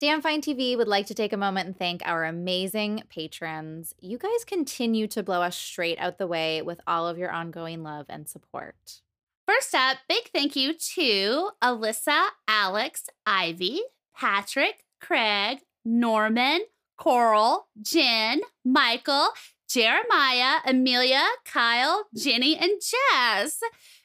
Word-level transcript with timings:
Damn 0.00 0.22
Fine 0.22 0.42
TV 0.42 0.76
would 0.76 0.86
like 0.86 1.06
to 1.06 1.14
take 1.14 1.32
a 1.32 1.36
moment 1.36 1.66
and 1.66 1.76
thank 1.76 2.02
our 2.04 2.24
amazing 2.24 3.02
patrons. 3.10 3.96
You 3.98 4.16
guys 4.16 4.44
continue 4.46 5.08
to 5.08 5.24
blow 5.24 5.42
us 5.42 5.56
straight 5.56 5.98
out 5.98 6.18
the 6.18 6.28
way 6.28 6.62
with 6.62 6.80
all 6.86 7.08
of 7.08 7.18
your 7.18 7.32
ongoing 7.32 7.82
love 7.82 8.06
and 8.08 8.28
support. 8.28 9.00
First 9.44 9.74
up, 9.74 9.96
big 10.08 10.30
thank 10.32 10.54
you 10.54 10.72
to 10.72 11.50
Alyssa, 11.60 12.28
Alex, 12.46 13.06
Ivy, 13.26 13.80
Patrick, 14.16 14.84
Craig, 15.00 15.62
Norman, 15.84 16.60
Coral, 16.96 17.66
Jen, 17.82 18.42
Michael, 18.64 19.30
Jeremiah, 19.68 20.58
Amelia, 20.64 21.26
Kyle, 21.44 22.06
Jenny, 22.16 22.56
and 22.56 22.80
Jess. 22.80 23.58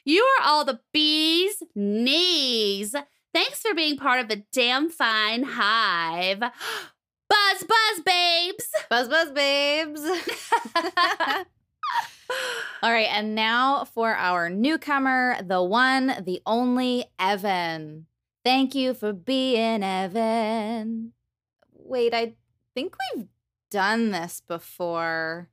You 0.04 0.24
are 0.24 0.48
all 0.48 0.66
the 0.66 0.80
bees' 0.92 1.62
knees. 1.76 2.96
Thanks 3.34 3.62
for 3.62 3.74
being 3.74 3.98
part 3.98 4.20
of 4.20 4.28
the 4.28 4.44
damn 4.52 4.90
fine 4.90 5.44
hive. 5.44 6.40
Buzz, 7.30 7.64
buzz, 7.64 8.04
babes. 8.06 8.70
Buzz, 8.90 9.08
buzz, 9.08 9.32
babes. 9.32 10.02
All 12.84 12.92
right, 12.92 13.10
and 13.12 13.34
now 13.34 13.86
for 13.86 14.14
our 14.14 14.50
newcomer, 14.52 15.38
the 15.42 15.64
one, 15.64 16.14
the 16.26 16.42
only 16.46 17.06
Evan. 17.18 18.06
Thank 18.44 18.76
you 18.76 18.94
for 18.94 19.14
being 19.14 19.84
Evan. 19.84 21.14
Wait, 21.72 22.14
I 22.14 22.34
think 22.76 22.96
we've 23.16 23.28
done 23.72 24.12
this 24.12 24.42
before. 24.48 25.50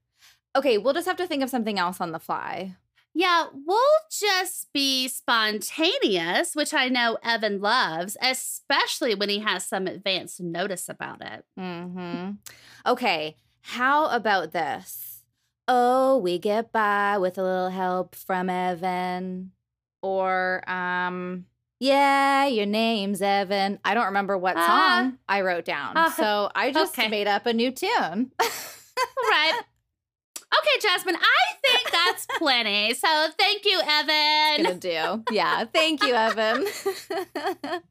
Okay, 0.55 0.77
we'll 0.77 0.95
just 0.95 1.07
have 1.09 1.16
to 1.16 1.27
think 1.27 1.43
of 1.43 1.51
something 1.51 1.79
else 1.79 2.01
on 2.01 2.12
the 2.12 2.19
fly. 2.19 2.77
Yeah, 3.12 3.46
we'll 3.52 3.78
just 4.10 4.73
be 4.73 5.09
spontaneous, 5.09 6.55
which 6.55 6.73
I 6.73 6.88
know 6.88 7.18
Evan 7.24 7.60
loves, 7.60 8.16
especially 8.23 9.14
when 9.14 9.28
he 9.28 9.41
has 9.41 9.66
some 9.66 9.87
advance 9.87 10.38
notice 10.41 10.88
about 10.88 11.20
it. 11.20 11.45
Mm-hmm. 11.59 12.32
Okay, 12.87 13.37
how 13.62 14.09
about 14.10 14.52
this? 14.52 15.23
Oh, 15.66 16.18
we 16.18 16.38
get 16.38 16.73
by 16.73 17.18
with 17.18 17.37
a 17.38 17.43
little 17.43 17.70
help 17.70 18.15
from 18.15 18.48
Evan. 18.48 19.52
Or, 20.02 20.63
um, 20.70 21.46
yeah, 21.79 22.46
your 22.46 22.66
name's 22.66 23.20
Evan. 23.23 23.79
I 23.85 23.95
don't 23.95 24.07
remember 24.07 24.38
what 24.38 24.57
Uh, 24.57 24.66
song 24.66 25.18
I 25.29 25.40
wrote 25.42 25.65
down. 25.65 25.96
uh, 25.96 26.10
so 26.16 26.51
I 26.54 26.70
just 26.73 26.98
okay. 26.98 27.09
made 27.09 27.26
up 27.26 27.46
a 27.46 27.52
new 27.52 27.70
tune. 27.73 28.32
Right. 29.30 29.60
Okay, 30.59 30.80
Jasmine, 30.80 31.16
I 31.16 31.54
think 31.65 31.90
that's 31.90 32.26
plenty. 32.38 32.95
So 32.95 33.29
thank 33.38 33.65
you, 33.65 33.80
Evan. 33.87 34.65
gonna 34.65 34.74
do. 34.79 35.24
Yeah. 35.30 35.65
Thank 35.65 36.02
you, 36.02 36.15
Evan. 36.15 36.66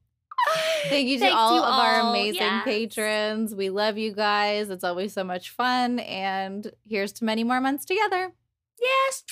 Thank 0.88 1.10
you 1.10 1.18
to 1.18 1.26
Thanks 1.26 1.36
all 1.36 1.56
you 1.56 1.62
of 1.62 1.74
our 1.74 2.10
amazing 2.10 2.42
yes. 2.42 2.64
patrons. 2.64 3.54
We 3.54 3.70
love 3.70 3.98
you 3.98 4.14
guys. 4.14 4.70
It's 4.70 4.86
always 4.86 5.14
so 5.14 5.24
much 5.24 5.50
fun. 5.50 6.00
And 6.00 6.72
here's 6.88 7.12
to 7.14 7.26
many 7.26 7.44
more 7.44 7.60
months 7.60 7.86
together. 7.86 8.34
Yes. 8.80 9.24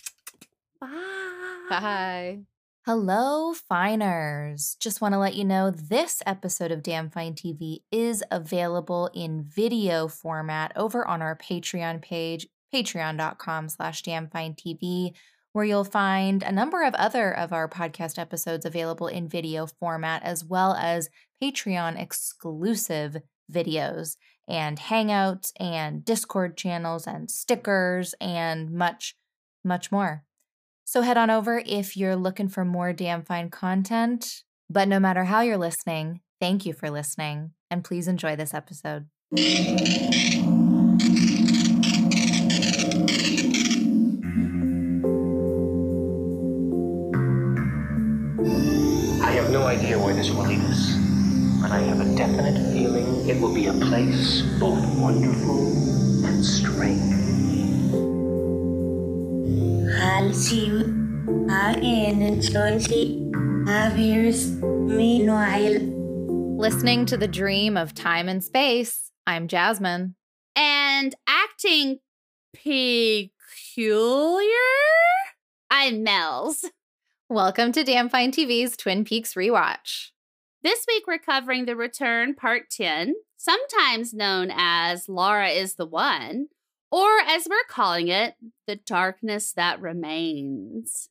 Bye. 0.79 1.67
Bye. 1.69 2.39
Hello, 2.85 3.53
Finers. 3.53 4.77
Just 4.79 5.01
want 5.01 5.13
to 5.13 5.19
let 5.19 5.35
you 5.35 5.43
know 5.43 5.71
this 5.71 6.21
episode 6.25 6.71
of 6.71 6.83
Damn 6.83 7.09
Fine 7.09 7.33
TV 7.33 7.79
is 7.91 8.23
available 8.31 9.09
in 9.13 9.43
video 9.43 10.07
format 10.07 10.71
over 10.75 11.05
on 11.05 11.21
our 11.21 11.35
Patreon 11.35 12.01
page, 12.01 12.47
patreon.com 12.73 13.69
slash 13.69 14.03
damnfinetv, 14.03 15.11
where 15.53 15.65
you'll 15.65 15.83
find 15.83 16.43
a 16.43 16.51
number 16.51 16.83
of 16.83 16.93
other 16.95 17.35
of 17.35 17.51
our 17.51 17.67
podcast 17.67 18.19
episodes 18.19 18.65
available 18.65 19.07
in 19.07 19.27
video 19.27 19.65
format, 19.65 20.23
as 20.23 20.43
well 20.43 20.73
as 20.73 21.09
Patreon 21.41 22.01
exclusive 22.01 23.17
videos 23.51 24.17
and 24.47 24.79
hangouts 24.79 25.51
and 25.59 26.03
Discord 26.05 26.57
channels 26.57 27.05
and 27.07 27.29
stickers 27.29 28.13
and 28.19 28.71
much, 28.71 29.15
much 29.63 29.91
more. 29.91 30.23
So 30.85 31.01
head 31.01 31.17
on 31.17 31.29
over 31.29 31.61
if 31.65 31.97
you're 31.97 32.15
looking 32.15 32.47
for 32.47 32.63
more 32.63 32.93
damn 32.93 33.23
fine 33.23 33.49
content. 33.49 34.43
But 34.69 34.87
no 34.87 34.99
matter 34.99 35.25
how 35.25 35.41
you're 35.41 35.57
listening, 35.57 36.21
thank 36.39 36.65
you 36.65 36.73
for 36.73 36.89
listening 36.89 37.51
and 37.69 37.83
please 37.83 38.07
enjoy 38.07 38.35
this 38.35 38.53
episode. 38.53 39.07
Have 49.37 49.51
no 49.51 49.67
idea 49.67 49.99
where 49.99 50.15
this 50.15 50.31
will 50.31 50.45
lead 50.45 50.61
us, 50.61 50.95
but 51.61 51.69
I 51.69 51.79
have 51.79 51.99
a 51.99 52.15
definite 52.15 52.73
feeling 52.73 53.29
it 53.29 53.39
will 53.39 53.53
be 53.53 53.67
a 53.67 53.73
place 53.73 54.41
both 54.59 54.83
wonderful 54.97 55.67
and 56.25 56.43
strange. 56.43 57.13
I'll 60.01 60.33
see 60.33 60.65
you 60.65 60.79
again 61.51 62.21
in 62.23 62.41
twenty 62.41 63.31
five 63.67 63.97
years. 63.97 64.51
Meanwhile, 64.61 65.97
Listening 66.57 67.05
to 67.05 67.17
the 67.17 67.27
dream 67.27 67.77
of 67.77 67.93
time 67.93 68.27
and 68.27 68.43
space, 68.43 69.11
I'm 69.27 69.47
Jasmine. 69.47 70.15
And 70.55 71.13
acting 71.27 71.99
peculiar, 72.55 73.29
I'm 75.69 76.01
Mel's. 76.01 76.65
Welcome 77.29 77.73
to 77.73 77.83
Damn 77.83 78.07
Fine 78.07 78.31
TV's 78.31 78.77
Twin 78.77 79.03
Peaks 79.03 79.33
Rewatch. 79.33 80.11
This 80.63 80.85
week 80.87 81.03
we're 81.05 81.17
covering 81.17 81.65
The 81.65 81.75
Return 81.75 82.33
Part 82.33 82.69
10, 82.69 83.15
sometimes 83.35 84.13
known 84.13 84.49
as 84.49 85.09
Laura 85.09 85.49
is 85.49 85.75
the 85.75 85.85
One, 85.85 86.47
or 86.89 87.19
as 87.27 87.45
we're 87.49 87.65
calling 87.67 88.07
it, 88.07 88.35
The 88.65 88.77
Darkness 88.77 89.51
That 89.51 89.81
Remains. 89.81 91.09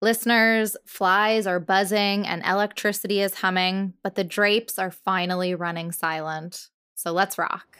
Listeners, 0.00 0.76
flies 0.86 1.48
are 1.48 1.58
buzzing 1.58 2.24
and 2.28 2.44
electricity 2.46 3.20
is 3.20 3.34
humming, 3.34 3.94
but 4.04 4.14
the 4.14 4.22
drapes 4.22 4.78
are 4.78 4.92
finally 4.92 5.52
running 5.52 5.90
silent. 5.90 6.68
So 6.94 7.10
let's 7.10 7.38
rock. 7.38 7.76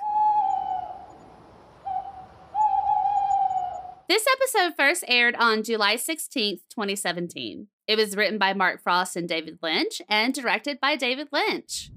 This 4.09 4.27
episode 4.41 4.75
first 4.77 5.05
aired 5.07 5.37
on 5.37 5.63
July 5.63 5.95
16th, 5.95 6.63
2017. 6.69 7.69
It 7.87 7.97
was 7.97 8.17
written 8.17 8.39
by 8.39 8.53
Mark 8.53 8.83
Frost 8.83 9.17
and 9.17 9.29
David 9.29 9.59
Lynch 9.63 10.03
and 10.09 10.35
directed 10.35 10.81
by 10.81 10.97
David 10.97 11.29
Lynch. 11.33 11.91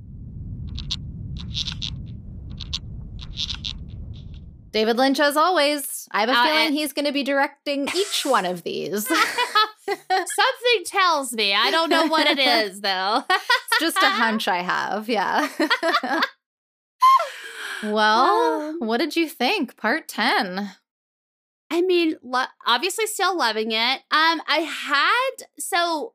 David 4.72 4.98
Lynch, 4.98 5.20
as 5.20 5.36
always. 5.36 6.08
I 6.12 6.20
have 6.22 6.30
a 6.30 6.34
Uh, 6.34 6.44
feeling 6.46 6.74
he's 6.74 6.94
going 6.94 7.06
to 7.06 7.12
be 7.12 7.24
directing 7.24 7.88
each 7.96 8.24
one 8.24 8.46
of 8.46 8.62
these. 8.64 9.08
Something 9.88 10.84
tells 10.86 11.34
me. 11.34 11.56
I 11.56 11.72
don't 11.72 11.90
know 11.90 12.06
what 12.06 12.28
it 12.28 12.38
is, 12.38 12.82
though. 12.82 13.24
It's 13.28 13.80
just 13.80 13.98
a 13.98 14.10
hunch 14.10 14.48
I 14.48 14.62
have. 14.62 15.10
Yeah. 15.10 15.50
well, 17.84 18.62
Um, 18.62 18.80
what 18.80 18.98
did 19.00 19.16
you 19.16 19.28
think? 19.28 19.76
Part 19.76 20.08
10. 20.08 20.70
I 21.72 21.82
mean, 21.82 22.16
lo- 22.24 22.46
obviously, 22.66 23.06
still 23.08 23.38
loving 23.38 23.72
it. 23.72 24.02
Um, 24.12 24.42
I 24.48 24.68
had 24.68 25.48
so 25.60 26.14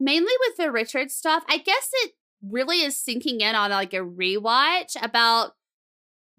mainly 0.00 0.32
with 0.46 0.56
the 0.56 0.72
Richard 0.72 1.10
stuff. 1.10 1.44
I 1.48 1.58
guess 1.58 1.90
it 1.92 2.12
really 2.42 2.80
is 2.80 2.96
sinking 2.96 3.40
in 3.40 3.54
on 3.54 3.70
like 3.70 3.94
a 3.94 3.98
rewatch 3.98 4.96
about 5.02 5.52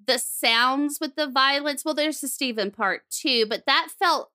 the 0.06 0.18
sounds 0.18 1.00
with 1.00 1.16
the 1.16 1.28
violence. 1.28 1.84
Well, 1.84 1.95
there's 1.95 2.22
the 2.22 2.28
Steven 2.28 2.72
part 2.72 3.03
too, 3.09 3.45
but 3.47 3.63
that 3.68 3.90
felt. 4.00 4.31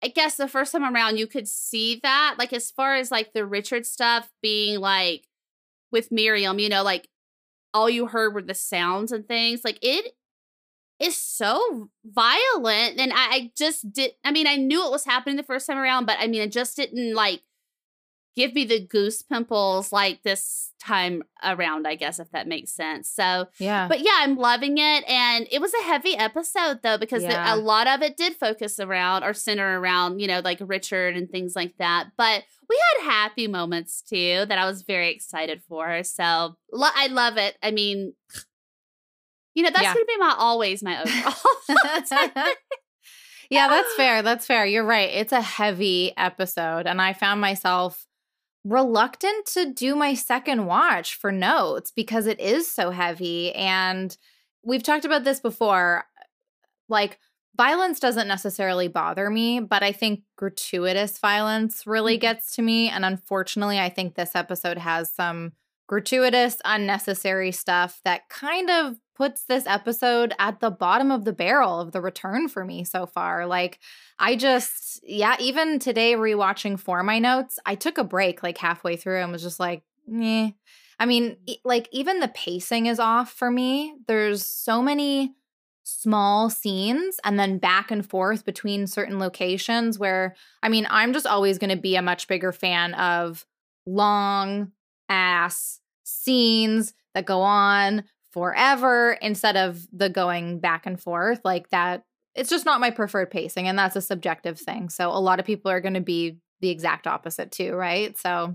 I 0.00 0.06
guess 0.06 0.36
the 0.36 0.46
first 0.46 0.70
time 0.70 0.84
around 0.84 1.16
you 1.16 1.26
could 1.26 1.48
see 1.48 1.98
that, 2.04 2.36
like 2.38 2.52
as 2.52 2.70
far 2.70 2.94
as 2.94 3.10
like 3.10 3.32
the 3.32 3.44
Richard 3.44 3.84
stuff 3.84 4.30
being 4.40 4.78
like 4.78 5.24
with 5.90 6.12
Miriam, 6.12 6.60
you 6.60 6.68
know, 6.68 6.84
like 6.84 7.08
all 7.74 7.90
you 7.90 8.06
heard 8.06 8.32
were 8.32 8.42
the 8.42 8.54
sounds 8.54 9.10
and 9.10 9.26
things. 9.26 9.62
Like 9.64 9.78
it 9.82 10.12
is 11.00 11.16
so 11.16 11.90
violent. 12.04 12.98
And 12.98 13.12
I, 13.12 13.16
I 13.16 13.52
just 13.56 13.92
did 13.92 14.12
I 14.24 14.32
mean, 14.32 14.46
I 14.46 14.56
knew 14.56 14.84
it 14.84 14.90
was 14.90 15.04
happening 15.04 15.36
the 15.36 15.42
first 15.42 15.66
time 15.66 15.78
around, 15.78 16.06
but 16.06 16.16
I 16.18 16.26
mean, 16.26 16.42
it 16.42 16.52
just 16.52 16.76
didn't 16.76 17.14
like 17.14 17.42
give 18.36 18.54
me 18.54 18.64
the 18.64 18.78
goose 18.78 19.20
pimples 19.20 19.90
like 19.90 20.22
this 20.22 20.70
time 20.80 21.24
around, 21.42 21.88
I 21.88 21.96
guess, 21.96 22.20
if 22.20 22.30
that 22.30 22.46
makes 22.46 22.70
sense. 22.70 23.08
So 23.10 23.46
Yeah. 23.58 23.88
but 23.88 23.98
yeah, 23.98 24.12
I'm 24.18 24.36
loving 24.36 24.78
it. 24.78 25.08
And 25.08 25.48
it 25.50 25.60
was 25.60 25.74
a 25.74 25.82
heavy 25.82 26.16
episode 26.16 26.80
though, 26.84 26.98
because 26.98 27.24
the- 27.24 27.54
a 27.54 27.56
lot 27.56 27.88
of 27.88 28.00
it 28.00 28.16
did 28.16 28.36
focus 28.36 28.78
around 28.78 29.24
or 29.24 29.34
center 29.34 29.80
around, 29.80 30.20
you 30.20 30.28
know, 30.28 30.38
like 30.44 30.58
Richard 30.60 31.16
and 31.16 31.28
things 31.28 31.56
like 31.56 31.78
that. 31.78 32.10
But 32.16 32.44
we 32.68 32.80
had 33.00 33.10
happy 33.10 33.48
moments 33.48 34.02
too 34.02 34.44
that 34.48 34.58
I 34.58 34.66
was 34.66 34.82
very 34.82 35.10
excited 35.10 35.60
for. 35.68 36.04
So 36.04 36.56
lo- 36.72 36.90
I 36.94 37.08
love 37.08 37.38
it. 37.38 37.56
I 37.60 37.72
mean, 37.72 38.12
you 39.58 39.64
know, 39.64 39.70
that's 39.70 39.82
Yeah. 39.82 39.92
going 39.94 40.06
to 40.06 40.12
be 40.14 40.18
my 40.18 40.34
always 40.38 40.84
my 40.84 41.02
overall. 41.02 41.34
yeah, 43.50 43.66
that's 43.68 43.92
fair. 43.96 44.22
That's 44.22 44.46
fair. 44.46 44.64
You're 44.64 44.84
right. 44.84 45.10
It's 45.12 45.32
a 45.32 45.40
heavy 45.40 46.12
episode. 46.16 46.86
And 46.86 47.02
I 47.02 47.12
found 47.12 47.40
myself 47.40 48.06
reluctant 48.64 49.46
to 49.46 49.72
do 49.72 49.96
my 49.96 50.14
second 50.14 50.66
watch 50.66 51.16
for 51.16 51.32
notes 51.32 51.90
because 51.90 52.26
it 52.26 52.38
is 52.38 52.70
so 52.70 52.90
heavy. 52.90 53.52
And 53.54 54.16
we've 54.62 54.82
talked 54.84 55.04
about 55.04 55.24
this 55.24 55.40
before. 55.40 56.04
Like, 56.88 57.18
violence 57.56 57.98
doesn't 57.98 58.28
necessarily 58.28 58.86
bother 58.86 59.28
me, 59.28 59.58
but 59.58 59.82
I 59.82 59.90
think 59.90 60.20
gratuitous 60.36 61.18
violence 61.18 61.84
really 61.84 62.16
Mhm. 62.16 62.20
gets 62.20 62.54
to 62.54 62.62
me. 62.62 62.88
And 62.88 63.04
unfortunately, 63.04 63.80
I 63.80 63.88
think 63.88 64.14
this 64.14 64.36
episode 64.36 64.78
has 64.78 65.12
some 65.12 65.52
gratuitous, 65.88 66.60
unnecessary 66.64 67.50
stuff 67.50 68.00
that 68.04 68.28
kind 68.28 68.70
of 68.70 68.96
puts 69.18 69.42
this 69.42 69.66
episode 69.66 70.32
at 70.38 70.60
the 70.60 70.70
bottom 70.70 71.10
of 71.10 71.24
the 71.24 71.32
barrel 71.32 71.80
of 71.80 71.90
the 71.90 72.00
return 72.00 72.46
for 72.48 72.64
me 72.64 72.84
so 72.84 73.04
far. 73.04 73.46
Like, 73.46 73.80
I 74.18 74.36
just, 74.36 75.00
yeah, 75.02 75.34
even 75.40 75.80
today 75.80 76.14
rewatching 76.14 76.78
for 76.78 77.02
my 77.02 77.18
notes, 77.18 77.58
I 77.66 77.74
took 77.74 77.98
a 77.98 78.04
break 78.04 78.44
like 78.44 78.56
halfway 78.56 78.96
through 78.96 79.20
and 79.20 79.32
was 79.32 79.42
just 79.42 79.58
like, 79.58 79.82
eh. 80.14 80.52
I 81.00 81.06
mean, 81.06 81.36
like, 81.64 81.88
even 81.90 82.20
the 82.20 82.28
pacing 82.28 82.86
is 82.86 83.00
off 83.00 83.32
for 83.32 83.50
me. 83.50 83.94
There's 84.06 84.46
so 84.46 84.80
many 84.80 85.34
small 85.82 86.48
scenes 86.48 87.18
and 87.24 87.40
then 87.40 87.58
back 87.58 87.90
and 87.90 88.08
forth 88.08 88.44
between 88.44 88.86
certain 88.86 89.18
locations 89.18 89.98
where, 89.98 90.36
I 90.62 90.68
mean, 90.68 90.86
I'm 90.90 91.12
just 91.12 91.26
always 91.26 91.58
going 91.58 91.70
to 91.70 91.80
be 91.80 91.96
a 91.96 92.02
much 92.02 92.28
bigger 92.28 92.52
fan 92.52 92.94
of 92.94 93.44
long 93.84 94.70
ass 95.08 95.80
scenes 96.04 96.94
that 97.14 97.26
go 97.26 97.40
on 97.40 98.04
forever 98.32 99.18
instead 99.22 99.56
of 99.56 99.86
the 99.92 100.08
going 100.08 100.58
back 100.60 100.86
and 100.86 101.00
forth 101.00 101.40
like 101.44 101.68
that 101.70 102.04
it's 102.34 102.50
just 102.50 102.66
not 102.66 102.80
my 102.80 102.90
preferred 102.90 103.30
pacing 103.30 103.66
and 103.66 103.78
that's 103.78 103.96
a 103.96 104.00
subjective 104.00 104.58
thing 104.58 104.88
so 104.88 105.08
a 105.08 105.18
lot 105.18 105.40
of 105.40 105.46
people 105.46 105.70
are 105.70 105.80
going 105.80 105.94
to 105.94 106.00
be 106.00 106.36
the 106.60 106.70
exact 106.70 107.06
opposite 107.06 107.50
too 107.50 107.74
right 107.74 108.18
so 108.18 108.54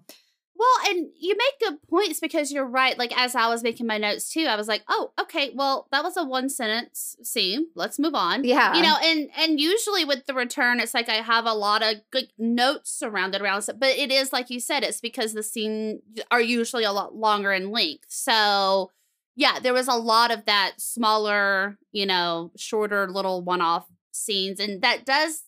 Well, 0.55 0.91
and 0.91 1.09
you 1.19 1.35
make 1.35 1.59
good 1.59 1.81
points 1.89 2.19
because 2.19 2.51
you're 2.51 2.67
right. 2.67 2.97
Like 2.97 3.11
as 3.17 3.35
I 3.35 3.47
was 3.47 3.63
making 3.63 3.87
my 3.87 3.97
notes 3.97 4.29
too, 4.29 4.45
I 4.45 4.55
was 4.55 4.67
like, 4.67 4.83
"Oh, 4.87 5.11
okay. 5.19 5.51
Well, 5.53 5.87
that 5.91 6.03
was 6.03 6.15
a 6.15 6.23
one 6.23 6.47
sentence 6.47 7.17
scene. 7.23 7.67
Let's 7.75 7.97
move 7.99 8.13
on." 8.13 8.43
yeah 8.43 8.73
You 8.75 8.83
know, 8.83 8.95
and 9.03 9.29
and 9.35 9.59
usually 9.59 10.05
with 10.05 10.25
the 10.27 10.33
return, 10.33 10.79
it's 10.79 10.93
like 10.93 11.09
I 11.09 11.15
have 11.15 11.45
a 11.45 11.53
lot 11.53 11.81
of 11.81 11.95
good 12.11 12.31
notes 12.37 12.91
surrounded 12.91 13.41
around 13.41 13.67
it, 13.67 13.79
but 13.79 13.89
it 13.89 14.11
is 14.11 14.31
like 14.31 14.49
you 14.49 14.59
said, 14.59 14.83
it's 14.83 15.01
because 15.01 15.33
the 15.33 15.43
scene 15.43 16.01
are 16.29 16.41
usually 16.41 16.83
a 16.83 16.91
lot 16.93 17.15
longer 17.15 17.51
in 17.51 17.71
length. 17.71 18.05
So 18.09 18.91
yeah, 19.35 19.59
there 19.59 19.73
was 19.73 19.87
a 19.87 19.95
lot 19.95 20.31
of 20.31 20.45
that 20.45 20.73
smaller, 20.77 21.77
you 21.91 22.05
know, 22.05 22.51
shorter 22.55 23.09
little 23.09 23.43
one-off 23.43 23.85
scenes, 24.11 24.59
and 24.59 24.81
that 24.81 25.05
does 25.05 25.43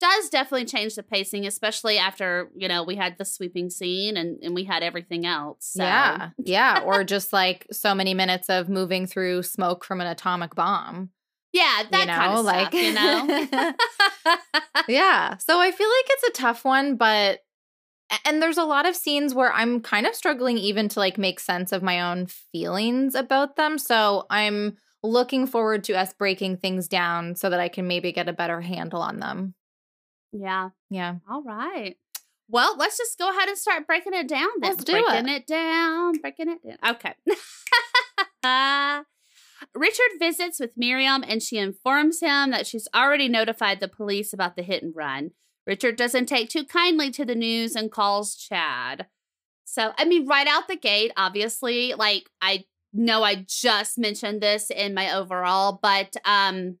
does 0.00 0.28
definitely 0.28 0.64
change 0.64 0.94
the 0.94 1.02
pacing, 1.02 1.46
especially 1.46 1.98
after 1.98 2.50
you 2.54 2.68
know 2.68 2.84
we 2.84 2.96
had 2.96 3.18
the 3.18 3.24
sweeping 3.24 3.70
scene 3.70 4.16
and 4.16 4.38
and 4.42 4.54
we 4.54 4.64
had 4.64 4.82
everything 4.82 5.26
else. 5.26 5.70
So. 5.72 5.82
yeah 5.82 6.30
yeah 6.38 6.82
or 6.84 7.04
just 7.04 7.32
like 7.32 7.66
so 7.72 7.94
many 7.94 8.14
minutes 8.14 8.48
of 8.48 8.68
moving 8.68 9.06
through 9.06 9.42
smoke 9.42 9.84
from 9.84 10.00
an 10.00 10.06
atomic 10.06 10.54
bomb 10.54 11.10
yeah, 11.52 11.82
that 11.90 12.00
you 12.00 12.06
know 12.06 12.12
kind 12.12 12.38
of 12.38 12.44
like 12.44 12.68
stuff, 12.68 12.74
you 12.74 12.92
know. 12.92 13.72
yeah. 14.88 15.36
So 15.38 15.60
I 15.60 15.70
feel 15.70 15.88
like 15.88 16.06
it's 16.08 16.38
a 16.38 16.42
tough 16.42 16.64
one, 16.64 16.96
but 16.96 17.40
and 18.24 18.42
there's 18.42 18.58
a 18.58 18.64
lot 18.64 18.86
of 18.86 18.96
scenes 18.96 19.34
where 19.34 19.52
I'm 19.52 19.80
kind 19.80 20.06
of 20.06 20.14
struggling 20.14 20.56
even 20.58 20.88
to 20.90 20.98
like 20.98 21.18
make 21.18 21.40
sense 21.40 21.72
of 21.72 21.82
my 21.82 22.00
own 22.00 22.26
feelings 22.26 23.14
about 23.14 23.56
them. 23.56 23.78
So 23.78 24.26
I'm 24.30 24.76
looking 25.02 25.46
forward 25.46 25.84
to 25.84 25.94
us 25.94 26.12
breaking 26.12 26.56
things 26.58 26.88
down 26.88 27.36
so 27.36 27.50
that 27.50 27.60
I 27.60 27.68
can 27.68 27.86
maybe 27.86 28.12
get 28.12 28.28
a 28.28 28.32
better 28.32 28.60
handle 28.60 29.02
on 29.02 29.20
them. 29.20 29.54
yeah. 30.32 30.70
Yeah. 30.90 31.16
All 31.30 31.42
right. 31.42 31.96
Well, 32.50 32.76
let's 32.78 32.96
just 32.96 33.18
go 33.18 33.30
ahead 33.30 33.48
and 33.48 33.58
start 33.58 33.86
breaking 33.86 34.14
it 34.14 34.26
down. 34.26 34.48
Then. 34.60 34.70
Let's 34.70 34.84
do 34.84 34.92
breaking 34.92 35.28
it. 35.28 35.46
down. 35.46 36.12
Breaking 36.20 36.48
it 36.48 36.60
down. 36.64 36.96
Okay. 36.96 37.14
Richard 39.74 40.18
visits 40.18 40.58
with 40.58 40.70
Miriam 40.76 41.22
and 41.26 41.42
she 41.42 41.58
informs 41.58 42.20
him 42.20 42.50
that 42.50 42.66
she's 42.66 42.88
already 42.94 43.28
notified 43.28 43.80
the 43.80 43.88
police 43.88 44.32
about 44.32 44.56
the 44.56 44.62
hit 44.62 44.82
and 44.82 44.94
run. 44.96 45.32
Richard 45.68 45.96
doesn't 45.96 46.26
take 46.26 46.48
too 46.48 46.64
kindly 46.64 47.10
to 47.10 47.26
the 47.26 47.34
news 47.34 47.76
and 47.76 47.92
calls 47.92 48.34
Chad. 48.34 49.06
So, 49.64 49.92
I 49.98 50.06
mean, 50.06 50.26
right 50.26 50.46
out 50.46 50.66
the 50.66 50.76
gate, 50.76 51.12
obviously, 51.16 51.92
like 51.92 52.30
I 52.40 52.64
know 52.94 53.22
I 53.22 53.44
just 53.46 53.98
mentioned 53.98 54.40
this 54.40 54.70
in 54.70 54.94
my 54.94 55.14
overall, 55.14 55.78
but 55.80 56.16
um 56.24 56.78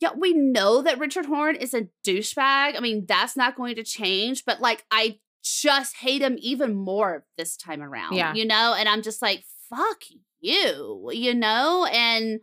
yeah, 0.00 0.10
we 0.14 0.34
know 0.34 0.82
that 0.82 0.98
Richard 0.98 1.24
Horne 1.24 1.56
is 1.56 1.72
a 1.72 1.88
douchebag. 2.04 2.76
I 2.76 2.80
mean, 2.80 3.06
that's 3.06 3.36
not 3.36 3.56
going 3.56 3.76
to 3.76 3.82
change, 3.84 4.44
but 4.44 4.60
like 4.60 4.84
I 4.90 5.20
just 5.42 5.96
hate 5.96 6.20
him 6.20 6.36
even 6.40 6.74
more 6.74 7.24
this 7.38 7.56
time 7.56 7.80
around. 7.80 8.14
Yeah. 8.14 8.34
You 8.34 8.44
know, 8.44 8.74
and 8.76 8.88
I'm 8.88 9.00
just 9.00 9.22
like, 9.22 9.44
fuck 9.70 10.02
you, 10.40 11.10
you 11.12 11.34
know? 11.34 11.86
And 11.90 12.40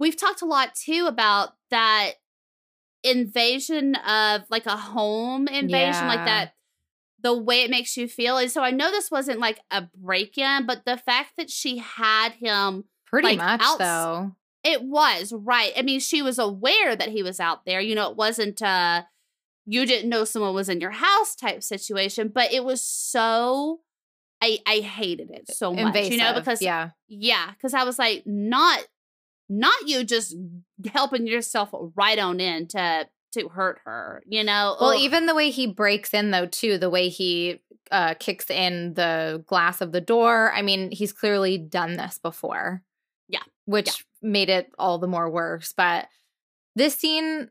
we've 0.00 0.16
talked 0.16 0.42
a 0.42 0.46
lot 0.46 0.74
too 0.74 1.06
about 1.06 1.50
that 1.70 2.14
invasion 3.02 3.94
of 3.96 4.42
like 4.50 4.66
a 4.66 4.76
home 4.76 5.48
invasion, 5.48 6.06
like 6.06 6.24
that 6.24 6.52
the 7.20 7.36
way 7.36 7.62
it 7.62 7.70
makes 7.70 7.96
you 7.96 8.06
feel. 8.08 8.38
And 8.38 8.50
so 8.50 8.62
I 8.62 8.70
know 8.70 8.90
this 8.90 9.10
wasn't 9.10 9.40
like 9.40 9.60
a 9.70 9.88
break 9.96 10.38
in, 10.38 10.66
but 10.66 10.84
the 10.84 10.96
fact 10.96 11.32
that 11.36 11.50
she 11.50 11.78
had 11.78 12.32
him 12.34 12.84
Pretty 13.06 13.28
Like, 13.28 13.38
much 13.38 13.60
outs- 13.62 13.78
though. 13.78 14.32
it 14.62 14.82
was 14.82 15.32
right. 15.32 15.72
I 15.76 15.82
mean, 15.82 15.98
she 15.98 16.20
was 16.20 16.38
aware 16.38 16.94
that 16.94 17.08
he 17.08 17.22
was 17.22 17.40
out 17.40 17.64
there. 17.64 17.80
You 17.80 17.94
know, 17.94 18.10
it 18.10 18.16
wasn't 18.16 18.60
uh 18.62 19.02
you 19.70 19.84
didn't 19.86 20.08
know 20.10 20.24
someone 20.24 20.54
was 20.54 20.68
in 20.68 20.80
your 20.80 20.90
house 20.92 21.34
type 21.34 21.62
situation, 21.62 22.28
but 22.34 22.52
it 22.52 22.64
was 22.64 22.82
so 22.84 23.80
I 24.42 24.58
I 24.66 24.80
hated 24.80 25.30
it 25.30 25.48
so 25.50 25.72
much. 25.72 25.86
Invasive. 25.86 26.12
You 26.12 26.18
know, 26.18 26.34
because 26.34 26.60
yeah. 26.62 26.90
yeah, 27.08 27.50
because 27.52 27.74
I 27.74 27.84
was 27.84 27.98
like, 27.98 28.22
not 28.26 28.80
not 29.48 29.88
you 29.88 30.04
just 30.04 30.36
helping 30.92 31.26
yourself 31.26 31.70
right 31.96 32.18
on 32.18 32.40
in 32.40 32.68
to 32.68 33.06
to 33.32 33.48
hurt 33.48 33.80
her, 33.84 34.22
you 34.26 34.42
know. 34.42 34.76
Well, 34.80 34.90
Ugh. 34.90 35.00
even 35.00 35.26
the 35.26 35.34
way 35.34 35.50
he 35.50 35.66
breaks 35.66 36.14
in, 36.14 36.30
though, 36.30 36.46
too, 36.46 36.78
the 36.78 36.90
way 36.90 37.08
he 37.08 37.60
uh, 37.90 38.14
kicks 38.14 38.50
in 38.50 38.94
the 38.94 39.44
glass 39.46 39.80
of 39.80 39.92
the 39.92 40.00
door. 40.00 40.52
I 40.52 40.62
mean, 40.62 40.90
he's 40.90 41.12
clearly 41.12 41.58
done 41.58 41.96
this 41.96 42.18
before. 42.18 42.82
Yeah. 43.28 43.42
Which 43.66 44.06
made 44.22 44.48
it 44.48 44.70
all 44.78 44.98
the 44.98 45.06
more 45.06 45.30
worse. 45.30 45.74
But 45.76 46.08
this 46.74 46.94
scene 46.94 47.50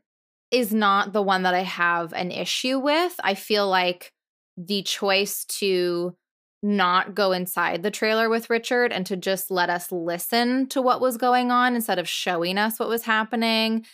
is 0.50 0.72
not 0.72 1.12
the 1.12 1.22
one 1.22 1.42
that 1.42 1.54
I 1.54 1.62
have 1.62 2.12
an 2.12 2.32
issue 2.32 2.78
with. 2.78 3.14
I 3.22 3.34
feel 3.34 3.68
like 3.68 4.12
the 4.56 4.82
choice 4.82 5.44
to 5.44 6.16
not 6.62 7.14
go 7.14 7.32
inside 7.32 7.82
the 7.82 7.90
trailer 7.90 8.28
with 8.28 8.50
Richard 8.50 8.92
and 8.92 9.06
to 9.06 9.16
just 9.16 9.50
let 9.50 9.70
us 9.70 9.92
listen 9.92 10.66
to 10.68 10.82
what 10.82 11.00
was 11.00 11.16
going 11.16 11.50
on 11.50 11.74
instead 11.76 11.98
of 11.98 12.08
showing 12.08 12.58
us 12.58 12.78
what 12.78 12.88
was 12.88 13.04
happening 13.04 13.84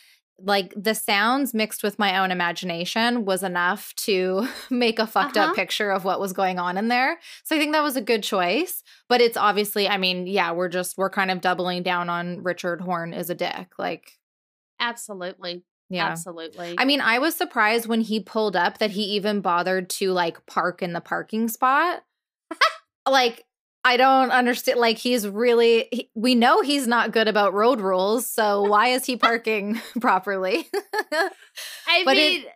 like 0.41 0.75
the 0.77 0.97
sounds 0.97 1.55
mixed 1.55 1.85
with 1.85 1.97
my 1.97 2.19
own 2.19 2.33
imagination 2.33 3.25
was 3.25 3.45
enough 3.45 3.95
to 3.95 4.49
make 4.71 4.99
a 4.99 5.07
fucked 5.07 5.37
Uh-huh. 5.37 5.51
up 5.51 5.57
picture 5.57 5.91
of 5.93 6.05
what 6.05 6.19
was 6.19 6.33
going 6.33 6.59
on 6.59 6.77
in 6.77 6.89
there. 6.89 7.21
So 7.45 7.55
I 7.55 7.59
think 7.61 7.73
that 7.73 7.85
was 7.85 7.97
a 7.97 8.01
good 8.01 8.25
choice. 8.25 8.83
But 9.09 9.21
it's 9.21 9.37
obviously, 9.37 9.87
I 9.89 9.97
mean, 9.97 10.27
yeah, 10.27 10.51
we're 10.51 10.69
just 10.69 10.99
we're 10.99 11.09
kind 11.09 11.31
of 11.31 11.41
doubling 11.41 11.85
down 11.85 12.11
on 12.11 12.43
Richard 12.43 12.81
Horne 12.81 13.13
is 13.15 13.31
a 13.31 13.35
dick. 13.37 13.79
Like, 13.79 14.19
absolutely, 14.81 15.63
yeah. 15.89 16.07
absolutely. 16.07 16.75
I 16.79 16.85
mean, 16.85 17.01
I 17.01 17.19
was 17.21 17.35
surprised 17.37 17.87
when 17.87 18.01
he 18.01 18.21
pulled 18.21 18.57
up 18.57 18.79
that 18.79 18.91
he 18.91 19.03
even 19.15 19.41
bothered 19.41 19.89
to 19.91 20.11
like 20.13 20.45
park 20.47 20.83
in 20.83 20.93
the 20.95 21.01
parking 21.01 21.49
spot. 21.49 22.03
Like, 23.09 23.45
I 23.85 23.97
don't 23.97 24.31
understand. 24.31 24.81
Like, 24.81 24.97
he's 24.99 25.29
really, 25.29 25.89
he- 25.93 26.11
we 26.15 26.35
know 26.35 26.63
he's 26.63 26.87
not 26.87 27.13
good 27.13 27.29
about 27.29 27.53
road 27.55 27.81
rules. 27.81 28.29
So 28.29 28.63
why 28.69 28.89
is 28.89 29.05
he 29.05 29.17
parking 29.17 29.81
properly? 30.01 30.69
I 31.87 32.03
but 32.05 32.17
it- 32.17 32.47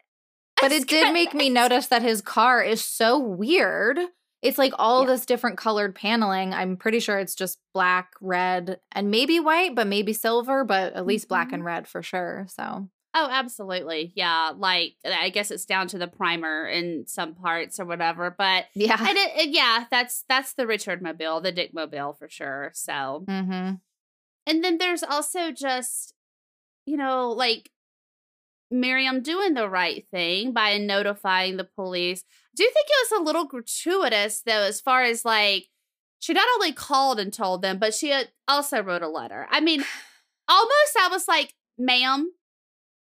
but 0.61 0.73
it 0.73 0.89
did 0.89 1.13
make 1.13 1.35
me 1.35 1.51
notice 1.51 1.87
that 1.87 2.03
his 2.03 2.21
car 2.21 2.61
is 2.63 2.85
so 2.85 3.17
weird. 3.19 3.97
It's 4.43 4.59
like 4.59 4.73
all 4.77 5.03
Yeah. 5.03 5.09
this 5.13 5.25
different 5.27 5.57
colored 5.57 5.95
paneling. 5.95 6.53
I'm 6.53 6.77
pretty 6.77 6.99
sure 6.99 7.17
it's 7.19 7.37
just 7.37 7.59
black, 7.73 8.11
red, 8.21 8.81
and 8.91 9.09
maybe 9.11 9.39
white, 9.39 9.77
but 9.77 9.87
maybe 9.87 10.13
silver, 10.13 10.65
but 10.65 10.95
at 10.95 11.07
least 11.07 11.29
black 11.29 11.51
Mhm. 11.51 11.55
and 11.55 11.65
red 11.65 11.87
for 11.87 12.03
sure. 12.03 12.47
So, 12.49 12.89
Oh, 13.15 13.29
absolutely. 13.31 14.13
Yeah. 14.15 14.53
Like, 14.57 14.95
I 15.05 15.31
guess 15.31 15.51
it's 15.51 15.65
down 15.65 15.89
to 15.89 15.99
the 15.99 16.07
primer 16.07 16.67
in 16.67 17.07
some 17.07 17.35
parts 17.35 17.81
or 17.81 17.85
whatever. 17.87 18.35
But, 18.37 18.67
yeah. 18.75 18.97
and 19.01 19.17
it, 19.17 19.31
it- 19.37 19.49
yeah, 19.51 19.85
that's 19.91 20.25
that's 20.29 20.53
the 20.55 20.67
Richard 20.67 21.01
Mobile, 21.03 21.41
the 21.41 21.51
Dick 21.53 21.73
Mobile 21.75 22.13
for 22.13 22.29
sure. 22.29 22.71
So, 22.75 23.25
Mm-hmm. 23.27 23.75
and 24.47 24.65
then 24.65 24.79
there's 24.79 25.03
also 25.03 25.51
just, 25.51 26.13
you 26.87 26.97
know, 26.97 27.31
like 27.31 27.71
Miriam 28.71 29.23
doing 29.23 29.55
the 29.55 29.69
right 29.69 30.07
thing 30.11 30.53
by 30.53 30.77
notifying 30.79 31.57
the 31.57 31.65
police. 31.65 32.25
Do 32.55 32.63
you 32.63 32.71
think 32.71 32.87
it 32.89 33.11
was 33.11 33.21
a 33.21 33.25
little 33.25 33.47
gratuitous, 33.47 34.43
though, 34.45 34.63
as 34.63 34.81
far 34.81 35.03
as 35.03 35.25
like, 35.25 35.69
she 36.21 36.33
not 36.35 36.47
only 36.57 36.73
called 36.73 37.19
and 37.21 37.33
told 37.33 37.63
them, 37.63 37.79
but 37.79 37.95
she 37.95 38.15
also 38.47 38.83
wrote 38.83 39.03
a 39.03 39.09
letter? 39.09 39.47
I 39.51 39.61
mean, 39.61 39.83
almost 40.49 40.97
I 41.01 41.09
was 41.11 41.27
like, 41.27 41.55
ma'am, 41.79 42.31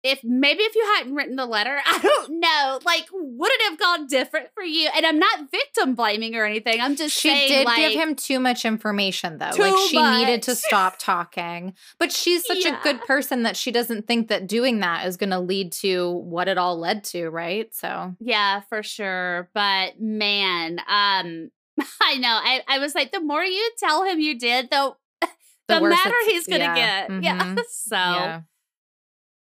if 0.02 0.20
maybe 0.22 0.62
if 0.62 0.74
you 0.74 0.84
hadn't 0.96 1.14
written 1.14 1.36
the 1.36 1.46
letter, 1.46 1.80
I 1.86 1.98
don't 1.98 2.40
know, 2.40 2.80
like 2.84 3.06
would 3.12 3.50
it 3.52 3.70
have 3.70 3.78
gone 3.78 4.06
different 4.06 4.48
for 4.54 4.62
you? 4.62 4.88
And 4.94 5.04
I'm 5.04 5.18
not 5.18 5.50
victim 5.50 5.94
blaming 5.94 6.34
or 6.34 6.44
anything. 6.44 6.80
I'm 6.80 6.96
just 6.96 7.18
she 7.18 7.28
saying, 7.28 7.48
did 7.48 7.66
like, 7.66 7.76
give 7.76 7.92
him 8.00 8.14
too 8.14 8.38
much 8.38 8.64
information 8.64 9.38
though 9.38 9.50
like 9.58 9.74
she 9.90 10.00
needed 10.00 10.42
to 10.42 10.54
stop 10.54 10.98
talking 10.98 11.74
but 11.98 12.12
she's 12.12 12.46
such 12.46 12.64
a 12.64 12.78
good 12.82 13.00
person 13.02 13.42
that 13.42 13.56
she 13.56 13.70
doesn't 13.70 14.06
think 14.06 14.28
that 14.28 14.46
doing 14.46 14.80
that 14.80 15.06
is 15.06 15.16
going 15.16 15.30
to 15.30 15.38
lead 15.38 15.72
to 15.72 16.10
what 16.12 16.48
it 16.48 16.58
all 16.58 16.78
led 16.78 17.04
to 17.04 17.28
right 17.28 17.74
so 17.74 18.14
Yeah, 18.20 18.60
for 18.68 18.82
sure. 18.82 19.48
But 19.54 20.00
man, 20.00 20.78
um, 20.80 21.50
I 22.02 22.16
know. 22.16 22.28
I, 22.42 22.62
I 22.68 22.78
was 22.78 22.94
like, 22.94 23.12
the 23.12 23.20
more 23.20 23.44
you 23.44 23.70
tell 23.78 24.04
him 24.04 24.20
you 24.20 24.38
did, 24.38 24.70
the 24.70 24.94
the, 25.68 25.80
worse 25.80 25.94
madder 25.94 26.14
he's 26.26 26.46
gonna 26.46 26.64
yeah, 26.64 27.06
get. 27.08 27.22
Yeah. 27.22 27.42
mhm, 27.44 27.58
So 27.70 27.96
yeah 27.96 28.40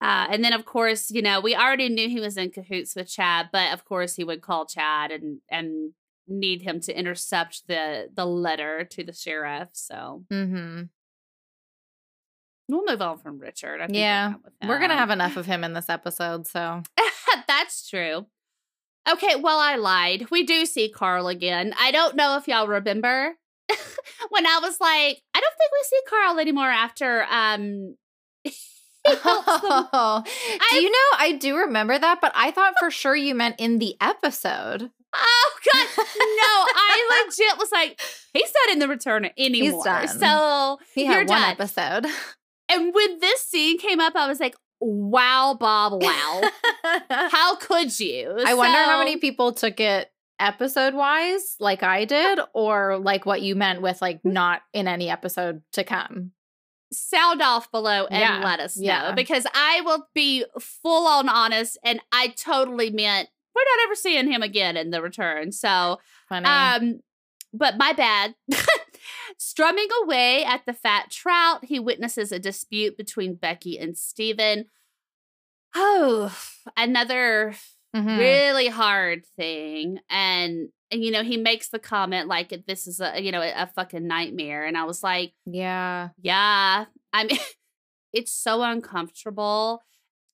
uh 0.04 0.28
and 0.30 0.44
then 0.44 0.54
of 0.54 0.66
course, 0.66 1.10
you 1.10 1.22
know, 1.22 1.40
we 1.40 1.56
already 1.56 1.90
knew 1.90 2.10
he 2.10 2.20
was 2.20 2.38
in 2.38 2.52
cahoots 2.52 2.96
with 2.96 3.08
Chad, 3.08 3.50
but 3.52 3.74
of 3.74 3.86
course 3.86 4.16
he 4.16 4.24
would 4.24 4.42
call 4.42 4.66
Chad 4.66 5.12
and 5.12 5.40
and 5.50 5.94
need 6.28 6.62
him 6.62 6.80
to 6.82 6.98
intercept 6.98 7.68
the 7.68 8.10
the 8.14 8.26
letter 8.26 8.84
to 8.84 9.04
the 9.04 9.14
sheriff. 9.14 9.70
So 9.74 10.24
mm-hmm. 10.32 10.84
we'll 12.70 12.86
move 12.86 13.02
on 13.02 13.18
from 13.18 13.40
Richard. 13.40 13.82
I 13.82 13.88
think 13.88 13.98
Yeah, 13.98 14.36
we're 14.68 14.80
gonna 14.80 14.98
have 14.98 15.10
enough 15.10 15.38
of 15.38 15.46
him 15.46 15.64
in 15.64 15.74
this 15.74 15.90
episode 15.90 16.48
so 16.48 16.84
That's 17.48 17.90
true. 17.90 18.26
Okay, 19.10 19.36
well, 19.36 19.60
I 19.60 19.76
lied. 19.76 20.32
We 20.32 20.44
do 20.44 20.66
see 20.66 20.90
Carl 20.90 21.28
again. 21.28 21.74
I 21.78 21.92
don't 21.92 22.16
know 22.16 22.38
if 22.38 22.48
y'all 22.48 22.68
remember 22.68 23.36
when 24.30 24.48
I 24.48 24.60
was 24.62 24.80
like, 24.80 25.22
I 25.34 25.40
don't 25.40 25.58
think 25.58 25.72
we 25.72 25.84
see 25.84 26.02
Carl 26.10 26.40
anymore 26.40 26.70
after 26.70 27.24
um 27.30 27.96
he 29.08 29.16
helps 29.16 29.46
them. 29.62 29.88
Oh, 29.94 30.24
do 30.72 30.76
you 30.78 30.90
know 30.92 31.18
I 31.18 31.34
do 31.40 31.58
remember 31.58 31.98
that, 31.98 32.22
but 32.22 32.32
I 32.36 32.52
thought 32.52 32.76
for 32.80 32.90
sure 32.92 33.16
you 33.16 33.36
meant 33.36 33.56
in 33.60 33.80
the 33.80 33.96
episode. 34.02 34.90
Oh 35.16 35.52
god, 35.74 35.88
no! 35.98 36.04
I 36.76 37.24
legit 37.28 37.58
was 37.60 37.72
like, 37.72 38.02
he's 38.34 38.52
not 38.66 38.74
in 38.74 38.80
the 38.80 38.88
return 38.88 39.30
anymore. 39.38 39.74
He's 39.76 39.84
done. 39.84 40.08
So 40.08 40.80
He 40.96 41.04
you're 41.06 41.14
had 41.20 41.30
one 41.30 41.42
done. 41.42 41.52
episode. 41.52 42.06
And 42.70 42.94
when 42.94 43.20
this 43.20 43.42
scene 43.42 43.78
came 43.78 44.00
up, 44.00 44.16
I 44.16 44.28
was 44.28 44.40
like, 44.40 44.56
wow, 44.80 45.56
Bob, 45.60 46.02
wow. 46.02 46.42
How 47.10 47.56
could 47.58 47.98
you? 48.00 48.36
I 48.46 48.54
wonder 48.56 48.78
how 48.78 48.98
many 49.00 49.18
people 49.18 49.52
took 49.54 49.80
it 49.80 50.10
episode 50.40 50.94
wise, 50.94 51.56
like 51.60 51.84
I 51.84 52.06
did, 52.06 52.40
or 52.54 52.98
like 52.98 53.26
what 53.26 53.42
you 53.42 53.56
meant 53.56 53.82
with 53.82 54.02
like 54.02 54.20
not 54.26 54.62
in 54.74 54.88
any 54.88 55.10
episode 55.10 55.62
to 55.74 55.84
come. 55.84 56.32
Sound 56.94 57.42
off 57.42 57.70
below 57.72 58.06
and 58.06 58.20
Yeah, 58.20 58.42
let 58.44 58.60
us 58.60 58.78
know 58.78 58.86
yeah. 58.86 59.12
because 59.14 59.46
I 59.54 59.82
will 59.82 60.08
be 60.14 60.46
full 60.60 61.08
on 61.08 61.28
honest 61.30 61.78
and 61.84 62.00
I 62.12 62.30
totally 62.30 62.90
meant 62.92 63.30
we're 63.56 63.62
not 63.64 63.84
ever 63.86 63.96
seeing 63.96 64.32
him 64.32 64.42
again 64.42 64.78
in 64.78 64.90
the 64.90 65.02
return. 65.02 65.52
So, 65.52 66.00
Funny. 66.30 66.46
um, 66.46 67.00
but 67.54 67.78
my 67.78 67.94
bad. 67.94 68.34
Strumming 69.38 69.88
away 70.04 70.44
at 70.44 70.66
the 70.66 70.74
fat 70.74 71.10
trout, 71.12 71.66
he 71.66 71.80
witnesses 71.80 72.32
a 72.32 72.40
dispute 72.40 72.98
between 72.98 73.36
Becky 73.36 73.78
and 73.78 73.98
Steven. 73.98 74.66
Oh, 75.76 76.36
another 76.78 77.56
Mhm. 77.96 78.18
really 78.18 78.68
hard 78.70 79.24
thing. 79.36 80.00
And, 80.10 80.70
you 81.02 81.12
know, 81.12 81.24
he 81.24 81.38
makes 81.38 81.70
the 81.70 81.80
comment 81.80 82.28
like 82.28 82.66
this 82.68 82.88
is 82.88 83.00
a, 83.00 83.22
you 83.22 83.32
know, 83.32 83.42
a, 83.42 83.54
a 83.64 83.68
fucking 83.68 84.06
nightmare. 84.06 84.66
And 84.66 84.78
I 84.78 84.84
was 84.84 85.02
like, 85.02 85.34
Yeah. 85.46 86.10
yeah. 86.22 86.86
I 87.14 87.24
mean, 87.24 87.40
it's 88.14 88.32
so 88.32 88.62
uncomfortable. 88.64 89.82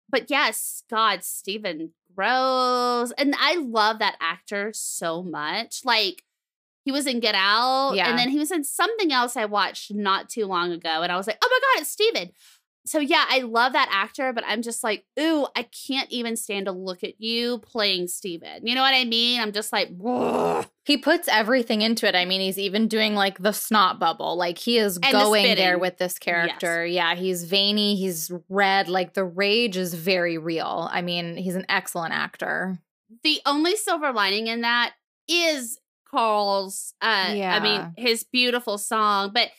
But 0.09 0.29
yes, 0.31 0.83
God, 0.89 1.23
Steven 1.23 1.91
grows. 2.15 3.11
And 3.11 3.35
I 3.39 3.55
love 3.55 3.99
that 3.99 4.17
actor 4.19 4.71
so 4.73 5.21
much. 5.21 5.81
Like, 5.85 6.23
he 6.85 6.91
was 6.91 7.05
in 7.05 7.19
Get 7.19 7.35
Out. 7.35 7.93
Yeah. 7.95 8.09
And 8.09 8.17
then 8.17 8.29
he 8.29 8.39
was 8.39 8.51
in 8.51 8.63
something 8.63 9.11
else 9.11 9.37
I 9.37 9.45
watched 9.45 9.93
not 9.93 10.29
too 10.29 10.45
long 10.47 10.71
ago. 10.71 11.03
And 11.03 11.11
I 11.11 11.17
was 11.17 11.27
like, 11.27 11.37
oh 11.43 11.47
my 11.49 11.59
God, 11.75 11.81
it's 11.81 11.91
Steven. 11.91 12.31
So 12.85 12.99
yeah, 12.99 13.25
I 13.29 13.39
love 13.41 13.73
that 13.73 13.89
actor, 13.91 14.33
but 14.33 14.43
I'm 14.47 14.61
just 14.61 14.83
like, 14.83 15.05
ooh, 15.19 15.45
I 15.55 15.63
can't 15.63 16.09
even 16.11 16.35
stand 16.35 16.65
to 16.65 16.71
look 16.71 17.03
at 17.03 17.19
you 17.19 17.59
playing 17.59 18.07
Steven. 18.07 18.65
You 18.65 18.73
know 18.73 18.81
what 18.81 18.95
I 18.95 19.05
mean? 19.05 19.39
I'm 19.41 19.51
just 19.51 19.71
like, 19.71 19.91
"Ugh." 20.03 20.65
He 20.85 20.97
puts 20.97 21.27
everything 21.27 21.81
into 21.83 22.07
it. 22.07 22.15
I 22.15 22.25
mean, 22.25 22.41
he's 22.41 22.57
even 22.57 22.87
doing 22.87 23.13
like 23.13 23.37
the 23.37 23.51
snot 23.51 23.99
bubble. 23.99 24.37
Like 24.37 24.57
he 24.57 24.79
is 24.79 24.95
the 24.95 25.11
going 25.11 25.55
there 25.55 25.77
with 25.77 25.97
this 25.99 26.17
character. 26.17 26.83
Yeah, 26.85 27.13
he's 27.13 27.43
veiny, 27.43 27.95
he's 27.95 28.31
red. 28.49 28.87
Like 28.87 29.13
the 29.13 29.25
rage 29.25 29.77
is 29.77 29.93
very 29.93 30.37
real. 30.39 30.89
I 30.91 31.01
mean, 31.03 31.37
he's 31.37 31.55
an 31.55 31.65
excellent 31.69 32.13
actor. 32.13 32.79
the 33.23 33.39
only 33.45 33.75
silver 33.75 34.11
lining 34.13 34.47
in 34.47 34.61
that 34.61 34.93
is 35.27 35.77
Carl's 36.09 36.93
uh 37.03 37.05
I 37.55 37.59
mean 37.59 37.93
his 37.97 38.23
beautiful 38.23 38.77
song, 38.79 39.29
but 39.31 39.49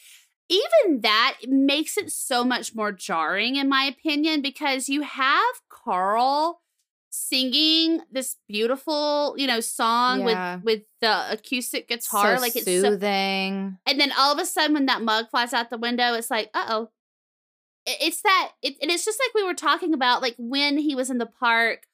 even 0.50 1.00
that 1.02 1.37
makes 1.49 1.97
it 1.97 2.11
so 2.11 2.45
much 2.45 2.75
more 2.75 2.92
jarring 2.92 3.57
in 3.57 3.69
my 3.69 3.85
opinion 3.85 4.42
because 4.42 4.88
you 4.88 5.02
have 5.02 5.54
Carl 5.71 6.61
singing 7.12 8.00
this 8.12 8.37
beautiful, 8.49 9.35
you 9.37 9.47
know, 9.47 9.61
song 9.61 10.21
Yeah. 10.26 10.57
with 10.57 10.64
with 10.64 10.83
the 11.00 11.33
acoustic 11.33 11.88
guitar 11.88 12.37
so 12.37 12.42
like 12.42 12.54
it's 12.57 12.66
so 12.66 12.83
soothing. 12.83 13.78
and 13.87 14.00
then 14.00 14.12
all 14.19 14.33
of 14.33 14.38
a 14.38 14.47
sudden 14.47 14.75
when 14.75 14.87
that 14.87 15.02
mug 15.02 15.30
flies 15.30 15.52
out 15.52 15.71
the 15.71 15.78
window 15.78 16.14
it's 16.14 16.30
like, 16.30 16.50
"Uh-oh." 16.54 16.90
I- 17.88 17.97
It's 18.02 18.23
that 18.23 18.52
it, 18.62 18.76
and 18.83 18.90
it's 18.90 19.04
just 19.04 19.19
like 19.25 19.35
we 19.35 19.42
were 19.42 19.54
talking 19.54 19.95
about 19.95 20.23
like 20.23 20.37
when 20.38 20.78
he 20.78 20.95
was 20.95 21.11
in 21.11 21.19
the 21.19 21.26
park 21.26 21.87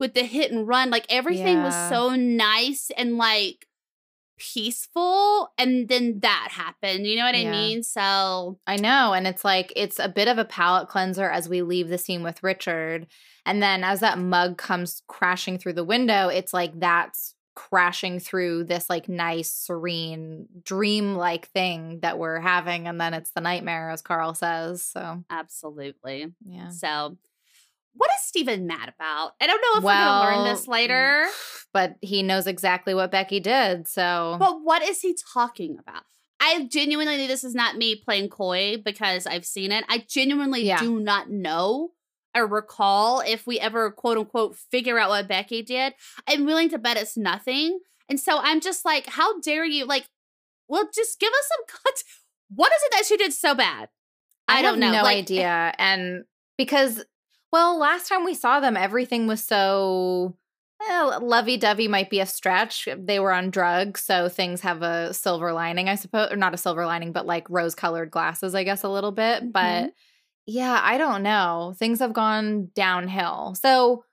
with 0.00 0.14
the 0.14 0.24
hit 0.24 0.50
and 0.50 0.66
run 0.66 0.90
like 0.90 1.06
everything 1.08 1.62
was 1.62 1.74
so 1.88 2.14
nice 2.16 2.90
and 2.96 3.16
like 3.18 3.66
peaceful 4.38 5.52
and 5.56 5.88
then 5.88 6.20
that 6.20 6.48
happened 6.50 7.06
you 7.06 7.16
know 7.16 7.24
what 7.24 7.34
i 7.34 7.44
mean 7.44 7.82
so 7.82 8.58
I 8.66 8.76
know. 8.76 9.12
And 9.12 9.26
it's 9.26 9.44
like, 9.44 9.72
it's 9.76 9.98
a 9.98 10.08
bit 10.08 10.28
of 10.28 10.38
a 10.38 10.44
palate 10.44 10.88
cleanser 10.88 11.28
as 11.28 11.48
we 11.48 11.62
leave 11.62 11.88
the 11.88 11.98
scene 11.98 12.22
with 12.22 12.42
Richard. 12.42 13.06
And 13.44 13.62
then 13.62 13.84
as 13.84 14.00
that 14.00 14.18
mug 14.18 14.58
comes 14.58 15.02
crashing 15.06 15.58
through 15.58 15.74
the 15.74 15.84
window, 15.84 16.28
it's 16.28 16.52
like 16.52 16.78
that's 16.78 17.34
crashing 17.54 18.20
through 18.20 18.64
this 18.64 18.90
like 18.90 19.08
nice, 19.08 19.50
serene, 19.50 20.46
dream 20.62 21.14
like 21.14 21.48
thing 21.48 22.00
that 22.00 22.18
we're 22.18 22.40
having. 22.40 22.86
And 22.86 23.00
then 23.00 23.14
it's 23.14 23.30
the 23.30 23.40
nightmare, 23.40 23.90
as 23.90 24.02
Carl 24.02 24.34
says. 24.34 24.84
So, 24.84 25.24
absolutely 25.30 26.32
yeah. 26.44 26.68
so 26.68 27.16
what 27.96 28.10
is 28.18 28.26
Steven 28.26 28.66
mad 28.66 28.92
about? 28.94 29.32
I 29.40 29.46
don't 29.46 29.60
know 29.60 29.78
if 29.78 29.84
we're 29.84 29.92
gonna 29.92 30.36
learn 30.36 30.44
this 30.52 30.66
mm, 30.66 30.68
later. 30.68 31.26
But 31.72 31.96
he 32.00 32.22
knows 32.22 32.46
exactly 32.46 32.94
what 32.94 33.10
Becky 33.10 33.38
did. 33.38 33.86
So, 33.86 34.36
But 34.38 34.62
what 34.62 34.82
is 34.82 35.02
he 35.02 35.14
talking 35.34 35.76
about? 35.78 36.04
I 36.40 36.68
genuinely, 36.72 37.26
this 37.26 37.44
is 37.44 37.54
not 37.54 37.76
me 37.76 37.96
playing 38.02 38.30
coy 38.30 38.76
because 38.82 39.26
I've 39.26 39.44
seen 39.44 39.72
it. 39.72 39.84
I 39.86 40.06
genuinely 40.08 40.62
Yeah. 40.62 40.78
do 40.80 40.98
not 41.00 41.28
know 41.28 41.90
or 42.34 42.46
recall 42.46 43.20
if 43.20 43.46
we 43.46 43.58
ever 43.60 43.90
quote 43.90 44.16
unquote 44.16 44.56
figure 44.56 44.98
out 44.98 45.10
what 45.10 45.28
Becky 45.28 45.60
did. 45.60 45.92
I'm 46.26 46.46
willing 46.46 46.70
to 46.70 46.78
bet 46.78 46.96
it's 46.96 47.16
nothing. 47.16 47.80
And 48.08 48.18
so 48.18 48.38
I'm 48.38 48.60
just 48.60 48.86
like, 48.86 49.06
how 49.08 49.38
dare 49.40 49.64
you? 49.66 49.84
Like, 49.84 50.06
well, 50.68 50.88
just 50.94 51.20
give 51.20 51.30
us 51.32 51.48
some 51.48 51.78
cuts. 51.84 52.04
What 52.54 52.72
is 52.72 52.82
it 52.84 52.92
that 52.92 53.04
she 53.06 53.16
did 53.18 53.34
so 53.34 53.54
bad? 53.54 53.90
I, 54.48 54.62
don't 54.62 54.80
have 54.80 54.92
know. 54.92 54.98
No 54.98 55.02
Like, 55.02 55.18
idea. 55.18 55.74
And 55.78 56.24
because, 56.56 57.04
well, 57.56 57.78
last 57.78 58.08
time 58.08 58.24
we 58.24 58.34
saw 58.34 58.60
them, 58.60 58.76
everything 58.76 59.26
was 59.26 59.42
so 59.42 60.36
well, 60.80 61.20
lovey 61.26 61.56
dovey 61.56 61.88
might 61.88 62.10
be 62.10 62.20
a 62.20 62.26
stretch. 62.26 62.86
They 62.98 63.18
were 63.18 63.32
on 63.32 63.50
drugs, 63.50 64.02
so 64.02 64.28
things 64.28 64.60
have 64.60 64.82
a 64.82 65.14
silver 65.14 65.52
lining, 65.52 65.88
I 65.88 65.94
suppose, 65.94 66.30
or 66.30 66.36
not 66.36 66.54
a 66.54 66.58
silver 66.58 66.84
lining, 66.86 67.12
but 67.12 67.26
like 67.26 67.48
rose 67.50 67.74
colored 67.74 68.10
glasses, 68.10 68.54
I 68.54 68.62
guess, 68.64 68.82
a 68.84 68.88
little 68.90 69.12
bit. 69.12 69.42
Mhm. 69.44 69.52
But 69.52 69.92
yeah, 70.46 70.80
I 70.82 70.98
don't 70.98 71.22
know. 71.22 71.74
Things 71.78 72.00
have 72.00 72.12
gone 72.12 72.70
downhill. 72.74 73.54
So 73.56 74.04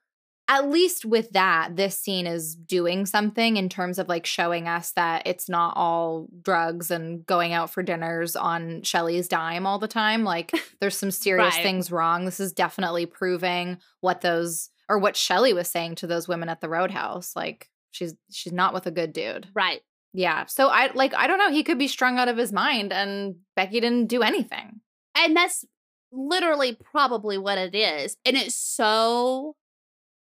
at 0.46 0.68
least 0.70 1.04
with 1.06 1.30
that, 1.30 1.76
this 1.76 1.98
scene 1.98 2.26
is 2.26 2.54
doing 2.54 3.06
something 3.06 3.56
in 3.56 3.68
terms 3.68 3.98
of 3.98 4.08
like 4.08 4.26
showing 4.26 4.68
us 4.68 4.92
that 4.92 5.22
it's 5.26 5.48
not 5.48 5.72
all 5.76 6.28
drugs 6.42 6.90
and 6.90 7.24
going 7.24 7.52
out 7.54 7.70
for 7.70 7.82
dinners 7.82 8.36
on 8.36 8.82
Shelly's 8.82 9.26
dime 9.26 9.66
all 9.66 9.78
the 9.78 9.88
time. 9.88 10.22
Like 10.24 10.52
there's 10.80 10.96
some 10.98 11.10
serious 11.10 11.54
Right. 11.54 11.62
things 11.62 11.90
wrong. 11.90 12.24
This 12.26 12.40
is 12.40 12.52
definitely 12.52 13.06
proving 13.06 13.78
what 14.00 14.20
those 14.20 14.68
or 14.88 14.98
what 14.98 15.16
Shelly 15.16 15.54
was 15.54 15.70
saying 15.70 15.94
to 15.96 16.06
those 16.06 16.28
women 16.28 16.50
at 16.50 16.60
the 16.60 16.68
roadhouse. 16.68 17.34
Like 17.34 17.70
she's 17.90 18.14
she's 18.30 18.52
not 18.52 18.74
with 18.74 18.86
a 18.86 18.90
good 18.90 19.12
dude. 19.14 19.48
right. 19.54 19.80
Yeah. 20.12 20.44
So 20.46 20.68
I 20.68 20.92
like 20.94 21.14
I 21.14 21.26
don't 21.26 21.38
know, 21.38 21.50
he 21.50 21.64
could 21.64 21.78
be 21.78 21.88
strung 21.88 22.18
out 22.18 22.28
of 22.28 22.36
his 22.36 22.52
mind 22.52 22.92
and 22.92 23.36
Becky 23.56 23.80
didn't 23.80 24.06
do 24.08 24.22
anything. 24.22 24.80
And 25.16 25.34
that's 25.34 25.64
literally 26.12 26.76
probably 26.92 27.38
what 27.38 27.58
it 27.58 27.74
is. 27.74 28.16
And 28.24 28.36
it's 28.36 28.54
so 28.54 29.56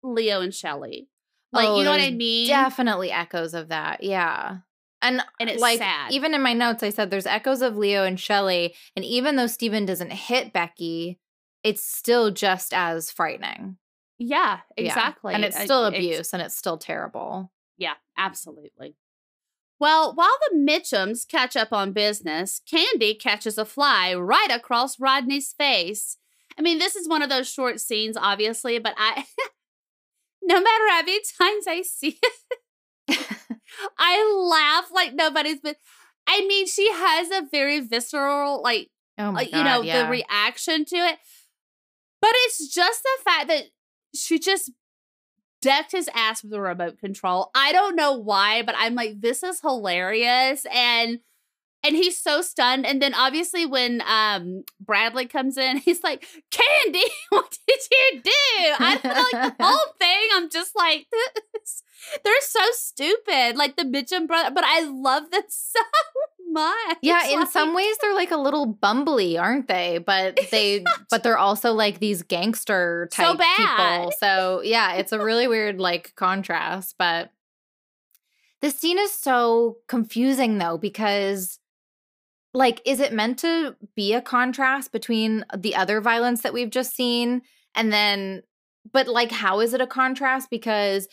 Leo 0.03 0.41
and 0.41 0.53
Shelly. 0.53 1.09
Like, 1.51 1.67
Oh, 1.69 1.77
you 1.79 1.83
know 1.85 1.91
what 1.91 2.01
I 2.01 2.11
mean? 2.11 2.47
Definitely 2.47 3.11
echoes 3.11 3.53
of 3.53 3.69
that. 3.69 4.03
Yeah. 4.03 4.57
And, 5.01 5.21
And 5.39 5.49
it's 5.49 5.61
like 5.61 5.77
sad. 5.79 6.11
even 6.11 6.33
in 6.33 6.41
my 6.41 6.53
notes, 6.53 6.83
I 6.83 6.89
said 6.89 7.09
there's 7.09 7.25
echoes 7.27 7.61
of 7.61 7.77
Leo 7.77 8.03
and 8.03 8.19
Shelly. 8.19 8.75
And 8.95 9.05
even 9.05 9.35
though 9.35 9.47
Steven 9.47 9.85
doesn't 9.85 10.11
hit 10.11 10.51
Becky, 10.53 11.19
it's 11.63 11.83
still 11.83 12.31
just 12.31 12.73
as 12.73 13.11
frightening. 13.11 13.77
Yeah, 14.17 14.61
Yeah. 14.75 14.85
exactly. 14.85 15.33
And 15.35 15.45
it's 15.45 15.55
I- 15.55 15.65
still 15.65 15.85
it's- 15.85 15.99
abuse 15.99 16.33
and 16.33 16.41
it's 16.41 16.55
still 16.57 16.77
terrible. 16.77 17.51
Yeah, 17.77 17.93
absolutely. 18.17 18.95
Well, 19.79 20.15
while 20.15 20.35
the 20.49 20.57
Mitchums 20.57 21.27
catch 21.27 21.55
up 21.55 21.71
on 21.71 21.93
business, 21.93 22.59
Candy 22.69 23.13
catches 23.13 23.59
a 23.59 23.65
fly 23.65 24.13
right 24.15 24.49
across 24.49 24.99
Rodney's 24.99 25.53
face. 25.53 26.17
I 26.57 26.63
mean, 26.63 26.79
this 26.79 26.95
is 26.95 27.07
one 27.07 27.21
of 27.21 27.29
those 27.29 27.47
short 27.47 27.79
scenes, 27.79 28.17
obviously, 28.17 28.79
but 28.79 28.95
I, 28.97 29.25
no 30.47 30.55
matter 30.55 30.89
how 30.89 31.01
many 31.03 31.19
times 31.39 31.67
I 31.67 31.81
see 31.83 32.19
it, 33.09 33.27
I 33.99 34.33
laugh 34.33 34.89
like 34.93 35.13
nobody's 35.13 35.59
been. 35.59 35.75
I 36.25 36.45
mean, 36.45 36.67
she 36.67 36.91
has 36.91 37.31
a 37.31 37.47
very 37.49 37.79
visceral, 37.79 38.61
like, 38.61 38.89
Oh 39.17 39.29
uh, 39.29 39.31
god. 39.31 39.45
you 39.45 39.63
know, 39.63 39.81
yeah. 39.81 40.03
the 40.03 40.09
reaction 40.09 40.85
to 40.85 40.95
it. 40.95 41.17
But 42.21 42.31
it's 42.33 42.73
just 42.73 43.03
the 43.03 43.23
fact 43.23 43.47
that 43.47 43.63
she 44.13 44.39
just 44.39 44.71
decked 45.61 45.91
his 45.91 46.09
ass 46.13 46.43
with 46.43 46.53
a 46.53 46.61
remote 46.61 46.99
control. 46.99 47.49
I 47.55 47.71
don't 47.71 47.95
know 47.95 48.13
why, 48.13 48.61
but 48.61 48.75
I'm 48.77 48.95
like, 48.95 49.21
this 49.21 49.43
is 49.43 49.61
hilarious. 49.61 50.65
And 50.73 51.19
and 51.83 51.95
he's 51.95 52.17
so 52.17 52.41
stunned. 52.41 52.85
And 52.85 53.01
then 53.01 53.13
obviously 53.13 53.65
when 53.65 54.01
um 54.07 54.63
Bradley 54.79 55.25
comes 55.27 55.57
in, 55.57 55.77
he's 55.85 56.03
like, 56.03 56.25
Candy, 56.51 57.03
what 57.29 57.57
did 57.67 57.79
you 57.91 58.21
do? 58.23 58.31
I 58.79 58.99
don't 59.01 59.33
like 59.33 59.57
the 59.57 59.63
whole 59.63 59.93
thing. 59.99 60.27
I'm 60.35 60.49
just 60.49 60.75
like. 60.75 61.07
They're 62.23 62.41
so 62.41 62.59
stupid. 62.73 63.57
Like 63.57 63.75
the 63.75 63.83
Mitchum 63.83 64.27
brother, 64.27 64.51
but 64.53 64.63
I 64.63 64.81
love 64.83 65.29
them 65.31 65.41
so 65.49 65.79
much. 66.51 66.97
Yeah, 67.01 67.25
in 67.27 67.39
Like- 67.41 67.49
some 67.49 67.73
ways 67.73 67.97
they're 68.01 68.13
like 68.13 68.31
a 68.31 68.37
little 68.37 68.75
bumbly, 68.75 69.37
aren't 69.41 69.67
they? 69.67 69.97
But 69.97 70.39
they 70.51 70.85
but 71.09 71.23
they're 71.23 71.39
also 71.39 71.73
like 71.73 71.99
these 71.99 72.21
gangster 72.21 73.09
So 73.11 73.23
type 73.35 73.39
bad. 73.39 73.57
people. 73.57 74.13
So 74.19 74.61
yeah, 74.63 74.93
it's 74.93 75.11
a 75.11 75.19
really 75.21 75.47
weird 75.47 75.79
like 75.79 76.13
contrast. 76.15 76.95
But 76.99 77.31
the 78.61 78.69
scene 78.69 78.99
is 78.99 79.11
so 79.11 79.77
confusing 79.87 80.59
though, 80.59 80.77
because 80.77 81.59
like, 82.57 82.81
is 82.85 82.99
it 82.99 83.13
meant 83.13 83.37
to 83.39 83.75
be 83.95 84.13
a 84.13 84.21
contrast 84.21 84.91
between 84.91 85.45
the 85.55 85.75
other 85.75 86.01
violence 86.01 86.41
that 86.41 86.53
we've 86.53 86.71
just 86.71 86.95
seen? 86.95 87.43
And 87.75 87.93
then, 87.93 88.41
but 88.91 89.07
like, 89.07 89.31
how 89.31 89.59
is 89.59 89.75
it 89.75 89.81
a 89.81 89.85
contrast? 89.85 90.49
Because 90.49 91.07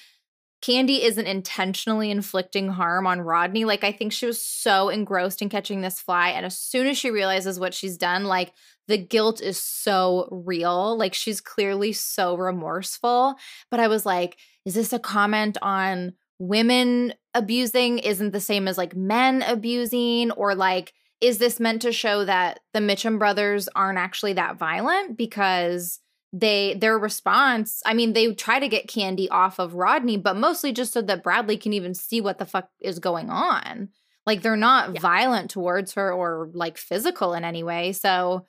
Candy 0.63 1.03
isn't 1.03 1.27
intentionally 1.27 2.11
inflicting 2.11 2.69
harm 2.69 3.07
on 3.07 3.21
Rodney. 3.21 3.67
Like, 3.67 3.85
I 3.85 3.93
think 3.93 4.11
she 4.15 4.25
was 4.25 4.41
so 4.41 4.89
engrossed 4.89 5.43
in 5.43 5.51
catching 5.51 5.83
this 5.83 6.01
fly. 6.01 6.31
And 6.31 6.47
as 6.47 6.59
soon 6.59 6.87
as 6.87 6.97
she 6.97 7.11
realizes 7.11 7.61
what 7.61 7.75
she's 7.75 7.99
done, 7.99 8.25
like, 8.25 8.55
the 8.89 8.97
guilt 8.97 9.43
is 9.43 9.61
so 9.61 10.27
real. 10.31 10.97
Like, 10.97 11.13
she's 11.13 11.43
clearly 11.43 11.93
so 11.93 12.39
remorseful. 12.39 13.35
But 13.71 13.81
I 13.81 13.89
was 13.89 14.07
like, 14.07 14.39
is 14.65 14.73
this 14.73 14.95
a 14.95 14.99
comment 14.99 15.59
on 15.61 16.15
women 16.39 17.13
abusing 17.35 17.99
isn't 17.99 18.33
the 18.33 18.41
same 18.41 18.67
as 18.67 18.79
like 18.79 18.97
men 18.97 19.43
abusing? 19.43 20.31
Or 20.31 20.55
like, 20.55 20.95
is 21.25 21.39
this 21.39 21.59
meant 21.61 21.83
to 21.83 21.93
show 21.93 22.25
that 22.25 22.61
the 22.73 22.81
Mitchum 22.81 23.19
brothers 23.19 23.69
aren't 23.75 23.99
actually 23.99 24.35
that 24.35 24.57
violent? 24.57 25.17
Because 25.17 26.01
they 26.37 26.75
their 26.75 26.99
response 26.99 27.81
i 27.87 27.95
mean 27.95 28.13
they 28.13 28.35
try 28.35 28.59
to 28.59 28.67
get 28.67 28.89
candy 28.89 29.29
off 29.29 29.61
of 29.61 29.75
rodney 29.75 30.17
but 30.17 30.37
mostly 30.37 30.73
just 30.73 30.93
so 30.93 31.01
that 31.01 31.23
bradley 31.23 31.57
can 31.57 31.73
even 31.73 31.95
see 31.95 32.21
what 32.21 32.39
the 32.39 32.45
fuck 32.45 32.69
is 32.81 32.99
going 32.99 33.31
on 33.31 33.89
like 34.27 34.43
they're 34.43 34.57
not 34.57 34.95
Yeah. 34.95 35.01
violent 35.01 35.49
towards 35.49 35.93
her 35.93 36.13
or 36.13 36.51
like 36.53 36.77
physical 36.77 37.35
in 37.35 37.45
any 37.45 37.63
way 37.63 37.93
so 37.93 38.49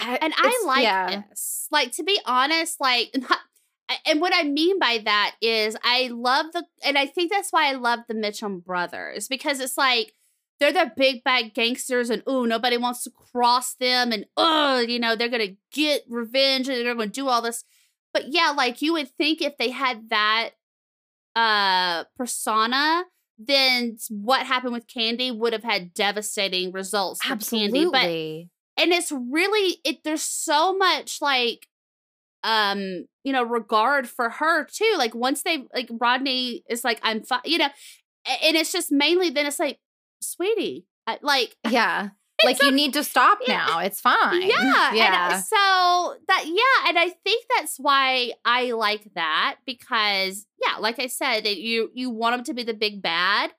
and 0.00 0.32
I 0.36 0.62
like 0.66 0.82
yeah. 0.82 1.22
this. 1.28 1.66
Like 1.70 1.92
to 1.92 2.04
be 2.04 2.18
honest, 2.24 2.80
like 2.80 3.10
not, 3.16 3.38
and 4.06 4.20
what 4.20 4.32
I 4.34 4.44
mean 4.44 4.78
by 4.78 5.00
that 5.04 5.34
is 5.40 5.76
I 5.82 6.10
love 6.12 6.46
the 6.52 6.64
and 6.84 6.98
I 6.98 7.06
think 7.06 7.32
that's 7.32 7.50
why 7.52 7.68
I 7.68 7.72
love 7.72 8.00
the 8.06 8.14
Mitchum 8.14 8.64
brothers 8.64 9.28
because 9.28 9.60
it's 9.60 9.78
like 9.78 10.12
they're 10.60 10.72
the 10.72 10.92
big 10.96 11.22
bad 11.24 11.54
gangsters 11.54 12.10
and 12.10 12.22
oh 12.26 12.44
nobody 12.44 12.76
wants 12.76 13.04
to 13.04 13.10
cross 13.10 13.74
them 13.74 14.12
and 14.12 14.26
oh 14.36 14.78
you 14.80 14.98
know 14.98 15.16
they're 15.16 15.28
gonna 15.28 15.56
get 15.72 16.02
revenge 16.08 16.68
and 16.68 16.84
they're 16.84 16.94
gonna 16.94 17.06
do 17.06 17.28
all 17.28 17.42
this. 17.42 17.64
But 18.12 18.32
yeah, 18.32 18.52
like 18.56 18.82
you 18.82 18.94
would 18.94 19.10
think 19.16 19.40
if 19.42 19.56
they 19.58 19.70
had 19.70 20.10
that 20.10 20.50
uh 21.36 22.04
persona, 22.16 23.04
then 23.38 23.96
what 24.10 24.46
happened 24.46 24.72
with 24.72 24.88
Candy 24.88 25.30
would 25.30 25.52
have 25.52 25.64
had 25.64 25.94
devastating 25.94 26.72
results 26.72 27.22
for 27.22 27.36
Candy. 27.36 27.84
But 27.84 27.94
absolutely 27.96 28.50
and 28.78 28.92
it's 28.92 29.12
really 29.12 29.78
it 29.84 30.04
there's 30.04 30.22
so 30.22 30.74
much 30.74 31.20
like 31.20 31.66
um 32.44 33.04
you 33.24 33.32
know 33.32 33.42
regard 33.42 34.08
for 34.08 34.30
her 34.30 34.64
too 34.64 34.94
like 34.96 35.14
once 35.14 35.42
they 35.42 35.66
like 35.74 35.90
rodney 35.90 36.62
is 36.70 36.84
like 36.84 37.00
i'm 37.02 37.22
fi-, 37.22 37.40
you 37.44 37.58
know 37.58 37.68
and 38.42 38.56
it's 38.56 38.72
just 38.72 38.92
mainly 38.92 39.28
then 39.28 39.44
it's 39.44 39.58
like 39.58 39.78
sweetie 40.20 40.86
I, 41.06 41.18
like 41.22 41.56
yeah 41.68 42.10
like 42.44 42.62
you 42.62 42.70
need 42.70 42.92
to 42.92 43.02
stop 43.02 43.38
Yeah. 43.46 43.66
now 43.66 43.78
it's 43.80 44.00
fine 44.00 44.42
yeah 44.42 44.92
yeah 44.94 45.34
and 45.34 45.44
so 45.44 46.14
that 46.28 46.44
yeah 46.46 46.88
and 46.88 46.98
i 46.98 47.08
think 47.24 47.44
that's 47.56 47.76
why 47.78 48.32
i 48.44 48.70
like 48.72 49.08
that 49.14 49.56
because 49.66 50.46
yeah 50.62 50.76
like 50.78 50.98
i 51.00 51.06
said 51.08 51.46
you 51.46 51.90
you 51.94 52.10
want 52.10 52.36
them 52.36 52.44
to 52.44 52.54
be 52.54 52.62
the 52.62 52.74
big 52.74 53.02
bad 53.02 53.50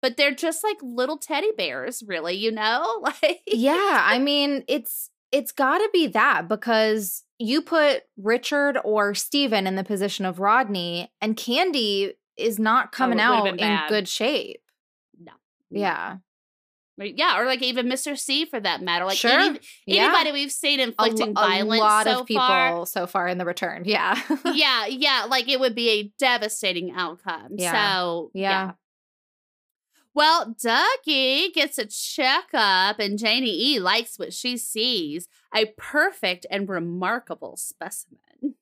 but 0.00 0.16
they're 0.16 0.34
just 0.34 0.64
like 0.64 0.78
little 0.82 1.18
teddy 1.18 1.52
bears 1.56 2.02
really 2.06 2.34
you 2.34 2.50
know 2.50 3.00
like 3.22 3.40
yeah 3.46 4.02
i 4.04 4.18
mean 4.18 4.64
it's 4.66 5.10
it's 5.30 5.52
got 5.52 5.78
to 5.78 5.88
be 5.92 6.06
that 6.06 6.48
because 6.48 7.24
you 7.38 7.60
put 7.60 8.02
richard 8.16 8.78
or 8.82 9.14
steven 9.14 9.66
in 9.66 9.76
the 9.76 9.84
position 9.84 10.24
of 10.24 10.38
rodney 10.40 11.12
and 11.20 11.36
candy 11.36 12.14
is 12.38 12.58
not 12.58 12.86
oh, 12.86 12.96
coming 12.96 13.20
Oh, 13.20 13.24
out 13.24 13.46
in 13.48 13.56
bad. 13.58 13.90
good 13.90 14.08
shape. 14.08 14.61
Yeah 15.72 16.16
yeah 16.98 17.40
or 17.40 17.46
like 17.46 17.62
even 17.62 17.86
mr 17.86 18.16
c 18.18 18.44
for 18.44 18.60
that 18.60 18.82
matter 18.82 19.04
like 19.04 19.16
Sure. 19.16 19.30
any, 19.30 19.58
yeah 19.86 20.04
anybody 20.04 20.30
we've 20.32 20.52
seen 20.52 20.78
inflicting 20.78 21.32
lo- 21.34 21.42
a 21.42 21.46
violence 21.48 21.80
lot 21.80 22.04
so 22.06 22.20
of 22.20 22.26
people 22.26 22.46
far 22.46 22.86
so 22.86 23.06
far 23.06 23.26
in 23.28 23.38
the 23.38 23.44
return 23.44 23.82
yeah 23.86 24.20
yeah 24.54 24.86
yeah 24.86 25.26
like 25.28 25.48
it 25.48 25.58
would 25.58 25.74
be 25.74 25.88
a 25.90 26.12
devastating 26.18 26.92
outcome 26.94 27.52
Yeah. 27.56 27.72
so 28.02 28.30
Yeah. 28.34 28.72
well 30.14 30.54
dougie 30.54 31.52
gets 31.54 31.78
a 31.78 31.86
checkup 31.86 32.98
and 32.98 33.18
janie 33.18 33.72
e 33.74 33.80
likes 33.80 34.18
what 34.18 34.32
she 34.32 34.56
sees 34.56 35.26
a 35.54 35.66
perfect 35.78 36.46
and 36.50 36.68
remarkable 36.68 37.56
specimen 37.56 38.54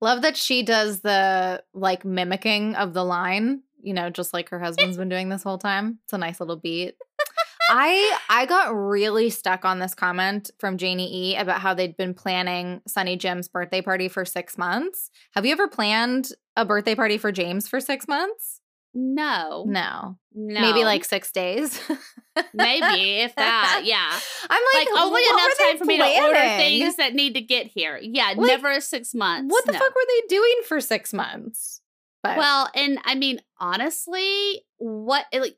love 0.00 0.22
that 0.22 0.36
she 0.36 0.62
does 0.62 1.00
the 1.00 1.62
like 1.74 2.04
mimicking 2.04 2.74
of 2.76 2.94
the 2.94 3.04
line 3.04 3.62
you 3.86 3.94
know 3.94 4.10
just 4.10 4.32
like 4.34 4.48
her 4.50 4.58
husband's 4.66 4.96
been 4.96 5.08
doing 5.08 5.28
this 5.28 5.42
whole 5.42 5.58
time 5.58 5.98
it's 6.04 6.12
a 6.12 6.18
nice 6.18 6.40
little 6.40 6.56
beat 6.56 6.94
I 7.68 8.16
I 8.28 8.46
got 8.46 8.68
really 8.76 9.28
stuck 9.28 9.64
on 9.64 9.80
this 9.80 9.92
comment 9.94 10.52
from 10.60 10.78
Janie 10.78 11.32
E 11.32 11.36
about 11.36 11.60
how 11.60 11.74
they'd 11.74 11.96
been 11.96 12.14
planning 12.14 12.80
Sonny 12.86 13.16
Jim's 13.16 13.48
birthday 13.48 13.82
party 13.82 14.06
for 14.06 14.24
six 14.24 14.56
months. 14.56 15.10
Have 15.34 15.44
you 15.44 15.50
ever 15.50 15.66
planned 15.66 16.30
a 16.54 16.64
birthday 16.64 16.94
party 16.94 17.18
for 17.18 17.32
James 17.32 17.66
for 17.66 17.80
six 17.80 18.06
months? 18.06 18.60
no 18.98 19.64
No, 19.66 20.16
no 20.34 20.60
maybe 20.60 20.84
like 20.84 21.04
six 21.04 21.30
days. 21.30 21.78
maybe 22.54 23.20
if 23.20 23.34
that 23.34 23.82
yeah 23.84 24.18
I'm 24.50 24.62
like, 24.74 24.88
like 24.88 25.00
only 25.00 25.20
what 25.22 25.44
enough 25.44 25.58
time 25.58 25.78
for 25.78 25.84
me 25.84 25.98
to 25.98 26.22
order 26.22 26.38
things 26.56 26.96
that 26.96 27.14
need 27.14 27.34
to 27.34 27.40
get 27.42 27.66
here 27.66 27.98
yeah 28.00 28.28
Like, 28.36 28.38
never 28.38 28.80
six 28.80 29.12
months 29.14 29.52
What 29.52 29.66
the 29.66 29.72
no. 29.72 29.78
fuck 29.78 29.94
were 29.94 30.06
they 30.08 30.26
doing 30.28 30.60
for 30.66 30.80
six 30.80 31.12
months? 31.12 31.82
But 32.26 32.38
Well, 32.38 32.70
and 32.74 32.98
I 33.04 33.14
mean, 33.14 33.40
honestly, 33.60 34.62
what 34.78 35.24
like 35.32 35.56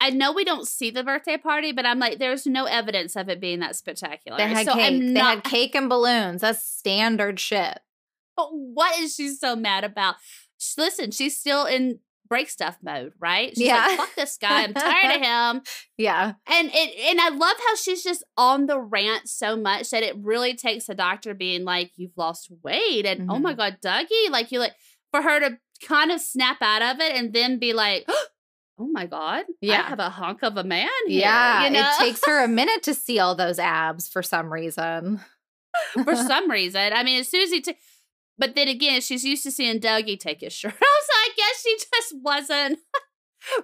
I 0.00 0.10
know 0.10 0.32
we 0.32 0.44
don't 0.44 0.66
see 0.68 0.90
the 0.90 1.02
birthday 1.02 1.36
party, 1.36 1.72
but 1.72 1.84
I'm 1.84 1.98
like, 1.98 2.18
there's 2.18 2.46
no 2.46 2.66
evidence 2.66 3.16
of 3.16 3.28
it 3.28 3.40
being 3.40 3.58
that 3.60 3.74
spectacular. 3.76 4.38
they 4.38 4.46
had 4.46 4.66
so 4.66 4.74
cake. 4.74 4.86
I'm 4.92 5.14
they 5.14 5.20
had 5.20 5.42
cake 5.44 5.74
and 5.74 5.88
balloons. 5.88 6.40
That's 6.42 6.64
standard 6.64 7.40
shit. 7.40 7.80
But 8.36 8.48
what 8.52 8.98
is 9.00 9.16
she 9.16 9.30
so 9.30 9.56
mad 9.56 9.82
about? 9.82 10.14
Sh- 10.60 10.74
Listen, 10.78 11.10
she's 11.10 11.36
still 11.36 11.64
in 11.66 11.98
break 12.28 12.48
stuff 12.50 12.76
mode, 12.82 13.12
right? 13.18 13.50
She's 13.56 13.66
Yeah. 13.66 13.84
like, 13.88 13.96
fuck 13.98 14.14
this 14.14 14.36
guy. 14.40 14.62
I'm 14.64 14.74
tired 14.74 15.16
of 15.16 15.22
him. 15.22 15.62
Yeah. 15.96 16.34
And 16.46 16.70
it 16.72 17.10
and 17.10 17.20
I 17.20 17.30
love 17.30 17.56
how 17.66 17.74
she's 17.74 18.04
just 18.04 18.22
on 18.36 18.66
the 18.66 18.78
rant 18.78 19.28
so 19.28 19.56
much 19.56 19.90
that 19.90 20.04
it 20.04 20.14
really 20.16 20.54
takes 20.54 20.86
the 20.86 20.94
doctor 20.94 21.34
being 21.34 21.64
like, 21.64 21.90
You've 21.96 22.16
lost 22.16 22.52
weight. 22.62 23.04
And 23.04 23.28
oh 23.28 23.38
my 23.40 23.54
Mm-hmm. 23.54 23.58
God, 23.58 23.78
Dougie, 23.82 24.30
like 24.30 24.52
you 24.52 24.60
like 24.60 24.74
for 25.10 25.22
her 25.22 25.40
to 25.40 25.58
kind 25.86 26.10
of 26.12 26.20
snap 26.20 26.58
out 26.60 26.82
of 26.82 27.00
it 27.00 27.14
and 27.14 27.32
then 27.32 27.58
be 27.58 27.72
like, 27.72 28.06
Oh 28.80 28.86
my 28.92 29.06
God, 29.06 29.44
Yeah. 29.60 29.82
I 29.84 29.88
have 29.88 29.98
a 29.98 30.08
hunk 30.08 30.44
of 30.44 30.56
a 30.56 30.62
man 30.62 30.88
here. 31.08 31.20
Yeah. 31.22 31.64
you 31.64 31.70
know? 31.70 31.80
It 31.80 31.98
takes 32.04 32.20
her 32.26 32.44
a 32.44 32.48
minute 32.60 32.84
to 32.84 32.94
see 32.94 33.18
all 33.18 33.34
those 33.34 33.58
abs 33.58 34.06
for 34.08 34.22
some 34.22 34.52
reason. 34.52 35.20
for 36.04 36.14
some 36.16 36.48
reason. 36.48 36.92
I 36.92 37.02
mean, 37.02 37.18
as 37.20 37.28
soon 37.28 37.42
as 37.42 37.50
he, 37.50 37.64
but 38.38 38.54
then 38.54 38.68
again, 38.68 39.00
she's 39.00 39.24
used 39.24 39.42
to 39.42 39.50
seeing 39.50 39.80
Dougie 39.80 40.18
take 40.18 40.42
his 40.42 40.52
shirt 40.52 40.74
off, 40.74 40.78
so 40.80 41.12
I 41.12 41.28
guess 41.36 41.62
she 41.62 41.76
just 41.92 42.14
wasn't 42.22 42.78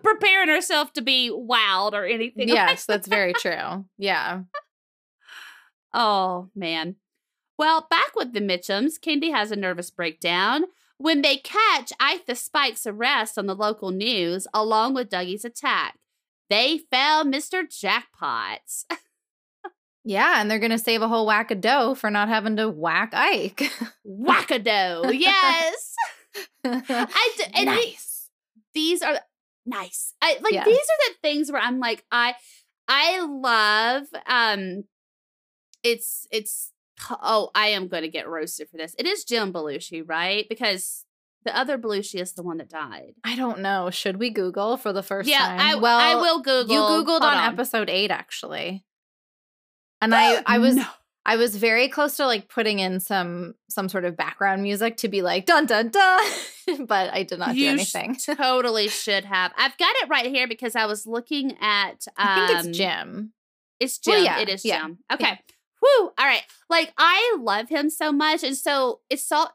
preparing 0.03 0.49
herself 0.49 0.93
to 0.95 1.01
be 1.03 1.31
wowed 1.31 1.93
or 1.93 2.05
anything. 2.05 2.49
like 2.49 2.57
yes, 2.57 2.85
that's 2.85 3.07
very 3.07 3.35
true. 3.35 3.85
Yeah. 3.97 4.41
Oh, 5.93 6.49
man. 6.57 6.97
Well, 7.57 7.87
back 7.89 8.17
with 8.17 8.33
the 8.33 8.41
Mitchums, 8.41 9.01
candy 9.01 9.31
has 9.31 9.53
a 9.53 9.57
nervous 9.57 9.91
breakdown 9.91 10.65
when 10.99 11.23
they 11.23 11.37
catch 11.37 11.93
Ike 12.01 12.27
the 12.27 12.35
Spike's 12.35 12.87
arrest 12.87 13.37
on 13.39 13.47
the 13.47 13.55
local 13.55 13.91
news 13.91 14.47
along 14.55 14.95
with 14.95 15.09
Dougie's 15.11 15.45
attack. 15.45 15.99
They 16.51 16.79
found 16.91 17.33
Mr. 17.33 17.63
Jackpots. 17.65 18.85
Yeah, 20.07 20.39
and 20.39 20.51
they're 20.51 20.59
gonna 20.59 20.77
save 20.79 21.01
a 21.01 21.09
whole 21.09 21.25
whack 21.25 21.51
of 21.51 21.63
dough 21.63 21.95
for 21.95 22.11
not 22.11 22.29
having 22.29 22.57
to 22.57 22.69
whack 22.69 23.15
Ike. 23.15 23.73
Wackado. 24.07 25.11
yes. 25.19 25.95
I 26.63 27.33
d- 27.39 27.45
and 27.55 27.65
nice. 27.65 28.29
these 28.75 29.01
are 29.01 29.19
nice. 29.65 30.13
I 30.21 30.37
like 30.43 30.53
Yeah. 30.53 30.65
these 30.67 30.77
are 30.77 31.09
the 31.09 31.15
things 31.23 31.51
where 31.51 31.63
I'm 31.63 31.81
like 31.81 32.05
I 32.13 32.35
I 32.87 33.21
love 33.25 34.09
um 34.27 34.85
it's 35.83 36.27
it's 36.31 36.71
oh 37.11 37.51
I 37.55 37.69
am 37.69 37.89
going 37.89 38.03
to 38.03 38.09
get 38.09 38.29
roasted 38.29 38.69
for 38.69 38.77
this. 38.77 38.95
It 38.99 39.07
is 39.07 39.25
Jim 39.25 39.53
Belushi, 39.53 40.03
right? 40.07 40.47
Because 40.49 41.05
the 41.45 41.57
other 41.57 41.79
Belushi 41.79 42.21
is 42.21 42.33
the 42.33 42.43
one 42.43 42.57
that 42.59 42.69
died. 42.69 43.15
I 43.23 43.37
don't 43.37 43.61
know. 43.61 43.91
Should 43.91 44.19
we 44.19 44.31
Google 44.31 44.77
for 44.77 44.93
the 44.93 45.03
first 45.03 45.29
yeah, 45.29 45.39
time? 45.39 45.61
I 45.61 45.75
well, 45.77 45.99
I 45.99 46.15
will 46.15 46.41
Google. 46.41 46.75
You 46.75 46.81
Googled 46.81 47.21
Hold 47.21 47.23
on, 47.25 47.53
episode 47.53 47.91
eight, 47.91 48.11
actually. 48.11 48.85
And 50.01 50.15
I, 50.15 50.43
I 50.47 50.59
was 50.59 50.77
No. 50.77 50.87
I 51.27 51.37
was 51.37 51.57
very 51.57 51.89
close 51.89 52.17
to 52.17 52.27
like 52.27 52.49
putting 52.49 52.79
in 52.81 53.01
some 53.01 53.55
some 53.69 53.89
sort 53.89 54.05
of 54.05 54.17
background 54.17 54.63
music 54.63 54.99
to 54.99 55.09
be 55.09 55.23
like 55.23 55.47
dun 55.47 55.67
dun 55.67 55.89
dun, 55.89 56.25
but 56.87 57.13
I 57.13 57.23
did 57.23 57.39
not 57.39 57.55
do 57.55 57.61
You 57.61 57.79
sh- 57.79 57.95
anything. 57.95 58.17
totally 58.37 58.89
should 58.89 59.25
have. 59.25 59.53
I've 59.57 59.77
got 59.79 59.95
it 60.03 60.09
right 60.09 60.27
here 60.27 60.47
because 60.47 60.77
I 60.77 60.87
was 60.87 61.07
looking 61.07 61.57
at. 61.61 62.07
Um, 62.17 62.29
I 62.29 62.47
think 62.47 62.67
it's 62.67 62.79
Jim. 62.79 63.33
It's 63.81 63.99
Jim. 63.99 64.15
Well, 64.15 64.25
yeah, 64.25 64.39
It 64.41 64.49
is 64.49 64.65
yeah, 64.65 64.83
Jim. 64.83 64.99
Okay. 65.13 65.41
Whew. 65.85 66.13
All 66.19 66.27
right. 66.27 66.43
Like 66.71 66.93
I 66.97 67.37
love 67.39 67.69
him 67.69 67.91
so 67.91 68.11
much, 68.11 68.43
and 68.43 68.57
so 68.57 69.01
it's 69.11 69.25
so 69.25 69.47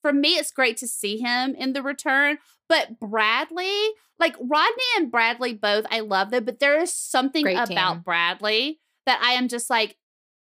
for 0.00 0.12
me. 0.12 0.36
It's 0.36 0.50
great 0.52 0.76
to 0.78 0.86
see 0.86 1.18
him 1.18 1.54
in 1.56 1.72
the 1.72 1.82
return. 1.82 2.38
But 2.68 3.00
Bradley, 3.00 3.74
like 4.18 4.36
Rodney 4.40 4.84
and 4.96 5.10
Bradley, 5.10 5.54
both 5.54 5.84
I 5.90 6.00
love 6.00 6.30
them. 6.30 6.44
But 6.44 6.60
there 6.60 6.80
is 6.80 6.92
something 6.94 7.42
Great 7.42 7.56
about 7.56 7.94
team. 7.94 8.02
Bradley 8.04 8.80
that 9.06 9.20
I 9.22 9.32
am 9.32 9.48
just 9.48 9.68
like, 9.70 9.96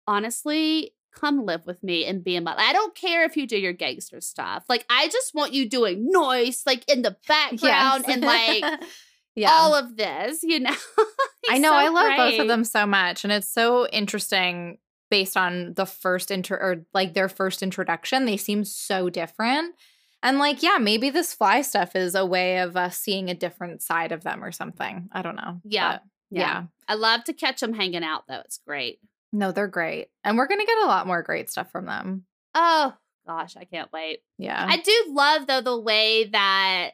honestly. 0.08 0.94
Come 1.15 1.44
live 1.44 1.65
with 1.65 1.82
me 1.84 2.06
and 2.06 2.24
be 2.24 2.36
in 2.36 2.44
my. 2.44 2.54
I 2.56 2.72
don't 2.72 2.94
care 2.96 3.26
if 3.26 3.36
you 3.36 3.48
do 3.48 3.58
your 3.58 3.74
gangster 3.74 4.22
stuff. 4.22 4.63
Like 4.70 4.86
I 4.92 5.08
just 5.08 5.34
want 5.34 5.54
you 5.54 5.68
doing 5.68 6.08
noise, 6.12 6.62
like 6.68 6.88
in 6.89 7.02
the 7.02 7.18
background, 7.28 8.06
Yes. 8.08 8.15
and 8.15 8.22
like 8.22 8.63
yeah. 9.36 9.50
all 9.52 9.74
of 9.74 9.98
this. 9.98 10.44
You 10.44 10.60
know. 10.60 10.76
I 11.50 11.58
know. 11.58 11.70
so 11.70 11.76
I 11.76 11.88
love 11.89 12.15
both 12.15 12.39
of 12.39 12.48
them 12.48 12.63
so 12.63 12.86
much, 12.86 13.24
and 13.24 13.34
it's 13.34 13.50
so 13.50 13.88
interesting 13.88 14.78
based 15.10 15.38
on 15.38 15.74
the 15.74 15.86
first 15.86 16.32
inter 16.32 16.56
or 16.56 16.86
like 16.93 17.13
their 17.13 17.30
first 17.30 17.63
introduction. 17.63 18.26
They 18.26 18.38
seem 18.38 18.63
so 18.63 19.10
different, 19.10 19.76
and 20.24 20.39
like 20.39 20.63
yeah, 20.63 20.78
maybe 20.80 21.10
this 21.10 21.34
fly 21.34 21.62
stuff 21.62 21.95
is 21.95 22.15
a 22.15 22.26
way 22.26 22.60
of 22.60 22.78
us 22.78 22.98
seeing 22.98 23.30
a 23.30 23.36
different 23.36 23.82
side 23.82 24.12
of 24.12 24.24
them 24.24 24.43
or 24.43 24.52
something. 24.52 25.10
I 25.12 25.22
don't 25.22 25.36
know. 25.36 25.62
Yeah. 25.63 25.93
But, 25.93 26.02
yeah. 26.32 26.63
I 26.88 26.93
love 26.93 27.24
to 27.26 27.34
catch 27.34 27.60
them 27.60 27.74
hanging 27.74 28.04
out 28.04 28.24
though. 28.28 28.41
It's 28.45 28.60
great. 28.65 29.00
No, 29.32 29.52
they're 29.52 29.67
great, 29.67 30.10
and 30.24 30.38
we're 30.38 30.48
gonna 30.48 30.65
get 30.65 30.84
a 30.84 30.88
lot 30.88 31.08
more 31.08 31.22
great 31.22 31.50
stuff 31.50 31.72
from 31.72 31.86
them. 31.86 32.26
Oh 32.56 32.93
gosh, 33.28 33.56
I 33.58 33.65
can't 33.65 33.91
wait. 33.93 34.19
Yeah. 34.38 34.65
I 34.67 34.78
do 34.78 35.06
love 35.10 35.48
though 35.48 35.62
the 35.62 35.80
way 35.80 36.26
that 36.32 36.91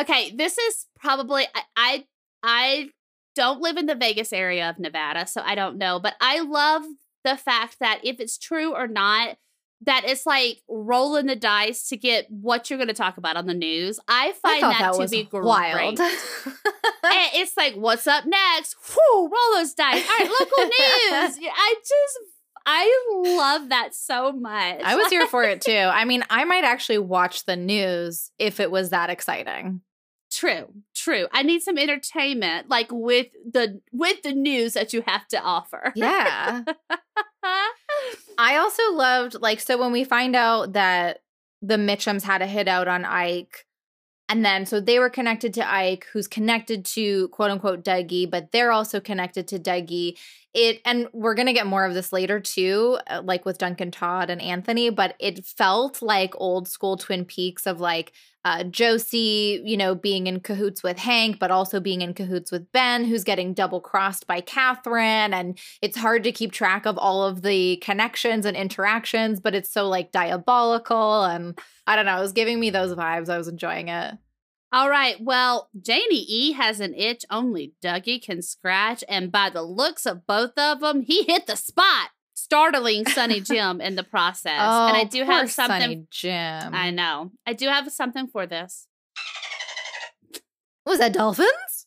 okay, 0.00 0.34
this 0.34 0.58
is 0.58 0.86
probably 1.00 1.44
I, 1.54 1.62
I 1.76 2.04
I 2.42 2.88
don't 3.34 3.60
live 3.60 3.76
in 3.76 3.86
the 3.86 3.94
Vegas 3.94 4.32
area 4.32 4.68
of 4.68 4.78
Nevada, 4.78 5.26
so 5.26 5.40
I 5.44 5.54
don't 5.54 5.78
know, 5.78 6.00
but 6.00 6.14
I 6.20 6.40
love 6.40 6.82
the 7.24 7.36
fact 7.36 7.78
that 7.80 8.00
if 8.02 8.20
it's 8.20 8.38
true 8.38 8.74
or 8.74 8.86
not, 8.86 9.36
that 9.84 10.04
it's 10.04 10.26
like 10.26 10.62
rolling 10.68 11.26
the 11.26 11.34
dice 11.34 11.88
to 11.88 11.96
get 11.96 12.26
what 12.30 12.70
you're 12.70 12.76
going 12.78 12.86
to 12.88 12.94
talk 12.94 13.16
about 13.16 13.36
on 13.36 13.46
the 13.46 13.54
news. 13.54 13.98
I 14.06 14.28
I 14.28 14.32
find 14.32 14.60
thought 14.60 14.78
that, 14.78 14.92
to 14.92 14.98
was 14.98 15.10
be 15.10 15.24
great. 15.24 15.44
wild. 15.44 15.98
And 17.04 17.30
it's 17.34 17.56
like, 17.56 17.74
what's 17.74 18.06
up 18.06 18.24
next? 18.26 18.76
Whew, 18.86 19.22
roll 19.22 19.58
those 19.58 19.74
dice. 19.74 20.02
All 20.08 20.18
right, 20.18 20.30
local 20.30 20.64
news. 20.64 21.50
I 21.52 21.74
just, 21.80 22.18
I 22.64 23.06
love 23.36 23.68
that 23.70 23.94
so 23.94 24.32
much. 24.32 24.80
I 24.84 24.94
was 24.94 25.08
here 25.10 25.26
for 25.26 25.42
it 25.42 25.60
too. 25.62 25.72
I 25.72 26.04
mean, 26.04 26.22
I 26.30 26.44
might 26.44 26.64
actually 26.64 26.98
watch 26.98 27.44
the 27.44 27.56
news 27.56 28.30
if 28.38 28.60
it 28.60 28.70
was 28.70 28.90
that 28.90 29.10
exciting. 29.10 29.80
True, 30.32 30.72
true. 30.94 31.28
I 31.30 31.42
need 31.42 31.62
some 31.62 31.76
entertainment, 31.76 32.70
like 32.70 32.88
with 32.90 33.26
the 33.44 33.82
with 33.92 34.22
the 34.22 34.32
news 34.32 34.72
that 34.72 34.94
you 34.94 35.02
have 35.06 35.28
to 35.28 35.40
offer. 35.40 35.92
Yeah. 35.94 36.62
I 38.38 38.56
also 38.56 38.82
loved 38.92 39.36
like 39.40 39.60
so 39.60 39.78
when 39.78 39.92
we 39.92 40.04
find 40.04 40.34
out 40.34 40.72
that 40.72 41.18
the 41.60 41.76
Mitchums 41.76 42.22
had 42.22 42.40
a 42.40 42.46
hit 42.46 42.66
out 42.66 42.88
on 42.88 43.04
Ike, 43.04 43.66
and 44.30 44.42
then 44.42 44.64
so 44.64 44.80
they 44.80 44.98
were 44.98 45.10
connected 45.10 45.52
to 45.54 45.70
Ike, 45.70 46.06
who's 46.14 46.28
connected 46.28 46.86
to 46.86 47.28
quote 47.28 47.50
unquote 47.50 47.84
Dougie, 47.84 48.30
but 48.30 48.52
they're 48.52 48.72
also 48.72 49.00
connected 49.00 49.46
to 49.48 49.58
Dougie. 49.58 50.16
It 50.54 50.80
and 50.84 51.08
we're 51.12 51.34
gonna 51.34 51.52
get 51.52 51.66
more 51.66 51.84
of 51.84 51.94
this 51.94 52.12
later 52.12 52.38
too, 52.40 52.98
uh, 53.08 53.22
like 53.24 53.44
with 53.46 53.58
Duncan 53.58 53.90
Todd 53.90 54.28
and 54.30 54.42
Anthony, 54.42 54.90
but 54.90 55.14
it 55.18 55.44
felt 55.46 56.02
like 56.02 56.34
old 56.36 56.68
school 56.68 56.96
Twin 56.96 57.24
Peaks 57.24 57.66
of 57.66 57.80
like 57.80 58.12
uh, 58.44 58.64
Josie, 58.64 59.62
you 59.64 59.76
know, 59.76 59.94
being 59.94 60.26
in 60.26 60.40
cahoots 60.40 60.82
with 60.82 60.98
Hank, 60.98 61.38
but 61.38 61.50
also 61.50 61.78
being 61.78 62.02
in 62.02 62.12
cahoots 62.12 62.50
with 62.50 62.70
Ben, 62.72 63.04
who's 63.04 63.22
getting 63.24 63.54
double 63.54 63.80
crossed 63.80 64.26
by 64.26 64.40
Catherine. 64.40 65.32
And 65.32 65.58
it's 65.80 65.96
hard 65.96 66.24
to 66.24 66.32
keep 66.32 66.52
track 66.52 66.84
of 66.84 66.98
all 66.98 67.24
of 67.24 67.42
the 67.42 67.76
connections 67.76 68.44
and 68.44 68.56
interactions, 68.56 69.40
but 69.40 69.54
it's 69.54 69.72
so 69.72 69.88
like 69.88 70.10
diabolical. 70.10 71.24
And 71.24 71.58
I 71.86 71.94
don't 71.94 72.06
know, 72.06 72.18
it 72.18 72.22
was 72.22 72.32
giving 72.32 72.58
me 72.58 72.70
those 72.70 72.94
vibes. 72.94 73.28
I 73.28 73.38
was 73.38 73.48
enjoying 73.48 73.88
it. 73.88 74.14
All 74.72 74.88
right. 74.88 75.16
Well, 75.20 75.68
Janie 75.80 76.24
E 76.28 76.52
has 76.52 76.80
an 76.80 76.94
itch 76.94 77.24
only 77.30 77.74
Dougie 77.84 78.22
can 78.22 78.40
scratch, 78.40 79.04
and 79.08 79.30
by 79.30 79.50
the 79.50 79.62
looks 79.62 80.06
of 80.06 80.26
both 80.26 80.52
of 80.56 80.80
them, 80.80 81.02
he 81.02 81.24
hit 81.24 81.46
the 81.46 81.56
spot, 81.56 82.08
startling 82.32 83.06
Sonny 83.06 83.40
Jim 83.40 83.80
in 83.82 83.96
the 83.96 84.02
process. 84.02 84.58
Oh, 84.58 84.86
and 84.88 84.96
I 84.96 85.04
do 85.04 85.22
Oh, 85.22 85.26
have 85.26 85.50
something. 85.50 85.80
Sonny 85.80 86.06
Jim. 86.10 86.74
I 86.74 86.90
know. 86.90 87.32
I 87.46 87.52
do 87.52 87.68
have 87.68 87.90
something 87.92 88.26
for 88.28 88.46
this. 88.46 88.86
Was 90.86 90.98
that 90.98 91.12
dolphins? 91.12 91.48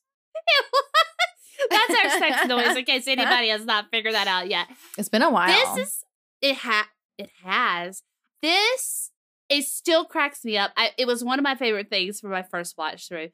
That's 1.69 1.89
our 1.89 2.09
sex 2.19 2.47
noise. 2.47 2.75
In 2.77 2.85
case 2.85 3.07
anybody 3.07 3.49
has 3.49 3.65
not 3.65 3.85
figured 3.91 4.13
that 4.13 4.27
out 4.27 4.47
yet. 4.49 4.67
It's 4.97 5.09
been 5.09 5.21
a 5.23 5.29
while. 5.31 5.75
This 5.75 5.87
is 5.87 6.03
it. 6.41 6.57
Ha 6.57 6.87
it 7.17 7.29
has 7.43 8.03
this. 8.41 9.11
It 9.57 9.65
still 9.65 10.05
cracks 10.05 10.43
me 10.43 10.57
up. 10.57 10.71
I, 10.75 10.91
it 10.97 11.05
was 11.07 11.23
one 11.23 11.39
of 11.39 11.43
my 11.43 11.55
favorite 11.55 11.89
things 11.89 12.19
for 12.19 12.29
my 12.29 12.43
first 12.43 12.77
watch 12.77 13.07
through. 13.07 13.29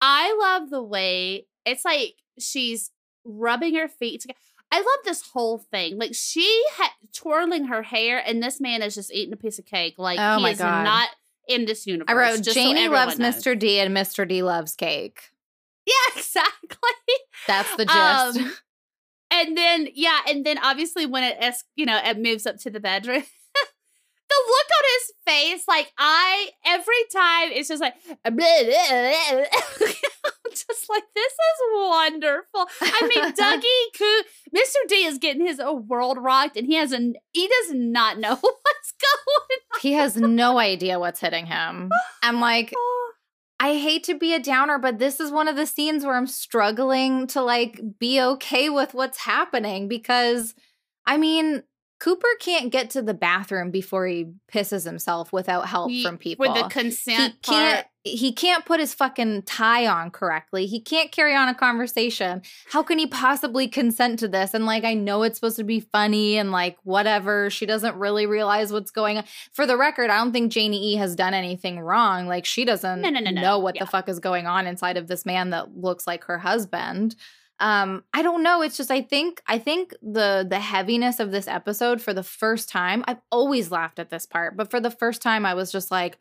I 0.00 0.36
love 0.40 0.70
the 0.70 0.82
way 0.82 1.46
it's 1.64 1.84
like 1.84 2.14
she's 2.38 2.90
rubbing 3.24 3.74
her 3.76 3.88
feet 3.88 4.22
together. 4.22 4.38
I 4.70 4.78
love 4.78 5.04
this 5.04 5.22
whole 5.32 5.58
thing. 5.58 5.98
Like 5.98 6.14
she 6.14 6.64
had 6.78 6.88
twirling 7.14 7.66
her 7.66 7.82
hair, 7.82 8.22
and 8.24 8.42
this 8.42 8.60
man 8.60 8.80
is 8.82 8.94
just 8.94 9.12
eating 9.12 9.34
a 9.34 9.36
piece 9.36 9.58
of 9.58 9.66
cake. 9.66 9.96
Like 9.98 10.18
Oh 10.18 10.38
he 10.38 10.50
is 10.52 10.58
God. 10.58 10.84
not 10.84 11.08
in 11.48 11.66
this 11.66 11.86
universe. 11.86 12.06
I 12.08 12.14
wrote 12.14 12.44
so 12.44 12.52
Janie 12.52 12.84
everyone 12.84 13.06
loves 13.08 13.18
knows. 13.18 13.34
Mr. 13.36 13.58
D 13.58 13.78
and 13.80 13.94
Mr. 13.94 14.26
D 14.26 14.42
loves 14.42 14.74
cake. 14.74 15.30
Yeah, 15.84 15.92
exactly. 16.16 16.78
That's 17.46 17.76
the 17.76 17.84
gist. 17.84 18.38
Um, 18.38 18.52
and 19.30 19.56
then 19.56 19.88
yeah, 19.94 20.20
and 20.28 20.44
then 20.46 20.58
obviously 20.58 21.04
when 21.06 21.24
it 21.24 21.36
es- 21.38 21.64
you 21.76 21.84
know 21.84 22.00
it 22.02 22.18
moves 22.18 22.46
up 22.46 22.56
to 22.60 22.70
the 22.70 22.80
bedroom, 22.80 23.24
the 24.32 24.42
look 24.48 24.66
on 24.78 24.84
his 24.98 25.12
face, 25.26 25.64
like 25.68 25.92
I 25.98 26.50
every 26.64 27.04
time 27.12 27.50
it's 27.52 27.68
just 27.68 27.80
like 27.80 27.94
just 30.50 30.90
like 30.90 31.04
this 31.14 31.32
is 31.32 31.60
wonderful. 31.74 32.66
I 32.80 33.06
mean, 33.08 33.32
Dougie, 33.34 33.98
Coo- 33.98 34.24
Mr. 34.56 34.88
D 34.88 35.04
is 35.04 35.18
getting 35.18 35.46
his 35.46 35.60
world 35.88 36.18
rocked, 36.20 36.56
and 36.56 36.66
he 36.66 36.74
has 36.74 36.92
an 36.92 37.14
he 37.32 37.48
does 37.48 37.74
not 37.74 38.18
know 38.18 38.34
what's 38.40 38.92
going 39.00 39.60
he 39.80 39.92
has 39.92 40.16
no 40.16 40.58
idea 40.58 40.98
what's 40.98 41.20
hitting 41.20 41.46
him. 41.46 41.90
I'm 42.22 42.40
like. 42.40 42.72
Oh. 42.76 42.98
I 43.60 43.78
hate 43.78 44.02
to 44.04 44.18
be 44.18 44.34
a 44.34 44.40
downer, 44.40 44.80
but 44.80 44.98
this 44.98 45.20
is 45.20 45.30
one 45.30 45.46
of 45.46 45.54
the 45.54 45.66
scenes 45.66 46.04
where 46.04 46.16
I'm 46.16 46.26
struggling 46.26 47.28
to 47.28 47.40
like 47.42 47.80
be 48.00 48.20
okay 48.20 48.68
with 48.70 48.92
what's 48.92 49.18
happening 49.18 49.86
because 49.86 50.56
I 51.06 51.16
mean, 51.16 51.62
Cooper 52.02 52.26
can't 52.40 52.72
get 52.72 52.90
to 52.90 53.02
the 53.02 53.14
bathroom 53.14 53.70
before 53.70 54.08
he 54.08 54.32
pisses 54.52 54.84
himself 54.84 55.32
without 55.32 55.68
help 55.68 55.88
He- 55.88 56.02
from 56.02 56.18
people. 56.18 56.44
with 56.48 56.60
the 56.60 56.68
consent 56.68 57.34
he 57.34 57.38
consent 57.38 57.42
can't 57.42 57.86
he 58.04 58.32
can't 58.32 58.64
put 58.64 58.80
his 58.80 58.92
fucking 58.92 59.42
tie 59.42 59.86
on 59.86 60.10
correctly. 60.10 60.66
He 60.66 60.80
can't 60.80 61.12
carry 61.12 61.36
on 61.36 61.48
a 61.48 61.54
conversation. 61.54 62.42
How 62.66 62.82
can 62.82 62.98
he 62.98 63.06
possibly 63.06 63.68
consent 63.68 64.18
to 64.18 64.26
this? 64.26 64.54
And 64.54 64.66
like 64.66 64.82
I 64.82 64.94
know 64.94 65.22
it's 65.22 65.36
supposed 65.38 65.58
to 65.58 65.62
be 65.64 65.78
funny 65.78 66.36
and 66.36 66.50
like 66.50 66.76
whatever. 66.82 67.48
She 67.48 67.64
doesn't 67.64 67.94
really 67.94 68.26
realize 68.26 68.72
what's 68.72 68.90
going 68.90 69.18
on. 69.18 69.24
For 69.52 69.68
the 69.68 69.76
record, 69.76 70.10
I 70.10 70.16
don't 70.18 70.32
think 70.32 70.50
Janie 70.50 70.94
E 70.94 70.96
has 70.96 71.14
done 71.14 71.32
anything 71.34 71.78
wrong. 71.78 72.26
Like 72.26 72.44
she 72.44 72.64
doesn't 72.64 73.02
no, 73.02 73.10
no, 73.10 73.20
no. 73.20 73.30
know 73.40 73.58
what 73.60 73.76
Yeah. 73.76 73.84
the 73.84 73.90
fuck 73.92 74.08
is 74.08 74.18
going 74.18 74.48
on 74.48 74.66
inside 74.66 74.96
of 74.96 75.06
this 75.06 75.24
man 75.24 75.50
that 75.50 75.76
looks 75.76 76.04
like 76.04 76.24
her 76.24 76.38
husband. 76.38 77.14
Um 77.62 78.04
I 78.12 78.22
don't 78.22 78.42
know, 78.42 78.60
it's 78.62 78.76
just 78.76 78.90
I 78.90 79.00
think 79.02 79.40
I 79.46 79.58
think 79.58 79.94
the 80.02 80.44
the 80.48 80.58
heaviness 80.58 81.20
of 81.20 81.30
this 81.30 81.48
episode 81.48 82.02
for 82.02 82.12
the 82.12 82.24
first 82.24 82.68
time, 82.68 83.04
I've 83.06 83.22
always 83.30 83.70
laughed 83.70 83.98
at 83.98 84.10
this 84.10 84.26
part, 84.26 84.56
but 84.56 84.70
for 84.70 84.80
the 84.80 84.90
first 84.90 85.22
time 85.22 85.46
I 85.46 85.54
was 85.54 85.72
just 85.72 85.90
like 85.90 86.18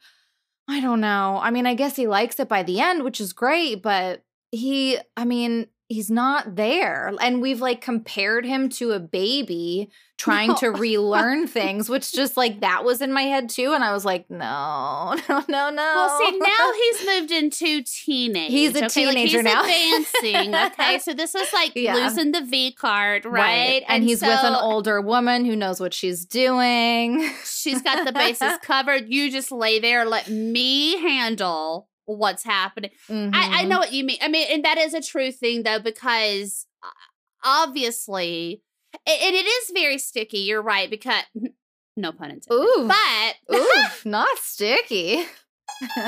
I 0.69 0.79
don't 0.79 1.01
know. 1.01 1.39
I 1.41 1.49
mean, 1.49 1.65
I 1.65 1.73
guess 1.73 1.95
he 1.95 2.07
likes 2.07 2.39
it 2.39 2.47
by 2.47 2.63
the 2.63 2.79
end, 2.79 3.03
which 3.03 3.19
is 3.19 3.33
great, 3.33 3.81
but 3.81 4.23
he 4.51 4.99
I 5.17 5.25
mean, 5.25 5.67
he's 5.91 6.09
not 6.09 6.55
there. 6.55 7.13
And 7.21 7.41
we've 7.41 7.61
like 7.61 7.81
compared 7.81 8.45
him 8.45 8.69
to 8.69 8.91
a 8.91 8.99
baby 8.99 9.89
trying 10.17 10.49
No. 10.49 10.55
to 10.57 10.71
relearn 10.87 11.47
things, 11.47 11.89
which 11.89 12.11
just 12.13 12.37
like 12.37 12.59
that 12.61 12.83
was 12.85 13.01
in 13.01 13.11
my 13.11 13.23
head 13.23 13.49
too. 13.49 13.73
And 13.73 13.83
I 13.83 13.91
was 13.91 14.05
like, 14.05 14.29
no, 14.29 15.15
no, 15.29 15.43
no, 15.49 15.69
no. 15.69 15.93
Well, 15.95 16.19
see, 16.19 16.37
now 16.37 16.71
he's 16.73 17.05
moved 17.07 17.31
into 17.31 17.83
teenage. 17.83 18.51
He's 18.51 18.75
a 18.75 18.85
okay? 18.85 19.05
Like, 19.07 19.17
he's 19.17 19.43
now. 19.43 19.61
advancing. 19.61 20.55
Okay, 20.55 20.99
so 20.99 21.13
this 21.13 21.33
is 21.35 21.51
like 21.53 21.73
Yeah. 21.75 21.95
losing 21.95 22.31
the 22.31 22.41
V 22.41 22.71
card, 22.73 23.25
right? 23.25 23.83
And, 23.87 24.03
he's 24.03 24.21
with 24.21 24.43
an 24.43 24.55
older 24.55 25.01
woman 25.01 25.45
who 25.45 25.55
knows 25.55 25.79
what 25.79 25.93
she's 25.93 26.25
doing. 26.25 27.29
She's 27.45 27.81
got 27.81 28.05
the 28.05 28.11
bases 28.11 28.53
covered. 28.63 29.05
You 29.09 29.31
just 29.31 29.51
lay 29.51 29.79
there, 29.79 30.05
let 30.05 30.29
me 30.29 30.97
handle 31.01 31.87
what's 32.17 32.43
happening. 32.43 32.91
I, 33.09 33.23
I 33.61 33.63
Mhm. 33.65 33.67
know 33.67 33.77
what 33.79 33.93
you 33.93 34.03
mean. 34.03 34.17
I 34.21 34.27
mean, 34.27 34.47
and 34.51 34.63
that 34.65 34.77
is 34.77 34.93
a 34.93 35.01
true 35.01 35.31
thing 35.31 35.63
though, 35.63 35.79
because 35.79 36.65
uh, 36.83 36.87
obviously, 37.43 38.61
and 38.93 39.35
it 39.35 39.45
is 39.45 39.71
very 39.73 39.97
sticky. 39.97 40.39
You're 40.39 40.61
right, 40.61 40.89
because 40.89 41.23
no 41.97 42.11
pun 42.11 42.31
intended. 42.31 42.51
Ooh. 42.53 42.87
But 42.87 43.55
Ooh, 43.55 43.69
not 44.05 44.37
sticky. 44.37 45.25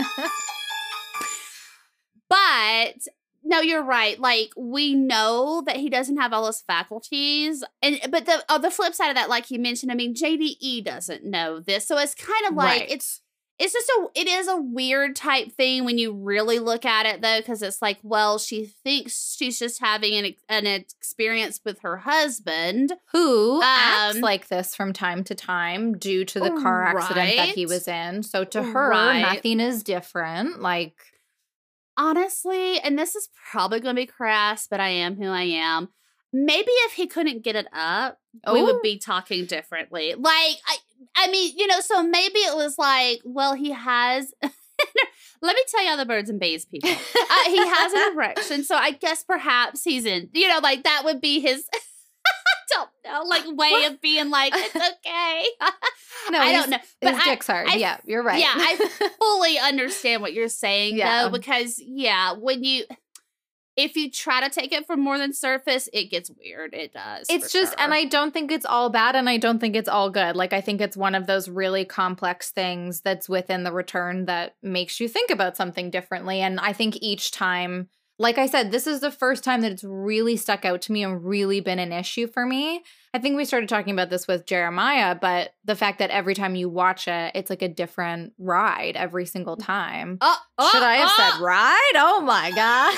But 2.30 3.08
no, 3.44 3.60
you're 3.60 3.84
right. 3.84 4.20
Like 4.20 4.52
we 4.58 4.94
know 4.96 5.62
that 5.68 5.78
he 5.78 5.90
doesn't 5.90 6.18
have 6.18 6.34
all 6.34 6.48
his 6.48 6.62
faculties, 6.62 7.64
and 7.82 8.00
but 8.10 8.26
the 8.26 8.44
on 8.50 8.62
the 8.62 8.72
flip 8.72 8.94
side 8.96 9.10
of 9.10 9.16
that, 9.16 9.30
like 9.30 9.52
you 9.52 9.60
mentioned, 9.60 9.92
I 9.92 9.96
mean 9.96 10.16
JDE 10.16 10.84
doesn't 10.84 11.24
know 11.26 11.60
this, 11.60 11.86
so 11.88 11.98
it's 11.98 12.16
kind 12.16 12.46
of 12.48 12.56
like 12.56 12.82
Right. 12.82 12.92
it's 12.92 13.22
it's 13.60 13.72
just 13.74 13.90
a 13.90 14.08
it 14.16 14.28
is 14.28 14.48
a 14.48 14.58
weird 14.58 15.16
type 15.16 15.52
thing 15.52 15.86
when 15.86 15.98
you 15.98 16.12
really 16.12 16.60
look 16.60 16.86
at 16.86 17.06
it 17.06 17.22
though, 17.22 17.40
because 17.40 17.62
it's 17.62 17.82
like, 17.82 18.00
well, 18.02 18.40
she 18.40 18.66
thinks 18.66 19.36
she's 19.38 19.60
just 19.60 19.80
having 19.80 20.14
an 20.14 20.34
an 20.50 20.66
experience 20.66 21.62
with 21.64 21.80
her 21.82 21.98
husband, 21.98 22.94
who 23.12 23.62
acts 23.64 24.16
Um, 24.16 24.22
like 24.22 24.48
this 24.48 24.76
from 24.76 24.92
time 24.92 25.24
to 25.26 25.36
time 25.36 25.98
due 25.98 26.26
to 26.26 26.40
the 26.40 26.50
car 26.52 26.84
accident 26.84 27.38
that 27.38 27.50
he 27.50 27.66
was 27.66 27.88
in. 27.88 28.24
So 28.24 28.44
to 28.44 28.64
her, 28.64 28.90
Right. 28.90 29.22
nothing 29.22 29.60
is 29.60 29.84
different. 29.84 30.60
Like, 30.62 30.96
honestly, 31.98 32.80
and 32.80 32.98
this 32.98 33.16
is 33.16 33.30
probably 33.52 33.80
going 33.80 33.96
to 33.96 34.02
be 34.02 34.06
crass, 34.08 34.68
but 34.68 34.80
I 34.80 34.90
am 34.90 35.16
who 35.16 35.28
I 35.30 35.44
am. 35.44 35.90
Maybe 36.36 36.72
if 36.88 36.94
he 36.94 37.06
couldn't 37.06 37.44
get 37.44 37.56
it 37.56 37.68
up, 37.72 38.18
we 38.52 38.64
would 38.64 38.82
be 38.82 38.98
talking 38.98 39.46
differently. 39.46 40.16
Like, 40.16 40.58
I, 40.66 40.78
I 41.16 41.28
mean, 41.30 41.54
you 41.58 41.68
know, 41.68 41.80
so 41.80 42.04
maybe 42.04 42.40
it 42.40 42.56
was 42.56 42.78
like, 42.78 43.22
well, 43.24 43.54
he 43.54 43.72
has. 43.72 44.34
Let 45.42 45.56
me 45.58 45.62
tell 45.68 45.84
you 45.84 45.90
how 45.90 45.98
the 45.98 46.06
birds 46.06 46.30
and 46.30 46.40
bees 46.40 46.66
people. 46.66 46.90
Uh, 46.90 47.44
he 47.50 47.58
has 47.58 47.92
an 47.94 48.14
erection, 48.14 48.64
so 48.64 48.76
I 48.76 48.92
guess 48.92 49.24
perhaps 49.24 49.84
he's 49.84 50.06
in. 50.06 50.30
You 50.34 50.48
know, 50.48 50.60
like 50.64 50.84
that 50.84 51.02
would 51.06 51.20
be 51.22 51.40
his. 51.42 51.68
I 51.76 52.76
don't 52.76 52.90
know, 53.06 53.24
like 53.30 53.44
way 53.48 53.86
of 53.86 54.00
being 54.02 54.30
like 54.30 54.54
it's 54.56 54.76
okay. 54.76 55.46
no, 56.32 56.40
I 56.40 56.54
don't 56.54 56.70
know, 56.70 56.78
but 57.02 57.14
his 57.14 57.20
I, 57.22 57.26
dick's 57.26 57.48
hard. 57.48 57.68
I- 57.68 57.76
yeah, 57.76 57.98
you're 58.06 58.24
right. 58.24 58.40
yeah, 58.40 58.54
I 58.56 59.10
fully 59.20 59.60
understand 59.60 60.22
what 60.22 60.34
you're 60.34 60.48
saying 60.48 60.96
Yeah. 60.98 61.24
though 61.24 61.30
because 61.30 61.78
yeah 61.80 62.34
when 62.34 62.64
you 62.64 62.86
if 63.76 63.96
you 63.96 64.10
try 64.12 64.42
to 64.42 64.50
take 64.50 64.72
it 64.72 64.86
from 64.86 65.00
more 65.00 65.18
than 65.18 65.34
surface 65.34 65.90
it 65.94 66.06
gets 66.06 66.30
weird. 66.30 66.74
It 66.74 66.94
does 66.94 67.28
it's 67.30 67.52
for 67.52 67.58
just 67.60 67.76
and 67.78 67.94
i 67.94 68.06
don't 68.06 68.32
think 68.32 68.52
it's 68.52 68.66
all 68.66 68.90
bad 68.90 69.16
and 69.16 69.30
i 69.30 69.38
don't 69.38 69.60
think 69.60 69.76
it's 69.76 69.90
all 69.90 70.10
good. 70.10 70.36
Like 70.36 70.54
i 70.54 70.62
think 70.62 70.82
it's 70.82 70.98
one 70.98 71.16
of 71.16 71.28
those 71.28 71.50
really 71.50 71.86
complex 71.86 72.52
things 72.52 73.02
that's 73.02 73.28
within 73.30 73.64
the 73.64 73.72
return 73.72 74.26
that 74.26 74.56
makes 74.62 75.00
you 75.00 75.08
think 75.08 75.30
about 75.30 75.58
something 75.58 75.90
differently 75.90 76.42
and 76.42 76.60
i 76.60 76.74
think 76.74 76.98
each 77.02 77.32
time 77.32 77.90
like 78.24 78.38
i 78.38 78.48
said 78.48 78.72
this 78.72 78.88
is 78.88 79.02
the 79.02 79.12
first 79.12 79.44
time 79.44 79.62
that 79.62 79.72
it's 79.72 79.84
really 79.84 80.36
stuck 80.38 80.66
out 80.66 80.82
to 80.82 80.92
me 80.92 81.04
and 81.04 81.24
really 81.24 81.60
been 81.60 81.78
an 81.78 81.92
issue 81.92 82.26
for 82.26 82.46
me. 82.46 82.82
I 83.14 83.20
think 83.20 83.36
we 83.36 83.46
started 83.46 83.70
talking 83.70 83.94
about 83.94 84.10
this 84.10 84.28
with 84.28 84.46
jeremiah 84.48 85.14
but 85.14 85.54
the 85.66 85.76
fact 85.76 86.00
that 86.00 86.10
every 86.10 86.34
time 86.34 86.56
you 86.56 86.70
watch 86.70 87.08
it 87.08 87.32
it's 87.36 87.50
like 87.52 87.62
a 87.62 87.68
different 87.68 88.34
ride 88.40 88.96
every 88.96 89.26
single 89.28 89.58
mm. 89.58 89.66
time. 89.66 90.18
Oh, 90.22 90.38
oh, 90.58 90.70
should 90.72 90.82
i 90.82 90.96
have 90.96 91.10
oh! 91.12 91.16
said 91.18 91.42
uh. 91.42 91.46
ride? 91.46 91.92
Oh 91.96 92.22
my 92.22 92.52
god. 92.56 92.98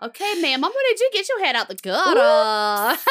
Okay 0.00 0.34
ma'am 0.40 0.64
i'm 0.64 0.70
gonna 0.70 0.96
do 0.96 1.10
get 1.12 1.28
your 1.28 1.44
head 1.44 1.56
out 1.56 1.68
the 1.68 1.74
gutter. 1.74 2.98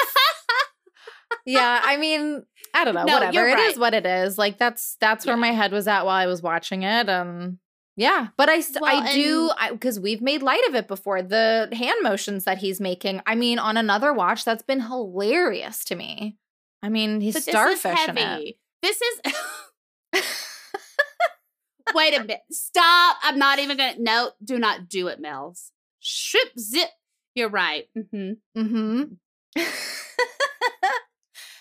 Yeah 1.46 1.82
i 1.84 1.98
mean 1.98 2.46
i 2.74 2.86
don't 2.86 2.96
know 2.96 3.04
No, 3.04 3.14
whatever. 3.16 3.34
You're 3.34 3.50
It 3.50 3.60
is 3.60 3.78
what 3.78 3.94
it 3.94 4.06
is. 4.06 4.38
Like 4.38 4.58
that's 4.58 4.96
that's 5.02 5.26
where 5.26 5.36
Yeah. 5.36 5.42
my 5.42 5.52
head 5.52 5.72
was 5.72 5.88
at 5.88 6.06
while 6.06 6.16
i 6.16 6.26
was 6.26 6.42
watching 6.42 6.84
it 6.84 7.10
um 7.10 7.60
yeah 7.98 8.28
but 8.38 8.48
i 8.48 8.64
Well, 8.80 9.04
i 9.04 9.14
do 9.14 9.52
because 9.72 10.00
we've 10.00 10.22
made 10.22 10.42
light 10.42 10.66
of 10.70 10.76
it 10.76 10.88
before 10.88 11.22
the 11.22 11.68
hand 11.74 11.98
motions 12.02 12.46
that 12.46 12.60
he's 12.60 12.80
making. 12.80 13.22
I 13.26 13.36
mean 13.36 13.60
on 13.60 13.76
another 13.76 14.14
watch 14.14 14.46
that's 14.46 14.64
been 14.64 14.80
hilarious 14.80 15.84
to 15.86 15.96
me. 15.96 16.38
I 16.82 16.88
mean 16.88 17.20
he's 17.20 17.34
but 17.34 17.46
this 17.46 17.48
is 17.48 17.80
starfish 17.82 18.08
in 18.08 18.18
it 18.18 18.56
this 18.82 19.02
is 19.02 20.24
wait 21.96 22.16
a 22.16 22.22
minute 22.22 22.42
stop. 22.52 23.18
I'm 23.24 23.38
not 23.38 23.60
even 23.60 23.76
gonna 23.76 23.96
no 23.98 24.32
do 24.44 24.58
not 24.60 24.88
do 24.88 25.08
it 25.08 25.20
mel's 25.20 25.72
ship 26.00 26.58
zip. 26.58 26.90
You're 27.36 27.50
right. 27.50 27.88
Mm-hmm. 27.98 28.60
mm-hmm 28.60 29.04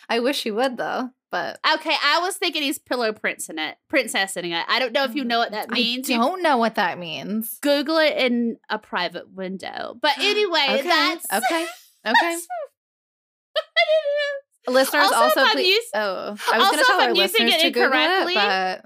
i 0.09 0.19
wish 0.21 0.43
he 0.43 0.51
would 0.51 0.77
though 0.77 1.11
but 1.33 1.59
Okay, 1.75 1.95
I 2.05 2.21
was 2.21 2.37
thinking 2.37 2.63
he's 2.63 2.79
pillow 2.79 3.13
prince 3.13 3.49
in 3.51 3.59
it, 3.59 3.77
princess 3.89 4.37
in 4.37 4.45
it. 4.45 4.65
I 4.69 4.79
don't 4.79 4.93
know 4.93 5.03
if 5.03 5.17
you 5.17 5.25
know 5.25 5.41
what 5.41 5.51
that 5.51 5.71
means. 5.71 6.09
i 6.09 6.13
You 6.15 6.21
don't 6.21 6.41
know 6.41 6.57
what 6.57 6.77
that 6.77 7.01
means 7.01 7.59
Google 7.61 7.99
it 7.99 8.17
in 8.17 8.59
a 8.71 8.79
private 8.79 9.29
window. 9.33 9.99
But 10.01 10.13
anyway, 10.21 10.67
okay 10.71 10.83
that's 10.83 11.27
okay 11.33 11.67
okay 12.07 12.37
listeners 14.69 15.03
Also, 15.05 15.15
also, 15.17 15.41
if 15.41 15.47
I'm 15.47 15.53
please 15.53 15.67
use- 15.75 15.91
oh 15.95 16.01
i 16.01 16.31
was 16.31 16.37
also, 16.53 16.71
gonna 16.71 16.81
if 16.81 16.87
tell 16.87 17.01
our 17.01 17.09
I'm 17.11 17.15
using 17.17 17.47
listeners 17.47 17.55
it 17.55 17.61
to 17.63 17.71
Google 17.71 17.85
incorrectly, 17.93 18.33
it 18.33 18.37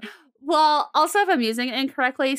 but 0.01 0.09
well. 0.41 0.89
Also, 0.95 1.19
if 1.19 1.29
I'm 1.29 1.41
using 1.41 1.69
it 1.69 1.75
incorrectly, 1.75 2.37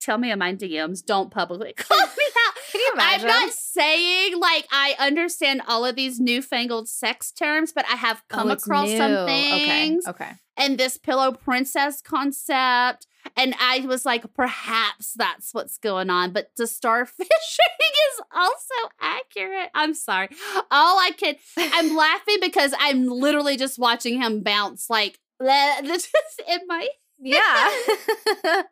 tell 0.00 0.18
me 0.18 0.30
in 0.30 0.38
my 0.38 0.54
DMs. 0.54 1.04
Don't 1.04 1.30
publicly 1.30 1.72
call 1.76 1.98
me 1.98 2.04
out. 2.04 2.54
Can 2.72 2.80
you 2.80 2.90
imagine? 2.94 3.30
I'm 3.30 3.46
not 3.46 3.52
saying 3.52 4.38
like 4.38 4.66
I 4.72 4.94
understand 4.98 5.62
all 5.68 5.84
of 5.84 5.96
these 5.96 6.18
newfangled 6.20 6.88
sex 6.88 7.32
terms, 7.32 7.72
but 7.72 7.84
I 7.90 7.96
have 7.96 8.22
come 8.28 8.48
Oh, 8.48 8.52
across 8.52 8.88
some 8.90 9.26
things. 9.26 10.06
Okay. 10.06 10.24
Okay. 10.24 10.32
and 10.56 10.78
this 10.78 10.96
pillow 10.96 11.32
princess 11.32 12.00
concept. 12.00 13.06
And 13.36 13.54
I 13.60 13.80
was 13.80 14.06
like, 14.06 14.32
perhaps 14.32 15.12
that's 15.14 15.52
what's 15.52 15.76
going 15.76 16.08
on. 16.08 16.32
But 16.32 16.52
the 16.56 16.64
starfishing 16.64 17.18
is 17.20 18.20
also 18.34 18.74
accurate. 18.98 19.68
I'm 19.74 19.92
sorry. 19.92 20.28
All 20.70 20.98
I 20.98 21.10
can, 21.16 21.34
I'm 21.58 21.94
laughing 22.04 22.38
because 22.40 22.72
I'm 22.78 23.06
literally 23.08 23.58
just 23.58 23.78
watching 23.78 24.22
him 24.22 24.42
bounce 24.42 24.88
like 24.88 25.18
this 25.38 26.04
is 26.04 26.10
in 26.48 26.60
my. 26.66 26.88
Yeah. 27.22 28.62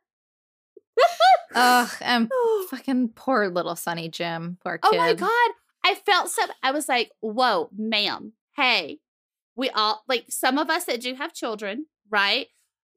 Ugh, 1.54 1.90
and 2.00 2.28
oh. 2.32 2.66
fucking 2.70 3.10
poor 3.14 3.48
little 3.48 3.76
Sonny 3.76 4.08
Jim. 4.08 4.58
Poor 4.62 4.78
kid. 4.78 4.90
Oh 4.92 4.96
my 4.96 5.14
God. 5.14 5.50
I 5.84 5.94
felt 5.94 6.28
so, 6.28 6.42
I 6.62 6.72
was 6.72 6.88
like, 6.88 7.12
whoa, 7.20 7.70
ma'am. 7.76 8.32
Hey, 8.56 8.98
we 9.56 9.70
all, 9.70 10.02
like 10.08 10.26
some 10.28 10.58
of 10.58 10.68
us 10.70 10.84
that 10.84 11.00
do 11.00 11.14
have 11.14 11.32
children, 11.32 11.86
right? 12.10 12.48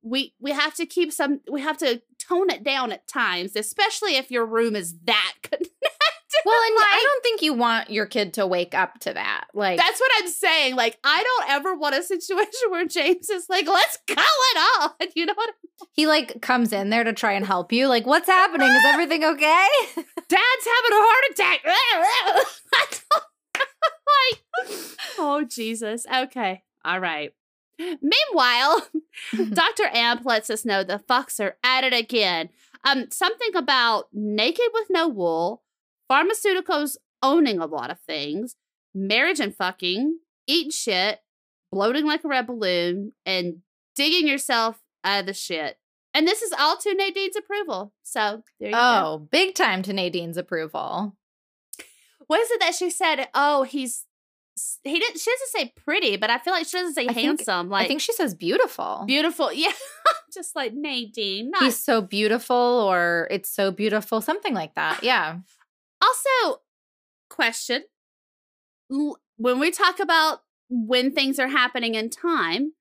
We, 0.01 0.33
we 0.39 0.51
have 0.51 0.75
to 0.75 0.85
keep 0.85 1.13
some, 1.13 1.41
we 1.49 1.61
have 1.61 1.77
to 1.77 2.01
tone 2.17 2.49
it 2.49 2.63
down 2.63 2.91
at 2.91 3.07
times, 3.07 3.55
especially 3.55 4.15
if 4.15 4.31
your 4.31 4.45
room 4.45 4.75
is 4.75 4.95
that. 5.05 5.35
Well, 6.45 6.62
and 6.67 6.75
I 6.80 7.04
don't 7.08 7.23
think 7.23 7.41
you 7.41 7.54
want 7.54 7.89
your 7.89 8.06
kid 8.06 8.34
to 8.36 8.47
wake 8.47 8.73
up 8.73 8.99
to 9.01 9.13
that. 9.13 9.45
Like, 9.54 9.77
That's 9.77 9.99
what 9.99 10.12
I'm 10.19 10.27
saying. 10.27 10.75
Like, 10.75 10.97
I 11.04 11.23
don't 11.23 11.49
ever 11.49 11.75
want 11.75 11.95
a 11.95 12.04
situation 12.04 12.51
where 12.69 12.86
James 12.88 13.30
is 13.30 13.45
like, 13.49 13.67
let's 13.67 13.97
call 14.08 14.17
it 14.17 14.58
on. 14.82 15.08
You 15.15 15.25
know 15.25 15.34
what? 15.36 15.54
he 15.93 16.08
like 16.08 16.41
comes 16.41 16.71
in 16.71 16.89
there 16.89 17.04
to 17.04 17.13
try 17.13 17.34
and 17.34 17.45
help 17.45 17.71
you. 17.71 17.88
Like, 17.88 18.06
what's 18.06 18.27
happening? 18.27 18.69
Is 18.69 18.86
everything 18.86 19.23
okay? 19.23 19.67
Dad's 19.95 20.08
having 20.25 20.91
a 20.91 21.01
heart 21.01 21.32
attack. 21.32 21.60
Like, 24.21 24.51
oh, 25.19 25.45
Jesus. 25.49 26.06
Okay. 26.13 26.63
All 26.84 26.99
right. 26.99 27.34
Meanwhile, 27.80 28.88
Dr. 29.54 29.89
Amp 29.91 30.25
lets 30.25 30.49
us 30.49 30.65
know 30.65 30.84
the 30.84 31.01
fucks 31.10 31.39
are 31.39 31.58
at 31.63 31.84
it 31.84 31.93
again. 31.93 32.49
Um, 32.84 33.08
something 33.12 33.56
about 33.56 34.06
naked 34.13 34.67
with 34.73 34.88
no 34.89 35.08
wool, 35.08 35.63
pharmaceuticals 36.12 36.97
owning 37.24 37.60
a 37.60 37.65
lot 37.65 37.91
of 37.91 38.00
things, 38.02 38.56
marriage 38.93 39.39
and 39.39 39.56
fucking, 39.56 40.19
eating 40.47 40.71
shit, 40.71 41.19
bloating 41.71 42.06
like 42.06 42.24
a 42.24 42.28
red 42.28 42.47
balloon, 42.47 43.13
and 43.26 43.58
digging 43.95 44.28
yourself 44.28 44.82
out 45.04 45.21
of 45.21 45.26
the 45.26 45.34
shit. 45.34 45.78
And 46.13 46.28
this 46.28 46.41
is 46.41 46.54
all 46.60 46.76
to 46.78 46.93
Nadine's 46.93 47.38
approval. 47.38 47.93
So 48.04 48.43
there 48.60 48.69
you 48.69 48.76
go. 48.76 48.80
oh, 48.82 49.28
big 49.32 49.56
time 49.56 49.82
to 49.84 49.93
Nadine's 49.93 50.38
approval. 50.38 51.15
what 52.28 52.41
is 52.41 52.52
it 52.52 52.60
that 52.60 52.76
she 52.76 52.89
said? 52.89 53.30
Oh, 53.34 53.63
he's 53.63 54.06
he 54.84 55.00
didn't. 55.00 55.17
She 55.19 55.32
doesn't 55.32 55.47
say 55.50 55.74
pretty, 55.86 56.17
but 56.17 56.30
I 56.30 56.38
feel 56.38 56.54
like 56.54 56.67
she 56.67 56.78
doesn't 56.78 56.93
say 56.95 57.06
I 57.08 57.13
think- 57.13 57.26
handsome. 57.26 57.69
like 57.69 57.86
I 57.86 57.88
think 57.88 58.02
she 58.02 58.12
says 58.13 58.36
beautiful. 58.36 59.06
beautiful. 59.08 59.52
Yeah, 59.62 59.71
just 60.34 60.56
like 60.56 60.74
Nadine. 60.74 61.52
Not 61.52 61.63
He's 61.63 61.82
so 61.82 62.02
beautiful, 62.02 62.56
or 62.58 63.28
it's 63.32 63.50
so 63.50 63.71
beautiful, 63.71 64.19
something 64.19 64.54
like 64.54 64.76
that. 64.76 65.04
Yeah. 65.04 65.38
Also, 66.01 66.61
question 67.29 67.83
when 69.37 69.59
we 69.59 69.71
talk 69.71 69.99
about 69.99 70.41
when 70.69 71.11
things 71.11 71.39
are 71.39 71.47
happening 71.47 71.95
in 71.95 72.09
time, 72.09 72.73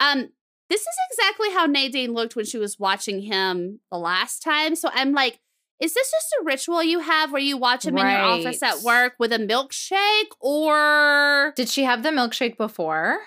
um, 0.00 0.28
this 0.70 0.80
is 0.82 0.86
exactly 1.12 1.50
how 1.52 1.66
Nadine 1.66 2.12
looked 2.12 2.36
when 2.36 2.44
she 2.44 2.58
was 2.58 2.78
watching 2.78 3.22
him 3.22 3.80
the 3.90 3.98
last 3.98 4.42
time. 4.42 4.76
So 4.76 4.90
I'm 4.92 5.12
like, 5.12 5.40
is 5.80 5.94
this 5.94 6.10
just 6.10 6.34
a 6.40 6.44
ritual 6.44 6.82
you 6.82 7.00
have 7.00 7.32
where 7.32 7.40
you 7.40 7.56
watch 7.56 7.84
him 7.84 7.96
in 7.96 8.06
your 8.06 8.20
office 8.20 8.62
at 8.62 8.82
work 8.82 9.14
with 9.18 9.32
a 9.32 9.38
milkshake 9.38 10.34
or 10.40 11.52
Did 11.56 11.68
she 11.68 11.84
have 11.84 12.02
the 12.02 12.10
milkshake 12.10 12.56
before? 12.56 13.18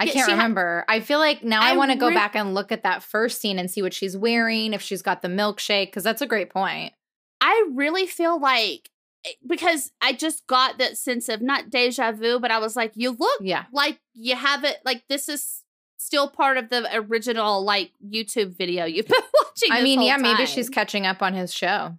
I 0.00 0.06
can't 0.06 0.14
she 0.14 0.20
ha- 0.20 0.32
remember. 0.32 0.84
I 0.88 1.00
feel 1.00 1.20
like 1.20 1.44
now 1.44 1.62
I, 1.62 1.70
I 1.70 1.76
want 1.76 1.92
to 1.92 1.96
go 1.96 2.12
back 2.12 2.34
and 2.34 2.54
look 2.54 2.72
at 2.72 2.82
that 2.82 3.02
first 3.02 3.40
scene 3.40 3.58
and 3.58 3.70
see 3.70 3.82
what 3.82 3.94
she's 3.94 4.16
wearing, 4.16 4.74
if 4.74 4.82
she's 4.82 5.02
got 5.02 5.22
the 5.22 5.28
milkshake, 5.28 5.86
because 5.86 6.02
that's 6.02 6.20
a 6.20 6.26
great 6.26 6.50
point. 6.50 6.92
I 7.46 7.68
really 7.74 8.06
feel 8.06 8.40
like 8.40 8.88
eh, 9.26 9.32
because 9.46 9.92
I 10.00 10.14
just 10.14 10.46
got 10.46 10.78
that 10.78 10.96
sense 10.96 11.28
of 11.28 11.42
not 11.42 11.68
deja 11.68 12.12
vu, 12.12 12.38
but 12.40 12.50
I 12.50 12.58
was 12.58 12.74
like, 12.74 12.92
you 12.94 13.10
look 13.12 13.40
Yeah. 13.42 13.64
like 13.72 14.00
you 14.14 14.34
have 14.34 14.64
it 14.64 14.78
like 14.84 15.04
this 15.08 15.28
is 15.28 15.62
still 15.98 16.26
part 16.28 16.56
of 16.56 16.70
the 16.70 16.88
original 16.96 17.62
like 17.64 17.92
YouTube 18.04 18.56
video 18.56 18.86
you've 18.86 19.08
been 19.08 19.20
watching. 19.44 19.72
I 19.72 19.82
mean, 19.82 20.00
yeah, 20.00 20.16
maybe 20.16 20.46
she's 20.46 20.70
catching 20.70 21.04
up 21.06 21.22
on 21.22 21.34
his 21.34 21.52
show. 21.52 21.98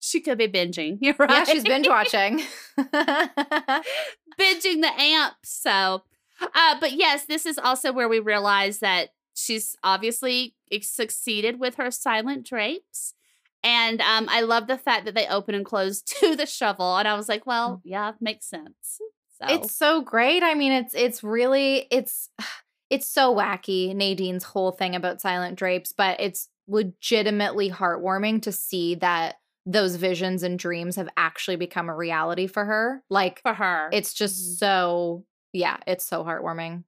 she 0.00 0.20
could 0.20 0.38
be 0.38 0.48
binging. 0.48 0.96
You're 1.02 1.16
right. 1.18 1.30
Yeah, 1.30 1.44
she's 1.44 1.64
binge 1.64 1.88
watching. 1.88 2.40
binging 2.78 2.92
the 4.82 4.92
amp. 4.96 5.34
So, 5.44 6.02
uh, 6.40 6.76
but 6.80 6.92
yes, 6.92 7.26
this 7.26 7.44
is 7.46 7.58
also 7.58 7.92
where 7.92 8.08
we 8.08 8.20
realize 8.20 8.78
that 8.78 9.10
she's 9.34 9.76
obviously 9.82 10.54
succeeded 10.82 11.58
with 11.60 11.74
her 11.76 11.90
silent 11.90 12.46
drapes. 12.46 13.12
And 13.68 14.00
um, 14.00 14.26
I 14.30 14.40
love 14.40 14.66
the 14.66 14.78
fact 14.78 15.04
that 15.04 15.14
they 15.14 15.26
open 15.26 15.54
and 15.54 15.64
close 15.64 16.00
to 16.20 16.34
the 16.36 16.46
shovel. 16.46 16.96
And 16.96 17.06
I 17.06 17.14
was 17.14 17.28
like, 17.28 17.46
well, 17.46 17.80
yeah, 17.84 18.12
makes 18.20 18.46
sense. 18.46 18.98
So 19.40 19.46
It's 19.48 19.74
so 19.76 20.00
great. 20.00 20.42
I 20.42 20.54
mean, 20.54 20.72
it's 20.72 20.94
it's 20.94 21.22
really 21.22 21.86
it's 21.90 22.30
it's 22.90 23.06
so 23.06 23.34
wacky, 23.34 23.94
Nadine's 23.94 24.44
whole 24.44 24.72
thing 24.72 24.96
about 24.96 25.20
silent 25.20 25.58
drapes, 25.58 25.92
but 25.92 26.18
it's 26.20 26.48
legitimately 26.66 27.70
heartwarming 27.70 28.42
to 28.42 28.52
see 28.52 28.94
that 28.96 29.36
those 29.66 29.96
visions 29.96 30.42
and 30.42 30.58
dreams 30.58 30.96
have 30.96 31.08
actually 31.16 31.56
become 31.56 31.90
a 31.90 31.94
reality 31.94 32.46
for 32.46 32.64
her. 32.64 33.02
Like 33.10 33.42
for 33.42 33.52
her. 33.52 33.90
it's 33.92 34.14
just 34.14 34.40
Mhm. 34.40 34.56
so 34.58 35.24
yeah, 35.52 35.76
it's 35.86 36.04
so 36.06 36.24
heartwarming. 36.24 36.84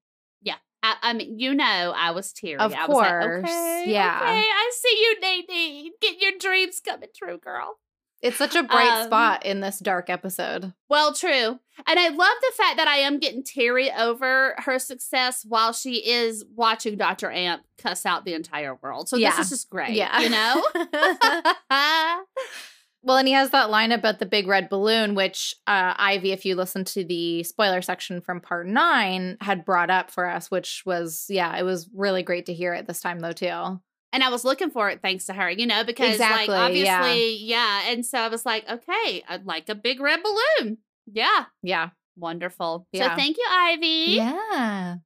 I, 0.82 0.96
I 1.02 1.12
mean, 1.12 1.38
you 1.38 1.54
know, 1.54 1.94
I 1.96 2.10
was 2.12 2.32
teary. 2.32 2.58
Of 2.58 2.72
I 2.74 2.86
was 2.86 2.96
like, 2.96 3.10
course, 3.10 3.44
okay, 3.44 3.84
yeah. 3.86 4.18
Okay, 4.22 4.38
I 4.40 4.70
see 4.74 4.98
you, 5.00 5.20
Nadine. 5.20 5.92
Get 6.00 6.20
your 6.20 6.32
dreams 6.38 6.80
coming 6.80 7.08
true, 7.16 7.38
girl. 7.38 7.78
It's 8.22 8.36
such 8.36 8.54
a 8.54 8.62
bright 8.62 9.00
Um, 9.00 9.06
spot 9.06 9.46
in 9.46 9.60
this 9.60 9.78
dark 9.78 10.10
episode. 10.10 10.74
Well, 10.90 11.14
true. 11.14 11.58
And 11.86 11.98
I 11.98 12.08
love 12.08 12.18
the 12.42 12.52
fact 12.54 12.76
that 12.76 12.86
I 12.86 12.96
am 12.96 13.18
getting 13.18 13.42
teary 13.42 13.90
over 13.90 14.54
her 14.58 14.78
success 14.78 15.42
while 15.48 15.72
she 15.72 16.06
is 16.06 16.44
watching 16.54 16.98
Dr. 16.98 17.30
Amp 17.30 17.62
cuss 17.78 18.04
out 18.04 18.26
the 18.26 18.34
entire 18.34 18.74
world. 18.82 19.08
So 19.08 19.16
Yeah. 19.16 19.30
this 19.36 19.46
is 19.46 19.50
just 19.50 19.70
great. 19.70 19.92
Yeah. 19.92 20.20
You 20.20 20.28
know? 20.28 20.62
Well, 23.02 23.16
and 23.16 23.26
he 23.26 23.32
has 23.34 23.50
that 23.50 23.70
line 23.70 23.92
about 23.92 24.18
the 24.18 24.26
big 24.26 24.46
red 24.46 24.68
balloon, 24.68 25.14
which 25.14 25.54
uh, 25.66 25.94
Ivy, 25.96 26.32
if 26.32 26.44
you 26.44 26.54
listen 26.54 26.84
to 26.84 27.02
the 27.04 27.42
spoiler 27.44 27.80
section 27.80 28.20
from 28.20 28.40
part 28.40 28.66
nine, 28.66 29.38
had 29.40 29.64
brought 29.64 29.88
up 29.90 30.10
for 30.10 30.26
us, 30.28 30.50
which 30.50 30.82
was, 30.84 31.24
yeah, 31.30 31.56
it 31.56 31.62
was 31.62 31.88
really 31.94 32.22
great 32.22 32.46
to 32.46 32.54
hear 32.54 32.74
it 32.74 32.86
this 32.86 33.00
time, 33.00 33.20
though, 33.20 33.32
too. 33.32 33.80
and 34.12 34.22
I 34.22 34.28
was 34.28 34.44
looking 34.44 34.70
for 34.70 34.90
it 34.90 35.00
thanks 35.00 35.24
to 35.26 35.32
her, 35.32 35.48
you 35.48 35.66
know, 35.66 35.82
because 35.82 36.10
Exactly, 36.16 36.54
like 36.54 36.66
obviously, 36.66 37.36
yeah. 37.36 37.84
And 37.90 38.04
so 38.04 38.18
I 38.18 38.28
was 38.28 38.44
like, 38.44 38.68
okay, 38.68 39.22
I'd 39.28 39.46
like 39.46 39.68
a 39.70 39.74
big 39.74 39.98
red 40.00 40.20
balloon. 40.22 40.78
Yeah. 41.06 41.44
Yeah. 41.62 41.90
Wonderful. 42.16 42.86
So 42.94 43.00
thank 43.16 43.38
you, 43.38 43.46
Ivy. 43.50 43.86
Yeah. 44.16 44.96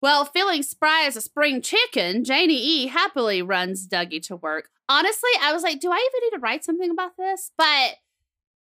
Well, 0.00 0.24
feeling 0.24 0.62
spry 0.62 1.04
as 1.06 1.16
a 1.16 1.20
spring 1.20 1.60
chicken, 1.60 2.24
Janie 2.24 2.54
E 2.60 2.86
happily 2.86 3.42
runs 3.42 3.86
Dougie 3.88 4.22
to 4.28 4.36
work. 4.36 4.68
Honestly, 4.88 5.30
I 5.42 5.52
was 5.52 5.62
like, 5.62 5.80
do 5.80 5.90
I 5.90 5.96
even 5.96 6.20
need 6.30 6.36
to 6.36 6.40
write 6.40 6.64
something 6.64 6.90
about 6.90 7.16
this? 7.18 7.50
But 7.58 7.94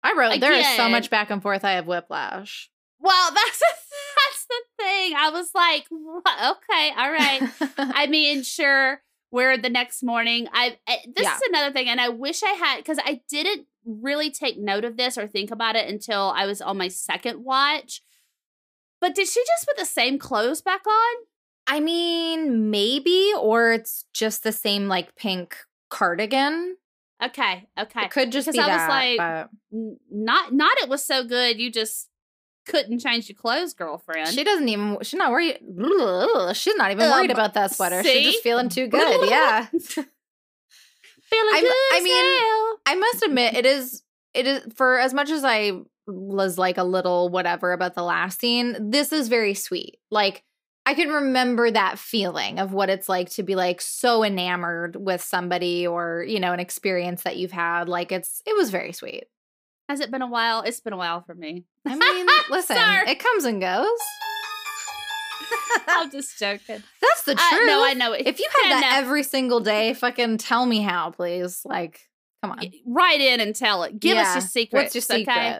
I 0.02 0.14
wrote, 0.16 0.40
there 0.40 0.52
is 0.54 0.66
so 0.76 0.88
much 0.88 1.10
back 1.10 1.30
and 1.30 1.42
forth. 1.42 1.64
I 1.64 1.72
have 1.72 1.86
whiplash. 1.86 2.70
well, 3.00 3.30
that's 3.34 3.60
that's 3.60 4.46
the 4.48 4.82
thing. 4.84 5.14
I 5.16 5.30
was 5.30 5.50
like, 5.54 5.86
okay, 5.90 6.92
all 6.96 7.12
right. 7.12 7.42
I 7.78 8.06
mean, 8.06 8.42
sure. 8.42 9.02
Where 9.30 9.58
the 9.58 9.68
next 9.68 10.02
morning, 10.02 10.48
I, 10.52 10.78
I 10.88 10.98
this 11.14 11.24
Yeah. 11.24 11.34
is 11.34 11.42
another 11.48 11.72
thing, 11.72 11.88
and 11.88 12.00
I 12.00 12.08
wish 12.08 12.42
I 12.42 12.50
had 12.50 12.76
because 12.78 12.98
I 13.04 13.20
didn't 13.28 13.66
really 13.84 14.30
take 14.30 14.56
note 14.58 14.84
of 14.84 14.96
this 14.96 15.18
or 15.18 15.26
think 15.26 15.50
about 15.50 15.76
it 15.76 15.88
until 15.88 16.32
I 16.34 16.46
was 16.46 16.62
on 16.62 16.78
my 16.78 16.88
second 16.88 17.44
watch. 17.44 18.02
But 19.00 19.14
did 19.14 19.28
she 19.28 19.40
just 19.46 19.66
put 19.66 19.76
the 19.76 19.84
same 19.84 20.18
clothes 20.18 20.62
back 20.62 20.86
on? 20.86 21.14
I 21.66 21.80
mean, 21.80 22.70
maybe, 22.70 23.32
or 23.38 23.72
it's 23.72 24.04
just 24.14 24.42
the 24.44 24.52
same, 24.52 24.88
like, 24.88 25.14
pink 25.16 25.56
cardigan. 25.90 26.76
Okay, 27.22 27.66
okay. 27.78 28.04
It 28.04 28.10
could 28.10 28.30
just 28.32 28.46
Because 28.46 28.66
be 28.66 28.70
I 28.72 28.76
was 28.76 28.88
like, 28.88 29.18
but 29.18 29.50
not 30.10 30.52
not 30.52 30.76
it 30.78 30.88
was 30.88 31.04
so 31.04 31.24
good 31.24 31.58
you 31.58 31.72
just 31.72 32.08
couldn't 32.66 32.98
change 32.98 33.28
your 33.28 33.36
clothes, 33.36 33.72
girlfriend. 33.74 34.28
she 34.28 34.44
doesn't 34.44 34.68
even, 34.68 34.98
she's 35.02 35.14
not 35.18 35.30
worried. 35.30 35.58
She's 36.54 36.74
not 36.76 36.90
even 36.90 37.10
worried 37.10 37.30
Um, 37.30 37.36
about 37.36 37.54
that 37.54 37.74
sweater. 37.74 38.02
see? 38.02 38.12
She's 38.24 38.32
just 38.34 38.42
feeling 38.42 38.68
too 38.68 38.86
good. 38.88 39.28
Yeah. 39.30 39.66
Feeling 41.28 41.54
I'm- 41.54 41.62
good 41.64 41.74
I 41.92 42.00
mean. 42.02 42.76
I 42.86 42.94
must 42.94 43.22
admit, 43.24 43.54
it 43.54 43.66
is 43.66 44.02
it 44.34 44.46
is 44.46 44.62
for 44.76 44.98
as 44.98 45.12
much 45.14 45.30
as 45.30 45.42
I 45.44 45.72
was 46.06 46.56
like 46.58 46.78
a 46.78 46.84
little 46.84 47.28
whatever 47.28 47.72
about 47.72 47.94
the 47.94 48.02
last 48.02 48.40
scene, 48.40 48.90
this 48.90 49.12
is 49.12 49.28
very 49.28 49.54
sweet. 49.54 49.98
Like 50.10 50.42
I 50.84 50.94
can 50.94 51.08
remember 51.08 51.68
that 51.70 51.98
feeling 51.98 52.58
of 52.60 52.72
what 52.72 52.88
it's 52.90 53.08
like 53.08 53.28
to 53.30 53.42
be 53.42 53.56
like 53.56 53.80
so 53.80 54.22
enamored 54.22 54.94
with 54.96 55.20
somebody 55.20 55.86
or, 55.86 56.24
you 56.28 56.38
know, 56.38 56.52
an 56.52 56.60
experience 56.60 57.22
that 57.24 57.36
you've 57.36 57.50
had. 57.52 57.88
Like 57.88 58.12
it's 58.12 58.40
it 58.46 58.54
was 58.56 58.70
very 58.70 58.92
sweet. 58.92 59.24
Has 59.88 60.00
it 60.00 60.10
been 60.10 60.22
a 60.22 60.28
while? 60.28 60.62
It's 60.62 60.80
been 60.80 60.92
a 60.92 60.96
while 60.96 61.22
for 61.22 61.34
me. 61.34 61.64
I 61.86 61.94
mean, 61.96 62.26
listen, 62.50 62.76
Sorry. 62.76 63.08
it 63.10 63.18
comes 63.20 63.44
and 63.44 63.60
goes. 63.60 63.86
I'm 65.88 66.10
just 66.10 66.38
joking. 66.38 66.82
That's 67.00 67.22
the 67.24 67.32
Uh, 67.32 67.50
truth. 67.50 67.66
no, 67.68 67.84
I 67.84 67.94
know 67.94 68.12
it. 68.12 68.26
If 68.26 68.38
you 68.40 68.48
had 68.64 68.72
that 68.72 68.80
no. 68.92 68.98
every 68.98 69.22
single 69.22 69.60
day, 69.60 69.94
fucking 69.94 70.38
tell 70.38 70.66
me 70.66 70.80
how, 70.82 71.10
please. 71.10 71.62
Like, 71.64 72.00
come 72.42 72.52
on. 72.52 72.60
write 72.86 73.20
in 73.20 73.40
and 73.40 73.54
tell 73.54 73.82
it. 73.84 73.98
Give 74.00 74.16
us 74.18 74.34
your 74.34 74.40
secrets. 74.42 74.94
What's 74.94 75.08
your 75.08 75.18
Okay? 75.20 75.58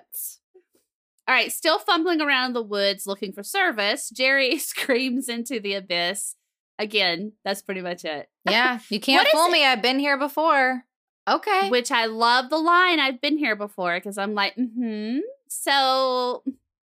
All 1.28 1.34
right, 1.34 1.50
still 1.50 1.78
fumbling 1.78 2.20
around 2.20 2.52
the 2.52 2.62
woods 2.62 3.06
looking 3.06 3.32
for 3.32 3.42
service, 3.42 4.10
Jerry 4.10 4.58
screams 4.58 5.28
into 5.28 5.58
the 5.60 5.74
abyss. 5.74 6.36
Again, 6.78 7.32
that's 7.44 7.62
pretty 7.62 7.80
much 7.80 8.04
it. 8.04 8.28
Yeah, 8.48 8.78
you 8.90 9.00
can't 9.00 9.26
fool 9.28 9.46
it? 9.46 9.52
me. 9.52 9.64
I've 9.64 9.82
been 9.82 9.98
here 9.98 10.18
before. 10.18 10.84
Okay. 11.28 11.68
Which 11.70 11.90
I 11.90 12.06
love 12.06 12.50
the 12.50 12.58
line. 12.58 13.00
I've 13.00 13.20
been 13.20 13.38
here 13.38 13.56
before 13.56 13.96
because 13.96 14.18
I'm 14.18 14.34
like, 14.34 14.54
mm 14.56 14.70
hmm. 14.74 15.18
So 15.48 16.42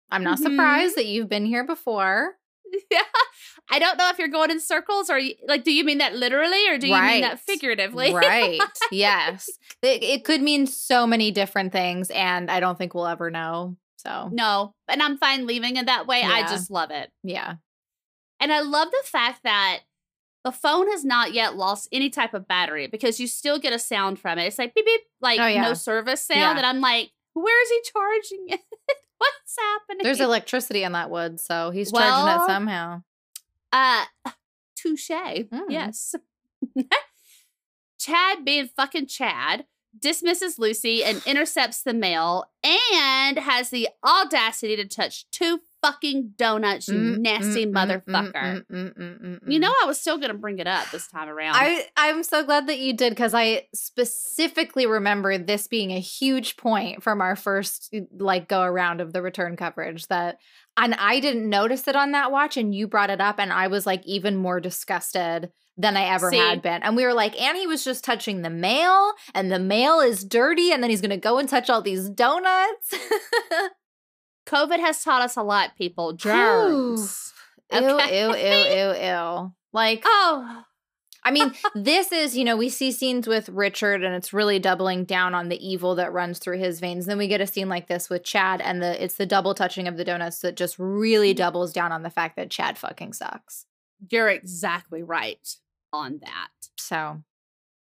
I'm 0.10 0.24
not 0.24 0.40
Mhm. 0.40 0.44
surprised 0.44 0.96
that 0.98 1.06
you've 1.06 1.30
been 1.30 1.46
here 1.46 1.64
before. 1.66 2.38
yeah, 2.92 3.02
I 3.70 3.78
don't 3.80 3.98
know 3.98 4.10
if 4.10 4.18
you're 4.18 4.28
going 4.30 4.50
in 4.52 4.60
circles 4.60 5.10
or 5.10 5.20
you, 5.20 5.36
like, 5.48 5.64
do 5.64 5.72
you 5.72 5.84
mean 5.84 6.00
that 6.00 6.16
literally 6.16 6.68
or 6.70 6.78
do 6.78 6.88
you 6.88 6.94
mean 6.94 7.22
that 7.22 7.40
figuratively? 7.40 8.12
right. 8.14 8.60
Yes. 8.92 9.50
It, 9.82 10.02
it 10.04 10.24
could 10.26 10.42
mean 10.42 10.66
so 10.66 11.06
many 11.06 11.30
different 11.32 11.72
things, 11.72 12.10
and 12.10 12.50
I 12.50 12.60
don't 12.60 12.78
think 12.78 12.94
we'll 12.96 13.06
ever 13.08 13.30
know. 13.30 13.78
So, 14.06 14.30
no, 14.32 14.74
and 14.88 15.02
I'm 15.02 15.18
fine 15.18 15.46
leaving 15.48 15.78
it 15.78 15.86
that 15.86 16.08
way. 16.08 16.22
I 16.24 16.42
just 16.42 16.70
love 16.70 16.92
it. 16.92 17.10
yeah. 17.24 17.56
And 18.40 18.52
I 18.52 18.60
love 18.60 18.90
the 18.92 19.04
fact 19.06 19.42
that 19.44 19.80
the 20.44 20.52
phone 20.52 20.90
has 20.92 21.06
not 21.06 21.32
yet 21.34 21.56
lost 21.56 21.88
any 21.94 22.10
type 22.10 22.34
of 22.34 22.46
battery 22.48 22.88
because 22.88 23.18
you 23.20 23.28
still 23.28 23.58
get 23.60 23.72
a 23.72 23.80
sound 23.80 24.20
from 24.20 24.38
it. 24.38 24.48
It's 24.48 24.60
like 24.60 24.76
beep 24.76 24.86
beep, 24.86 25.02
like 25.22 25.40
Oh, 25.40 25.48
yeah. 25.48 25.62
no 25.62 25.74
service 25.74 26.26
sound. 26.26 26.40
Yeah. 26.42 26.58
And 26.58 26.66
I'm 26.66 26.82
like, 26.82 27.12
where 27.34 27.64
is 27.64 27.70
he 27.70 27.80
charging 27.94 28.46
it? 28.50 28.60
What's 29.20 29.56
happening? 29.58 30.04
There's 30.04 30.20
electricity 30.20 30.84
in 30.84 30.92
that 30.92 31.10
wood, 31.10 31.40
so 31.40 31.70
he's 31.72 31.90
charging 31.94 32.42
it 32.44 32.46
somehow. 32.48 33.04
uh 33.72 34.04
touche. 34.76 35.10
Mm. 35.12 35.62
Yes. 35.70 36.14
Chad 38.00 38.44
being 38.44 38.70
fucking 38.76 39.08
Chad 39.08 39.66
dismisses 39.98 40.58
Lucy 40.58 41.04
and 41.04 41.22
intercepts 41.26 41.84
the 41.84 41.94
mail 41.94 42.46
and 42.64 43.38
has 43.38 43.70
the 43.70 43.90
audacity 44.04 44.76
to 44.76 44.86
touch 44.88 45.30
two 45.32 45.60
fucking 45.82 46.34
donuts, 46.38 46.88
you 46.88 46.96
Mm, 46.96 47.20
nasty 47.20 47.66
mm, 47.66 47.74
mm, 47.74 47.74
motherfucker. 47.74 48.34
mm, 48.34 48.66
mm, 48.72 48.98
mm, 48.98 49.20
mm, 49.22 49.40
You 49.52 49.60
know, 49.60 49.74
I 49.84 49.86
was 49.86 50.00
still 50.00 50.18
gonna 50.18 50.34
bring 50.34 50.60
it 50.60 50.68
up 50.68 50.90
this 50.92 51.08
time 51.08 51.28
around. 51.28 51.56
I 51.58 51.86
I'm 51.98 52.24
so 52.24 52.44
glad 52.44 52.68
that 52.68 52.80
you 52.80 52.94
did 52.94 53.10
because 53.12 53.34
I 53.34 53.68
specifically 53.74 54.86
remember 54.86 55.38
this 55.38 55.68
being 55.68 55.92
a 55.92 56.00
huge 56.00 56.58
point 56.58 57.04
from 57.04 57.22
our 57.22 57.36
first 57.36 57.94
like 58.18 58.48
go 58.48 58.62
around 58.62 59.02
of 59.02 59.14
the 59.14 59.22
return 59.22 59.56
coverage 59.58 60.08
that 60.08 60.38
and 60.78 60.94
I 60.96 61.20
didn't 61.20 61.50
notice 61.50 61.88
it 61.88 61.96
on 61.96 62.12
that 62.14 62.32
watch 62.32 62.58
and 62.58 62.74
you 62.74 62.88
brought 62.88 63.10
it 63.10 63.22
up 63.22 63.40
and 63.40 63.52
I 63.54 63.68
was 63.68 63.86
like 63.86 64.06
even 64.06 64.36
more 64.38 64.60
disgusted 64.60 65.52
than 65.78 65.98
I 65.98 66.04
ever 66.06 66.30
See? 66.30 66.38
had 66.38 66.62
been. 66.62 66.84
And 66.84 66.96
we 66.96 67.06
were 67.06 67.14
like, 67.14 67.40
Annie 67.42 67.68
was 67.68 67.84
just 67.84 68.04
touching 68.04 68.42
the 68.42 68.50
mail 68.50 69.14
and 69.34 69.52
the 69.52 69.60
mail 69.60 70.00
is 70.00 70.24
dirty 70.24 70.72
and 70.72 70.84
then 70.84 70.90
he's 70.90 71.02
gonna 71.02 71.18
go 71.18 71.38
and 71.38 71.50
touch 71.50 71.70
all 71.70 71.82
these 71.82 72.10
donuts. 72.10 72.94
COVID 74.48 74.80
has 74.80 75.04
taught 75.04 75.22
us 75.22 75.36
a 75.38 75.44
lot, 75.44 75.76
people. 75.78 76.14
Germs. 76.14 77.34
ew, 77.72 77.80
Okay. 77.80 78.22
ew, 78.22 78.36
ew, 78.36 78.94
ew, 79.02 79.08
ew. 79.08 79.54
Like 79.72 80.04
Oh, 80.06 80.64
I 81.26 81.32
mean, 81.32 81.54
this 81.76 82.12
is, 82.12 82.38
you 82.38 82.44
know, 82.44 82.58
we 82.58 82.70
see 82.70 82.92
scenes 82.92 83.28
with 83.28 83.50
Richard 83.50 84.04
and 84.04 84.14
it's 84.14 84.34
really 84.34 84.60
doubling 84.60 85.06
down 85.06 85.34
on 85.34 85.50
the 85.50 85.66
evil 85.66 85.96
that 85.96 86.14
runs 86.14 86.40
through 86.40 86.60
his 86.60 86.80
veins. 86.80 87.06
Then 87.06 87.18
we 87.18 87.28
get 87.28 87.42
a 87.42 87.48
scene 87.48 87.70
like 87.70 87.88
this 87.88 88.10
with 88.10 88.24
Chad 88.24 88.62
and 88.62 88.82
the 88.82 89.02
it's 89.04 89.16
the 89.16 89.26
double 89.26 89.54
touching 89.54 89.88
of 89.88 89.98
the 89.98 90.04
donuts 90.06 90.40
that 90.40 90.56
just 90.56 90.76
really 90.78 91.34
mm. 91.34 91.38
doubles 91.38 91.74
down 91.74 91.92
on 91.92 92.04
the 92.04 92.10
fact 92.10 92.36
that 92.36 92.52
Chad 92.52 92.78
fucking 92.78 93.14
sucks. 93.14 93.66
You're 94.10 94.30
exactly 94.30 95.04
right 95.04 95.56
on 95.92 96.20
that. 96.24 96.50
So, 96.78 97.24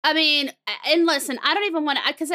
I 0.05 0.15
mean, 0.15 0.53
and 0.87 1.07
listen, 1.07 1.39
I 1.43 1.55
don't 1.55 1.67
even 1.67 1.85
want 1.85 1.99
to, 1.99 2.13
because, 2.13 2.33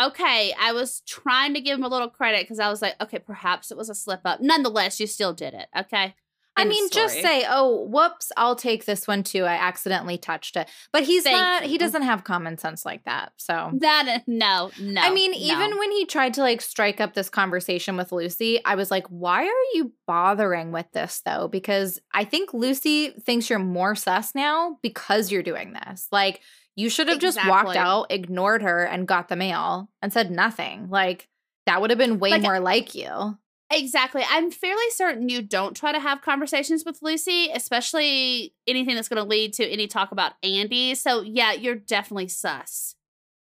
okay, 0.00 0.54
I 0.60 0.72
was 0.72 1.02
trying 1.06 1.54
to 1.54 1.60
give 1.60 1.78
him 1.78 1.84
a 1.84 1.88
little 1.88 2.10
credit 2.10 2.42
because 2.42 2.60
I 2.60 2.68
was 2.68 2.82
like, 2.82 2.94
okay, 3.00 3.18
perhaps 3.18 3.70
it 3.70 3.76
was 3.76 3.88
a 3.88 3.94
slip 3.94 4.20
up. 4.24 4.40
Nonetheless, 4.40 5.00
you 5.00 5.06
still 5.06 5.32
did 5.32 5.54
it. 5.54 5.68
Okay. 5.76 6.14
I 6.58 6.64
mean, 6.64 6.90
just 6.90 7.14
say, 7.14 7.44
"Oh, 7.48 7.84
whoops, 7.84 8.32
I'll 8.36 8.56
take 8.56 8.84
this 8.84 9.06
one 9.06 9.22
too. 9.22 9.44
I 9.44 9.54
accidentally 9.54 10.18
touched 10.18 10.56
it." 10.56 10.68
But 10.92 11.04
he's 11.04 11.24
Thank 11.24 11.36
not 11.36 11.62
he 11.64 11.78
doesn't 11.78 12.02
have 12.02 12.24
common 12.24 12.58
sense 12.58 12.84
like 12.84 13.04
that. 13.04 13.32
So, 13.36 13.70
that. 13.78 14.08
Uh, 14.08 14.18
no, 14.26 14.70
no. 14.80 15.00
I 15.00 15.10
mean, 15.10 15.32
no. 15.32 15.38
even 15.38 15.78
when 15.78 15.90
he 15.92 16.06
tried 16.06 16.34
to 16.34 16.42
like 16.42 16.60
strike 16.60 17.00
up 17.00 17.14
this 17.14 17.30
conversation 17.30 17.96
with 17.96 18.12
Lucy, 18.12 18.64
I 18.64 18.74
was 18.74 18.90
like, 18.90 19.06
why 19.08 19.42
are 19.44 19.66
you 19.74 19.92
bothering 20.06 20.72
with 20.72 20.90
this 20.92 21.22
though? 21.24 21.48
Because 21.48 22.00
I 22.12 22.24
think 22.24 22.52
Lucy 22.52 23.10
thinks 23.10 23.48
you're 23.48 23.58
more 23.58 23.94
sus 23.94 24.34
now 24.34 24.78
because 24.82 25.30
you're 25.30 25.42
doing 25.42 25.72
this. 25.72 26.08
Like, 26.12 26.40
you 26.76 26.88
should 26.88 27.08
have 27.08 27.18
just 27.18 27.44
walked 27.44 27.74
out, 27.74 28.06
ignored 28.10 28.62
her, 28.62 28.84
and 28.84 29.08
got 29.08 29.28
the 29.28 29.34
mail 29.34 29.90
and 30.00 30.12
said 30.12 30.30
nothing. 30.30 30.88
Like, 30.88 31.28
that 31.66 31.80
would 31.80 31.90
have 31.90 31.98
been 31.98 32.20
way 32.20 32.30
Like, 32.30 32.42
more 32.42 32.60
like 32.60 32.94
you. 32.94 33.36
Exactly. 33.70 34.22
I'm 34.28 34.50
fairly 34.50 34.90
certain 34.90 35.28
you 35.28 35.42
don't 35.42 35.76
try 35.76 35.92
to 35.92 36.00
have 36.00 36.22
conversations 36.22 36.84
with 36.86 37.02
Lucy, 37.02 37.50
especially 37.52 38.54
anything 38.66 38.94
that's 38.94 39.08
going 39.08 39.22
to 39.22 39.28
lead 39.28 39.52
to 39.54 39.66
any 39.68 39.86
talk 39.86 40.10
about 40.10 40.32
Andy. 40.42 40.94
So, 40.94 41.20
yeah, 41.20 41.52
you're 41.52 41.74
definitely 41.74 42.28
sus 42.28 42.94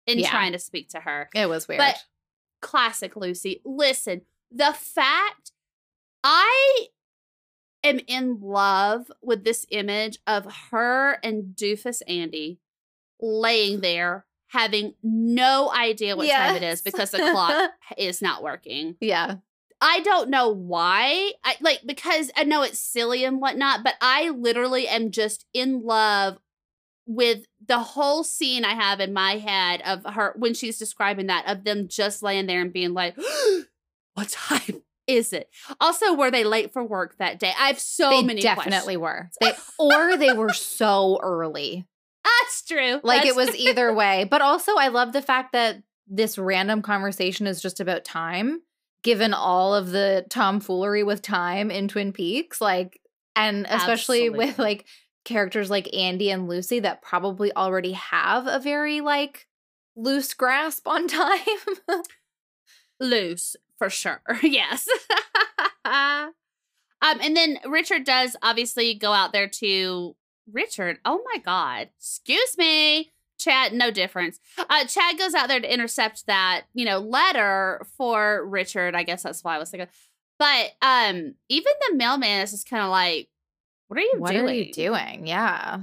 in 0.07 0.17
Yeah. 0.19 0.29
trying 0.31 0.51
to 0.53 0.59
speak 0.59 0.89
to 0.89 0.99
her. 1.01 1.29
It 1.35 1.47
was 1.47 1.67
weird. 1.67 1.77
But 1.79 2.03
classic 2.61 3.15
Lucy. 3.15 3.61
Listen, 3.63 4.21
the 4.51 4.73
fact 4.73 5.51
I 6.23 6.87
am 7.83 7.99
in 8.07 8.39
love 8.41 9.11
with 9.21 9.43
this 9.43 9.67
image 9.69 10.17
of 10.25 10.47
her 10.71 11.19
and 11.23 11.55
Doofus 11.55 12.01
Andy 12.07 12.59
laying 13.21 13.81
there 13.81 14.25
having 14.47 14.95
no 15.03 15.71
idea 15.71 16.15
what 16.15 16.27
time 16.29 16.55
it 16.55 16.63
is 16.63 16.81
because 16.81 17.11
the 17.11 17.17
clock 17.31 17.71
is 17.97 18.21
not 18.23 18.41
working. 18.41 18.95
yeah. 18.99 19.35
I 19.81 19.99
don't 20.01 20.29
know 20.29 20.49
why. 20.49 21.31
I 21.43 21.55
like 21.61 21.81
because 21.85 22.31
I 22.35 22.43
know 22.43 22.63
it's 22.63 22.79
silly 22.79 23.23
and 23.23 23.41
whatnot, 23.41 23.83
but 23.83 23.95
I 24.01 24.29
literally 24.29 24.87
am 24.87 25.11
just 25.11 25.45
in 25.53 25.83
love 25.83 26.37
with 27.05 27.45
the 27.65 27.79
whole 27.79 28.23
scene 28.23 28.65
I 28.65 28.73
have 28.73 28.99
in 28.99 29.13
my 29.13 29.37
head 29.37 29.81
of 29.85 30.05
her 30.13 30.33
when 30.37 30.53
she's 30.53 30.79
describing 30.79 31.27
that 31.27 31.47
of 31.47 31.63
them 31.63 31.87
just 31.87 32.23
laying 32.23 32.47
there 32.47 32.61
and 32.61 32.73
being 32.73 32.93
like, 32.93 33.15
"What 34.13 34.29
time 34.29 34.81
is 35.07 35.33
it?" 35.33 35.49
Also, 35.79 36.13
were 36.13 36.31
they 36.31 36.43
late 36.43 36.73
for 36.73 36.83
work 36.83 37.17
that 37.17 37.39
day? 37.39 37.53
I 37.59 37.67
have 37.67 37.79
so 37.79 38.09
they 38.09 38.23
many. 38.23 38.41
definitely 38.41 38.97
questions. 38.97 39.37
were. 39.41 39.47
They 39.51 39.53
or 39.79 40.17
they 40.17 40.33
were 40.33 40.53
so 40.53 41.19
early. 41.21 41.85
That's 42.23 42.63
true. 42.63 42.99
Like 43.03 43.25
it 43.25 43.35
That's 43.35 43.51
was 43.51 43.55
either 43.55 43.93
way. 43.95 44.27
But 44.29 44.41
also, 44.41 44.71
I 44.77 44.87
love 44.87 45.13
the 45.13 45.21
fact 45.21 45.53
that 45.53 45.83
this 46.07 46.37
random 46.37 46.81
conversation 46.81 47.45
is 47.45 47.61
just 47.61 47.79
about 47.79 48.03
time, 48.03 48.61
given 49.05 49.35
all 49.35 49.75
of 49.75 49.91
the 49.91 50.25
tomfoolery 50.31 51.03
with 51.03 51.21
time 51.21 51.69
in 51.69 51.87
Twin 51.87 52.11
Peaks. 52.11 52.59
Like, 52.59 52.99
and 53.35 53.67
especially 53.69 54.31
with 54.31 54.57
like 54.57 54.87
characters 55.25 55.69
like 55.69 55.95
Andy 55.95 56.31
and 56.31 56.49
Lucy 56.49 56.79
that 56.79 57.03
probably 57.03 57.55
already 57.55 57.91
have 57.91 58.47
a 58.47 58.57
very 58.57 59.01
like 59.01 59.45
loose 59.95 60.33
grasp 60.33 60.87
on 60.87 61.07
time. 61.07 61.37
loose 62.99 63.55
for 63.77 63.91
sure. 63.91 64.23
yes. 64.41 64.87
um, 65.85 66.31
and 67.03 67.37
then 67.37 67.59
Richard 67.69 68.05
does 68.05 68.35
obviously 68.41 68.95
go 68.95 69.13
out 69.13 69.33
there 69.33 69.47
to 69.47 70.15
Richard. 70.51 70.97
Oh 71.05 71.21
my 71.31 71.37
God. 71.37 71.89
Excuse 71.99 72.57
me. 72.57 73.11
Chad, 73.39 73.73
no 73.73 73.91
difference. 73.91 74.39
Uh, 74.57 74.85
Chad 74.85 75.17
goes 75.17 75.33
out 75.33 75.47
there 75.47 75.59
to 75.59 75.73
intercept 75.73 76.25
that, 76.27 76.63
you 76.73 76.85
know, 76.85 76.99
letter 76.99 77.85
for 77.97 78.45
Richard. 78.47 78.95
I 78.95 79.03
guess 79.03 79.23
that's 79.23 79.43
why 79.43 79.55
I 79.55 79.59
was 79.59 79.69
thinking. 79.69 79.89
But 80.39 80.71
um, 80.81 81.35
even 81.49 81.71
the 81.89 81.95
mailman 81.95 82.41
is 82.41 82.51
just 82.51 82.69
kind 82.69 82.83
of 82.83 82.89
like, 82.89 83.29
what 83.87 83.97
are 83.99 84.03
you 84.03 84.15
what 84.17 84.31
doing? 84.31 84.45
are 84.45 84.53
you 84.53 84.71
doing? 84.73 85.27
Yeah. 85.27 85.79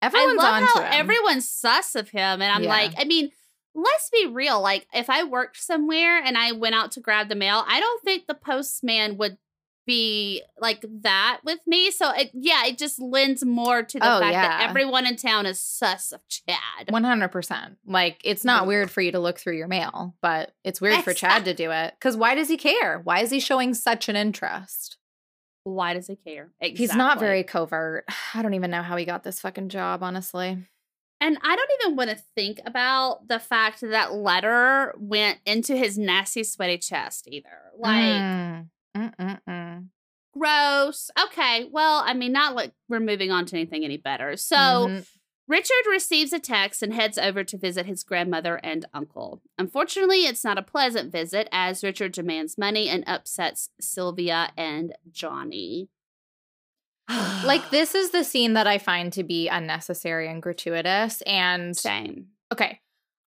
I 0.00 0.06
Everyone's 0.06 0.38
love 0.38 0.54
on 0.54 0.62
how 0.62 0.74
to 0.80 0.86
him. 0.86 0.92
everyone's 0.94 1.48
sus 1.48 1.94
of 1.94 2.08
him. 2.08 2.42
And 2.42 2.44
I'm 2.44 2.64
Yeah. 2.64 2.68
like, 2.70 2.92
I 2.98 3.04
mean, 3.04 3.30
let's 3.74 4.10
be 4.10 4.26
real. 4.26 4.60
Like, 4.60 4.86
if 4.92 5.08
I 5.08 5.22
worked 5.22 5.56
somewhere 5.62 6.20
and 6.22 6.36
I 6.36 6.52
went 6.52 6.74
out 6.74 6.90
to 6.92 7.00
grab 7.00 7.28
the 7.28 7.34
mail, 7.36 7.64
I 7.68 7.78
don't 7.78 8.02
think 8.02 8.26
the 8.26 8.34
postman 8.34 9.16
would 9.18 9.38
be 9.86 10.42
like 10.60 10.84
that 11.02 11.40
with 11.44 11.58
me. 11.66 11.90
So, 11.90 12.10
it, 12.12 12.30
yeah, 12.34 12.66
it 12.66 12.78
just 12.78 13.00
lends 13.00 13.44
more 13.44 13.82
to 13.82 13.98
the 13.98 14.16
Oh, 14.16 14.20
fact 14.20 14.34
that 14.34 14.68
everyone 14.68 15.06
in 15.06 15.16
town 15.16 15.46
is 15.46 15.58
sus 15.60 16.12
of 16.12 16.20
Chad. 16.28 16.88
100%. 16.88 17.76
Like, 17.86 18.20
it's 18.24 18.44
not 18.44 18.66
weird 18.66 18.90
for 18.90 19.00
you 19.00 19.12
to 19.12 19.18
look 19.18 19.38
through 19.38 19.56
your 19.56 19.68
mail, 19.68 20.14
but 20.22 20.54
it's 20.64 20.80
weird 20.80 21.02
for 21.04 21.14
Chad 21.14 21.44
to 21.46 21.54
do 21.54 21.70
it. 21.70 21.94
Because 21.98 22.16
why 22.16 22.34
does 22.34 22.48
he 22.48 22.56
care? 22.56 22.98
Why 23.00 23.20
is 23.20 23.30
he 23.30 23.40
showing 23.40 23.74
such 23.74 24.08
an 24.08 24.16
interest? 24.16 24.96
Why 25.64 25.94
does 25.94 26.08
he 26.08 26.16
care? 26.16 26.50
He's 26.60 26.94
not 26.94 27.20
very 27.20 27.44
covert. 27.44 28.04
I 28.34 28.42
don't 28.42 28.54
even 28.54 28.70
know 28.70 28.82
how 28.82 28.96
he 28.96 29.04
got 29.04 29.22
this 29.22 29.40
fucking 29.40 29.68
job, 29.68 30.02
honestly. 30.02 30.58
And 31.20 31.38
I 31.40 31.54
don't 31.54 31.70
even 31.80 31.96
want 31.96 32.10
to 32.10 32.16
think 32.34 32.58
about 32.66 33.28
the 33.28 33.38
fact 33.38 33.80
that 33.80 33.90
that 33.92 34.12
letter 34.12 34.92
went 34.98 35.38
into 35.46 35.76
his 35.76 35.96
nasty, 35.96 36.42
sweaty 36.42 36.78
chest 36.78 37.28
either. 37.30 37.48
Like, 37.78 38.02
Mm. 38.02 38.66
mm, 38.96 39.14
mm, 39.16 39.40
mm. 39.48 39.61
Gross. 40.32 41.10
Okay. 41.26 41.68
Well, 41.70 42.02
I 42.04 42.14
mean, 42.14 42.32
not 42.32 42.54
like 42.54 42.72
we're 42.88 43.00
moving 43.00 43.30
on 43.30 43.46
to 43.46 43.56
anything 43.56 43.84
any 43.84 43.96
better. 43.98 44.36
So 44.36 44.56
Mhm. 44.56 45.06
Richard 45.48 45.86
receives 45.90 46.32
a 46.32 46.38
text 46.38 46.82
and 46.82 46.94
heads 46.94 47.18
over 47.18 47.44
to 47.44 47.58
visit 47.58 47.84
his 47.84 48.02
grandmother 48.02 48.56
and 48.62 48.86
uncle. 48.94 49.42
Unfortunately, 49.58 50.24
it's 50.24 50.44
not 50.44 50.56
a 50.56 50.62
pleasant 50.62 51.12
visit 51.12 51.48
as 51.52 51.84
Richard 51.84 52.12
demands 52.12 52.56
money 52.56 52.88
and 52.88 53.04
upsets 53.06 53.68
Sylvia 53.80 54.52
and 54.56 54.94
Johnny. 55.10 55.88
like, 57.44 57.70
this 57.70 57.94
is 57.94 58.10
the 58.10 58.24
scene 58.24 58.54
that 58.54 58.66
I 58.66 58.78
find 58.78 59.12
to 59.14 59.24
be 59.24 59.48
unnecessary 59.48 60.28
and 60.28 60.40
gratuitous. 60.40 61.20
And 61.22 61.76
Same. 61.76 62.28
Okay. 62.52 62.80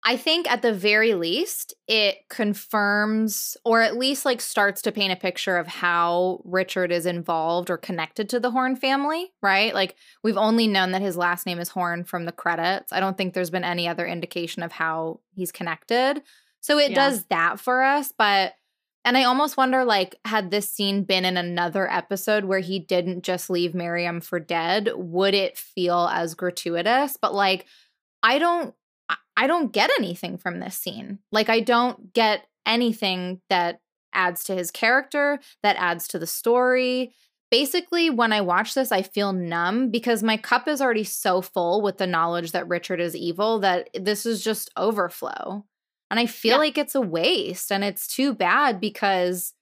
I 0.07 0.17
think 0.17 0.49
at 0.49 0.61
the 0.61 0.71
very 0.71 1.15
least, 1.15 1.73
it 1.87 2.17
confirms 2.29 3.57
or 3.65 3.81
at 3.81 3.97
least 3.97 4.23
like 4.23 4.39
starts 4.39 4.83
to 4.83 4.91
paint 4.91 5.11
a 5.11 5.15
picture 5.15 5.57
of 5.57 5.65
how 5.65 6.41
Richard 6.45 6.91
is 6.91 7.07
involved 7.07 7.71
or 7.71 7.77
connected 7.77 8.29
to 8.29 8.39
the 8.39 8.51
Horne 8.51 8.75
family, 8.75 9.33
right? 9.41 9.73
Like 9.73 9.95
we've 10.23 10.37
only 10.37 10.67
known 10.67 10.91
that 10.91 11.01
his 11.01 11.17
last 11.17 11.47
name 11.47 11.57
is 11.59 11.69
Horne 11.69 12.03
from 12.03 12.25
the 12.25 12.31
credits. 12.31 12.93
I 12.93 12.99
don't 12.99 13.17
think 13.17 13.33
there's 13.33 13.49
been 13.49 13.63
any 13.63 13.87
other 13.87 14.05
indication 14.05 14.61
of 14.61 14.71
how 14.71 15.21
he's 15.33 15.51
connected. 15.51 16.21
So 16.61 16.77
it 16.77 16.89
Yeah. 16.89 16.95
does 16.95 17.25
that 17.25 17.59
for 17.59 17.81
us, 17.81 18.13
but 18.15 18.53
and 19.03 19.17
I 19.17 19.23
almost 19.23 19.57
wonder 19.57 19.85
like 19.85 20.15
had 20.25 20.51
this 20.51 20.69
scene 20.69 21.03
been 21.03 21.25
in 21.25 21.37
another 21.37 21.91
episode 21.91 22.45
where 22.45 22.59
he 22.59 22.79
didn't 22.79 23.23
just 23.23 23.49
leave 23.49 23.73
Miriam 23.75 24.21
for 24.21 24.39
dead, 24.39 24.91
would 24.95 25.33
it 25.33 25.57
feel 25.57 26.09
as 26.11 26.35
gratuitous? 26.35 27.17
But 27.19 27.33
like 27.33 27.65
I 28.23 28.39
don't 28.39 28.73
I- 29.37 29.47
don't 29.47 29.71
get 29.71 29.89
anything 29.97 30.37
from 30.37 30.59
this 30.59 30.77
scene. 30.77 31.19
Like 31.31 31.49
I 31.49 31.59
don't 31.59 32.13
get 32.13 32.45
anything 32.65 33.41
that 33.49 33.79
adds 34.13 34.43
to 34.45 34.55
his 34.55 34.71
character, 34.71 35.39
that 35.61 35.75
adds 35.77 36.07
to 36.09 36.19
the 36.19 36.27
story. 36.27 37.13
Basically, 37.51 38.09
when 38.09 38.33
I 38.33 38.41
watch 38.41 38.73
this, 38.73 38.91
I 38.91 39.01
feel 39.01 39.33
numb 39.33 39.91
because 39.91 40.23
my 40.23 40.35
cup 40.37 40.67
is 40.67 40.81
already 40.81 41.03
so 41.03 41.41
full 41.41 41.81
with 41.81 41.97
the 41.97 42.07
knowledge 42.07 42.53
that 42.53 42.67
Richard 42.67 42.99
is 42.99 43.15
evil 43.15 43.59
that 43.59 43.89
this 43.93 44.25
is 44.25 44.43
just 44.43 44.71
overflow. 44.77 45.65
And 46.09 46.19
I 46.19 46.25
feel 46.27 46.53
Yeah. 46.53 46.57
like 46.57 46.77
it's 46.77 46.95
a 46.95 47.01
waste 47.01 47.71
and 47.71 47.83
it's 47.83 48.07
too 48.07 48.33
bad 48.33 48.79
because 48.79 49.53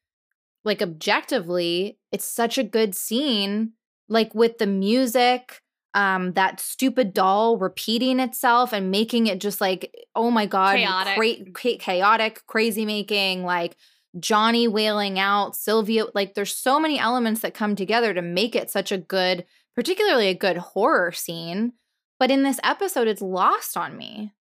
like 0.64 0.82
objectively, 0.82 1.98
it's 2.12 2.26
such 2.26 2.58
a 2.58 2.64
good 2.64 2.96
scene. 2.96 3.74
Like 4.08 4.36
with 4.36 4.60
the 4.60 4.68
music, 4.68 5.62
um, 5.94 6.34
that 6.34 6.60
stupid 6.60 7.14
doll 7.14 7.58
repeating 7.58 8.20
itself 8.20 8.74
and 8.74 8.92
making 8.92 9.28
it 9.28 9.40
just 9.40 9.62
like, 9.62 9.94
oh 10.16 10.32
my 10.32 10.46
god, 10.46 10.78
Chaotic. 10.78 11.54
cra- 11.54 11.78
chaotic, 11.78 12.42
crazy 12.48 12.86
making, 12.86 13.44
like 13.44 13.76
Johnny 14.20 14.68
wailing 14.68 15.20
out, 15.20 15.56
Sylvia. 15.56 16.06
Like, 16.14 16.34
there's 16.34 16.56
so 16.56 16.80
many 16.80 17.00
elements 17.00 17.42
that 17.42 17.54
come 17.54 17.76
together 17.76 18.14
to 18.14 18.22
make 18.22 18.56
it 18.56 18.70
such 18.70 18.92
a 18.92 18.98
good, 18.98 19.46
particularly 19.76 20.28
a 20.28 20.36
good 20.36 20.58
horror 20.58 21.12
scene. 21.12 21.74
But 22.20 22.32
in 22.32 22.44
this 22.44 22.60
episode, 22.64 23.08
it's 23.08 23.22
lost 23.22 23.76
on 23.76 23.98
me. 23.98 24.34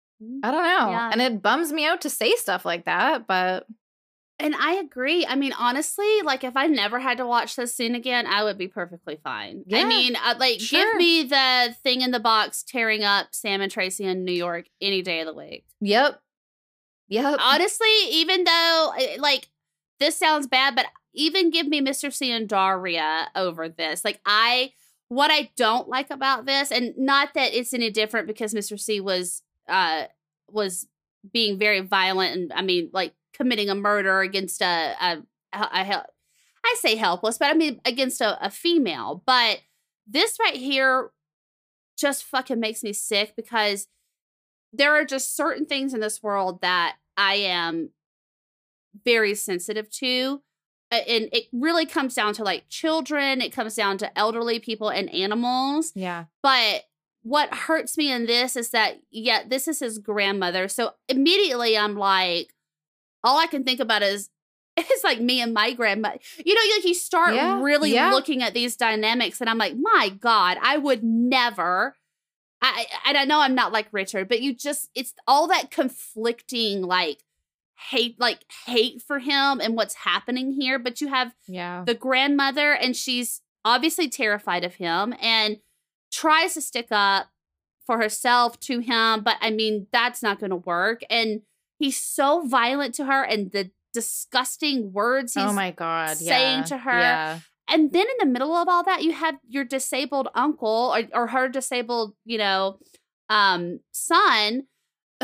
I 0.44 0.50
don't 0.50 0.62
know. 0.62 0.90
Yeah. 0.90 1.10
And 1.10 1.20
it 1.20 1.42
bums 1.42 1.72
me 1.72 1.84
out 1.86 2.02
to 2.02 2.10
say 2.10 2.34
stuff 2.36 2.64
like 2.64 2.84
that, 2.84 3.26
but 3.26 3.66
And 4.42 4.56
I 4.56 4.74
agree. 4.74 5.24
I 5.24 5.36
mean, 5.36 5.52
honestly, 5.56 6.20
like 6.22 6.42
if 6.42 6.56
I 6.56 6.66
never 6.66 6.98
had 6.98 7.18
to 7.18 7.26
watch 7.26 7.54
this 7.54 7.74
scene 7.74 7.94
again, 7.94 8.26
I 8.26 8.42
would 8.42 8.58
be 8.58 8.66
perfectly 8.66 9.18
fine. 9.22 9.64
I 9.72 9.84
mean, 9.84 10.16
uh, 10.16 10.34
like 10.38 10.60
sure. 10.60 10.84
give 10.84 10.96
me 10.96 11.22
the 11.22 11.76
thing 11.82 12.00
in 12.00 12.10
the 12.10 12.18
box 12.18 12.64
tearing 12.64 13.04
up 13.04 13.28
Sam 13.30 13.60
and 13.60 13.70
Tracy 13.70 14.04
in 14.04 14.24
New 14.24 14.32
York 14.32 14.66
any 14.80 15.00
day 15.00 15.20
of 15.20 15.26
the 15.26 15.34
week. 15.34 15.64
yep. 15.80 16.20
Yep. 17.08 17.40
Honestly, 17.42 17.92
even 18.10 18.44
though 18.44 18.92
uh, 18.98 19.20
like 19.20 19.48
this 20.00 20.16
sounds 20.16 20.46
bad, 20.46 20.74
but 20.74 20.86
even 21.14 21.50
give 21.50 21.68
me 21.68 21.80
Mr. 21.80 22.12
C 22.12 22.32
and 22.32 22.48
Darya 22.48 23.28
over 23.36 23.68
this. 23.68 24.04
Like 24.04 24.20
I 24.24 24.72
what 25.08 25.30
I 25.30 25.50
don't 25.56 25.88
like 25.88 26.10
about 26.10 26.46
this, 26.46 26.72
and 26.72 26.94
not 26.96 27.34
that 27.34 27.52
it's 27.52 27.74
any 27.74 27.90
different 27.90 28.26
because 28.26 28.54
Mr. 28.54 28.80
C 28.80 28.98
was 29.00 29.42
uh 29.68 30.04
was 30.48 30.86
being 31.30 31.58
very 31.58 31.80
violent 31.80 32.34
and 32.34 32.52
I 32.52 32.62
mean 32.62 32.90
like 32.92 33.14
committing 33.34 33.70
a 33.70 33.74
murder 33.74 34.20
against 34.20 34.62
a 34.62 34.94
a, 35.00 35.18
a, 35.52 36.04
I 36.64 36.74
say 36.78 36.96
helpless, 36.96 37.38
but 37.38 37.50
I 37.50 37.54
mean 37.54 37.80
against 37.84 38.20
a, 38.20 38.44
a 38.44 38.50
female. 38.50 39.22
But 39.26 39.60
this 40.06 40.36
right 40.40 40.56
here 40.56 41.10
just 41.98 42.24
fucking 42.24 42.60
makes 42.60 42.82
me 42.82 42.92
sick 42.92 43.34
because 43.36 43.88
there 44.72 44.94
are 44.94 45.04
just 45.04 45.36
certain 45.36 45.66
things 45.66 45.92
in 45.94 46.00
this 46.00 46.22
world 46.22 46.60
that 46.62 46.96
I 47.16 47.34
am 47.34 47.90
very 49.04 49.34
sensitive 49.34 49.90
to. 49.90 50.42
And 50.90 51.30
it 51.32 51.44
really 51.52 51.86
comes 51.86 52.14
down 52.14 52.34
to 52.34 52.44
like 52.44 52.68
children, 52.68 53.40
it 53.40 53.52
comes 53.52 53.74
down 53.74 53.98
to 53.98 54.18
elderly 54.18 54.58
people 54.58 54.90
and 54.90 55.08
animals. 55.10 55.92
yeah. 55.94 56.24
But 56.42 56.84
what 57.22 57.54
hurts 57.54 57.96
me 57.96 58.10
in 58.10 58.26
this 58.26 58.56
is 58.56 58.70
that, 58.70 59.00
yeah, 59.10 59.42
this 59.46 59.68
is 59.68 59.80
his 59.80 59.98
grandmother. 59.98 60.68
So 60.68 60.92
immediately 61.08 61.76
I'm 61.78 61.96
like, 61.96 62.52
all 63.22 63.38
I 63.38 63.46
can 63.46 63.62
think 63.64 63.78
about 63.80 64.02
is, 64.02 64.28
it's 64.76 65.04
like 65.04 65.20
me 65.20 65.40
and 65.40 65.52
my 65.52 65.72
grandma. 65.72 66.12
You 66.44 66.54
know, 66.54 66.74
like 66.76 66.84
you 66.84 66.94
start 66.94 67.34
Yeah, 67.34 67.62
really 67.62 67.92
yeah. 67.92 68.10
looking 68.10 68.42
at 68.42 68.54
these 68.54 68.74
dynamics, 68.76 69.40
and 69.40 69.48
I'm 69.50 69.58
like, 69.58 69.74
my 69.78 70.08
God, 70.18 70.56
I 70.62 70.78
would 70.78 71.02
never. 71.04 71.96
I 72.62 72.86
and 73.06 73.18
I 73.18 73.24
know 73.24 73.40
I'm 73.40 73.54
not 73.54 73.72
like 73.72 73.88
Richard, 73.92 74.28
but 74.28 74.40
you 74.40 74.54
just 74.54 74.88
it's 74.94 75.12
all 75.26 75.48
that 75.48 75.70
conflicting 75.70 76.82
like 76.82 77.24
hate 77.90 78.18
like 78.20 78.44
hate 78.66 79.02
for 79.02 79.18
him 79.18 79.60
and 79.60 79.76
what's 79.76 79.94
happening 79.94 80.52
here. 80.52 80.78
But 80.78 81.00
you 81.00 81.08
have 81.08 81.34
Yeah. 81.48 81.82
the 81.84 81.94
grandmother 81.94 82.72
and 82.72 82.96
she's 82.96 83.42
obviously 83.64 84.08
terrified 84.08 84.64
of 84.64 84.76
him 84.76 85.12
and 85.20 85.58
tries 86.12 86.54
to 86.54 86.60
stick 86.60 86.88
up 86.90 87.28
for 87.86 87.98
herself 87.98 88.60
to 88.60 88.78
him 88.80 89.22
but 89.22 89.36
i 89.40 89.50
mean 89.50 89.86
that's 89.92 90.22
not 90.22 90.38
going 90.38 90.50
to 90.50 90.56
work 90.56 91.00
and 91.10 91.40
he's 91.78 91.98
so 92.00 92.46
violent 92.46 92.94
to 92.94 93.04
her 93.06 93.24
and 93.24 93.50
the 93.52 93.70
disgusting 93.92 94.92
words 94.92 95.34
he's 95.34 95.42
oh 95.44 95.52
my 95.52 95.70
god. 95.70 96.16
saying 96.16 96.58
yeah. 96.60 96.64
to 96.64 96.78
her, 96.78 96.98
Yeah. 96.98 97.38
and 97.68 97.92
then 97.92 98.06
in 98.08 98.16
the 98.20 98.26
middle 98.26 98.54
of 98.54 98.68
all 98.68 98.82
that 98.84 99.02
you 99.02 99.12
have 99.12 99.36
your 99.48 99.64
disabled 99.64 100.28
uncle 100.34 100.94
or, 100.96 101.02
or 101.12 101.26
her 101.28 101.48
disabled 101.48 102.14
you 102.24 102.38
know 102.38 102.78
um 103.28 103.80
son 103.92 104.64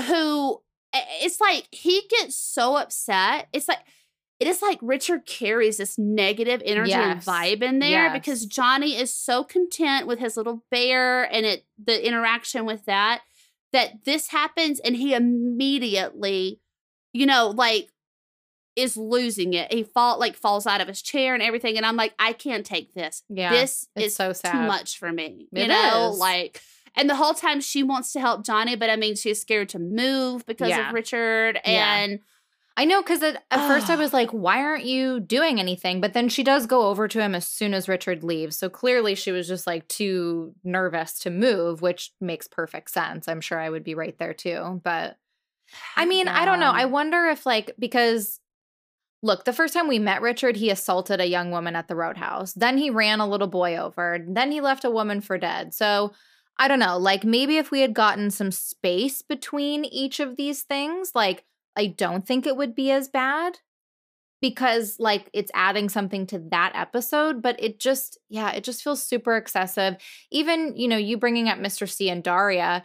who 0.06 0.60
it's 0.92 1.40
like 1.40 1.66
he 1.70 2.02
gets 2.10 2.36
so 2.36 2.76
upset 2.76 3.48
it's 3.52 3.68
like 3.68 3.78
it 4.40 4.46
is 4.46 4.62
like 4.62 4.78
richard 4.82 5.26
carries 5.26 5.76
this 5.78 5.98
negative 5.98 6.62
energy 6.64 6.92
and 6.92 7.20
vibe 7.20 7.62
in 7.62 7.78
there 7.80 7.90
Yes. 8.06 8.12
because 8.12 8.46
johnny 8.46 8.96
is 8.96 9.12
so 9.12 9.42
content 9.44 10.06
with 10.06 10.18
his 10.18 10.36
little 10.36 10.64
bear 10.70 11.24
and 11.24 11.44
it 11.46 11.64
the 11.82 12.06
interaction 12.06 12.64
with 12.64 12.84
that 12.86 13.22
that 13.72 14.04
this 14.04 14.28
happens 14.28 14.80
and 14.80 14.96
he 14.96 15.12
immediately 15.14 16.60
you 17.12 17.26
know 17.26 17.48
like 17.48 17.88
is 18.76 18.96
losing 18.96 19.54
it 19.54 19.72
he 19.72 19.82
fall 19.82 20.18
like 20.20 20.36
falls 20.36 20.66
out 20.66 20.80
of 20.80 20.86
his 20.88 21.02
chair 21.02 21.34
and 21.34 21.42
everything 21.42 21.76
and 21.76 21.84
i'm 21.84 21.96
like 21.96 22.14
i 22.18 22.32
can't 22.32 22.64
take 22.64 22.94
this 22.94 23.22
Yeah. 23.28 23.50
this 23.50 23.88
is 23.96 24.14
so 24.14 24.32
too 24.32 24.52
much 24.60 24.98
for 24.98 25.10
me. 25.12 25.48
You 25.52 25.66
know, 25.66 26.10
is. 26.12 26.18
like, 26.18 26.60
and 26.94 27.08
the 27.10 27.16
whole 27.16 27.34
time 27.34 27.60
she 27.60 27.82
wants 27.82 28.12
to 28.12 28.20
help 28.20 28.44
Johnny, 28.44 28.74
but 28.76 28.88
I 28.90 28.96
mean, 28.96 29.14
she's 29.16 29.40
scared 29.40 29.68
to 29.70 29.78
move 29.78 30.44
because 30.46 30.68
Yeah. 30.70 30.88
of 30.88 30.94
Richard. 30.94 31.60
Yeah. 31.64 32.16
I 32.78 32.84
know 32.84 33.02
because 33.02 33.24
at, 33.24 33.42
at 33.50 33.66
first 33.66 33.90
I 33.90 33.96
ah. 33.96 33.98
was 33.98 34.12
like, 34.12 34.30
why 34.30 34.62
aren't 34.62 34.84
you 34.84 35.18
doing 35.18 35.58
anything? 35.58 36.00
But 36.00 36.12
then 36.12 36.28
she 36.28 36.44
does 36.44 36.64
go 36.64 36.86
over 36.86 37.08
to 37.08 37.20
him 37.20 37.34
as 37.34 37.44
soon 37.44 37.74
as 37.74 37.88
Richard 37.88 38.22
leaves. 38.22 38.56
So 38.56 38.70
clearly 38.70 39.16
she 39.16 39.32
was 39.32 39.48
just 39.48 39.66
like 39.66 39.88
too 39.88 40.54
nervous 40.62 41.18
to 41.20 41.30
move, 41.30 41.82
which 41.82 42.12
makes 42.20 42.46
perfect 42.46 42.90
sense. 42.92 43.26
I'm 43.26 43.40
sure 43.40 43.58
I 43.58 43.68
would 43.68 43.82
be 43.82 43.96
right 43.96 44.16
there 44.18 44.32
too. 44.32 44.80
But 44.84 45.16
I 45.96 46.06
mean, 46.06 46.28
I 46.28 46.44
don't 46.44 46.60
know. 46.60 46.70
I 46.70 46.84
wonder 46.84 47.26
if 47.26 47.44
like 47.44 47.72
because 47.80 48.38
look, 49.24 49.44
the 49.44 49.52
first 49.52 49.74
time 49.74 49.88
we 49.88 49.98
met 49.98 50.22
Richard, 50.22 50.54
he 50.54 50.70
assaulted 50.70 51.20
a 51.20 51.26
young 51.26 51.50
woman 51.50 51.74
at 51.74 51.88
the 51.88 51.96
roadhouse. 51.96 52.52
Then 52.52 52.78
he 52.78 52.90
ran 52.90 53.18
a 53.18 53.28
little 53.28 53.48
boy 53.48 53.76
over. 53.76 54.24
Then 54.24 54.52
he 54.52 54.60
left 54.60 54.84
a 54.84 54.90
woman 54.90 55.20
for 55.20 55.36
dead. 55.36 55.74
So 55.74 56.12
I 56.58 56.68
don't 56.68 56.78
know. 56.78 56.96
Like 56.96 57.24
maybe 57.24 57.56
if 57.56 57.72
we 57.72 57.80
had 57.80 57.92
gotten 57.92 58.30
some 58.30 58.52
space 58.52 59.20
between 59.20 59.84
each 59.84 60.20
of 60.20 60.36
these 60.36 60.62
things, 60.62 61.10
like 61.12 61.44
I 61.78 61.86
don't 61.86 62.26
think 62.26 62.44
it 62.44 62.56
would 62.56 62.74
be 62.74 62.90
as 62.90 63.08
bad 63.08 63.60
because 64.42 64.96
like 64.98 65.30
it's 65.32 65.50
adding 65.54 65.88
something 65.88 66.26
to 66.26 66.40
that 66.50 66.72
episode, 66.74 67.40
but 67.40 67.62
it 67.62 67.78
just 67.78 68.18
yeah, 68.28 68.50
it 68.50 68.64
just 68.64 68.82
feels 68.82 69.02
super 69.02 69.36
excessive. 69.36 69.96
Even, 70.32 70.76
you 70.76 70.88
know, 70.88 70.96
you 70.96 71.16
bringing 71.16 71.48
up 71.48 71.58
Mr. 71.58 71.88
C 71.88 72.10
and 72.10 72.22
Darya 72.22 72.82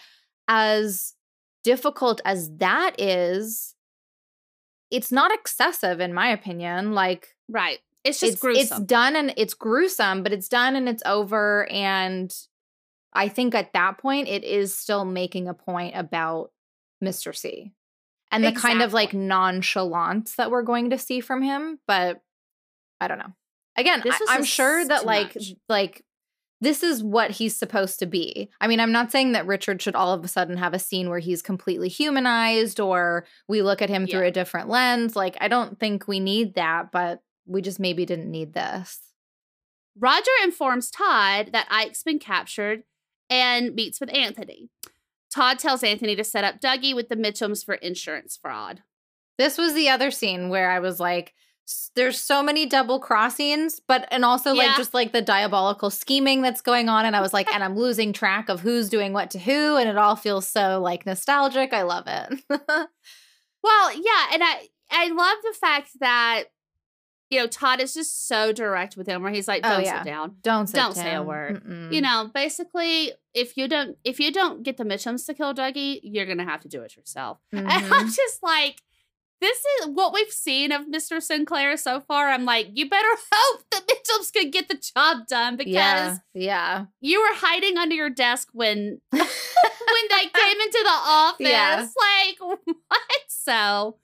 as 0.48 1.16
difficult 1.64 2.22
as 2.24 2.56
that 2.58 3.00
is, 3.00 3.74
it's 4.92 5.12
not 5.12 5.34
excessive 5.34 6.00
in 6.00 6.14
my 6.14 6.30
opinion. 6.30 6.94
Like 6.94 7.30
right. 7.50 7.80
It's 8.04 8.20
just 8.20 8.34
it's 8.34 8.42
gruesome. 8.42 8.62
it's 8.62 8.86
done 8.86 9.16
and 9.16 9.34
it's 9.38 9.56
gruesome, 9.56 10.22
but 10.22 10.34
it's 10.34 10.50
done 10.50 10.76
and 10.76 10.88
it's 10.88 11.04
over 11.06 11.68
and 11.72 12.32
I 13.14 13.28
think 13.28 13.56
at 13.56 13.74
that 13.74 13.98
point 13.98 14.28
it 14.28 14.44
is 14.44 14.76
still 14.78 15.06
making 15.06 15.48
a 15.48 15.54
point 15.54 15.96
about 15.96 16.52
Mr. 17.04 17.36
C. 17.36 17.74
And 18.34 18.44
the 18.44 18.52
kind 18.52 18.82
of 18.82 18.94
like 18.94 19.14
nonchalance 19.14 20.36
that 20.36 20.52
we're 20.52 20.64
going 20.64 20.90
to 20.92 20.98
see 20.98 21.20
from 21.22 21.42
him, 21.42 21.80
but 21.88 22.22
I 23.00 23.08
don't 23.08 23.20
know. 23.20 23.34
Again, 23.76 24.02
This 24.04 24.20
I, 24.28 24.36
I'm 24.36 24.44
sure 24.44 24.86
that 24.86 25.06
like 25.06 25.36
much. 25.36 25.54
like 25.70 26.04
this 26.62 26.82
is 26.84 27.04
what 27.04 27.32
he's 27.32 27.58
supposed 27.58 28.00
to 28.00 28.06
be. 28.06 28.50
I 28.62 28.68
mean, 28.68 28.80
I'm 28.80 28.92
not 28.94 29.12
saying 29.12 29.34
that 29.34 29.46
Richard 29.48 29.82
should 29.82 29.96
all 29.96 30.14
of 30.14 30.24
a 30.24 30.30
sudden 30.30 30.56
have 30.58 30.74
a 30.74 30.80
scene 30.80 31.10
where 31.10 31.20
he's 31.20 31.42
completely 31.42 31.90
humanized 31.90 32.80
or 32.80 33.26
we 33.50 33.62
look 33.62 33.82
at 33.82 33.90
him 33.90 34.08
through 34.08 34.22
Yeah. 34.22 34.28
a 34.28 34.32
different 34.32 34.70
lens. 34.70 35.16
Like, 35.16 35.36
I 35.42 35.50
don't 35.50 35.78
think 35.78 36.08
we 36.08 36.22
need 36.22 36.54
that, 36.56 36.92
but 36.94 37.22
we 37.46 37.62
just 37.62 37.82
maybe 37.82 38.06
didn't 38.06 38.32
need 38.32 38.54
this. 38.54 39.00
Roger 40.00 40.32
informs 40.44 40.90
Todd 40.90 41.50
that 41.52 41.68
Ike's 41.70 42.04
been 42.04 42.20
captured 42.20 42.84
and 43.30 43.76
meets 43.76 44.00
with 44.00 44.14
Anthony. 44.14 44.70
Todd 45.34 45.60
tells 45.60 45.84
Anthony 45.84 46.16
to 46.16 46.24
set 46.24 46.44
up 46.44 46.60
Dougie 46.60 46.96
with 46.96 47.10
the 47.10 47.16
Mitchums 47.16 47.66
for 47.66 47.76
insurance 47.76 48.38
fraud. 48.40 48.84
This 49.38 49.58
was 49.58 49.74
the 49.74 49.90
other 49.90 50.12
scene 50.12 50.50
where 50.50 50.70
I 50.70 50.80
was 50.80 51.00
like, 51.00 51.34
there's 51.96 52.20
so 52.20 52.44
many 52.44 52.66
double 52.66 53.00
crossings, 53.00 53.80
but 53.80 54.08
and 54.12 54.26
also 54.26 54.54
like 54.54 54.76
just 54.76 54.94
like 54.94 55.12
the 55.14 55.22
diabolical 55.22 55.90
scheming 55.90 56.42
that's 56.42 56.62
going 56.62 56.90
on. 56.90 57.06
And 57.06 57.16
I 57.16 57.22
was 57.22 57.34
like, 57.34 57.52
and 57.54 57.64
I'm 57.64 57.78
losing 57.78 58.12
track 58.12 58.50
of 58.50 58.60
who's 58.60 58.90
doing 58.90 59.14
what 59.14 59.32
to 59.32 59.40
who, 59.40 59.78
and 59.78 59.90
it 59.90 59.98
all 59.98 60.18
feels 60.18 60.46
so 60.46 60.80
like 60.82 61.06
nostalgic. 61.06 61.74
I 61.74 61.84
love 61.84 62.06
it. 62.08 62.44
Well, 63.64 63.94
yeah, 63.94 64.28
and 64.34 64.44
I 64.44 64.68
I 64.92 65.08
love 65.08 65.38
the 65.42 65.58
fact 65.58 65.92
that 66.02 66.44
you 67.34 67.40
know 67.40 67.48
Todd 67.48 67.82
is 67.82 67.94
just 67.94 68.28
so 68.28 68.52
direct 68.52 68.96
with 68.98 69.08
him, 69.08 69.22
where 69.24 69.32
he's 69.32 69.48
like, 69.48 69.62
Oh, 69.64 69.70
"Don't 69.76 69.84
yeah. 69.86 70.04
sit 70.04 70.10
down." 70.10 70.36
don't 70.42 70.68
sit 70.68 70.78
Don't 70.78 70.96
say 70.96 71.14
a 71.16 71.22
word. 71.24 71.64
Mm-mm. 71.64 71.92
You 71.94 72.02
know, 72.02 72.30
basically, 72.34 73.12
if 73.34 73.58
you 73.58 73.68
don't 73.68 73.98
if 74.04 74.20
you 74.20 74.32
don't 74.32 74.64
get 74.64 74.78
the 74.78 74.84
Mitchums 74.84 75.26
to 75.26 75.34
kill 75.34 75.54
Dougie, 75.54 76.00
you're 76.04 76.26
gonna 76.26 76.46
have 76.46 76.62
to 76.62 76.68
do 76.70 76.82
it 76.82 76.96
yourself. 76.96 77.40
And 77.52 77.68
I'm 77.68 77.84
Mhm. 78.08 78.16
just 78.16 78.44
like, 78.44 78.82
this 79.42 79.58
is 79.82 79.88
what 79.88 80.14
we've 80.14 80.32
seen 80.32 80.72
of 80.72 80.84
Mr. 80.88 81.22
Sinclair 81.22 81.76
so 81.76 82.00
far. 82.00 82.30
I'm 82.30 82.46
like, 82.46 82.68
you 82.74 82.90
better 82.90 83.08
hope 83.34 83.62
the 83.72 83.82
Mitchums 83.90 84.32
could 84.32 84.52
get 84.54 84.70
the 84.70 84.76
job 84.96 85.28
done 85.28 85.58
because 85.58 85.74
yeah, 85.74 86.18
yeah. 86.34 86.86
you 87.02 87.20
were 87.20 87.36
hiding 87.36 87.78
under 87.78 87.96
your 87.96 88.10
desk 88.10 88.48
when 88.54 89.02
when 89.12 90.06
they 90.10 90.26
came 90.34 90.60
into 90.62 90.82
the 90.84 90.90
office. 90.90 91.48
Yeah. 91.48 91.88
Like 92.00 92.58
what? 92.66 93.08
So 93.28 93.98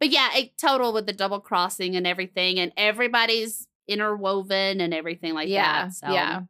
But 0.00 0.10
yeah, 0.10 0.28
it 0.36 0.56
total 0.58 0.92
with 0.92 1.06
the 1.06 1.12
double 1.12 1.40
crossing 1.40 1.96
and 1.96 2.06
everything, 2.06 2.58
and 2.58 2.72
everybody's 2.76 3.66
interwoven 3.88 4.80
and 4.80 4.92
everything 4.94 5.34
like 5.34 5.48
yeah. 5.48 5.84
that. 5.86 5.92
So 5.94 6.12
Yeah. 6.12 6.40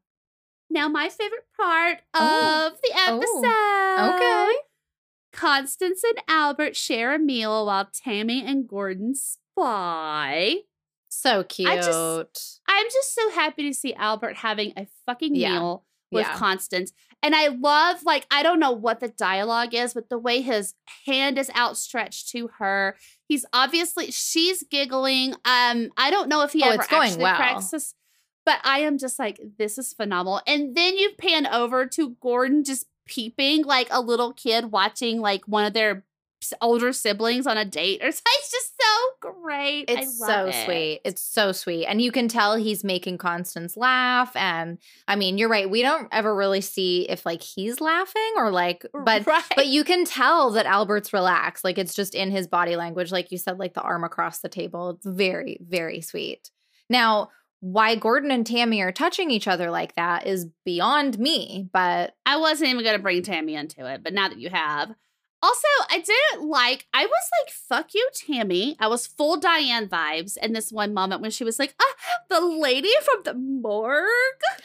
Now, 0.71 0.89
my 0.89 1.09
favorite 1.09 1.47
part 1.57 2.01
Oh. 2.15 2.67
of 2.67 2.81
the 2.83 2.93
Oh. 2.95 3.17
episode. 3.17 4.15
Okay. 4.17 4.57
Constance 5.33 6.03
and 6.05 6.19
Albert 6.29 6.77
share 6.77 7.15
a 7.15 7.19
meal 7.19 7.65
while 7.67 7.89
Tammy 7.93 8.45
and 8.45 8.69
Gordon 8.69 9.15
spy. 9.15 10.57
So 11.09 11.43
cute. 11.45 11.69
I 11.71 11.77
just- 11.77 12.61
I'm 12.69 12.87
just 12.87 13.15
so 13.15 13.31
happy 13.31 13.63
to 13.69 13.75
see 13.75 13.95
Albert 13.95 14.37
having 14.37 14.73
a 14.77 14.87
fucking 15.07 15.35
Yeah. 15.35 15.53
meal 15.59 15.85
with 16.11 16.27
Yeah. 16.27 16.37
Constance. 16.37 16.93
And 17.23 17.35
I 17.35 17.49
love, 17.49 18.05
like, 18.05 18.27
I 18.31 18.43
don't 18.45 18.61
know 18.61 18.71
what 18.71 19.01
the 19.01 19.09
dialogue 19.09 19.75
is, 19.75 19.95
but 19.95 20.09
the 20.09 20.19
way 20.19 20.41
his 20.41 20.75
hand 21.07 21.37
is 21.37 21.51
outstretched 21.57 22.29
to 22.31 22.49
her. 22.59 22.97
He's 23.27 23.45
obviously, 23.53 24.11
she's 24.13 24.63
giggling. 24.63 25.33
Um, 25.45 25.91
I 25.97 26.11
don't 26.11 26.29
know 26.29 26.43
if 26.43 26.53
he 26.53 26.63
Oh, 26.63 26.69
ever 26.71 26.83
actually 26.83 27.23
well. 27.23 27.61
this, 27.73 27.95
but 28.47 28.61
I 28.63 28.81
am 28.81 28.99
just 28.99 29.19
like, 29.19 29.41
this 29.59 29.79
is 29.79 29.93
phenomenal. 29.93 30.41
And 30.47 30.77
then 30.77 30.97
you 30.97 31.11
pan 31.19 31.47
over 31.47 31.87
to 31.87 32.17
Gordon 32.21 32.63
just 32.63 32.87
peeping 33.07 33.65
like 33.65 33.89
a 33.91 34.01
little 34.01 34.33
kid 34.33 34.71
watching 34.71 35.21
like 35.21 35.43
one 35.47 35.65
of 35.65 35.73
their 35.73 36.05
older 36.61 36.93
siblings 36.93 37.47
on 37.47 37.57
a 37.57 37.65
date 37.65 38.01
or 38.03 38.11
something. 38.13 38.33
It's 38.39 38.51
just 38.51 38.73
so 38.81 39.33
great. 39.33 39.91
I 39.91 40.01
It's 40.01 40.19
so 40.19 40.47
it. 40.47 40.65
sweet. 40.65 41.01
It's 41.05 41.23
so 41.23 41.53
sweet. 41.53 41.87
And 41.87 42.01
you 42.01 42.13
can 42.13 42.29
tell 42.29 42.57
he's 42.57 42.85
making 42.85 43.19
Constance 43.19 43.77
laugh. 43.77 44.35
And 44.37 44.79
I 45.07 45.17
mean, 45.17 45.39
you're 45.39 45.49
right. 45.49 45.69
We 45.69 45.83
don't 45.83 46.09
ever 46.13 46.35
really 46.35 46.61
see 46.61 47.09
if 47.09 47.27
like 47.27 47.43
he's 47.43 47.81
laughing 47.81 48.33
or 48.37 48.51
like, 48.51 48.87
but 48.93 49.27
right. 49.27 49.43
but 49.57 49.67
you 49.67 49.85
can 49.85 50.05
tell 50.05 50.51
that 50.53 50.67
Albert's 50.67 51.13
relaxed. 51.13 51.65
Like 51.65 51.79
it's 51.79 51.95
just 51.95 52.15
in 52.15 52.31
his 52.31 52.47
body 52.47 52.77
language. 52.77 53.13
Like 53.13 53.33
you 53.33 53.39
said, 53.39 53.59
like 53.59 53.75
the 53.75 53.83
arm 53.83 54.05
across 54.05 54.41
the 54.41 54.49
table. 54.49 54.91
It's 54.91 55.07
very, 55.07 55.59
very 55.61 56.01
sweet. 56.01 56.51
Now, 56.89 57.31
why 57.61 57.97
Gordon 57.97 58.31
and 58.31 58.47
Tammy 58.47 58.81
are 58.83 58.93
touching 58.93 59.33
each 59.33 59.49
other 59.49 59.71
like 59.71 59.97
that 59.97 60.27
is 60.27 60.47
beyond 60.65 61.19
me. 61.19 61.69
But 61.73 62.15
I 62.25 62.37
wasn't 62.37 62.71
even 62.71 62.85
gonna 62.85 63.01
bring 63.01 63.23
Tammy 63.23 63.57
into 63.57 63.85
it, 63.93 64.03
but 64.05 64.13
now 64.13 64.29
that 64.29 64.39
you 64.39 64.51
have. 64.51 64.95
Also, 65.41 65.69
I 65.89 66.01
didn't 66.01 66.49
like, 66.49 66.87
I 66.93 67.07
was 67.07 67.31
like, 67.41 67.55
fuck 67.55 67.95
you, 67.95 68.09
Tammy. 68.13 68.77
I 68.81 68.89
was 68.89 69.07
full 69.07 69.39
Diane 69.39 69.89
vibes 69.89 70.37
in 70.37 70.53
this 70.53 70.73
one 70.73 70.93
moment 70.93 71.23
when 71.23 71.31
she 71.31 71.45
was 71.45 71.61
like, 71.61 71.75
ah, 71.81 71.95
the 72.29 72.41
lady 72.41 72.91
from 73.05 73.23
the 73.25 73.35
morgue. 73.35 74.09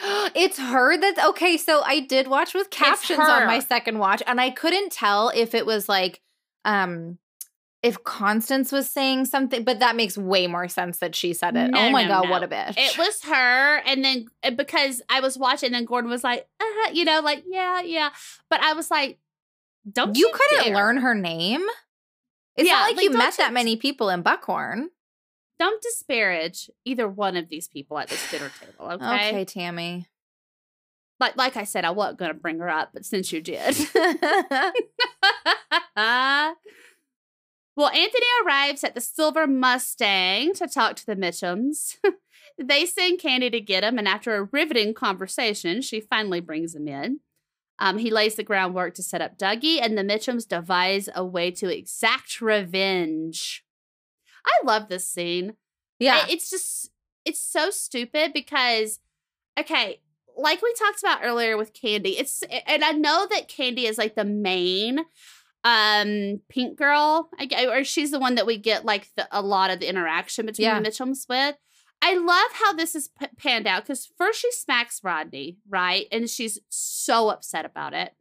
it's 0.36 0.58
her 0.58 1.00
that's 1.00 1.24
okay. 1.28 1.58
So 1.58 1.82
I 1.84 2.00
did 2.00 2.28
watch 2.28 2.56
with 2.56 2.72
captions 2.72 3.20
on 3.20 3.46
my 3.46 3.60
second 3.60 4.00
watch, 4.00 4.24
and 4.26 4.42
I 4.42 4.50
couldn't 4.50 4.92
tell 4.92 5.30
if 5.30 5.54
it 5.54 5.68
was 5.68 5.88
like, 5.88 6.22
um, 6.66 7.20
if 7.84 8.02
Constance 8.06 8.72
was 8.72 8.90
saying 8.90 9.26
something, 9.26 9.66
but 9.66 9.80
that 9.80 9.98
makes 9.98 10.18
way 10.18 10.48
more 10.48 10.70
sense 10.70 11.00
that 11.00 11.16
she 11.16 11.34
said 11.34 11.58
it. 11.58 11.72
No, 11.72 11.82
oh 11.82 11.90
my 11.90 12.04
no, 12.04 12.10
god, 12.10 12.24
no. 12.24 12.32
what 12.32 12.44
a 12.44 12.48
bitch! 12.48 12.76
It 12.78 12.98
was 12.98 13.22
her. 13.26 13.78
And 13.86 14.04
then 14.04 14.28
uh, 14.42 14.52
because 14.52 15.02
I 15.10 15.20
was 15.20 15.38
watching, 15.38 15.76
and 15.76 15.86
Gordon 15.86 16.10
was 16.10 16.24
like, 16.24 16.48
uh, 16.62 16.92
you 16.94 17.04
know, 17.04 17.20
like, 17.20 17.44
yeah, 17.46 17.82
yeah. 17.82 18.12
But 18.50 18.62
I 18.62 18.72
was 18.74 18.90
like, 18.90 19.20
don't 19.92 20.18
you 20.18 20.28
you, 20.28 20.34
couldn't 20.34 20.66
dare. 20.66 20.76
learn 20.76 20.98
her 20.98 21.16
name. 21.16 21.62
It's 22.56 22.68
Yeah, 22.68 22.76
not 22.76 22.88
like, 22.88 22.96
like, 22.98 23.04
you 23.04 23.12
met 23.12 23.38
that 23.38 23.54
many 23.54 23.76
people 23.76 24.10
in 24.10 24.22
Buckhorn. 24.22 24.90
Don't 25.60 25.82
disparage 25.82 26.70
either 26.86 27.08
one 27.08 27.38
of 27.38 27.50
these 27.50 27.68
people 27.68 27.98
at 27.98 28.10
this 28.10 28.32
dinner 28.32 28.52
table, 28.60 28.92
okay? 28.92 29.30
Okay, 29.30 29.46
Tammy. 29.46 30.08
Like, 31.20 31.38
like 31.38 31.58
I 31.58 31.64
said, 31.64 31.86
I 31.86 31.92
wasn't 31.92 32.20
going 32.20 32.34
to 32.34 32.40
bring 32.40 32.60
her 32.60 32.70
up, 32.70 32.90
but 32.94 33.06
since 33.06 33.32
you 33.32 33.40
did. 33.40 33.76
well, 33.96 34.74
Anthony 37.78 38.26
arrives 38.46 38.84
at 38.84 38.96
the 38.96 39.02
Silver 39.02 39.48
Mustang 39.48 40.54
to 40.56 40.68
talk 40.68 40.96
to 40.98 41.06
the 41.06 41.16
Mitchums. 41.16 41.98
they 42.58 42.86
send 42.86 43.20
Candy 43.20 43.50
to 43.52 43.62
get 43.62 43.84
him, 43.84 43.98
and 43.98 44.08
after 44.08 44.36
a 44.36 44.50
riveting 44.52 44.94
conversation, 44.94 45.82
she 45.82 46.02
finally 46.02 46.42
brings 46.42 46.76
him 46.76 46.88
in. 46.88 47.20
Um, 47.80 47.98
he 47.98 48.12
lays 48.12 48.36
the 48.36 48.44
groundwork 48.44 48.94
to 48.96 49.04
set 49.04 49.22
up 49.22 49.38
Dougie, 49.38 49.80
and 49.82 49.98
the 49.98 50.04
Mitchums 50.04 50.48
devise 50.48 51.10
a 51.16 51.26
way 51.26 51.52
to 51.52 51.76
exact 51.76 52.40
revenge. 52.42 53.66
I 54.46 54.66
love 54.66 54.90
this 54.90 55.08
scene. 55.08 55.54
yeah, 56.00 56.24
It- 56.26 56.34
it's 56.34 56.50
just 56.50 56.90
it's 57.26 57.40
so 57.40 57.70
stupid 57.70 58.34
because 58.34 59.00
okay 59.58 60.02
like 60.36 60.62
we 60.62 60.74
talked 60.74 61.02
about 61.02 61.22
earlier 61.24 61.56
with 61.56 61.74
candy 61.74 62.18
it's 62.18 62.44
and 62.68 62.84
i 62.84 62.92
know 62.92 63.26
that 63.30 63.48
candy 63.48 63.86
is 63.86 63.98
like 63.98 64.16
the 64.16 64.26
main 64.26 65.00
um 65.64 66.42
pink 66.50 66.78
girl 66.78 67.30
I 67.40 67.66
or 67.68 67.86
she's 67.86 68.12
the 68.12 68.20
one 68.20 68.36
that 68.36 68.46
we 68.46 68.58
get 68.58 68.84
like 68.84 69.08
the, 69.16 69.26
a 69.32 69.42
lot 69.42 69.70
of 69.70 69.80
the 69.80 69.88
interaction 69.88 70.46
between 70.46 70.66
Yeah. 70.66 70.80
the 70.82 70.90
mitchums 70.90 71.30
with 71.30 71.56
i 72.04 72.16
love 72.16 72.52
how 72.54 72.74
this 72.74 72.94
is 72.96 73.08
p- 73.08 73.28
panned 73.38 73.66
out 73.66 73.84
because 73.84 74.10
first 74.18 74.40
she 74.40 74.52
smacks 74.52 75.02
rodney 75.04 75.58
right 75.68 76.08
and 76.12 76.30
she's 76.30 76.60
so 76.70 77.30
upset 77.30 77.66
about 77.66 77.94
it 77.94 78.14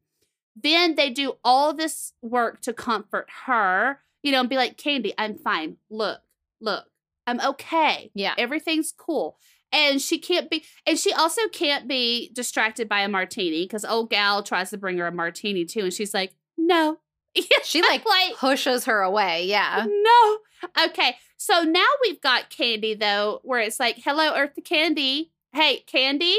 then 0.54 0.94
they 0.94 1.10
do 1.10 1.34
all 1.44 1.74
this 1.74 2.12
work 2.22 2.60
to 2.60 2.72
comfort 2.72 3.28
her 3.46 3.98
you 4.22 4.32
know 4.32 4.40
and 4.40 4.48
be 4.48 4.56
like 4.56 4.76
candy 4.76 5.12
i'm 5.18 5.36
fine 5.36 5.76
look 5.90 6.20
look 6.60 6.84
i'm 7.26 7.40
okay 7.40 8.10
yeah. 8.14 8.34
everything's 8.38 8.92
cool. 8.96 9.38
And 9.74 10.02
she 10.02 10.18
can't 10.18 10.50
be, 10.50 10.64
and 10.86 10.98
she 10.98 11.14
also 11.14 11.48
can't 11.48 11.88
be 11.88 12.30
distracted 12.34 12.90
by 12.90 13.00
a 13.00 13.08
martini 13.08 13.64
because 13.64 13.86
old 13.86 14.10
gal 14.10 14.42
tries 14.42 14.68
to 14.70 14.76
bring 14.76 14.98
her 14.98 15.06
a 15.06 15.12
martini 15.12 15.64
too, 15.64 15.84
and 15.84 15.92
she's 15.92 16.12
like, 16.12 16.34
no. 16.58 16.98
She 17.64 17.80
like 17.80 18.04
like, 18.04 18.36
pushes 18.36 18.84
her 18.84 19.00
away. 19.00 19.46
Yeah. 19.46 19.86
no. 19.88 20.38
Okay, 20.86 21.16
so 21.36 21.62
now 21.62 21.86
we've 22.02 22.20
got 22.20 22.50
Candy 22.50 22.94
though, 22.94 23.40
where 23.42 23.60
it's 23.60 23.80
like, 23.80 23.98
hello, 24.04 24.32
Earth 24.34 24.54
to 24.54 24.60
Candy. 24.60 25.32
Hey, 25.52 25.78
Candy. 25.86 26.38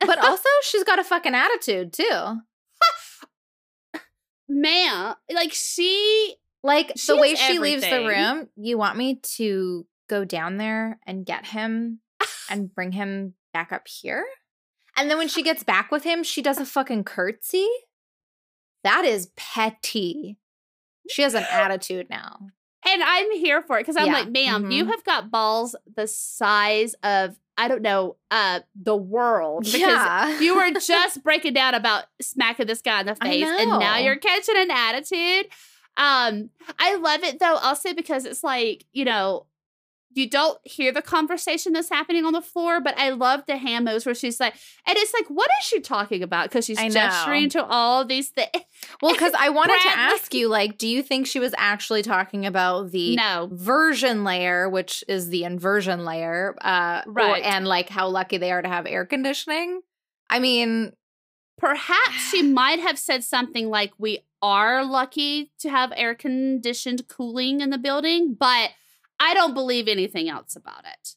But 0.00 0.18
also, 0.24 0.48
she's 0.62 0.84
got 0.84 0.98
a 0.98 1.04
fucking 1.04 1.34
attitude 1.34 1.92
too. 1.92 2.38
Man, 4.48 5.14
like 5.32 5.52
she, 5.52 6.36
Like 6.62 6.94
the 6.94 7.16
way 7.16 7.34
she 7.34 7.58
leaves 7.58 7.82
the 7.82 8.06
room, 8.06 8.48
you 8.56 8.78
want 8.78 8.96
me 8.96 9.16
to 9.36 9.86
go 10.08 10.24
down 10.24 10.58
there 10.58 10.98
and 11.06 11.26
get 11.26 11.46
him 11.46 12.00
and 12.50 12.72
bring 12.72 12.92
him 12.92 13.34
back 13.52 13.72
up 13.72 13.88
here? 13.88 14.24
And 14.96 15.10
then 15.10 15.18
when 15.18 15.28
she 15.28 15.42
gets 15.42 15.64
back 15.64 15.90
with 15.90 16.04
him, 16.04 16.22
she 16.22 16.42
does 16.42 16.58
a 16.58 16.66
fucking 16.66 17.04
curtsy? 17.04 17.68
That 18.84 19.04
is 19.04 19.30
petty. 19.34 20.38
She 21.10 21.22
has 21.22 21.34
an 21.34 21.46
attitude 21.50 22.08
now. 22.08 22.50
And 22.86 23.02
I'm 23.02 23.30
here 23.32 23.62
for 23.62 23.78
it 23.78 23.82
because 23.82 23.96
I'm 23.96 24.06
Yeah, 24.06 24.12
like, 24.14 24.30
ma'am, 24.30 24.70
you 24.70 24.84
mhm. 24.84 24.88
have 24.88 25.04
got 25.04 25.30
balls 25.30 25.74
the 25.96 26.06
size 26.06 26.94
of, 27.02 27.36
I 27.56 27.68
don't 27.68 27.82
know, 27.82 28.16
uh, 28.30 28.60
the 28.74 28.96
world. 28.96 29.64
Because 29.64 29.80
Yeah. 29.80 30.38
you 30.40 30.56
were 30.56 30.70
just 30.80 31.22
breaking 31.22 31.54
down 31.54 31.74
about 31.74 32.04
smacking 32.20 32.66
this 32.66 32.82
guy 32.82 33.00
in 33.00 33.06
the 33.06 33.14
face 33.14 33.44
and 33.46 33.78
now 33.78 33.96
you're 33.98 34.16
catching 34.16 34.56
an 34.56 34.70
attitude 34.70 35.46
um 35.96 36.50
i 36.80 36.96
love 36.96 37.22
it 37.22 37.38
though 37.38 37.54
also 37.54 37.94
because 37.94 38.24
it's 38.24 38.42
like 38.42 38.84
you 38.92 39.04
know 39.04 39.46
you 40.16 40.28
don't 40.28 40.58
hear 40.64 40.92
the 40.92 41.02
conversation 41.02 41.72
that's 41.72 41.88
happening 41.88 42.24
on 42.24 42.32
the 42.32 42.40
floor 42.40 42.80
but 42.80 42.96
i 42.98 43.10
love 43.10 43.42
the 43.46 43.56
hamos 43.56 44.06
where 44.06 44.14
she's 44.14 44.38
like 44.40 44.54
and 44.86 44.96
it's 44.96 45.12
like 45.14 45.26
what 45.28 45.50
is 45.60 45.66
she 45.66 45.80
talking 45.80 46.22
about 46.22 46.48
because 46.48 46.64
she's 46.64 46.78
gesturing 46.78 47.48
to 47.48 47.64
all 47.64 48.02
of 48.02 48.08
these 48.08 48.28
things 48.28 48.48
Well, 49.02 49.12
because 49.12 49.32
I 49.38 49.48
wanted 49.48 49.80
to 49.80 49.88
ask 49.88 50.34
you, 50.34 50.48
like, 50.48 50.76
do 50.78 50.86
you 50.86 51.02
think 51.02 51.26
she 51.26 51.38
was 51.40 51.54
actually 51.56 52.02
talking 52.02 52.44
about 52.44 52.90
the 52.90 53.16
no 53.16 53.48
version 53.50 54.24
layer, 54.24 54.68
which 54.68 55.02
is 55.08 55.30
the 55.30 55.44
inversion 55.44 56.04
layer, 56.04 56.54
uh, 56.60 57.02
or- 57.06 57.12
Right. 57.12 57.42
and 57.42 57.66
like 57.66 57.88
how 57.88 58.08
lucky 58.08 58.36
they 58.36 58.52
are 58.52 58.60
to 58.60 58.68
have 58.68 58.86
air 58.86 59.06
conditioning? 59.06 59.80
I 60.28 60.38
mean, 60.38 60.92
perhaps 61.56 62.30
she 62.30 62.42
might 62.60 62.80
have 62.80 62.98
said 62.98 63.24
something 63.24 63.68
like 63.70 63.92
we 63.98 64.18
are 64.42 64.84
lucky 64.84 65.50
to 65.60 65.70
have 65.70 65.92
air 65.96 66.14
conditioned 66.14 67.08
cooling 67.08 67.60
in 67.60 67.70
the 67.70 67.78
building 67.78 68.34
but 68.38 68.70
i 69.20 69.34
don't 69.34 69.54
believe 69.54 69.88
anything 69.88 70.28
else 70.28 70.56
about 70.56 70.84
it. 70.84 71.14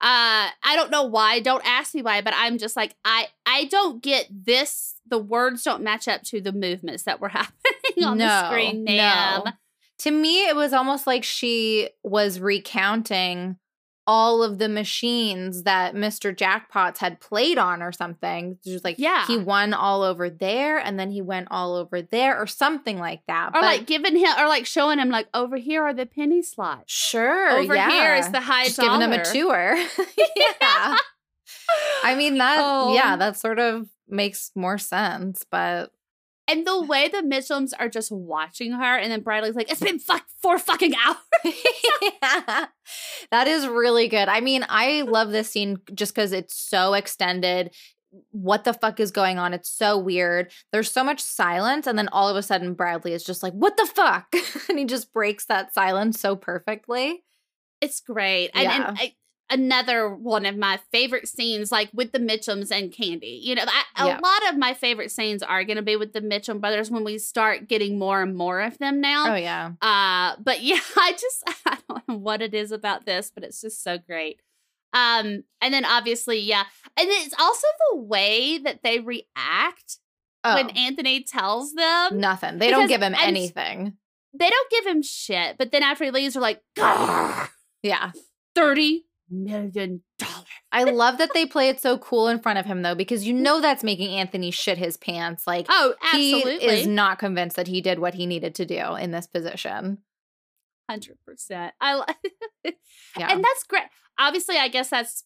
Uh 0.00 0.50
i 0.62 0.74
don't 0.76 0.90
know 0.90 1.04
why. 1.04 1.40
Don't 1.40 1.64
ask 1.66 1.94
me 1.94 2.02
why 2.02 2.20
but 2.20 2.34
i'm 2.36 2.58
just 2.58 2.76
like 2.76 2.94
i 3.04 3.28
i 3.46 3.64
don't 3.66 4.02
get 4.02 4.26
this 4.30 4.96
the 5.06 5.18
words 5.18 5.62
don't 5.62 5.82
match 5.82 6.08
up 6.08 6.22
to 6.24 6.40
the 6.40 6.52
movements 6.52 7.04
that 7.04 7.20
were 7.20 7.28
happening 7.40 8.04
on 8.04 8.18
the 8.18 8.26
No, 8.26 8.48
screen 8.50 8.84
no. 8.84 8.92
ma'am. 8.92 9.42
To 9.98 10.10
me, 10.10 10.46
it 10.48 10.56
was 10.56 10.72
almost 10.72 11.06
like 11.06 11.22
she 11.22 11.88
was 12.02 12.40
recounting 12.40 13.56
all 14.06 14.42
of 14.42 14.58
the 14.58 14.68
machines 14.68 15.62
that 15.62 15.94
Mr. 15.94 16.34
Jackpots 16.36 16.98
had 16.98 17.20
played 17.20 17.56
on 17.58 17.82
or 17.82 17.90
something. 17.92 18.58
Just 18.64 18.84
like, 18.84 18.96
Yeah. 18.98 19.26
he 19.26 19.38
won 19.38 19.72
all 19.72 20.02
over 20.02 20.28
there 20.28 20.78
and 20.78 20.98
then 21.00 21.10
he 21.10 21.22
went 21.22 21.48
all 21.50 21.74
over 21.74 22.02
there 22.02 22.38
or 22.38 22.46
something 22.46 22.98
like 22.98 23.22
that. 23.28 23.48
or 23.48 23.52
But 23.60 23.62
like 23.62 23.86
giving 23.86 24.16
him 24.16 24.32
or 24.38 24.46
like 24.46 24.66
showing 24.66 24.98
him 24.98 25.08
like 25.08 25.28
over 25.32 25.56
here 25.56 25.82
are 25.82 25.94
the 25.94 26.06
penny 26.06 26.42
slots 26.42 26.92
sure. 26.92 27.50
over 27.50 27.74
yeah. 27.74 27.90
here 27.90 28.14
is 28.16 28.30
the 28.30 28.40
high 28.40 28.64
Just 28.66 28.78
giving 28.78 29.00
him 29.00 29.12
a 29.12 29.24
tour. 29.24 29.74
yeah. 30.36 30.96
I 32.02 32.14
mean, 32.16 32.38
that, 32.38 32.58
Oh. 32.62 32.94
yeah, 32.94 33.16
that 33.16 33.38
sort 33.38 33.58
of 33.58 33.88
makes 34.08 34.50
more 34.54 34.76
sense. 34.78 35.44
But 35.50 35.90
And 36.46 36.66
the 36.66 36.82
way 36.82 37.08
the 37.08 37.22
Mitchums 37.22 37.72
are 37.78 37.88
just 37.88 38.12
watching 38.12 38.72
her, 38.72 38.98
and 38.98 39.10
then 39.10 39.22
Bradley's 39.22 39.54
like, 39.54 39.70
"It's 39.70 39.80
been 39.80 39.98
fuck 39.98 40.24
four 40.42 40.58
fucking 40.58 40.94
hours." 41.06 41.54
yeah. 42.02 42.66
That 43.30 43.48
is 43.48 43.66
really 43.66 44.08
good. 44.08 44.28
I 44.28 44.40
mean, 44.40 44.64
I 44.68 45.02
love 45.02 45.30
this 45.30 45.50
scene 45.50 45.78
just 45.94 46.14
because 46.14 46.32
it's 46.32 46.56
so 46.56 46.92
extended. 46.94 47.74
What 48.30 48.64
the 48.64 48.74
fuck 48.74 49.00
is 49.00 49.10
going 49.10 49.38
on? 49.38 49.54
It's 49.54 49.70
so 49.70 49.98
weird. 49.98 50.52
There's 50.70 50.92
so 50.92 51.02
much 51.02 51.20
silence, 51.20 51.86
and 51.86 51.98
then 51.98 52.08
all 52.08 52.28
of 52.28 52.36
a 52.36 52.42
sudden, 52.42 52.74
Bradley 52.74 53.12
is 53.14 53.24
just 53.24 53.42
like, 53.42 53.54
"What 53.54 53.76
the 53.76 53.86
fuck?" 53.86 54.26
and 54.68 54.78
he 54.78 54.84
just 54.84 55.12
breaks 55.12 55.46
that 55.46 55.72
silence 55.74 56.20
so 56.20 56.36
perfectly. 56.36 57.24
It's 57.80 58.00
great. 58.00 58.50
And, 58.54 58.64
Yeah. 58.64 58.88
and 58.88 58.98
I, 58.98 59.14
another 59.50 60.08
one 60.14 60.46
of 60.46 60.56
my 60.56 60.78
favorite 60.90 61.28
scenes, 61.28 61.70
like 61.70 61.90
with 61.92 62.12
the 62.12 62.18
Mitchums 62.18 62.70
and 62.70 62.92
Candy. 62.92 63.40
You 63.42 63.54
know, 63.54 63.64
I, 63.66 64.04
a 64.04 64.06
Yeah. 64.08 64.20
lot 64.22 64.48
of 64.50 64.58
my 64.58 64.72
favorite 64.74 65.10
scenes 65.10 65.42
are 65.42 65.64
going 65.64 65.76
to 65.76 65.82
be 65.82 65.96
with 65.96 66.12
the 66.12 66.20
Mitchum 66.22 66.60
brothers 66.60 66.90
when 66.90 67.04
we 67.04 67.18
start 67.18 67.68
getting 67.68 67.98
more 67.98 68.22
and 68.22 68.34
more 68.34 68.60
of 68.60 68.78
them 68.78 69.00
now. 69.00 69.32
Oh 69.32 69.36
yeah, 69.36 69.72
Uh, 69.82 70.36
but 70.42 70.62
yeah, 70.62 70.80
I 70.96 71.12
just 71.12 71.42
I 71.66 71.78
don't 71.88 72.08
know 72.08 72.16
what 72.16 72.42
it 72.42 72.54
is 72.54 72.72
about 72.72 73.04
this, 73.06 73.30
but 73.34 73.44
it's 73.44 73.60
just 73.60 73.82
so 73.82 73.98
great. 73.98 74.40
Um, 74.92 75.42
and 75.60 75.74
then 75.74 75.84
obviously, 75.84 76.38
yeah, 76.38 76.64
and 76.96 77.08
it's 77.10 77.34
also 77.38 77.66
the 77.90 77.98
way 77.98 78.58
that 78.58 78.80
they 78.84 79.00
react 79.00 79.98
oh, 80.44 80.54
when 80.54 80.70
Anthony 80.70 81.22
tells 81.24 81.72
them. 81.74 82.18
nothing. 82.20 82.58
They 82.58 82.70
don't 82.70 82.86
give 82.86 83.02
him 83.02 83.14
I'm- 83.14 83.28
anything. 83.28 83.94
They 84.36 84.50
don't 84.50 84.70
give 84.70 84.86
him 84.86 85.02
shit, 85.02 85.58
but 85.58 85.70
then 85.70 85.82
after 85.84 86.04
he 86.04 86.10
leaves, 86.10 86.34
they're 86.34 86.40
like, 86.42 86.60
"Grr, 86.76 87.48
Yeah, 87.84 88.10
thirty 88.56 89.04
million 89.42 90.02
dollars. 90.18 90.44
I 90.72 90.84
love 90.84 91.18
that 91.18 91.30
they 91.34 91.46
play 91.46 91.68
it 91.68 91.80
so 91.80 91.98
cool 91.98 92.28
in 92.28 92.40
front 92.40 92.58
of 92.58 92.66
him 92.66 92.82
though, 92.82 92.94
because 92.94 93.26
you 93.26 93.32
know 93.32 93.60
that's 93.60 93.84
making 93.84 94.10
Anthony 94.16 94.50
shit 94.50 94.76
his 94.78 94.96
pants. 94.96 95.46
Like 95.46 95.66
Oh, 95.68 95.94
absolutely, 96.02 96.58
he 96.58 96.66
is 96.66 96.86
not 96.86 97.18
convinced 97.18 97.56
that 97.56 97.68
he 97.68 97.80
did 97.80 97.98
what 97.98 98.14
he 98.14 98.26
needed 98.26 98.54
to 98.56 98.64
do 98.66 98.94
in 98.96 99.10
this 99.12 99.26
position. 99.26 99.98
hundred 100.90 101.16
percent. 101.26 101.74
I 101.80 101.96
li- 102.64 102.72
Yeah, 103.18 103.28
and 103.32 103.42
that's 103.44 103.64
great. 103.64 103.84
Obviously, 104.18 104.56
I 104.56 104.68
guess 104.68 104.90
that's 104.90 105.24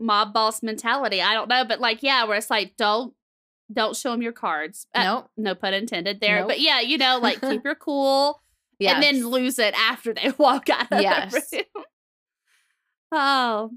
mob 0.00 0.32
boss 0.32 0.62
mentality. 0.62 1.20
I 1.22 1.34
don't 1.34 1.48
know, 1.48 1.64
but 1.64 1.80
like, 1.80 2.02
yeah, 2.02 2.24
where 2.24 2.36
it's 2.36 2.50
like, 2.50 2.74
don't 2.76 3.14
don't 3.72 3.94
show 3.94 4.12
him 4.14 4.22
your 4.22 4.32
cards. 4.32 4.86
Uh, 4.94 5.04
nope. 5.04 5.30
no 5.36 5.54
pun 5.54 5.74
intended 5.74 6.20
there. 6.20 6.40
Nope. 6.40 6.48
But 6.48 6.60
yeah, 6.60 6.80
you 6.80 6.98
know, 6.98 7.18
like 7.22 7.40
keep 7.40 7.62
your 7.64 7.74
cool 7.74 8.40
Yes. 8.80 8.94
and 8.94 9.02
then 9.02 9.26
lose 9.28 9.58
it 9.58 9.74
after 9.74 10.14
they 10.14 10.32
walk 10.38 10.70
out 10.70 10.90
of 10.92 11.02
Yes. 11.02 11.50
the 11.50 11.64
room. 11.74 11.84
Oh. 13.12 13.70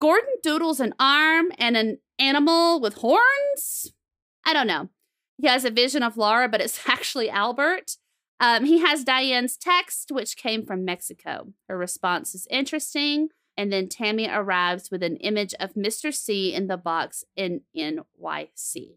Gordon 0.00 0.34
doodles 0.42 0.80
an 0.80 0.94
arm 0.98 1.52
and 1.58 1.76
an 1.76 1.98
animal 2.18 2.80
with 2.80 2.94
horns. 2.94 3.92
I 4.44 4.52
don't 4.52 4.66
know. 4.66 4.88
He 5.38 5.46
has 5.48 5.64
a 5.64 5.70
vision 5.70 6.02
of 6.02 6.16
Laura, 6.16 6.48
but 6.48 6.60
it's 6.60 6.80
actually 6.88 7.30
Albert. 7.30 7.96
Um, 8.38 8.64
he 8.64 8.80
has 8.80 9.04
Diane's 9.04 9.56
text, 9.56 10.10
which 10.10 10.36
came 10.36 10.66
from 10.66 10.84
Mexico. 10.84 11.52
Her 11.68 11.78
response 11.78 12.34
is 12.34 12.46
interesting. 12.50 13.28
And 13.56 13.72
then 13.72 13.88
Tammy 13.88 14.28
arrives 14.28 14.90
with 14.90 15.02
an 15.02 15.16
image 15.16 15.54
of 15.58 15.72
Mr. 15.74 16.12
C 16.12 16.52
in 16.52 16.66
the 16.66 16.76
box 16.76 17.24
in 17.36 17.62
NYC. 17.74 18.96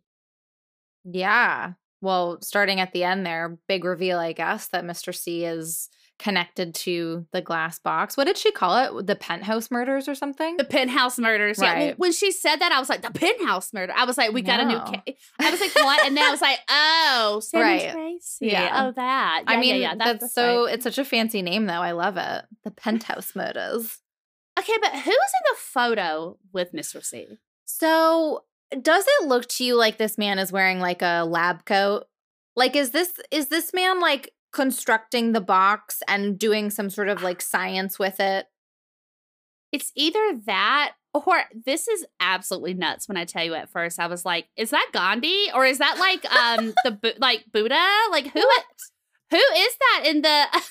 Yeah. 1.05 1.73
Well, 2.01 2.39
starting 2.41 2.81
at 2.81 2.91
the 2.91 3.05
end 3.05 3.25
there, 3.25 3.57
big 3.67 3.85
reveal, 3.85 4.19
I 4.19 4.33
guess, 4.33 4.67
that 4.67 4.83
Mr. 4.83 5.15
C 5.15 5.45
is 5.45 5.89
connected 6.19 6.75
to 6.75 7.25
the 7.31 7.41
glass 7.41 7.79
box. 7.79 8.15
What 8.17 8.25
did 8.25 8.37
she 8.37 8.51
call 8.51 8.99
it? 8.99 9.07
The 9.07 9.15
penthouse 9.15 9.71
murders 9.71 10.07
or 10.07 10.13
something? 10.15 10.57
The 10.57 10.65
penthouse 10.65 11.17
murders. 11.17 11.59
Yeah. 11.61 11.79
Well, 11.79 11.93
when 11.97 12.11
she 12.11 12.31
said 12.31 12.57
that, 12.57 12.71
I 12.71 12.79
was 12.79 12.89
like, 12.89 13.01
the 13.01 13.11
penthouse 13.11 13.73
murder. 13.73 13.93
I 13.95 14.05
was 14.05 14.17
like, 14.17 14.31
we 14.33 14.41
got 14.41 14.59
a 14.59 14.65
new 14.65 14.75
No. 14.77 14.83
case. 15.05 15.17
I 15.39 15.49
was 15.49 15.59
like, 15.59 15.73
what? 15.75 16.05
And 16.05 16.15
then 16.15 16.23
I 16.23 16.31
was 16.31 16.41
like, 16.41 16.59
oh, 16.69 17.39
Sam 17.41 17.61
Right. 17.61 17.91
Tracy. 17.91 18.47
Yeah. 18.47 18.85
Oh, 18.87 18.91
that. 18.91 19.43
I 19.47 19.53
Yeah, 19.53 19.59
mean, 19.59 19.75
yeah, 19.75 19.93
yeah. 19.93 19.95
that's, 19.95 20.33
so, 20.33 20.65
right. 20.65 20.73
it's 20.75 20.83
such 20.83 20.97
a 20.97 21.05
fancy 21.05 21.41
name, 21.41 21.65
though. 21.65 21.73
I 21.81 21.91
love 21.91 22.17
it. 22.17 22.45
The 22.63 22.71
penthouse 22.71 23.35
murders. 23.35 23.97
Okay, 24.59 24.73
but 24.81 24.91
who's 24.91 25.05
in 25.07 25.13
the 25.51 25.57
photo 25.57 26.37
with 26.51 26.73
Mr. 26.73 27.03
C? 27.03 27.27
So, 27.65 28.43
does 28.81 29.05
it 29.07 29.27
look 29.27 29.47
to 29.47 29.63
you 29.63 29.75
like 29.75 29.97
this 29.97 30.17
man 30.17 30.37
is 30.37 30.51
wearing 30.51 30.79
like 30.79 31.01
a 31.01 31.23
lab 31.23 31.65
coat? 31.65 32.03
Like, 32.55 32.75
is 32.75 32.91
this 32.91 33.13
is 33.31 33.47
this 33.47 33.73
man 33.73 34.01
like 34.01 34.33
constructing 34.51 35.31
the 35.31 35.41
box 35.41 36.01
and 36.07 36.37
doing 36.39 36.69
some 36.69 36.89
sort 36.89 37.09
of 37.09 37.21
like 37.21 37.41
science 37.41 37.97
with 37.99 38.19
it? 38.19 38.47
It's 39.71 39.91
either 39.95 40.39
that 40.45 40.93
or 41.13 41.41
this 41.65 41.87
is 41.87 42.05
absolutely 42.19 42.73
nuts 42.75 43.07
when 43.07 43.17
I 43.17 43.25
tell 43.25 43.43
you 43.43 43.53
at 43.55 43.69
first. 43.69 43.99
I 43.99 44.07
was 44.07 44.25
like, 44.25 44.47
is 44.55 44.69
that 44.71 44.89
Gandhi 44.93 45.47
or 45.53 45.65
is 45.65 45.77
that 45.79 45.97
like 45.99 46.25
um 46.33 46.73
the 46.83 47.15
like 47.19 47.45
Buddha? 47.51 47.85
Like 48.11 48.27
who 48.27 48.43
who 49.31 49.37
is 49.37 49.75
that 49.79 50.03
in 50.07 50.21
the 50.21 50.45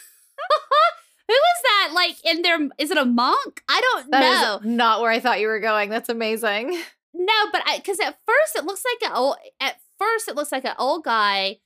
Who 1.29 1.35
is 1.35 1.63
that 1.63 1.91
like 1.95 2.17
in 2.25 2.41
their 2.43 2.59
is 2.79 2.91
it 2.91 2.97
a 2.97 3.05
monk? 3.05 3.63
I 3.69 3.81
don't 3.81 4.11
That 4.11 4.23
is 4.23 4.65
know. 4.65 4.71
not 4.77 5.03
where 5.03 5.11
I 5.11 5.21
thought 5.21 5.41
you 5.41 5.49
were 5.49 5.61
going. 5.61 5.91
That's 5.91 6.09
amazing. 6.09 6.71
No, 7.13 7.35
but 7.53 7.63
I 7.67 7.77
because 7.79 8.01
at 8.01 8.19
first 8.27 8.57
it 8.57 8.65
looks 8.65 8.83
like 9.03 9.11
an 9.11 9.17
old 9.17 9.37
at 9.61 9.77
first 9.99 10.29
it 10.29 10.37
looks 10.37 10.53
like 10.53 10.65
an 10.65 10.75
old 10.79 11.05
guy 11.05 11.59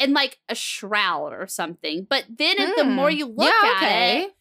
in 0.00 0.12
like 0.12 0.38
a 0.48 0.54
shroud 0.56 1.32
or 1.32 1.46
something. 1.46 2.06
But 2.10 2.24
then 2.28 2.56
if 2.58 2.74
the 2.76 2.84
more 2.84 3.10
Hmm. 3.10 3.16
you 3.16 3.26
look 3.26 3.46
Yeah, 3.62 3.70
at 3.70 3.76
okay. 3.76 4.22
it, 4.24 4.34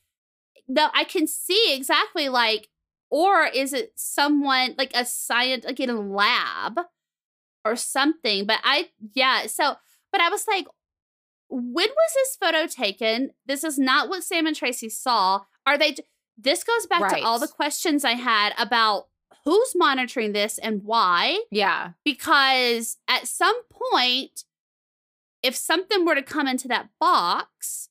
no, 0.67 0.89
I 0.93 1.03
can 1.03 1.27
see 1.27 1.73
exactly 1.75 2.29
like, 2.29 2.69
or 3.11 3.45
is 3.45 3.73
it 3.73 3.91
someone 3.95 4.75
like 4.77 4.91
a 4.95 5.05
science 5.05 5.65
like 5.65 5.79
in 5.79 5.89
a 5.89 5.99
lab 5.99 6.79
or 7.65 7.75
something? 7.75 8.45
But 8.45 8.59
I 8.63 8.89
yeah, 9.13 9.47
so 9.47 9.75
but 10.11 10.21
I 10.21 10.29
was 10.29 10.47
like, 10.47 10.65
when 11.49 11.89
was 11.89 12.13
this 12.15 12.37
photo 12.39 12.67
taken? 12.67 13.31
This 13.45 13.63
is 13.63 13.77
not 13.79 14.09
what 14.09 14.23
Sam 14.23 14.45
and 14.47 14.55
Tracy 14.55 14.89
saw. 14.89 15.41
Are 15.65 15.77
they? 15.77 15.95
This 16.37 16.63
goes 16.63 16.85
back 16.87 17.01
Right. 17.01 17.19
to 17.21 17.23
all 17.27 17.39
the 17.39 17.47
questions 17.47 18.05
I 18.05 18.13
had 18.13 18.53
about 18.57 19.07
who's 19.45 19.73
monitoring 19.75 20.31
this 20.33 20.57
and 20.59 20.83
why. 20.83 21.43
Yeah. 21.51 21.91
Because 22.05 22.97
at 23.07 23.27
some 23.27 23.59
point, 23.69 24.43
if 25.43 25.55
something 25.55 26.05
were 26.05 26.15
to 26.15 26.21
come 26.23 26.47
into 26.47 26.67
that 26.67 26.89
box, 26.99 27.89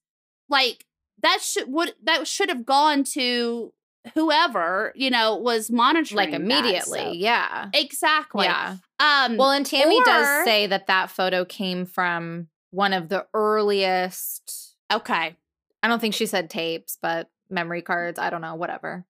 like 0.48 0.84
that 1.22 1.40
should 1.42 1.64
would 1.72 1.94
that 2.04 2.26
should 2.26 2.48
have 2.48 2.64
gone 2.66 3.04
to 3.04 3.72
whoever 4.14 4.92
you 4.94 5.10
know 5.10 5.36
was 5.36 5.70
monitoring 5.70 6.16
Like 6.16 6.30
that 6.30 6.40
immediately. 6.40 7.18
Yeah. 7.18 7.68
exactly. 7.74 8.46
yeah. 8.46 8.76
Um. 9.00 9.36
Well, 9.36 9.50
and 9.50 9.64
Tammy 9.66 9.98
or- 9.98 10.04
does 10.04 10.44
say 10.44 10.66
that 10.66 10.86
that 10.86 11.10
photo 11.10 11.44
came 11.44 11.86
from 11.86 12.48
one 12.70 12.92
of 12.92 13.08
the 13.08 13.26
earliest. 13.34 14.74
okay. 14.92 15.36
I 15.82 15.86
don't 15.88 16.00
think 16.00 16.14
she 16.14 16.26
said 16.26 16.50
tapes, 16.50 16.98
but 17.00 17.30
memory 17.48 17.82
cards. 17.82 18.18
I 18.18 18.30
don't 18.30 18.40
know. 18.40 18.56
Whatever. 18.56 19.04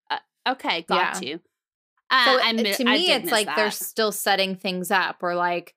Okay. 0.47 0.82
Got 0.82 1.22
Yeah. 1.22 1.28
you. 1.28 1.41
Uh, 2.11 2.24
So 2.24 2.30
I 2.43 2.51
uh, 2.51 2.53
to 2.74 2.82
I 2.89 2.93
me, 2.93 3.07
did 3.07 3.22
it's 3.22 3.32
like 3.32 3.55
they're 3.57 3.70
still 3.70 4.12
setting 4.12 4.55
things 4.57 4.91
up, 4.91 5.22
or 5.22 5.34
like 5.34 5.74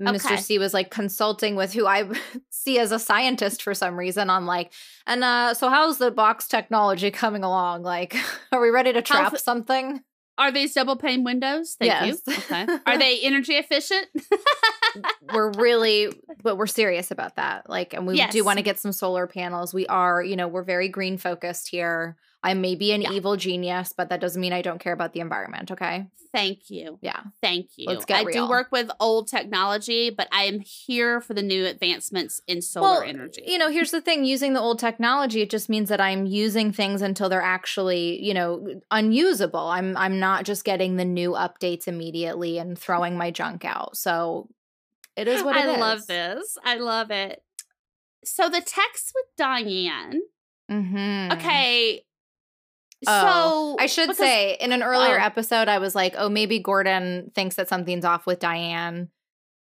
Mr. 0.00 0.26
Okay. 0.26 0.36
C 0.38 0.58
was 0.58 0.74
like 0.74 0.90
consulting 0.90 1.54
with 1.56 1.72
who 1.72 1.86
I 1.86 2.08
see 2.50 2.78
as 2.78 2.90
a 2.92 2.98
scientist 2.98 3.62
for 3.62 3.74
some 3.74 3.96
reason 3.96 4.28
on 4.30 4.44
like, 4.46 4.72
and 5.06 5.22
uh, 5.22 5.54
so 5.54 5.68
how's 5.68 5.98
the 5.98 6.10
box 6.10 6.48
technology 6.48 7.10
coming 7.10 7.44
along? 7.44 7.82
Like, 7.82 8.16
are 8.52 8.60
we 8.60 8.70
ready 8.70 8.92
to 8.92 9.02
trap 9.02 9.30
How's- 9.30 9.44
something? 9.44 10.02
Are 10.36 10.50
these 10.50 10.74
double 10.74 10.96
pane 10.96 11.22
windows? 11.22 11.76
Thank 11.78 11.92
Yes. 11.92 12.20
you. 12.26 12.34
Okay. 12.34 12.66
Are 12.86 12.98
they 12.98 13.20
energy 13.20 13.52
efficient? 13.54 14.08
we're 15.32 15.50
really 15.52 16.08
but 16.42 16.56
we're 16.56 16.66
serious 16.66 17.10
about 17.10 17.36
that 17.36 17.68
like 17.68 17.94
and 17.94 18.06
we 18.06 18.16
Yes. 18.16 18.32
do 18.32 18.44
want 18.44 18.58
to 18.58 18.62
get 18.62 18.78
some 18.78 18.92
solar 18.92 19.26
panels 19.26 19.74
we 19.74 19.86
are 19.88 20.22
you 20.22 20.36
know 20.36 20.46
we're 20.48 20.62
very 20.62 20.88
green 20.88 21.18
focused 21.18 21.68
here 21.68 22.16
i 22.44 22.54
may 22.54 22.74
be 22.76 22.92
an 22.92 23.02
Yeah. 23.02 23.12
evil 23.12 23.36
genius 23.36 23.92
but 23.96 24.08
that 24.10 24.20
doesn't 24.20 24.40
mean 24.40 24.52
i 24.52 24.62
don't 24.62 24.78
care 24.78 24.92
about 24.92 25.12
the 25.12 25.20
environment 25.20 25.70
okay 25.72 26.06
Thank 26.32 26.68
you. 26.68 26.98
yeah 27.00 27.20
Thank 27.40 27.66
you. 27.76 27.86
Let's 27.86 28.04
get 28.04 28.26
I 28.26 28.32
do 28.32 28.48
work 28.48 28.66
with 28.72 28.90
old 28.98 29.28
technology, 29.28 30.10
but 30.10 30.26
I 30.32 30.42
am 30.50 30.58
here 30.58 31.20
for 31.20 31.32
the 31.32 31.42
new 31.42 31.64
advancements 31.64 32.40
in 32.48 32.60
solar 32.60 32.88
well 32.88 33.02
energy. 33.02 33.44
you 33.46 33.56
know 33.56 33.68
here's 33.70 33.92
the 33.92 34.00
thing 34.00 34.24
using 34.24 34.52
the 34.52 34.60
old 34.60 34.80
technology 34.80 35.42
it 35.42 35.50
just 35.50 35.68
means 35.68 35.88
that 35.90 36.00
i'm 36.00 36.26
using 36.26 36.72
things 36.72 37.02
until 37.02 37.28
they're 37.28 37.40
actually 37.58 38.20
you 38.20 38.34
know 38.34 38.66
unusable 38.90 39.68
i'm 39.68 39.96
i'm 39.96 40.18
not 40.18 40.44
just 40.44 40.64
getting 40.64 40.96
the 40.96 41.04
new 41.04 41.30
updates 41.46 41.86
immediately 41.86 42.58
and 42.58 42.76
throwing 42.76 43.16
my 43.16 43.30
junk 43.30 43.64
out 43.64 43.96
so 43.96 44.48
it 45.16 45.28
is 45.28 45.40
what 45.44 45.54
it 45.54 45.66
I 45.66 45.72
is. 45.74 45.78
love 45.78 46.06
this. 46.08 46.58
I 46.64 46.74
love 46.78 47.12
it. 47.12 47.40
So 48.24 48.48
the 48.48 48.60
text 48.60 49.12
with 49.14 49.26
Diane. 49.36 50.20
Mhm. 50.68 51.32
Okay. 51.34 52.02
Oh, 53.06 53.76
so 53.76 53.82
I 53.82 53.86
should 53.86 54.14
say 54.16 54.56
in 54.60 54.72
an 54.72 54.82
earlier 54.82 55.18
Oh. 55.18 55.24
episode, 55.24 55.68
I 55.68 55.78
was 55.78 55.94
like, 55.94 56.14
oh, 56.16 56.28
maybe 56.28 56.58
Gordon 56.58 57.30
thinks 57.34 57.56
that 57.56 57.68
something's 57.68 58.04
off 58.04 58.26
with 58.26 58.38
Diane. 58.40 59.08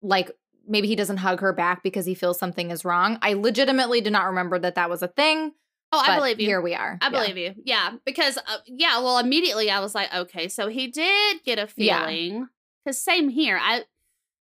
Like 0.03 0.31
maybe 0.67 0.89
he 0.89 0.97
doesn't 0.97 1.19
hug 1.19 1.41
her 1.41 1.53
back 1.53 1.83
because 1.83 2.07
he 2.07 2.15
feels 2.15 2.39
something 2.39 2.71
is 2.71 2.85
wrong. 2.85 3.19
I 3.23 3.35
legitimately 3.35 4.01
did 4.01 4.13
not 4.13 4.27
remember 4.27 4.59
that 4.59 4.75
that 4.77 4.89
was 4.91 5.03
a 5.03 5.09
thing. 5.09 5.53
Oh, 5.93 6.03
I 6.05 6.17
believe 6.17 6.41
you. 6.41 6.47
Here 6.47 6.61
we 6.61 6.75
are. 6.75 6.99
I 7.01 7.07
Yeah. 7.07 7.11
believe 7.11 7.37
you. 7.37 7.55
Yeah, 7.65 7.93
because 8.05 8.37
uh, 8.39 8.59
yeah, 8.67 8.99
well, 9.01 9.19
immediately 9.19 9.71
I 9.71 9.81
was 9.81 9.95
like, 9.95 10.13
okay, 10.13 10.49
so 10.49 10.69
he 10.69 10.89
did 10.89 11.45
get 11.45 11.59
a 11.59 11.67
feeling. 11.67 12.49
Because 12.85 13.01
same 13.01 13.29
here, 13.29 13.59
I 13.63 13.85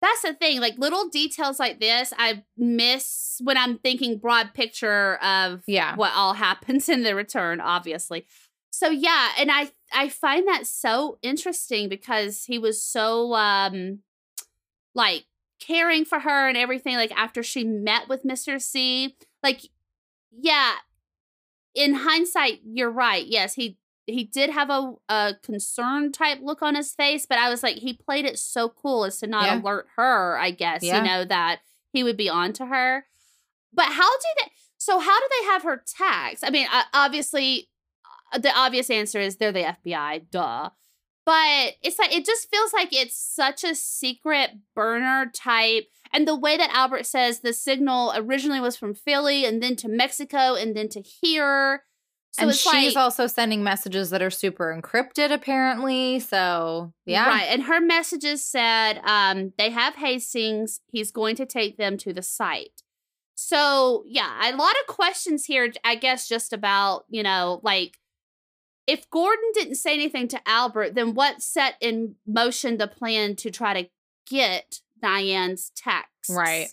that's 0.02 0.22
the 0.22 0.34
thing. 0.34 0.60
Like 0.60 0.78
little 0.78 1.08
details 1.08 1.58
like 1.58 1.80
this, 1.80 2.12
I 2.18 2.44
miss 2.56 3.40
when 3.42 3.56
I'm 3.56 3.78
thinking 3.78 4.18
broad 4.18 4.52
picture 4.54 5.16
of 5.16 5.62
Yeah. 5.66 5.96
what 5.96 6.12
all 6.14 6.32
happens 6.46 6.88
in 6.88 7.02
the 7.02 7.14
return, 7.14 7.60
obviously. 7.60 8.26
So 8.76 8.90
yeah, 8.90 9.30
and 9.38 9.50
I 9.50 9.70
I 9.90 10.10
find 10.10 10.46
that 10.48 10.66
so 10.66 11.16
interesting 11.22 11.88
because 11.88 12.44
he 12.44 12.58
was 12.58 12.82
so 12.82 13.32
um 13.32 14.00
like 14.94 15.24
caring 15.58 16.04
for 16.04 16.18
her 16.20 16.46
and 16.46 16.58
everything 16.58 16.96
like 16.96 17.10
after 17.16 17.42
she 17.42 17.64
met 17.64 18.06
with 18.06 18.22
Mr. 18.22 18.60
C. 18.60 19.16
Like 19.42 19.62
yeah, 20.30 20.72
in 21.74 21.94
hindsight, 21.94 22.60
you're 22.66 22.90
right. 22.90 23.24
Yes, 23.26 23.54
he 23.54 23.78
he 24.06 24.24
did 24.24 24.50
have 24.50 24.68
a, 24.68 24.92
a 25.08 25.36
concerned 25.42 26.12
type 26.12 26.40
look 26.42 26.60
on 26.60 26.74
his 26.74 26.92
face, 26.92 27.24
but 27.24 27.38
I 27.38 27.48
was 27.48 27.62
like, 27.62 27.76
he 27.76 27.94
played 27.94 28.26
it 28.26 28.38
so 28.38 28.68
cool 28.68 29.06
as 29.06 29.20
to 29.20 29.26
not 29.26 29.44
Yeah. 29.46 29.58
alert 29.58 29.86
her, 29.96 30.36
I 30.36 30.50
guess, 30.50 30.82
Yeah. 30.82 30.98
you 30.98 31.08
know, 31.08 31.24
that 31.24 31.60
he 31.94 32.04
would 32.04 32.18
be 32.18 32.28
on 32.28 32.52
to 32.52 32.66
her. 32.66 33.06
But 33.72 33.86
how 33.86 34.10
do 34.18 34.26
they, 34.42 34.50
so 34.76 34.98
how 34.98 35.18
do 35.18 35.26
they 35.40 35.46
have 35.46 35.62
her 35.62 35.82
text? 35.86 36.44
I 36.46 36.50
mean, 36.50 36.68
obviously, 36.92 37.68
the 38.38 38.52
obvious 38.54 38.90
answer 38.90 39.20
is 39.20 39.36
they're 39.36 39.52
the 39.52 39.74
FBI, 39.86 40.30
duh. 40.30 40.70
But 41.24 41.74
it's 41.82 41.98
like, 41.98 42.14
it 42.14 42.24
just 42.24 42.48
feels 42.50 42.72
like 42.72 42.92
it's 42.92 43.16
such 43.16 43.64
a 43.64 43.74
secret 43.74 44.50
burner 44.76 45.30
type. 45.34 45.88
And 46.12 46.26
the 46.26 46.36
way 46.36 46.56
that 46.56 46.70
Albert 46.72 47.04
says 47.04 47.40
the 47.40 47.52
signal 47.52 48.12
originally 48.14 48.60
was 48.60 48.76
from 48.76 48.94
Philly 48.94 49.44
and 49.44 49.60
then 49.60 49.74
to 49.76 49.88
Mexico 49.88 50.54
and 50.54 50.76
then 50.76 50.88
to 50.90 51.02
here. 51.02 51.82
So 52.30 52.42
and 52.42 52.50
it's 52.50 52.60
she's 52.60 52.94
like, 52.94 52.96
also 52.96 53.26
sending 53.26 53.64
messages 53.64 54.10
that 54.10 54.22
are 54.22 54.30
super 54.30 54.78
encrypted, 54.78 55.32
apparently. 55.32 56.20
So 56.20 56.92
yeah, 57.06 57.28
Right. 57.28 57.46
And 57.48 57.64
her 57.64 57.80
messages 57.80 58.44
said 58.44 59.00
um, 59.04 59.52
they 59.58 59.70
have 59.70 59.96
Hastings. 59.96 60.80
He's 60.86 61.10
going 61.10 61.34
to 61.36 61.46
take 61.46 61.76
them 61.76 61.96
to 61.98 62.12
the 62.12 62.22
site. 62.22 62.82
So, 63.36 64.02
yeah, 64.06 64.50
a 64.50 64.56
lot 64.56 64.74
of 64.80 64.94
questions 64.94 65.44
here, 65.44 65.70
I 65.84 65.94
guess, 65.94 66.26
just 66.26 66.52
about, 66.52 67.04
you 67.08 67.22
know, 67.22 67.60
like 67.62 67.98
if 68.86 69.08
Gordon 69.10 69.50
didn't 69.54 69.76
say 69.76 69.94
anything 69.94 70.28
to 70.28 70.40
Albert, 70.46 70.94
then 70.94 71.14
what 71.14 71.42
set 71.42 71.74
in 71.80 72.14
motion 72.26 72.78
the 72.78 72.86
plan 72.86 73.36
to 73.36 73.50
try 73.50 73.82
to 73.82 73.88
get 74.28 74.80
Diane's 75.00 75.72
text? 75.74 76.30
Right. 76.30 76.68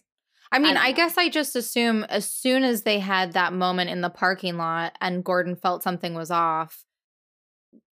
I 0.52 0.60
mean, 0.60 0.76
don't 0.76 0.84
I, 0.84 0.92
guess 0.92 1.18
I 1.18 1.30
just 1.30 1.56
assume 1.56 2.04
as 2.04 2.30
soon 2.30 2.64
as 2.64 2.84
they 2.84 3.00
had 3.00 3.34
that 3.34 3.54
moment 3.54 3.90
in 3.90 4.02
the 4.02 4.10
parking 4.12 4.58
lot 4.58 4.96
and 5.02 5.24
Gordon 5.24 5.56
felt 5.56 5.82
something 5.82 6.14
was 6.14 6.30
off, 6.30 6.86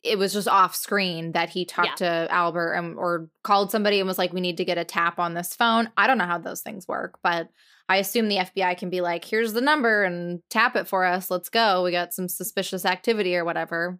it 0.03 0.19
was 0.19 0.33
just 0.33 0.47
off 0.47 0.75
screen 0.75 1.31
that 1.31 1.49
he 1.49 1.65
talked 1.65 1.97
to 1.97 2.27
Albert 2.29 2.73
and 2.73 2.97
or 2.97 3.29
called 3.43 3.71
somebody 3.71 3.99
and 3.99 4.07
was 4.07 4.19
like, 4.19 4.31
"We 4.31 4.41
need 4.41 4.57
to 4.57 4.65
get 4.65 4.77
a 4.77 4.83
tap 4.83 5.17
on 5.17 5.33
this 5.33 5.55
phone." 5.55 5.89
I 5.97 6.05
don't 6.05 6.19
know 6.19 6.25
how 6.25 6.37
those 6.37 6.61
things 6.61 6.87
work, 6.87 7.17
but 7.23 7.49
I 7.89 7.97
assume 7.97 8.27
the 8.27 8.37
FBI 8.37 8.77
can 8.77 8.89
be 8.89 9.01
like, 9.01 9.25
"Here's 9.25 9.53
the 9.53 9.61
number 9.61 10.03
and 10.03 10.41
tap 10.49 10.75
it 10.75 10.87
for 10.87 11.03
us. 11.03 11.31
Let's 11.31 11.49
go. 11.49 11.83
We 11.83 11.91
got 11.91 12.13
some 12.13 12.27
suspicious 12.27 12.85
activity 12.85 13.35
or 13.35 13.43
whatever." 13.43 13.99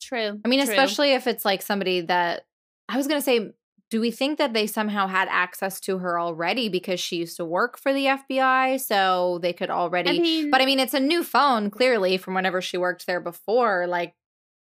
True. 0.00 0.40
I 0.44 0.48
mean, 0.48 0.64
true. 0.64 0.70
especially 0.70 1.12
if 1.12 1.26
it's 1.26 1.44
like 1.44 1.62
somebody 1.62 2.02
that 2.02 2.46
I 2.88 2.96
was 2.96 3.06
going 3.06 3.20
to 3.20 3.24
say, 3.24 3.52
do 3.90 4.00
we 4.00 4.10
think 4.10 4.38
that 4.38 4.52
they 4.52 4.66
somehow 4.66 5.06
had 5.06 5.28
access 5.30 5.78
to 5.80 5.98
her 5.98 6.18
already 6.18 6.68
because 6.68 6.98
she 6.98 7.16
used 7.16 7.36
to 7.36 7.44
work 7.44 7.78
for 7.78 7.92
the 7.92 8.06
FBI? 8.06 8.80
So 8.80 9.38
they 9.42 9.52
could 9.52 9.70
already. 9.70 10.10
I 10.10 10.18
mean, 10.18 10.50
but 10.50 10.60
I 10.60 10.66
mean, 10.66 10.80
it's 10.80 10.94
a 10.94 11.00
new 11.00 11.22
phone, 11.22 11.70
clearly, 11.70 12.16
from 12.16 12.34
whenever 12.34 12.60
she 12.60 12.76
worked 12.76 13.06
there 13.06 13.20
before. 13.20 13.86
Like, 13.86 14.14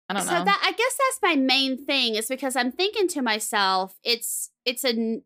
I 0.09 0.15
don't 0.15 0.23
so 0.23 0.31
know. 0.31 0.39
So 0.39 0.45
that 0.45 0.61
I 0.63 0.71
guess 0.71 0.97
that's 0.97 1.19
my 1.21 1.35
main 1.35 1.85
thing 1.85 2.15
is 2.15 2.27
because 2.27 2.55
I'm 2.55 2.71
thinking 2.71 3.07
to 3.09 3.21
myself, 3.21 3.99
it's 4.03 4.49
it's 4.65 4.83
a 4.83 5.21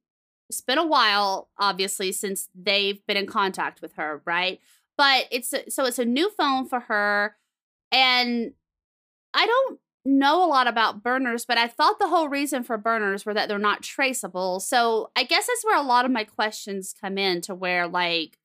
it's 0.50 0.62
been 0.62 0.78
a 0.78 0.86
while, 0.86 1.50
obviously, 1.58 2.12
since 2.12 2.50
they've 2.54 3.06
been 3.08 3.18
in 3.18 3.26
contact 3.26 3.82
with 3.82 3.94
her, 3.94 4.22
right? 4.26 4.60
But 4.98 5.26
it's 5.32 5.54
a, 5.54 5.70
so 5.72 5.86
it's 5.86 6.00
a 6.00 6.06
new 6.06 6.30
phone 6.32 6.68
for 6.68 6.82
her, 6.82 7.36
and 7.92 8.54
I 9.34 9.46
don't 9.46 9.80
know 10.06 10.44
a 10.44 10.48
lot 10.48 10.68
about 10.68 11.02
burners, 11.04 11.46
but 11.46 11.58
I 11.58 11.68
thought 11.68 12.00
the 12.00 12.08
whole 12.08 12.30
reason 12.30 12.64
for 12.64 12.78
burners 12.78 13.26
were 13.26 13.34
that 13.34 13.48
they're 13.50 13.58
not 13.60 13.82
traceable. 13.82 14.60
So 14.60 15.10
I 15.16 15.24
guess 15.24 15.48
that's 15.48 15.66
where 15.66 15.78
a 15.78 15.82
lot 15.84 16.06
of 16.06 16.12
my 16.12 16.24
questions 16.24 16.94
come 17.00 17.18
in 17.18 17.42
to 17.42 17.56
where 17.56 17.88
like 17.88 18.38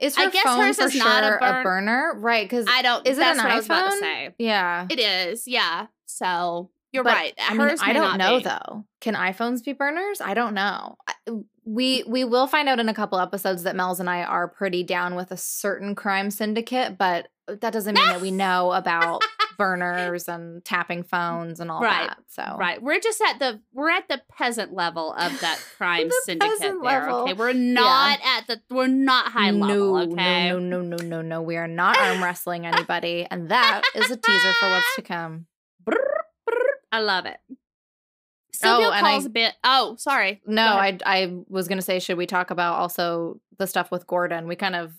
is 0.00 0.16
I 0.18 0.24
her 0.24 0.30
guess 0.30 0.42
phone 0.44 0.60
hers 0.60 0.76
for 0.76 0.84
is 0.86 0.92
sure 0.92 1.04
not 1.04 1.24
a 1.24 1.60
a, 1.60 1.62
burner? 1.62 2.14
Right. 2.18 2.44
Because 2.44 2.66
I 2.68 2.82
don't. 2.82 3.06
is 3.06 3.16
it 3.16 3.20
that's 3.20 3.38
an 3.38 3.44
what 3.44 3.52
I 3.52 3.56
was 3.56 3.66
about 3.66 3.90
to 3.90 3.96
iPhone? 3.96 4.00
say. 4.00 4.34
yeah. 4.38 4.86
It 4.90 4.98
is, 4.98 5.46
yeah. 5.46 5.86
So 6.06 6.70
you're 6.92 7.04
But, 7.04 7.14
right. 7.14 7.34
I 7.40 7.52
mean, 7.54 7.60
Hers 7.60 7.80
I 7.82 7.92
don't 7.92 8.18
know 8.18 8.38
be. 8.38 8.44
though. 8.44 8.84
Can 9.00 9.14
iPhones 9.14 9.64
be 9.64 9.72
burners? 9.72 10.20
I 10.20 10.34
don't 10.34 10.54
know. 10.54 10.96
We 11.64 12.04
we 12.06 12.24
will 12.24 12.46
find 12.46 12.68
out 12.68 12.78
in 12.80 12.88
a 12.88 12.94
couple 12.94 13.18
episodes 13.18 13.62
that 13.62 13.74
Mel's 13.76 13.98
and 14.00 14.10
I 14.10 14.22
are 14.22 14.46
pretty 14.48 14.82
down 14.82 15.14
with 15.14 15.30
a 15.32 15.36
certain 15.36 15.94
crime 15.94 16.30
syndicate, 16.30 16.98
but 16.98 17.28
that 17.48 17.72
doesn't 17.72 17.94
mean 17.94 18.06
that 18.06 18.20
we 18.20 18.30
know 18.32 18.72
about 18.72 19.22
burners 19.56 20.28
and 20.28 20.64
tapping 20.64 21.02
phones 21.02 21.60
and 21.60 21.70
all 21.70 21.80
Right. 21.80 22.08
that. 22.08 22.18
So 22.28 22.56
Right. 22.58 22.82
We're 22.82 23.00
just 23.00 23.20
at 23.20 23.38
the 23.38 23.60
we're 23.72 23.90
at 23.90 24.08
the 24.08 24.20
peasant 24.30 24.72
level 24.72 25.12
of 25.12 25.40
that 25.40 25.58
crime 25.76 26.08
The 26.08 26.22
syndicate 26.24 26.58
there. 26.60 26.76
level. 26.78 27.18
Okay. 27.22 27.32
We're 27.34 27.52
not 27.52 28.18
at 28.24 28.46
the 28.46 28.60
we're 28.70 28.86
not 28.86 29.32
high 29.32 29.50
no, 29.50 29.66
level. 29.66 30.12
Okay. 30.14 30.48
no, 30.50 30.58
no, 30.58 30.80
no, 30.82 30.96
no, 30.96 31.02
no, 31.02 31.22
no. 31.22 31.42
We 31.42 31.56
are 31.56 31.68
not 31.68 31.96
arm 31.98 32.22
wrestling 32.22 32.66
anybody, 32.66 33.26
and 33.30 33.48
that 33.50 33.82
is 33.94 34.10
a 34.10 34.16
teaser 34.16 34.52
for 34.60 34.68
what's 34.70 34.94
to 34.96 35.02
come. 35.02 35.46
I 36.92 37.00
love 37.00 37.26
it. 37.26 37.38
Sylvia 38.52 38.86
oh, 38.88 38.92
and 38.92 39.06
I- 39.06 39.10
calls 39.10 39.26
a 39.26 39.30
bit. 39.30 39.52
Oh, 39.64 39.96
sorry. 39.98 40.40
No, 40.46 40.62
I. 40.62 40.96
I 41.04 41.34
was 41.48 41.66
gonna 41.66 41.82
say, 41.82 41.98
should 41.98 42.16
we 42.16 42.26
talk 42.26 42.50
about 42.50 42.74
also 42.78 43.40
the 43.58 43.66
stuff 43.66 43.90
with 43.90 44.06
Gordon? 44.06 44.46
We 44.46 44.54
kind 44.56 44.76
of 44.76 44.92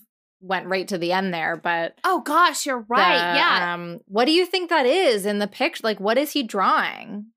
went 0.46 0.68
right 0.68 0.88
to 0.88 0.98
the 0.98 1.12
end 1.12 1.34
there, 1.34 1.56
but 1.56 1.98
Oh 2.04 2.22
gosh, 2.22 2.66
you're 2.66 2.86
right. 2.88 3.34
the, 3.34 3.38
yeah. 3.38 3.74
Um, 3.74 4.00
what 4.06 4.26
do 4.26 4.32
you 4.32 4.46
think 4.46 4.70
that 4.70 4.86
is 4.86 5.26
in 5.26 5.40
the 5.40 5.48
picture? 5.48 5.82
Like, 5.84 6.00
what 6.00 6.18
is 6.18 6.32
he 6.32 6.44
drawing? 6.44 7.28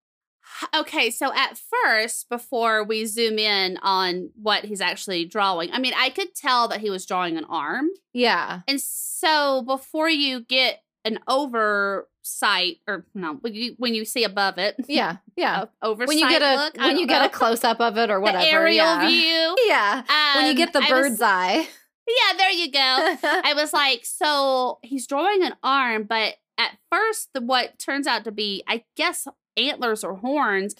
Okay, 0.75 1.11
so 1.11 1.33
at 1.33 1.57
first, 1.57 2.29
before 2.29 2.83
we 2.83 3.05
zoom 3.07 3.39
in 3.39 3.79
on 3.81 4.31
what 4.41 4.65
he's 4.65 4.81
actually 4.81 5.25
drawing, 5.25 5.71
I 5.73 5.79
mean, 5.79 5.93
I 5.97 6.11
could 6.11 6.35
tell 6.35 6.67
that 6.69 6.81
he 6.81 6.91
was 6.91 7.07
drawing 7.07 7.37
an 7.37 7.45
arm. 7.45 7.89
Yeah, 8.13 8.63
And 8.67 8.81
so 8.81 9.63
before 9.63 10.09
you 10.09 10.41
get 10.41 10.83
an 11.05 11.21
oversight, 11.29 12.79
or 12.89 13.07
no, 13.15 13.35
when 13.35 13.55
you, 13.55 13.75
when 13.79 13.95
you 13.95 14.05
see 14.05 14.25
above 14.25 14.59
it, 14.59 14.75
yeah, 14.89 15.19
yeah. 15.37 15.67
oversight 15.81 16.09
when 16.09 16.19
you 16.19 16.29
get 16.29 16.43
a 16.43 16.57
look, 16.57 16.77
when 16.77 16.97
you 16.99 17.07
don't 17.07 17.21
get 17.21 17.25
a 17.27 17.29
close 17.39 17.63
up 17.63 17.81
of 17.81 17.97
it 17.97 18.11
or 18.11 18.19
whatever, 18.19 18.43
the 18.43 18.51
aerial 18.51 18.85
yeah. 18.87 19.07
view. 19.09 19.57
Yeah, 19.69 20.03
when 20.37 20.45
you 20.47 20.51
um, 20.51 20.57
get 20.57 20.73
the 20.73 20.81
I 20.81 20.83
was- 20.83 20.91
bird's 20.91 21.23
eye. 21.23 21.69
Yeah, 22.09 22.37
there 22.37 22.51
you 22.51 22.73
go. 22.73 22.79
I 23.45 23.53
was 23.55 23.73
like, 23.73 24.05
so 24.05 24.79
he's 24.83 25.07
drawing 25.07 25.45
an 25.45 25.55
arm, 25.63 26.05
but 26.05 26.35
at 26.57 26.77
first, 26.91 27.29
the 27.35 27.41
what 27.41 27.79
turns 27.79 28.07
out 28.07 28.25
to 28.25 28.33
be, 28.33 28.63
I 28.67 28.85
guess, 28.97 29.29
antlers 29.57 30.03
or 30.05 30.17
horns. 30.17 30.75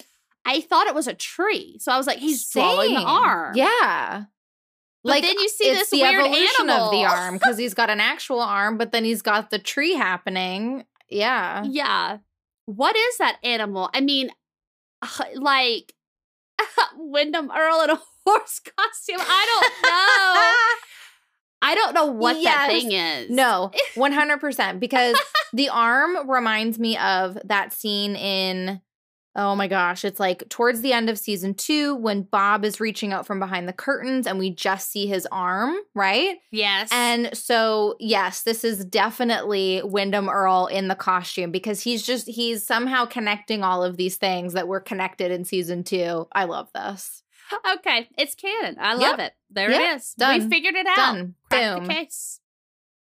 I 0.45 0.61
thought 0.61 0.87
it 0.87 0.95
was 0.95 1.07
a 1.07 1.13
tree, 1.13 1.77
so 1.79 1.91
I 1.91 1.97
was 1.97 2.07
like, 2.07 2.17
he's 2.17 2.49
drawing 2.49 2.93
the 2.93 3.01
arm. 3.01 3.55
Yeah. 3.55 4.23
But 5.03 5.21
then 5.21 5.37
you 5.39 5.49
see 5.49 5.69
this 5.69 5.89
the 5.89 6.01
weird 6.01 6.15
evolution 6.15 6.69
of 6.69 6.91
the 6.91 7.05
arm 7.05 7.35
because 7.35 7.57
he's 7.57 7.73
got 7.73 7.89
an 7.89 7.99
actual 7.99 8.41
arm, 8.41 8.77
but 8.77 8.91
then 8.91 9.05
he's 9.05 9.21
got 9.21 9.49
the 9.49 9.59
tree 9.59 9.93
happening. 9.93 10.85
Yeah. 11.09 11.63
Yeah. 11.65 12.17
What 12.65 12.95
is 12.95 13.17
that 13.17 13.37
animal? 13.43 13.89
I 13.93 14.01
mean, 14.01 14.29
like 15.35 15.93
Windom 16.97 17.51
Earle 17.55 17.81
in 17.81 17.89
a 17.91 17.99
horse 18.25 18.59
costume. 18.59 19.19
I 19.19 19.45
don't 19.49 19.73
know. 19.89 20.58
Don't 21.93 22.07
know 22.07 22.11
what 22.13 22.41
that 22.43 22.67
thing 22.67 22.91
is. 22.91 23.29
No, 23.29 23.71
100% 23.95 24.79
because 24.79 25.19
the 25.53 25.69
arm 25.69 26.29
reminds 26.29 26.79
me 26.79 26.97
of 26.97 27.37
that 27.45 27.73
scene 27.73 28.15
in 28.15 28.81
oh 29.35 29.55
my 29.55 29.67
gosh, 29.67 30.03
it's 30.03 30.19
like 30.19 30.47
towards 30.49 30.81
the 30.81 30.91
end 30.91 31.09
of 31.09 31.17
season 31.17 31.53
2 31.53 31.95
when 31.95 32.23
Bob 32.23 32.65
is 32.65 32.79
reaching 32.79 33.13
out 33.13 33.25
from 33.25 33.39
behind 33.39 33.67
the 33.67 33.73
curtains 33.73 34.27
and 34.27 34.39
we 34.39 34.49
just 34.49 34.91
see 34.91 35.07
his 35.07 35.27
arm, 35.31 35.75
right? 35.95 36.37
Yes. 36.51 36.89
And 36.91 37.29
so, 37.37 37.95
yes, 37.99 38.41
this 38.41 38.63
is 38.63 38.83
definitely 38.83 39.81
Windom 39.83 40.29
Earle 40.29 40.67
in 40.67 40.87
the 40.87 40.95
costume 40.95 41.51
because 41.51 41.81
he's 41.81 42.03
just, 42.03 42.27
he's 42.27 42.65
somehow 42.65 43.05
connecting 43.05 43.63
all 43.63 43.83
of 43.83 43.97
these 43.97 44.17
things 44.17 44.53
that 44.53 44.67
were 44.67 44.81
connected 44.81 45.31
in 45.31 45.45
season 45.45 45.83
two. 45.83 46.27
I 46.33 46.45
love 46.45 46.69
this. 46.73 47.23
Okay, 47.77 48.07
it's 48.17 48.35
canon. 48.35 48.77
I 48.79 48.93
love 48.95 49.19
it. 49.19 49.33
There 49.49 49.69
Yep. 49.71 49.81
it 49.81 49.95
is. 49.97 50.13
Done. 50.15 50.39
We 50.43 50.49
figured 50.49 50.75
it 50.75 50.87
out. 50.87 50.95
Done. 50.95 51.35
Cracked 51.49 51.79
Boom. 51.79 51.87
the 51.87 51.93
case. 51.93 52.39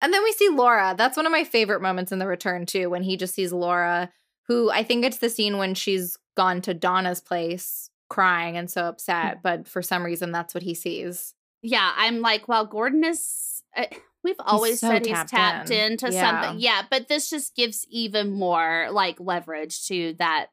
And 0.00 0.12
then 0.14 0.22
we 0.22 0.32
see 0.32 0.48
Laura. 0.48 0.94
That's 0.96 1.16
one 1.16 1.26
of 1.26 1.32
my 1.32 1.44
favorite 1.44 1.82
moments 1.82 2.12
in 2.12 2.18
the 2.20 2.26
return, 2.26 2.66
too, 2.66 2.88
when 2.90 3.02
he 3.02 3.16
just 3.16 3.34
sees 3.34 3.52
Laura, 3.52 4.10
who 4.46 4.70
I 4.70 4.82
think 4.84 5.04
it's 5.04 5.18
the 5.18 5.28
scene 5.30 5.58
when 5.58 5.74
she's 5.74 6.16
gone 6.36 6.60
to 6.62 6.74
Donna's 6.74 7.20
place 7.20 7.90
crying 8.08 8.56
and 8.56 8.70
so 8.70 8.84
upset. 8.84 9.42
But 9.42 9.66
for 9.66 9.82
some 9.82 10.04
reason, 10.04 10.30
that's 10.32 10.54
what 10.54 10.62
he 10.62 10.74
sees. 10.74 11.34
Yeah, 11.62 11.92
I'm 11.96 12.20
like, 12.20 12.46
well, 12.48 12.64
Gordon 12.64 13.02
is. 13.04 13.62
Uh, 13.76 13.86
we've 14.22 14.36
always 14.38 14.78
so 14.80 14.88
said 14.88 15.04
he's 15.04 15.14
tapped 15.14 15.30
tapped 15.30 15.70
in. 15.70 15.92
into 15.92 16.12
Yeah. 16.12 16.42
something. 16.42 16.60
Yeah, 16.60 16.82
but 16.88 17.08
this 17.08 17.28
just 17.28 17.56
gives 17.56 17.84
even 17.90 18.30
more 18.30 18.88
like 18.92 19.16
leverage 19.18 19.86
to 19.88 20.14
that. 20.20 20.46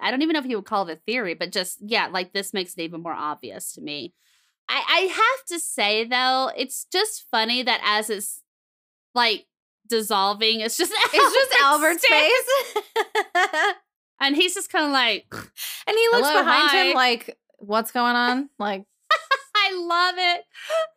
I 0.00 0.10
don't 0.10 0.22
even 0.22 0.34
know 0.34 0.40
if 0.40 0.46
you 0.46 0.56
would 0.56 0.66
call 0.66 0.88
it 0.88 0.92
a 0.92 0.96
theory, 0.96 1.34
but 1.34 1.52
just 1.52 1.78
yeah, 1.80 2.08
like 2.08 2.32
this 2.32 2.52
makes 2.52 2.74
it 2.74 2.82
even 2.82 3.02
more 3.02 3.12
obvious 3.12 3.72
to 3.74 3.80
me. 3.80 4.14
I, 4.68 4.82
I 4.88 5.00
have 5.00 5.46
to 5.48 5.58
say 5.58 6.04
though, 6.04 6.50
it's 6.56 6.86
just 6.92 7.24
funny 7.30 7.62
that 7.62 7.80
as 7.84 8.08
it's 8.08 8.42
like 9.14 9.46
dissolving, 9.88 10.60
it's 10.60 10.76
just 10.76 10.92
It's 11.12 11.34
just 11.34 11.62
Albert's 11.62 12.06
face. 12.06 13.74
and 14.20 14.36
he's 14.36 14.54
just 14.54 14.70
kind 14.70 14.86
of 14.86 14.92
like, 14.92 15.26
and 15.86 15.96
he 15.96 16.08
looks 16.12 16.30
behind 16.30 16.70
hi. 16.70 16.84
him 16.84 16.94
like, 16.94 17.38
what's 17.58 17.90
going 17.90 18.16
on? 18.16 18.48
Like, 18.58 18.84
I 19.56 19.74
love 19.74 20.14
it, 20.18 20.44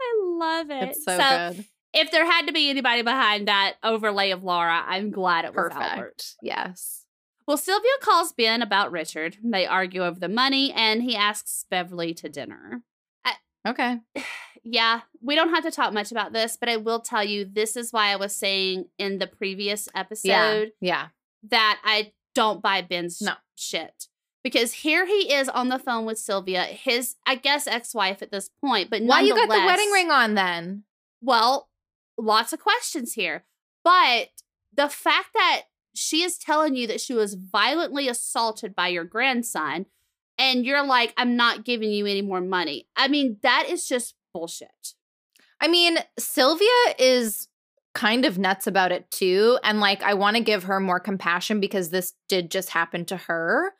I 0.01 0.21
love 0.23 0.69
it. 0.69 0.89
it's 0.89 1.03
so, 1.03 1.17
good. 1.17 1.65
if 1.93 2.11
there 2.11 2.25
had 2.25 2.47
to 2.47 2.53
be 2.53 2.69
anybody 2.69 3.01
behind 3.01 3.47
that 3.47 3.75
overlay 3.83 4.31
of 4.31 4.43
Laura, 4.43 4.83
I'm 4.85 5.11
glad 5.11 5.45
it 5.45 5.53
was 5.53 5.69
Perfect. 5.69 5.81
Albert. 5.81 6.23
Yes. 6.41 7.02
Well, 7.47 7.57
Sylvia 7.57 7.91
calls 8.01 8.31
Ben 8.31 8.61
about 8.61 8.91
Richard. 8.91 9.37
They 9.43 9.65
argue 9.65 10.03
over 10.03 10.19
the 10.19 10.29
money, 10.29 10.71
and 10.71 11.03
he 11.03 11.15
asks 11.15 11.65
Beverly 11.69 12.13
to 12.15 12.29
dinner. 12.29 12.83
Okay. 13.67 13.99
Yeah, 14.65 15.01
we 15.21 15.35
don't 15.35 15.49
have 15.53 15.65
to 15.65 15.71
talk 15.71 15.91
much 15.91 16.09
about 16.09 16.31
this, 16.31 16.55
but 16.55 16.69
I 16.69 16.77
will 16.77 17.01
tell 17.01 17.21
you 17.21 17.43
this 17.43 17.75
is 17.75 17.91
why 17.91 18.13
I 18.13 18.15
was 18.15 18.33
saying 18.33 18.85
in 18.97 19.17
the 19.17 19.27
previous 19.27 19.89
episode 19.93 20.71
Yeah. 20.79 20.79
Yeah. 20.79 21.07
that 21.49 21.81
I 21.83 22.13
don't 22.33 22.61
buy 22.61 22.81
Ben's 22.81 23.19
No. 23.21 23.33
shit. 23.57 24.07
Because 24.41 24.71
here 24.71 25.05
he 25.05 25.33
is 25.33 25.49
on 25.49 25.67
the 25.67 25.79
phone 25.79 26.05
with 26.05 26.17
Sylvia, 26.17 26.63
his, 26.63 27.17
I 27.27 27.35
guess, 27.35 27.67
ex 27.67 27.93
wife 27.93 28.21
at 28.21 28.31
this 28.31 28.49
point. 28.63 28.89
But 28.89 29.01
Why 29.03 29.19
you 29.19 29.35
got 29.35 29.49
the 29.49 29.65
wedding 29.65 29.91
ring 29.91 30.11
on 30.11 30.35
then? 30.35 30.85
Well, 31.21 31.67
lots 32.17 32.53
of 32.53 32.61
questions 32.61 33.15
here. 33.15 33.43
But 33.83 34.29
the 34.73 34.87
fact 34.87 35.33
that 35.33 35.63
she 35.93 36.23
is 36.23 36.37
telling 36.37 36.75
you 36.75 36.87
that 36.87 37.01
she 37.01 37.13
was 37.13 37.35
violently 37.35 38.07
assaulted 38.07 38.75
by 38.75 38.87
your 38.87 39.03
grandson, 39.03 39.85
and 40.37 40.65
you're 40.65 40.85
like, 40.85 41.13
I'm 41.17 41.35
not 41.35 41.63
giving 41.63 41.91
you 41.91 42.05
any 42.05 42.21
more 42.21 42.41
money. 42.41 42.87
I 42.95 43.07
mean, 43.07 43.37
that 43.43 43.67
is 43.69 43.87
just 43.87 44.15
bullshit. 44.33 44.95
I 45.61 45.67
mean, 45.67 45.97
Sylvia 46.17 46.67
is 46.97 47.47
kind 47.93 48.25
of 48.25 48.39
nuts 48.39 48.65
about 48.65 48.91
it 48.91 49.09
too. 49.11 49.59
And 49.63 49.79
like, 49.79 50.01
I 50.01 50.15
want 50.15 50.35
to 50.35 50.43
give 50.43 50.63
her 50.63 50.79
more 50.79 50.99
compassion 50.99 51.59
because 51.59 51.89
this 51.89 52.13
did 52.27 52.49
just 52.49 52.69
happen 52.69 53.05
to 53.05 53.17
her. 53.17 53.73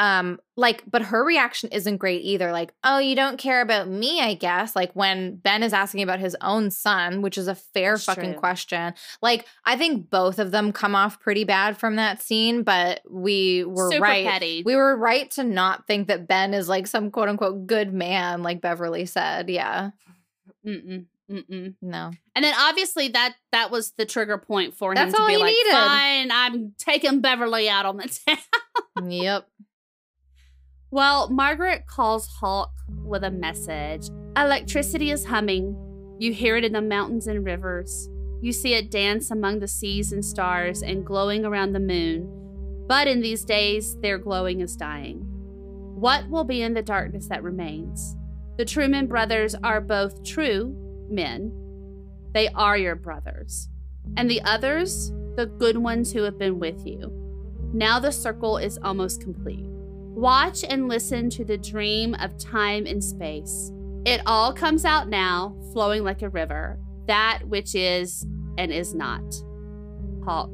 Um, 0.00 0.40
like, 0.56 0.82
but 0.90 1.02
her 1.02 1.22
reaction 1.22 1.68
isn't 1.72 1.98
great 1.98 2.22
either. 2.22 2.52
Like, 2.52 2.72
oh, 2.84 2.98
you 2.98 3.14
don't 3.14 3.36
care 3.36 3.60
about 3.60 3.86
me, 3.86 4.22
I 4.22 4.32
guess. 4.32 4.74
Like 4.74 4.92
when 4.94 5.36
Ben 5.36 5.62
is 5.62 5.74
asking 5.74 6.00
about 6.02 6.20
his 6.20 6.34
own 6.40 6.70
son, 6.70 7.20
which 7.20 7.36
is 7.36 7.48
a 7.48 7.54
fair 7.54 7.92
That's 7.92 8.04
fucking 8.04 8.32
true. 8.32 8.40
question. 8.40 8.94
Like, 9.20 9.44
I 9.66 9.76
think 9.76 10.08
both 10.08 10.38
of 10.38 10.52
them 10.52 10.72
come 10.72 10.94
off 10.94 11.20
pretty 11.20 11.44
bad 11.44 11.76
from 11.76 11.96
that 11.96 12.22
scene, 12.22 12.62
but 12.62 13.02
we 13.10 13.64
were 13.64 13.90
Super 13.90 14.02
right. 14.02 14.26
petty. 14.26 14.62
We 14.64 14.74
were 14.74 14.96
right 14.96 15.30
to 15.32 15.44
not 15.44 15.86
think 15.86 16.08
that 16.08 16.26
Ben 16.26 16.54
is 16.54 16.66
like 16.66 16.86
some 16.86 17.10
quote 17.10 17.28
unquote 17.28 17.66
good 17.66 17.92
man, 17.92 18.42
like 18.42 18.62
Beverly 18.62 19.04
said. 19.04 19.50
Yeah. 19.50 19.90
Mm-mm, 20.66 21.06
mm-mm. 21.30 21.74
No. 21.82 22.10
And 22.34 22.42
then 22.44 22.54
obviously 22.58 23.08
that 23.08 23.34
that 23.52 23.70
was 23.70 23.92
the 23.98 24.06
trigger 24.06 24.38
point 24.38 24.74
for 24.74 24.92
him 24.92 24.96
That's 24.96 25.14
to 25.14 25.20
all 25.20 25.26
be 25.28 25.34
he 25.34 25.38
like, 25.40 25.52
needed. 25.52 25.72
fine, 25.72 26.30
I'm 26.32 26.74
taking 26.78 27.20
Beverly 27.20 27.68
out 27.68 27.84
on 27.84 27.98
the 27.98 28.18
town. 28.96 29.10
yep. 29.10 29.46
Well, 30.92 31.30
Margaret 31.30 31.86
calls 31.86 32.26
Hawk 32.26 32.72
with 33.04 33.22
a 33.22 33.30
message. 33.30 34.08
Electricity 34.36 35.12
is 35.12 35.24
humming. 35.24 35.76
You 36.18 36.32
hear 36.32 36.56
it 36.56 36.64
in 36.64 36.72
the 36.72 36.82
mountains 36.82 37.28
and 37.28 37.44
rivers. 37.44 38.08
You 38.42 38.52
see 38.52 38.74
it 38.74 38.90
dance 38.90 39.30
among 39.30 39.60
the 39.60 39.68
seas 39.68 40.10
and 40.10 40.24
stars 40.24 40.82
and 40.82 41.06
glowing 41.06 41.44
around 41.44 41.72
the 41.72 41.80
moon. 41.80 42.28
But 42.88 43.06
in 43.06 43.20
these 43.20 43.44
days, 43.44 43.96
their 44.00 44.18
glowing 44.18 44.62
is 44.62 44.74
dying. 44.74 45.18
What 45.94 46.28
will 46.28 46.42
be 46.42 46.62
in 46.62 46.74
the 46.74 46.82
darkness 46.82 47.28
that 47.28 47.44
remains? 47.44 48.16
The 48.56 48.64
Truman 48.64 49.06
brothers 49.06 49.54
are 49.62 49.80
both 49.80 50.24
true 50.24 50.74
men. 51.08 51.52
They 52.32 52.48
are 52.48 52.76
your 52.76 52.96
brothers. 52.96 53.68
And 54.16 54.28
the 54.28 54.42
others, 54.42 55.12
the 55.36 55.46
good 55.46 55.76
ones 55.76 56.12
who 56.12 56.22
have 56.22 56.36
been 56.36 56.58
with 56.58 56.84
you. 56.84 57.12
Now 57.72 58.00
the 58.00 58.10
circle 58.10 58.58
is 58.58 58.76
almost 58.82 59.22
complete. 59.22 59.69
Watch 60.20 60.64
and 60.64 60.86
listen 60.86 61.30
to 61.30 61.46
the 61.46 61.56
dream 61.56 62.14
of 62.16 62.36
time 62.36 62.84
and 62.84 63.02
space. 63.02 63.72
It 64.04 64.20
all 64.26 64.52
comes 64.52 64.84
out 64.84 65.08
now, 65.08 65.56
flowing 65.72 66.04
like 66.04 66.20
a 66.20 66.28
river, 66.28 66.78
that 67.06 67.40
which 67.46 67.74
is 67.74 68.26
and 68.58 68.70
is 68.70 68.94
not. 68.94 69.22
Hawk, 70.26 70.50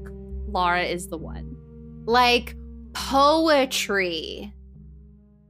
Laura 0.47 0.85
is 0.85 1.09
the 1.09 1.19
one. 1.19 1.57
Like 2.05 2.55
poetry. 2.93 4.55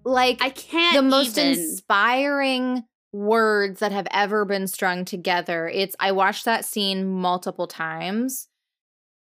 Like 0.02 0.38
I 0.40 0.48
can't 0.48 0.96
the 0.96 1.02
most 1.02 1.36
even. 1.36 1.52
inspiring 1.52 2.84
words 3.12 3.80
that 3.80 3.92
have 3.92 4.08
ever 4.12 4.46
been 4.46 4.66
strung 4.66 5.04
together. 5.04 5.68
It's 5.68 5.94
I 6.00 6.12
watched 6.12 6.46
that 6.46 6.64
scene 6.64 7.06
multiple 7.06 7.66
times. 7.66 8.48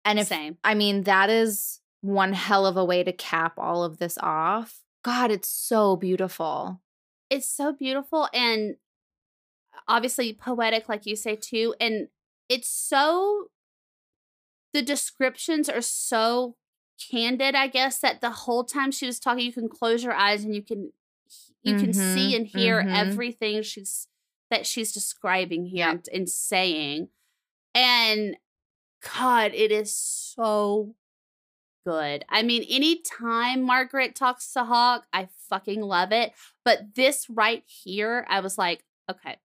And 0.06 0.20
if 0.20 0.28
Same. 0.28 0.58
I 0.64 0.74
mean 0.74 1.04
that 1.04 1.30
is 1.30 1.82
one 2.00 2.32
hell 2.32 2.66
of 2.66 2.78
a 2.78 2.86
way 2.86 3.04
to 3.04 3.12
cap 3.12 3.56
all 3.58 3.84
of 3.84 3.98
this 3.98 4.18
off. 4.22 4.84
God, 5.06 5.30
it's 5.30 5.48
so 5.52 5.96
beautiful. 5.96 6.82
It's 7.30 7.48
so 7.48 7.72
beautiful 7.72 8.28
and 8.34 8.78
obviously 9.88 10.34
poetic, 10.34 10.90
like 10.90 11.06
you 11.06 11.16
say 11.16 11.36
too. 11.36 11.76
And 11.80 12.08
it's 12.50 12.68
so 12.68 13.52
the 14.74 14.82
descriptions 14.82 15.70
are 15.70 15.82
so 15.82 16.56
candid, 17.12 17.54
I 17.54 17.68
guess, 17.68 18.00
that 18.00 18.22
the 18.22 18.32
whole 18.32 18.64
time 18.64 18.92
she 18.92 19.06
was 19.06 19.20
talking, 19.20 19.46
you 19.46 19.54
can 19.54 19.70
close 19.70 20.04
your 20.04 20.14
eyes 20.14 20.44
and 20.44 20.56
you 20.56 20.64
can 20.64 20.92
you 21.62 21.76
can 21.76 21.94
see 21.94 22.32
Mhm, 22.34 22.38
and 22.38 22.48
hear 22.48 22.84
mhm. 22.84 22.96
everything 22.96 23.62
she's 23.62 24.08
that 24.50 24.66
she's 24.66 24.92
describing 24.92 25.66
here 25.68 25.88
Yep. 25.88 25.92
and, 25.92 26.10
and 26.14 26.30
saying. 26.30 27.10
And 27.76 28.38
God, 29.18 29.54
it 29.54 29.72
is 29.72 29.94
so 29.96 30.96
good. 31.86 32.26
I 32.30 32.42
mean, 32.42 32.64
anytime 32.70 33.62
Margaret 33.64 34.16
talks 34.16 34.52
to 34.54 34.64
Hawk, 34.64 35.06
I 35.14 35.30
fucking 35.50 35.82
love 35.82 36.12
it. 36.12 36.34
But 36.64 36.96
this 36.96 37.28
right 37.30 37.64
here, 37.66 38.26
I 38.30 38.40
was 38.40 38.58
like, 38.58 38.84
okay. 39.10 39.38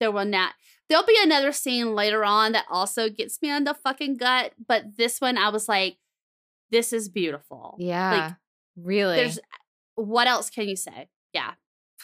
There 0.00 0.10
will 0.10 0.24
not. 0.24 0.54
There'll 0.88 1.06
be 1.06 1.18
another 1.22 1.52
scene 1.52 1.94
later 1.94 2.24
on 2.24 2.52
that 2.52 2.66
also 2.68 3.08
gets 3.08 3.40
me 3.40 3.50
on 3.50 3.64
the 3.64 3.74
fucking 3.74 4.16
gut. 4.16 4.52
But 4.66 4.96
this 4.96 5.20
one, 5.20 5.38
I 5.38 5.48
was 5.50 5.68
like, 5.68 5.98
this 6.70 6.92
is 6.92 7.08
beautiful. 7.08 7.76
Yeah. 7.78 8.10
Like, 8.10 8.34
really. 8.76 9.16
There's 9.16 9.38
what 9.94 10.26
else 10.26 10.50
can 10.50 10.68
you 10.68 10.76
say? 10.76 11.08
Yeah. 11.32 11.52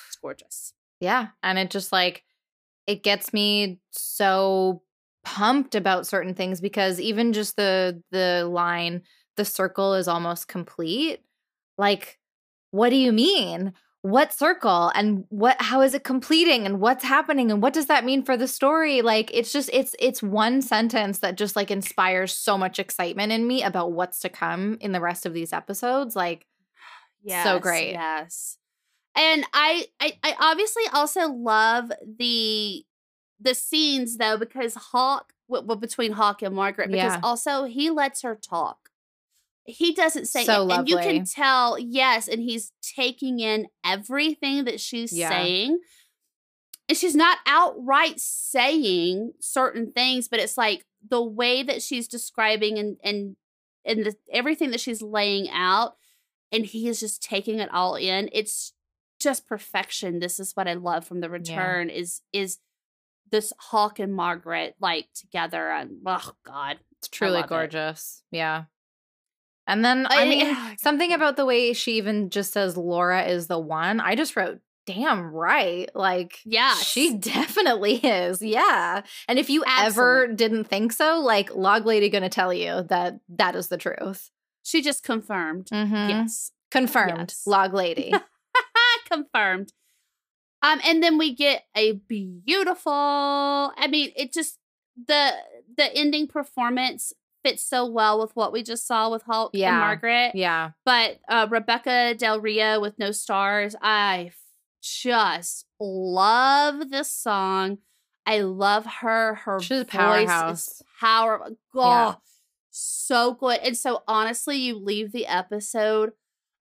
It's 0.06 0.16
gorgeous. 0.16 0.72
Yeah. 1.00 1.28
And 1.42 1.58
it 1.58 1.70
just 1.70 1.90
like, 1.92 2.22
it 2.86 3.02
gets 3.02 3.32
me 3.32 3.80
so 3.90 4.82
pumped 5.24 5.74
about 5.74 6.06
certain 6.06 6.34
things 6.34 6.60
because 6.60 7.00
even 7.00 7.32
just 7.32 7.56
the 7.56 8.02
the 8.10 8.48
line 8.50 9.02
the 9.36 9.44
circle 9.44 9.94
is 9.94 10.08
almost 10.08 10.48
complete 10.48 11.20
like 11.78 12.18
what 12.70 12.90
do 12.90 12.96
you 12.96 13.12
mean? 13.12 13.72
What 14.02 14.32
circle? 14.32 14.90
And 14.94 15.24
what 15.28 15.60
how 15.60 15.82
is 15.82 15.92
it 15.94 16.04
completing? 16.04 16.64
And 16.64 16.80
what's 16.80 17.04
happening? 17.04 17.50
And 17.50 17.60
what 17.62 17.74
does 17.74 17.86
that 17.86 18.04
mean 18.04 18.22
for 18.22 18.36
the 18.36 18.48
story? 18.48 19.02
Like 19.02 19.30
it's 19.34 19.52
just 19.52 19.68
it's 19.72 19.94
it's 19.98 20.22
one 20.22 20.62
sentence 20.62 21.18
that 21.18 21.36
just 21.36 21.56
like 21.56 21.70
inspires 21.70 22.32
so 22.32 22.56
much 22.56 22.78
excitement 22.78 23.32
in 23.32 23.46
me 23.46 23.62
about 23.62 23.92
what's 23.92 24.20
to 24.20 24.28
come 24.28 24.78
in 24.80 24.92
the 24.92 25.00
rest 25.00 25.26
of 25.26 25.34
these 25.34 25.52
episodes 25.52 26.16
like 26.16 26.46
yeah 27.22 27.44
So 27.44 27.58
great. 27.58 27.92
Yes. 27.92 28.56
And 29.16 29.44
I, 29.52 29.86
I 30.00 30.12
I 30.22 30.36
obviously 30.40 30.84
also 30.92 31.28
love 31.28 31.90
the 32.18 32.84
the 33.40 33.54
scenes 33.54 34.16
though 34.18 34.36
because 34.36 34.74
Hawk 34.74 35.32
w- 35.48 35.62
w- 35.66 35.80
between 35.80 36.12
Hawk 36.12 36.42
and 36.42 36.54
Margaret 36.54 36.90
because 36.90 37.14
Yeah. 37.14 37.20
also 37.22 37.64
he 37.64 37.90
lets 37.90 38.22
her 38.22 38.34
talk. 38.34 38.90
He 39.64 39.92
doesn't 39.94 40.26
say 40.26 40.44
So 40.44 40.68
and 40.70 40.88
you 40.88 40.96
can 40.98 41.24
tell 41.24 41.78
yes 41.78 42.28
and 42.28 42.40
he's 42.42 42.72
taking 42.82 43.40
in 43.40 43.68
everything 43.84 44.64
that 44.64 44.80
she's 44.80 45.12
Yeah. 45.12 45.30
saying. 45.30 45.78
And 46.88 46.98
she's 46.98 47.14
not 47.14 47.38
outright 47.46 48.18
saying 48.18 49.32
certain 49.40 49.92
things 49.92 50.28
but 50.28 50.40
it's 50.40 50.58
like 50.58 50.84
the 51.08 51.22
way 51.22 51.62
that 51.62 51.82
she's 51.82 52.08
describing 52.08 52.78
and 52.78 52.96
and 53.04 53.36
and 53.84 54.04
the, 54.04 54.14
everything 54.32 54.70
that 54.72 54.80
she's 54.80 55.00
laying 55.00 55.48
out 55.50 55.94
and 56.52 56.66
he 56.66 56.88
is 56.88 56.98
just 57.00 57.22
taking 57.22 57.58
it 57.60 57.72
all 57.72 57.94
in 57.94 58.28
it's 58.32 58.72
just 59.20 59.46
perfection 59.46 60.18
this 60.18 60.40
is 60.40 60.52
what 60.56 60.66
i 60.66 60.74
love 60.74 61.06
from 61.06 61.20
the 61.20 61.30
return 61.30 61.88
is 61.90 62.22
is 62.32 62.58
this 63.30 63.52
hawk 63.58 63.98
and 63.98 64.14
margaret 64.14 64.74
like 64.80 65.06
together 65.14 65.70
and 65.70 65.98
oh 66.06 66.32
god 66.46 66.78
It's 66.98 67.08
truly 67.08 67.34
love 67.34 67.44
it. 67.44 67.48
gorgeous. 67.48 68.22
Yeah. 68.30 68.64
And 69.66 69.84
then 69.84 70.06
I 70.06 70.22
I- 70.22 70.28
mean 70.28 70.46
yeah. 70.46 70.74
something 70.78 71.12
about 71.12 71.36
the 71.36 71.44
way 71.46 71.72
she 71.72 71.92
even 71.98 72.30
just 72.30 72.52
says 72.52 72.76
Laura 72.76 73.22
is 73.24 73.46
the 73.46 73.58
one. 73.58 74.00
I 74.00 74.14
just 74.16 74.34
wrote 74.36 74.60
damn 74.86 75.30
right. 75.32 75.88
Like 75.94 76.40
yeah, 76.44 76.74
she 76.74 77.14
definitely 77.18 77.94
is. 77.96 78.42
Yeah. 78.42 79.02
And 79.28 79.38
if 79.38 79.48
you 79.48 79.62
ever 79.68 80.26
didn't 80.26 80.64
think 80.64 80.92
so, 80.92 81.20
like 81.20 81.54
Log 81.54 81.86
Lady 81.86 82.08
going 82.10 82.22
to 82.24 82.28
tell 82.28 82.52
you 82.52 82.82
that 82.88 83.20
that 83.28 83.54
is 83.54 83.68
the 83.68 83.76
truth. 83.76 84.30
she 84.64 84.82
just 84.82 85.02
confirmed 85.04 85.66
Mhm. 85.72 86.08
yes 86.10 86.50
Confirmed. 86.70 87.30
Yes. 87.30 87.42
Log 87.46 87.74
Lady. 87.74 88.12
confirmed 89.10 89.72
Um, 90.62 90.80
and 90.84 91.02
then 91.02 91.16
we 91.18 91.34
get 91.34 91.64
a 91.76 91.92
beautiful. 91.92 92.92
I 92.92 93.86
mean, 93.88 94.12
it 94.16 94.32
just 94.32 94.58
the 95.06 95.32
the 95.76 95.94
ending 95.96 96.26
performance 96.26 97.12
fits 97.42 97.62
so 97.62 97.86
well 97.86 98.20
with 98.20 98.32
what 98.36 98.52
we 98.52 98.62
just 98.62 98.86
saw 98.86 99.10
with 99.10 99.22
Hawk 99.22 99.50
Yeah. 99.54 99.70
and 99.70 99.78
Margaret. 99.80 100.32
Yeah. 100.34 100.72
But 100.84 101.20
uh, 101.28 101.46
Rebekah 101.50 102.14
Del 102.18 102.38
Rio 102.40 102.80
with 102.80 102.98
No 102.98 103.12
Stars, 103.12 103.74
I 103.80 104.32
just 104.82 105.64
love 105.80 106.90
this 106.90 107.10
song. 107.10 107.78
I 108.26 108.40
love 108.40 108.84
her. 109.00 109.36
Her 109.36 109.58
She's 109.60 109.84
powerhouse. 109.84 110.68
is 110.68 110.82
power. 111.00 111.48
Oh, 111.48 111.56
Yeah. 111.74 112.14
so 112.70 113.32
good. 113.34 113.60
And 113.60 113.76
so 113.76 114.02
honestly, 114.06 114.58
you 114.58 114.76
leave 114.78 115.12
the 115.12 115.26
episode 115.26 116.12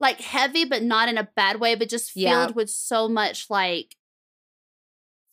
like 0.00 0.20
heavy, 0.20 0.64
but 0.64 0.82
not 0.82 1.08
in 1.08 1.18
a 1.18 1.28
bad 1.36 1.60
way, 1.60 1.74
but 1.74 1.88
just 1.88 2.12
filled 2.12 2.24
Yeah. 2.50 2.54
with 2.54 2.70
so 2.70 3.08
much 3.08 3.50
like 3.50 3.96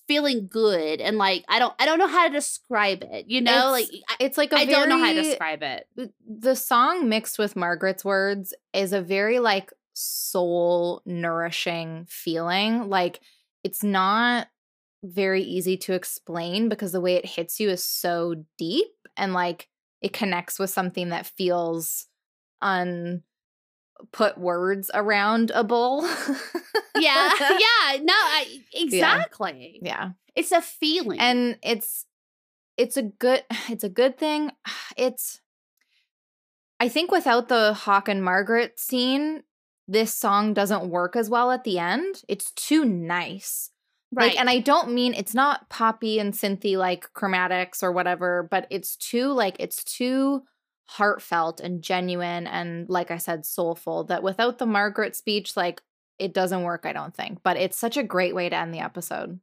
feeling 0.07 0.47
good 0.47 1.01
and 1.01 1.17
like 1.17 1.43
I 1.49 1.57
don't 1.57 1.73
I 1.79 1.85
don't 1.85 1.97
know 1.97 2.07
how 2.07 2.27
to 2.27 2.33
describe 2.33 3.03
it. 3.03 3.25
You 3.27 3.41
know, 3.41 3.73
It's- 3.75 3.91
like 3.91 4.03
I, 4.09 4.15
It's 4.19 4.37
like 4.37 4.53
a 4.53 4.57
I 4.57 4.65
don't 4.65 4.87
know 4.89 4.99
how 4.99 5.11
to 5.13 5.21
describe 5.23 5.63
it. 5.63 5.87
the 6.27 6.55
song 6.55 7.09
mixed 7.09 7.39
with 7.39 7.55
Margaret's 7.55 8.05
words 8.05 8.53
is 8.73 8.93
a 8.93 9.01
very 9.01 9.39
like 9.39 9.71
soul 9.93 11.01
nourishing 11.05 12.05
feeling. 12.07 12.87
Like 12.89 13.19
it's 13.63 13.83
not 13.83 14.47
very 15.03 15.41
easy 15.41 15.75
to 15.77 15.93
explain 15.93 16.69
because 16.69 16.91
the 16.91 17.01
way 17.01 17.15
it 17.15 17.25
hits 17.25 17.59
you 17.59 17.69
is 17.69 17.83
so 17.83 18.45
deep 18.59 18.87
and 19.17 19.33
like 19.33 19.69
it 20.01 20.13
connects 20.13 20.59
with 20.59 20.69
something 20.69 21.09
that 21.09 21.25
feels 21.25 22.05
un 22.61 23.23
put 24.11 24.37
words 24.37 24.91
around 24.93 25.51
a 25.53 25.63
bull. 25.63 26.07
Yeah, 26.97 27.31
yeah, 27.39 27.97
no, 28.01 28.13
I, 28.13 28.61
exactly. 28.73 29.79
yeah. 29.81 30.11
It's 30.35 30.51
a 30.51 30.61
feeling. 30.61 31.19
and 31.19 31.57
it's 31.63 32.05
it's 32.77 32.97
a 32.97 33.03
good 33.03 33.43
it's 33.69 33.83
a 33.83 33.89
good 33.89 34.17
thing 34.17 34.51
it's 34.97 35.41
i 36.79 36.89
think 36.89 37.11
without 37.11 37.47
the 37.47 37.73
hawk 37.73 38.07
and 38.07 38.23
margaret 38.23 38.79
scene 38.79 39.43
this 39.87 40.13
song 40.13 40.53
doesn't 40.53 40.89
work 40.89 41.15
as 41.15 41.29
well 41.29 41.51
at 41.51 41.63
the 41.63 41.79
end 41.79 42.21
it's 42.27 42.51
too 42.51 42.83
nice 42.85 43.69
right. 44.11 44.29
like 44.29 44.39
and 44.39 44.49
i 44.49 44.59
don't 44.59 44.91
mean 44.91 45.13
it's 45.13 45.33
not 45.33 45.69
poppy 45.69 46.19
and 46.19 46.33
synthy 46.33 46.77
like 46.77 47.11
chromatics 47.13 47.83
or 47.83 47.91
whatever 47.91 48.47
but 48.49 48.67
it's 48.69 48.95
too 48.95 49.31
like 49.31 49.55
it's 49.59 49.83
too 49.83 50.43
heartfelt 50.87 51.59
and 51.59 51.81
genuine 51.81 52.45
and 52.47 52.87
like 52.89 53.09
i 53.11 53.17
said 53.17 53.45
soulful 53.45 54.03
that 54.03 54.21
without 54.23 54.57
the 54.59 54.65
margaret 54.65 55.15
speech 55.15 55.57
like 55.57 55.81
it 56.19 56.33
doesn't 56.33 56.63
work 56.63 56.85
i 56.85 56.93
don't 56.93 57.15
think 57.15 57.39
but 57.43 57.57
it's 57.57 57.77
such 57.77 57.97
a 57.97 58.03
great 58.03 58.35
way 58.35 58.47
to 58.49 58.55
end 58.55 58.73
the 58.73 58.79
episode 58.79 59.39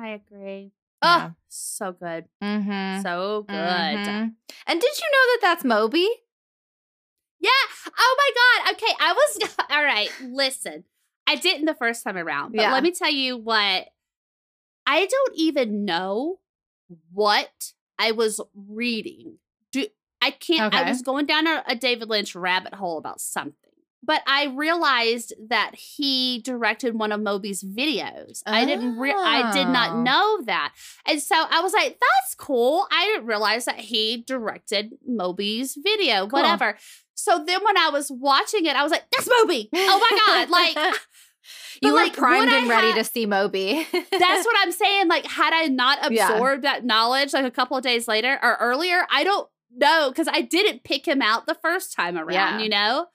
I 0.00 0.10
agree. 0.10 0.70
Yeah. 1.02 1.30
Oh, 1.30 1.34
so 1.48 1.90
good. 1.90 2.26
mm-hmm. 2.40 3.02
So 3.02 3.42
good. 3.48 3.54
Mhm. 3.56 4.34
And 4.68 4.80
did 4.80 4.98
you 4.98 5.04
know 5.10 5.26
that 5.32 5.38
that's 5.42 5.64
Moby? 5.64 6.08
Yeah. 7.40 7.50
Oh 7.98 8.16
my 8.18 8.70
God. 8.70 8.74
Okay. 8.76 8.92
I 9.00 9.12
was, 9.12 9.56
all 9.70 9.82
right. 9.84 10.10
Listen, 10.22 10.84
I 11.26 11.34
didn't 11.36 11.64
the 11.66 11.74
first 11.74 12.04
time 12.04 12.16
around, 12.16 12.52
but 12.52 12.62
Yeah. 12.62 12.72
let 12.72 12.84
me 12.84 12.92
tell 12.92 13.10
you 13.10 13.36
what 13.36 13.88
I 14.86 15.06
don't 15.06 15.32
even 15.34 15.84
know 15.84 16.38
what 17.12 17.72
I 17.98 18.12
was 18.12 18.40
reading. 18.54 19.38
I 20.22 20.30
can't, 20.30 20.74
I 20.74 20.88
was 20.88 21.02
going 21.02 21.26
down 21.26 21.46
a, 21.46 21.62
a 21.66 21.74
David 21.76 22.08
Lynch 22.08 22.34
rabbit 22.34 22.74
hole 22.74 22.98
about 22.98 23.20
something. 23.20 23.54
But 24.02 24.22
I 24.26 24.46
realized 24.46 25.34
that 25.50 25.74
he 25.74 26.40
directed 26.42 26.94
one 26.98 27.12
of 27.12 27.20
Moby's 27.20 27.62
videos. 27.62 28.42
I 28.46 28.64
didn't 28.64 28.98
re- 28.98 29.12
I 29.14 29.52
did 29.52 29.68
not 29.68 29.90
Oh. 29.90 30.02
know 30.02 30.42
that. 30.46 30.72
And 31.06 31.20
so 31.22 31.34
I 31.36 31.60
was 31.60 31.74
like, 31.74 31.98
that's 32.00 32.34
cool. 32.34 32.86
I 32.90 33.04
didn't 33.06 33.26
realize 33.26 33.66
that 33.66 33.78
he 33.78 34.24
directed 34.26 34.94
Moby's 35.06 35.76
video, 35.78 36.26
Cool. 36.26 36.40
whatever. 36.40 36.78
So 37.14 37.44
then 37.46 37.62
when 37.62 37.76
I 37.76 37.90
was 37.90 38.10
watching 38.10 38.64
it, 38.64 38.74
I 38.74 38.82
was 38.82 38.90
like, 38.90 39.04
that's 39.12 39.28
Moby. 39.40 39.68
Oh 39.74 39.98
my 40.10 40.18
God. 40.26 40.48
Like, 40.48 40.76
you 41.82 41.92
were 41.92 41.98
like, 41.98 42.14
primed 42.14 42.50
and 42.50 42.70
ready 42.70 42.92
ha- 42.92 42.96
to 42.96 43.04
see 43.04 43.26
Moby. 43.26 43.86
that's 43.92 44.46
what 44.46 44.56
I'm 44.60 44.72
saying. 44.72 45.08
Like, 45.08 45.26
had 45.26 45.52
I 45.52 45.66
not 45.66 46.10
Yeah. 46.10 46.32
absorbed 46.32 46.64
that 46.64 46.86
knowledge 46.86 47.34
like 47.34 47.44
a 47.44 47.50
couple 47.50 47.76
of 47.76 47.82
days 47.82 48.08
later 48.08 48.38
or 48.42 48.56
earlier, 48.60 49.06
I 49.10 49.24
don't 49.24 49.46
know 49.74 50.10
because 50.10 50.28
I 50.28 50.40
didn't 50.42 50.84
pick 50.84 51.06
him 51.06 51.22
out 51.22 51.46
the 51.46 51.54
first 51.62 51.92
time 51.94 52.16
around, 52.16 52.32
Yeah. 52.32 52.58
you 52.60 52.68
know? 52.68 53.06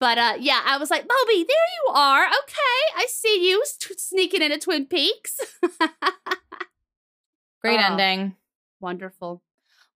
But 0.00 0.16
uh, 0.18 0.34
yeah, 0.40 0.60
I 0.64 0.78
was 0.78 0.90
like, 0.90 1.02
Moby, 1.02 1.44
there 1.46 1.56
you 1.86 1.92
are. 1.94 2.24
Okay, 2.26 2.96
I 2.96 3.06
see 3.08 3.48
you 3.50 3.60
s- 3.62 3.78
sneaking 3.98 4.40
into 4.42 4.58
Twin 4.58 4.86
Peaks. 4.86 5.38
Great 7.62 7.78
Oh. 7.80 7.92
ending. 7.92 8.36
Wonderful. 8.80 9.42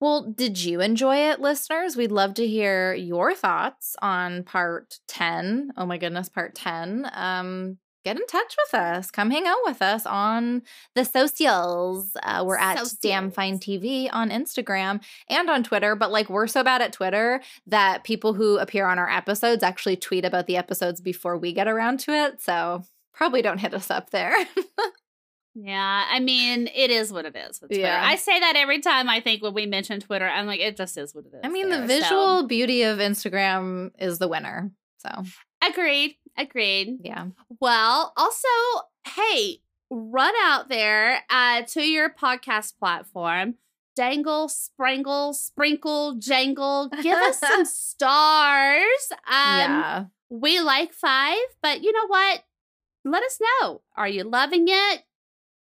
Well, 0.01 0.23
did 0.31 0.63
you 0.63 0.81
enjoy 0.83 1.17
it, 1.31 1.41
listeners? 1.41 1.97
We'd 1.97 2.13
love 2.13 2.35
to 2.35 2.47
hear 2.47 2.93
your 2.93 3.35
thoughts 3.35 3.97
on 4.03 4.43
part 4.45 4.99
10. 5.09 5.73
Oh 5.77 5.87
my 5.87 5.97
goodness, 5.97 6.29
part 6.29 6.55
10. 6.55 7.11
Um, 7.15 7.79
get 8.05 8.19
in 8.19 8.27
touch 8.27 8.55
with 8.65 8.81
us. 8.81 9.11
Come 9.11 9.31
hang 9.31 9.47
out 9.47 9.59
with 9.65 9.83
us 9.83 10.07
on 10.07 10.63
the 10.95 11.05
socials. 11.05 12.17
Uh, 12.23 12.45
we're 12.47 12.59
at 12.59 12.81
Damn 13.01 13.31
Fine 13.31 13.59
TV 13.59 14.09
on 14.13 14.31
Instagram 14.31 15.03
and 15.29 15.49
on 15.49 15.65
Twitter, 15.65 15.97
but 15.97 16.13
like 16.13 16.29
we're 16.29 16.47
so 16.47 16.63
bad 16.63 16.83
at 16.83 16.93
Twitter 16.93 17.41
that 17.67 18.05
people 18.05 18.35
who 18.35 18.59
appear 18.59 18.87
on 18.87 18.99
our 18.99 19.11
episodes 19.11 19.63
actually 19.63 19.97
tweet 19.97 20.25
about 20.25 20.47
the 20.47 20.57
episodes 20.57 21.01
before 21.01 21.37
we 21.37 21.53
get 21.53 21.69
around 21.69 22.01
to 22.01 22.13
it. 22.13 22.41
So 22.43 22.85
probably 23.13 23.43
don't 23.43 23.59
hit 23.59 23.75
us 23.75 23.91
up 23.91 24.11
there. 24.11 24.37
Yeah, 25.57 26.05
I 26.11 26.19
mean, 26.19 26.69
it 26.75 26.91
is 26.91 27.13
what 27.13 27.27
it 27.27 27.37
is 27.37 27.63
Yeah. 27.71 28.03
I 28.05 28.17
say 28.17 28.41
that 28.41 28.57
every 28.57 28.81
time 28.81 29.09
I 29.09 29.21
think 29.21 29.41
when 29.41 29.55
we 29.55 29.67
mention 29.67 30.01
Twitter, 30.01 30.27
I'm 30.27 30.47
like, 30.47 30.61
it 30.61 30.77
just 30.77 30.99
is 30.99 31.15
what 31.15 31.27
it 31.27 31.35
is. 31.35 31.41
I 31.45 31.49
mean, 31.49 31.69
the 31.69 31.87
visual 31.87 32.41
so. 32.41 32.47
beauty 32.47 32.83
of 32.83 32.99
Instagram 32.99 33.93
is 33.99 34.19
the 34.19 34.27
winner. 34.27 34.73
So, 34.99 35.23
Agreed. 35.67 36.17
Agreed. 36.37 36.99
yeah. 37.03 37.27
Well, 37.61 38.13
also, 38.17 38.49
hey, 39.07 39.61
run 39.91 40.35
out 40.43 40.69
there 40.69 41.21
uh, 41.31 41.63
to 41.69 41.83
your 41.83 42.11
podcast 42.11 42.79
platform. 42.79 43.55
Dangle, 43.97 44.49
sprangle, 44.49 45.35
sprinkle, 45.35 46.17
jangle. 46.17 46.89
Give 47.03 47.17
us 47.17 47.39
some 47.39 47.65
stars. 47.65 49.09
Um, 49.11 49.21
yeah. 49.29 50.05
We 50.31 50.59
like 50.61 50.93
five, 50.93 51.39
but 51.63 51.83
you 51.83 51.93
know 51.93 52.07
what? 52.09 52.43
Let 53.05 53.23
us 53.23 53.39
know. 53.41 53.83
Are 53.97 54.09
you 54.09 54.25
loving 54.25 54.65
it? 54.67 55.05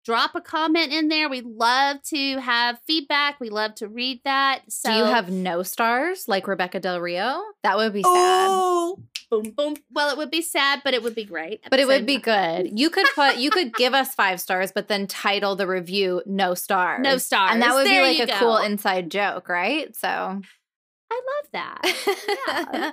Drop 0.05 0.35
a 0.35 0.41
comment 0.41 0.93
in 0.93 1.07
there. 1.07 1.27
We 1.29 1.41
love 1.41 2.01
to 2.03 2.37
have 2.39 2.79
feedback. 2.85 3.39
We 3.39 3.49
love 3.49 3.73
to 3.75 3.87
read 3.87 4.21
that. 4.23 4.61
So 4.69 4.91
Do 4.91 4.97
you 4.97 5.03
have 5.05 5.31
no 5.31 5.63
stars 5.63 6.27
like 6.27 6.47
Rebekah 6.47 6.79
Del 6.79 7.01
Rio? 7.01 7.41
That 7.63 7.75
would 7.77 7.91
be 7.91 8.03
sad. 8.03 8.47
Oh, 8.51 8.99
boom, 9.31 9.49
boom. 9.57 9.75
Well, 9.91 10.11
it 10.11 10.17
would 10.17 10.29
be 10.29 10.43
sad, 10.43 10.81
but 10.83 10.93
it 10.93 11.01
would 11.01 11.15
be 11.15 11.23
great. 11.25 11.61
But 11.71 11.79
it 11.79 11.87
would 11.87 12.05
be 12.05 12.19
time. 12.19 12.63
good. 12.65 12.79
You 12.79 12.91
could 12.91 13.07
put 13.15 13.37
you 13.37 13.49
could 13.49 13.73
give 13.73 13.95
us 13.95 14.13
five 14.13 14.39
stars, 14.39 14.71
but 14.71 14.87
then 14.87 15.07
title 15.07 15.55
the 15.55 15.65
review 15.65 16.21
no 16.27 16.53
stars. 16.53 17.01
No 17.01 17.17
stars. 17.17 17.51
And 17.53 17.61
that 17.63 17.73
would 17.73 17.87
There 17.87 18.03
be 18.03 18.19
like 18.19 18.29
a 18.29 18.31
go. 18.31 18.37
cool 18.39 18.57
inside 18.57 19.09
joke, 19.09 19.49
right? 19.49 19.95
So 19.95 20.07
I 20.07 21.21
love 21.41 21.51
that. 21.53 21.81
Yeah. 22.73 22.91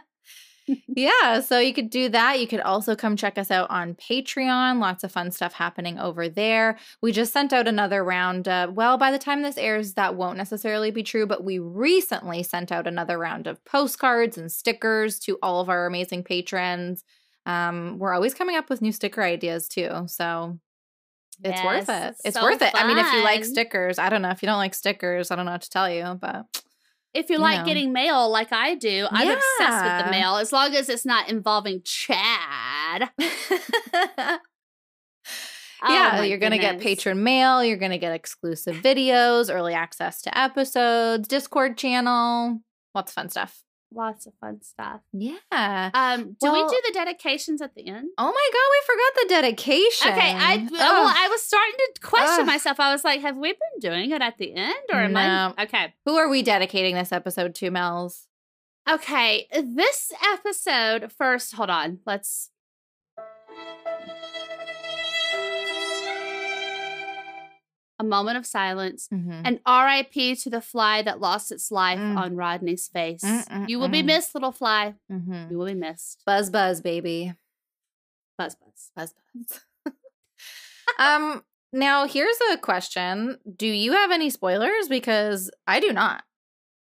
Yeah, 0.89 1.41
so 1.41 1.59
you 1.59 1.73
could 1.73 1.91
do 1.91 2.09
that. 2.09 2.41
You 2.41 2.47
could 2.47 2.61
also 2.61 2.95
come 2.97 3.17
check 3.17 3.39
us 3.39 3.51
out 3.51 3.71
on 3.71 3.95
Patreon. 3.95 4.81
Lots 4.81 5.05
of 5.05 5.13
fun 5.13 5.31
stuff 5.31 5.55
happening 5.55 5.99
over 5.99 6.29
there. 6.29 6.79
We 7.01 7.13
just 7.13 7.33
sent 7.33 7.53
out 7.53 7.69
another 7.69 8.05
round. 8.05 8.49
Uh, 8.49 8.71
well, 8.73 8.99
by 8.99 9.11
the 9.11 9.19
time 9.19 9.43
this 9.43 9.59
airs, 9.59 9.95
that 9.95 10.15
won't 10.15 10.39
necessarily 10.39 10.91
be 10.91 11.03
true, 11.03 11.27
but 11.27 11.45
we 11.45 11.59
recently 11.59 12.43
sent 12.43 12.73
out 12.73 12.87
another 12.87 13.19
round 13.19 13.47
of 13.47 13.65
postcards 13.65 14.39
and 14.39 14.51
stickers 14.51 15.19
to 15.21 15.39
all 15.43 15.61
of 15.61 15.69
our 15.69 15.87
amazing 15.87 16.25
patrons. 16.25 17.05
Um, 17.47 17.99
we're 17.99 18.15
always 18.15 18.35
coming 18.35 18.57
up 18.57 18.71
with 18.71 18.83
new 18.83 18.93
sticker 18.93 19.23
ideas 19.23 19.69
too. 19.69 20.05
So 20.07 20.59
it's 21.45 21.65
worth 21.65 21.89
it. 21.89 22.15
it's 22.25 22.37
so 22.37 22.43
worth 22.43 22.63
it. 22.63 22.73
I 22.75 22.87
mean, 22.87 22.99
if 22.99 23.13
you 23.13 23.23
like 23.25 23.45
stickers, 23.45 23.99
I 23.99 24.09
don't 24.09 24.23
know. 24.23 24.31
If 24.31 24.43
you 24.43 24.47
don't 24.47 24.59
like 24.59 24.75
stickers, 24.75 25.31
I 25.31 25.37
don't 25.37 25.47
know 25.47 25.53
what 25.53 25.63
to 25.63 25.71
tell 25.71 25.91
you, 25.91 26.17
but 26.21 26.47
If 27.15 27.29
you 27.29 27.37
You 27.37 27.43
like 27.43 27.61
know. 27.61 27.67
getting 27.67 27.93
mail 27.93 28.31
like 28.31 28.53
I 28.53 28.75
do, 28.75 29.07
I'm 29.11 29.29
obsessed 29.29 29.85
with 29.85 30.05
the 30.07 30.11
mail 30.11 30.37
as 30.37 30.53
long 30.53 30.75
as 30.75 30.89
it's 30.89 31.05
not 31.05 31.29
involving 31.29 31.83
Chad. 31.85 33.11
Oh 35.85 35.93
yeah, 35.93 36.23
you're 36.23 36.39
going 36.39 36.53
to 36.53 36.59
get 36.59 36.79
patron 36.81 37.25
mail. 37.25 37.65
You're 37.65 37.77
going 37.77 37.91
to 37.91 37.99
get 37.99 38.13
exclusive 38.13 38.77
videos, 38.77 39.53
early 39.53 39.75
access 39.75 40.23
to 40.23 40.39
episodes, 40.39 41.27
Discord 41.27 41.77
channel, 41.77 42.61
lots 42.95 43.11
of 43.11 43.15
fun 43.15 43.29
stuff. 43.31 43.63
Lots 43.95 44.27
of 44.27 44.33
fun 44.41 44.63
stuff. 44.63 45.01
Yeah. 45.13 45.37
Um, 45.95 46.37
do 46.41 46.51
Well- 46.51 46.67
we 46.67 46.75
do 46.75 46.81
the 46.87 46.93
dedications 46.95 47.61
at 47.61 47.75
the 47.75 47.87
end? 47.89 48.09
Oh 48.19 48.25
my 48.33 48.51
God, 48.53 48.69
we 48.71 48.81
forgot 48.87 49.23
the 49.23 49.27
dedication. 49.35 50.13
Okay, 50.13 50.33
I 50.35 50.69
well, 50.71 51.07
I 51.15 51.29
was 51.29 51.43
starting 51.43 51.75
to 51.95 52.01
question 52.01 52.47
myself. 52.47 52.81
I 52.81 52.93
was 52.93 53.05
like, 53.05 53.21
have 53.21 53.37
we 53.37 53.53
been 53.53 53.81
doing 53.81 54.11
it 54.11 54.23
at 54.23 54.39
the 54.39 54.55
end, 54.55 54.75
or 54.93 55.01
am 55.01 55.13
No. 55.13 55.55
I 55.57 55.63
okay? 55.65 55.95
Who 56.07 56.17
are 56.17 56.29
we 56.29 56.43
dedicating 56.43 56.95
this 56.95 57.13
episode 57.13 57.55
to, 57.57 57.71
Mel's? 57.71 58.27
Okay, 58.89 59.47
this 59.53 60.11
episode 60.33 61.13
first. 61.13 61.55
Hold 61.55 61.71
on, 61.71 62.01
let's. 62.07 62.51
A 68.03 68.09
moment 68.17 68.37
of 68.37 68.45
silence, 68.47 69.09
Mhm. 69.13 69.43
and 69.45 69.61
R.I.P. 69.65 70.37
to 70.37 70.51
the 70.51 70.61
fly 70.61 71.03
that 71.03 71.21
lost 71.21 71.51
its 71.53 71.71
life 71.71 71.99
Mm. 71.99 72.19
on 72.19 72.37
Rodney's 72.37 72.89
face. 72.89 73.23
Mm, 73.25 73.49
mm, 73.49 73.69
you 73.69 73.79
will 73.79 73.89
be 73.89 74.03
missed, 74.03 74.35
little 74.35 74.53
fly. 74.53 74.95
Mhm. 75.11 75.51
You 75.51 75.59
will 75.59 75.67
be 75.67 75.75
missed. 75.75 76.23
Buzz, 76.27 76.51
buzz, 76.51 76.81
baby. 76.81 77.35
Buzz, 78.39 78.55
buzz. 78.57 78.91
Buzz, 78.97 79.15
buzz. 79.35 79.61
um. 80.99 81.43
Now 81.75 82.07
here's 82.07 82.37
a 82.53 82.59
question: 82.59 83.39
Do 83.57 83.67
you 83.67 83.93
have 83.93 84.11
any 84.11 84.29
spoilers? 84.31 84.89
Because 84.89 85.51
I 85.67 85.81
do 85.81 85.93
not. 85.93 86.25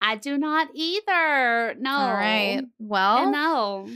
I 0.02 0.16
do 0.16 0.36
not 0.36 0.68
either. 0.74 1.74
No. 1.78 1.90
All 1.96 2.12
right. 2.12 2.62
Well, 2.78 3.30
know. 3.30 3.88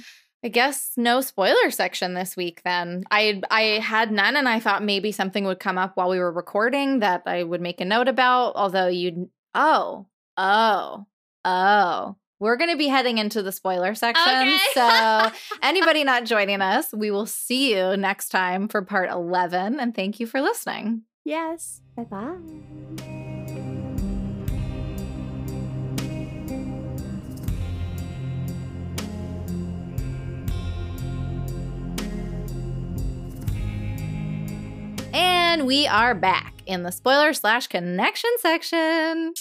I 0.45 0.49
guess 0.49 0.93
no 0.97 1.21
spoiler 1.21 1.71
section 1.71 2.15
this 2.15 2.37
week 2.37 2.63
then. 2.65 3.05
I 3.11 3.43
I 3.51 3.63
had 3.81 4.13
none 4.13 4.37
and 4.37 4.49
I 4.49 4.61
thought 4.61 4.85
maybe 4.85 5.11
something 5.11 5.45
would 5.45 5.59
come 5.59 5.79
up 5.79 5.97
while 5.97 6.11
we 6.11 6.19
were 6.19 6.33
recording 6.33 7.01
that 7.01 7.23
I 7.27 7.43
would 7.43 7.61
make 7.61 7.81
a 7.81 7.85
note 7.85 8.09
about, 8.09 8.55
although 8.55 8.87
you'd 8.87 9.29
oh, 9.55 10.07
oh, 10.37 11.07
oh. 11.45 12.17
We're 12.41 12.57
going 12.57 12.71
to 12.71 12.77
be 12.77 12.87
heading 12.87 13.19
into 13.19 13.43
the 13.43 13.51
spoiler 13.51 13.97
section. 13.97 14.33
Okay. 14.33 14.59
So, 14.73 15.31
anybody 15.63 16.05
not 16.05 16.25
joining 16.25 16.61
us, 16.61 16.93
we 16.93 17.11
will 17.11 17.27
see 17.27 17.75
you 17.75 17.97
next 17.97 18.29
time 18.29 18.69
for 18.69 18.81
part 18.83 19.11
11 19.11 19.81
and 19.81 19.93
thank 19.93 20.21
you 20.21 20.27
for 20.29 20.41
listening. 20.41 21.03
Yes. 21.25 21.83
Bye 21.97 22.05
bye 22.05 23.18
And 35.19 35.67
we 35.67 35.89
are 35.89 36.15
back 36.15 36.55
in 36.65 36.85
the 36.85 36.93
spoiler 36.93 37.33
slash 37.33 37.67
connection 37.67 38.31
section. 38.39 39.35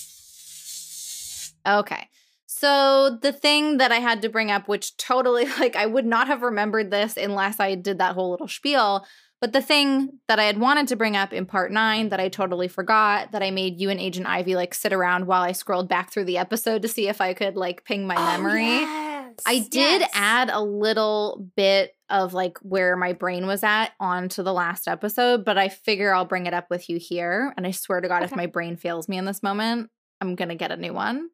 Okay. 1.68 2.10
So 2.48 3.20
the 3.22 3.32
thing 3.32 3.78
that 3.78 3.91
I 3.91 3.98
had 3.98 4.24
to 4.24 4.30
bring 4.30 4.49
up, 4.49 4.68
which 4.68 4.98
totally 4.98 5.45
like 5.60 5.76
I 5.76 5.86
would 5.86 6.08
not 6.08 6.26
have 6.26 6.41
remembered 6.41 6.90
this 6.90 7.16
unless 7.16 7.60
I 7.60 7.76
did 7.76 7.99
that 7.99 8.16
whole 8.16 8.32
little 8.32 8.48
spiel. 8.48 9.06
But 9.40 9.54
the 9.54 9.62
thing 9.62 10.18
that 10.28 10.40
I 10.40 10.45
had 10.45 10.60
wanted 10.60 10.88
to 10.88 10.95
bring 10.95 11.16
up 11.16 11.32
in 11.32 11.45
part 11.45 11.72
nine 11.72 12.10
that 12.10 12.20
I 12.20 12.28
totally 12.28 12.68
forgot 12.68 13.32
that 13.34 13.44
I 13.44 13.52
made 13.52 13.80
you 13.80 13.91
and 13.91 13.99
Agent 13.99 14.26
Ivy 14.26 14.56
like 14.56 14.74
sit 14.74 14.94
around 14.94 15.28
while 15.28 15.44
I 15.44 15.52
scrolled 15.52 15.88
back 15.88 16.12
through 16.12 16.26
the 16.26 16.40
episode 16.40 16.82
to 16.82 16.88
see 16.88 17.08
if 17.08 17.22
I 17.22 17.36
could 17.36 17.56
like 17.56 17.84
ping 17.84 18.08
my 18.08 18.16
oh, 18.18 18.41
memory. 18.41 19.06
I 19.45 19.59
did 19.59 20.01
Yes. 20.01 20.09
add 20.14 20.49
a 20.49 20.61
little 20.61 21.49
bit 21.55 21.93
of 22.09 22.34
like 22.34 22.57
where 22.59 22.95
my 22.95 23.14
brain 23.14 23.45
was 23.47 23.64
at 23.64 23.91
onto 23.99 24.41
the 24.43 24.53
last 24.53 24.88
episode, 24.88 25.45
but 25.45 25.57
I 25.57 25.69
figure 25.69 26.14
I'll 26.14 26.26
bring 26.26 26.45
it 26.45 26.53
up 26.53 26.69
with 26.69 26.89
you 26.89 26.97
here. 26.97 27.53
And 27.57 27.68
I 27.68 27.72
swear 27.72 28.01
to 28.01 28.07
God, 28.07 28.23
if 28.23 28.35
my 28.35 28.45
brain 28.47 28.77
fails 28.77 29.07
me 29.09 29.18
in 29.18 29.26
this 29.26 29.43
moment, 29.43 29.89
I'm 30.22 30.35
gonna 30.35 30.55
get 30.55 30.72
a 30.72 30.77
new 30.77 30.93
one. 30.93 31.30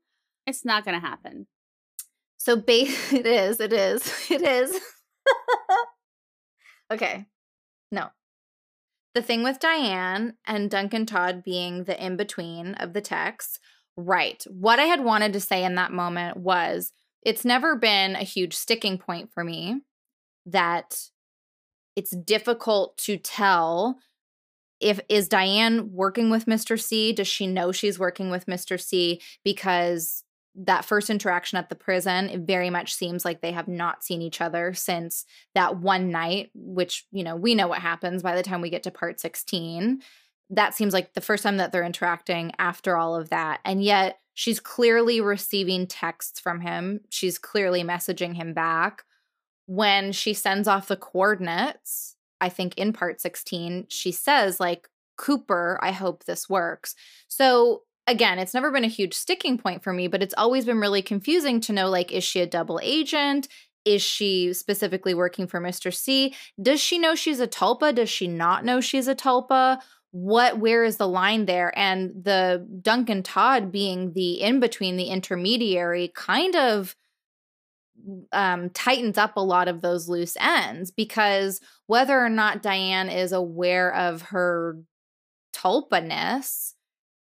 It's 0.46 0.66
not 0.66 0.84
going 0.84 1.00
to 1.00 1.08
happen. 1.08 1.48
So 2.38 2.58
ba- 2.58 2.64
it 3.14 3.26
is, 3.26 3.62
it 3.62 3.72
is, 3.72 4.06
it 4.30 4.42
is. 4.42 4.78
okay. 6.92 7.26
No. 7.92 8.10
The 9.16 9.22
thing 9.22 9.44
with 9.44 9.60
Diane 9.60 10.34
and 10.46 10.70
Duncan 10.70 11.06
Todd 11.06 11.44
being 11.44 11.84
the 11.84 12.04
in 12.04 12.18
between 12.18 12.74
of 12.76 12.94
the 12.94 13.02
text, 13.02 13.60
right. 13.96 14.44
What 14.50 14.80
I 14.80 14.86
had 14.86 15.04
wanted 15.04 15.34
to 15.34 15.40
say 15.40 15.64
in 15.64 15.76
that 15.76 15.92
moment 15.94 16.38
was 16.38 16.92
it's 17.26 17.46
never 17.46 17.76
been 17.76 18.16
a 18.16 18.24
huge 18.24 18.54
sticking 18.54 18.98
point 18.98 19.32
for 19.34 19.44
me 19.44 19.82
that 20.46 21.10
it's 21.96 22.12
difficult 22.12 22.98
to 22.98 23.18
tell 23.18 23.98
if 24.80 25.00
is 25.08 25.30
Diane 25.30 25.94
working 25.94 26.30
with 26.30 26.46
Mr. 26.46 26.80
C? 26.80 27.14
Does 27.14 27.28
she 27.28 27.48
know 27.48 27.72
she's 27.72 27.98
working 27.98 28.30
with 28.30 28.48
Mr. 28.48 28.80
C? 28.80 29.22
Because 29.44 30.24
that 30.56 30.86
first 30.86 31.10
interaction 31.10 31.58
at 31.58 31.70
the 31.70 31.76
prison, 31.76 32.30
it 32.30 32.42
very 32.42 32.70
much 32.70 32.94
seems 32.94 33.26
like 33.26 33.42
they 33.42 33.54
have 33.54 33.68
not 33.68 34.04
seen 34.04 34.22
each 34.22 34.42
other 34.42 34.74
since 34.74 35.26
that 35.56 35.78
one 35.78 36.12
night, 36.12 36.52
which, 36.54 37.06
you 37.12 37.24
know, 37.24 37.36
we 37.36 37.56
know 37.56 37.68
what 37.68 37.80
happens 37.80 38.22
by 38.22 38.36
the 38.36 38.44
time 38.44 38.62
we 38.62 38.70
get 38.70 38.84
to 38.84 38.92
part 38.92 39.20
16. 39.20 40.02
That 40.50 40.76
seems 40.76 40.94
like 40.94 41.14
the 41.14 41.22
first 41.22 41.44
time 41.44 41.58
that 41.58 41.72
they're 41.72 41.84
interacting 41.84 42.52
after 42.60 42.98
all 42.98 43.16
of 43.16 43.30
that. 43.30 43.62
And 43.66 43.84
yet 43.84 44.20
she's 44.34 44.60
clearly 44.60 45.22
receiving 45.22 45.88
texts 45.88 46.40
from 46.40 46.62
him. 46.62 47.02
She's 47.10 47.38
clearly 47.38 47.84
messaging 47.84 48.36
him 48.36 48.54
back. 48.54 49.04
When 49.66 50.12
she 50.12 50.34
sends 50.34 50.68
off 50.68 50.88
the 50.88 50.98
coordinates, 50.98 52.16
I 52.42 52.50
think 52.50 52.78
in 52.78 52.92
part 52.92 53.22
16, 53.22 53.86
she 53.90 54.12
says, 54.12 54.60
like, 54.60 54.90
Cooper, 55.18 55.80
I 55.82 55.92
hope 55.92 56.26
this 56.26 56.50
works. 56.50 56.96
So 57.28 57.84
again, 58.08 58.40
it's 58.40 58.54
never 58.54 58.72
been 58.72 58.84
a 58.84 58.90
huge 58.90 59.14
sticking 59.14 59.58
point 59.58 59.84
for 59.84 59.94
me, 59.94 60.08
but 60.08 60.22
it's 60.22 60.34
always 60.38 60.66
been 60.66 60.80
really 60.80 61.02
confusing 61.02 61.62
to 61.62 61.74
know 61.74 61.90
like, 61.90 62.12
is 62.12 62.24
she 62.24 62.42
a 62.42 62.48
double 62.48 62.80
agent? 62.84 63.48
Is 63.86 64.02
she 64.02 64.54
specifically 64.54 65.14
working 65.14 65.48
for 65.48 65.60
Mr. 65.60 65.94
C? 65.94 66.36
Does 66.62 66.82
she 66.82 66.98
know 66.98 67.16
she's 67.16 67.40
a 67.40 67.48
tulpa? 67.48 67.94
Does 67.94 68.10
she 68.10 68.28
not 68.28 68.66
know 68.66 68.82
she's 68.82 69.08
a 69.08 69.16
tulpa? 69.16 69.80
What, 70.16 70.60
where 70.60 70.84
is 70.84 70.98
the 70.98 71.08
line 71.08 71.48
there? 71.48 71.74
And 71.76 72.24
the 72.24 72.68
Duncan 72.82 73.24
Todd 73.24 73.72
being 73.72 74.14
the 74.14 74.42
in 74.42 74.60
between, 74.60 74.96
the 74.96 75.06
intermediary, 75.06 76.12
kind 76.14 76.56
of 76.56 76.96
um, 78.32 78.70
tightens 78.70 79.18
up 79.18 79.38
a 79.38 79.44
lot 79.44 79.68
of 79.68 79.82
those 79.82 80.08
loose 80.08 80.38
ends 80.40 80.92
because 80.92 81.62
whether 81.88 82.24
or 82.24 82.30
not 82.30 82.62
Diane 82.62 83.10
is 83.10 83.32
aware 83.32 83.92
of 83.92 84.22
her 84.22 84.78
tulpaness, 85.52 86.74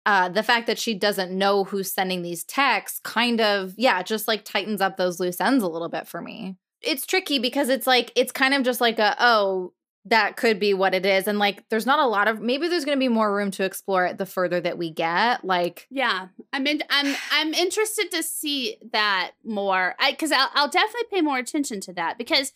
uh, 0.04 0.28
the 0.28 0.42
fact 0.42 0.66
that 0.66 0.78
she 0.78 0.92
doesn't 0.92 1.32
know 1.32 1.64
who's 1.64 1.90
sending 1.90 2.20
these 2.20 2.44
texts 2.44 3.00
kind 3.02 3.40
of, 3.40 3.72
yeah, 3.78 4.02
just 4.02 4.28
like 4.28 4.44
tightens 4.44 4.82
up 4.82 4.98
those 4.98 5.18
loose 5.18 5.40
ends 5.40 5.64
a 5.64 5.68
little 5.68 5.88
bit 5.88 6.06
for 6.06 6.20
me. 6.20 6.56
It's 6.82 7.06
tricky 7.06 7.38
because 7.38 7.70
it's 7.70 7.86
like, 7.86 8.12
it's 8.16 8.32
kind 8.32 8.52
of 8.52 8.64
just 8.64 8.82
like 8.82 8.98
a, 8.98 9.16
oh, 9.18 9.72
that 10.08 10.36
could 10.36 10.60
be 10.60 10.72
what 10.72 10.94
it 10.94 11.04
is. 11.04 11.26
And 11.26 11.38
like, 11.38 11.68
there's 11.68 11.84
not 11.86 11.98
a 11.98 12.06
lot 12.06 12.28
of, 12.28 12.40
maybe 12.40 12.68
there's 12.68 12.84
going 12.84 12.96
to 12.96 13.00
be 13.00 13.08
more 13.08 13.34
room 13.34 13.50
to 13.52 13.64
explore 13.64 14.06
it 14.06 14.18
the 14.18 14.26
further 14.26 14.60
that 14.60 14.78
we 14.78 14.90
get. 14.90 15.44
Like, 15.44 15.86
Yeah, 15.90 16.28
I 16.52 16.58
mean, 16.60 16.80
I'm 16.90 17.16
I'm 17.32 17.52
interested 17.54 18.10
to 18.12 18.22
see 18.22 18.76
that 18.92 19.32
more. 19.44 19.94
I 19.98 20.12
because 20.12 20.30
I'll, 20.32 20.48
I'll 20.54 20.68
definitely 20.70 21.08
pay 21.10 21.20
more 21.22 21.38
attention 21.38 21.80
to 21.82 21.92
that 21.94 22.18
because, 22.18 22.52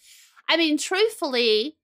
I 0.48 0.56
mean, 0.56 0.78
truthfully, 0.78 1.76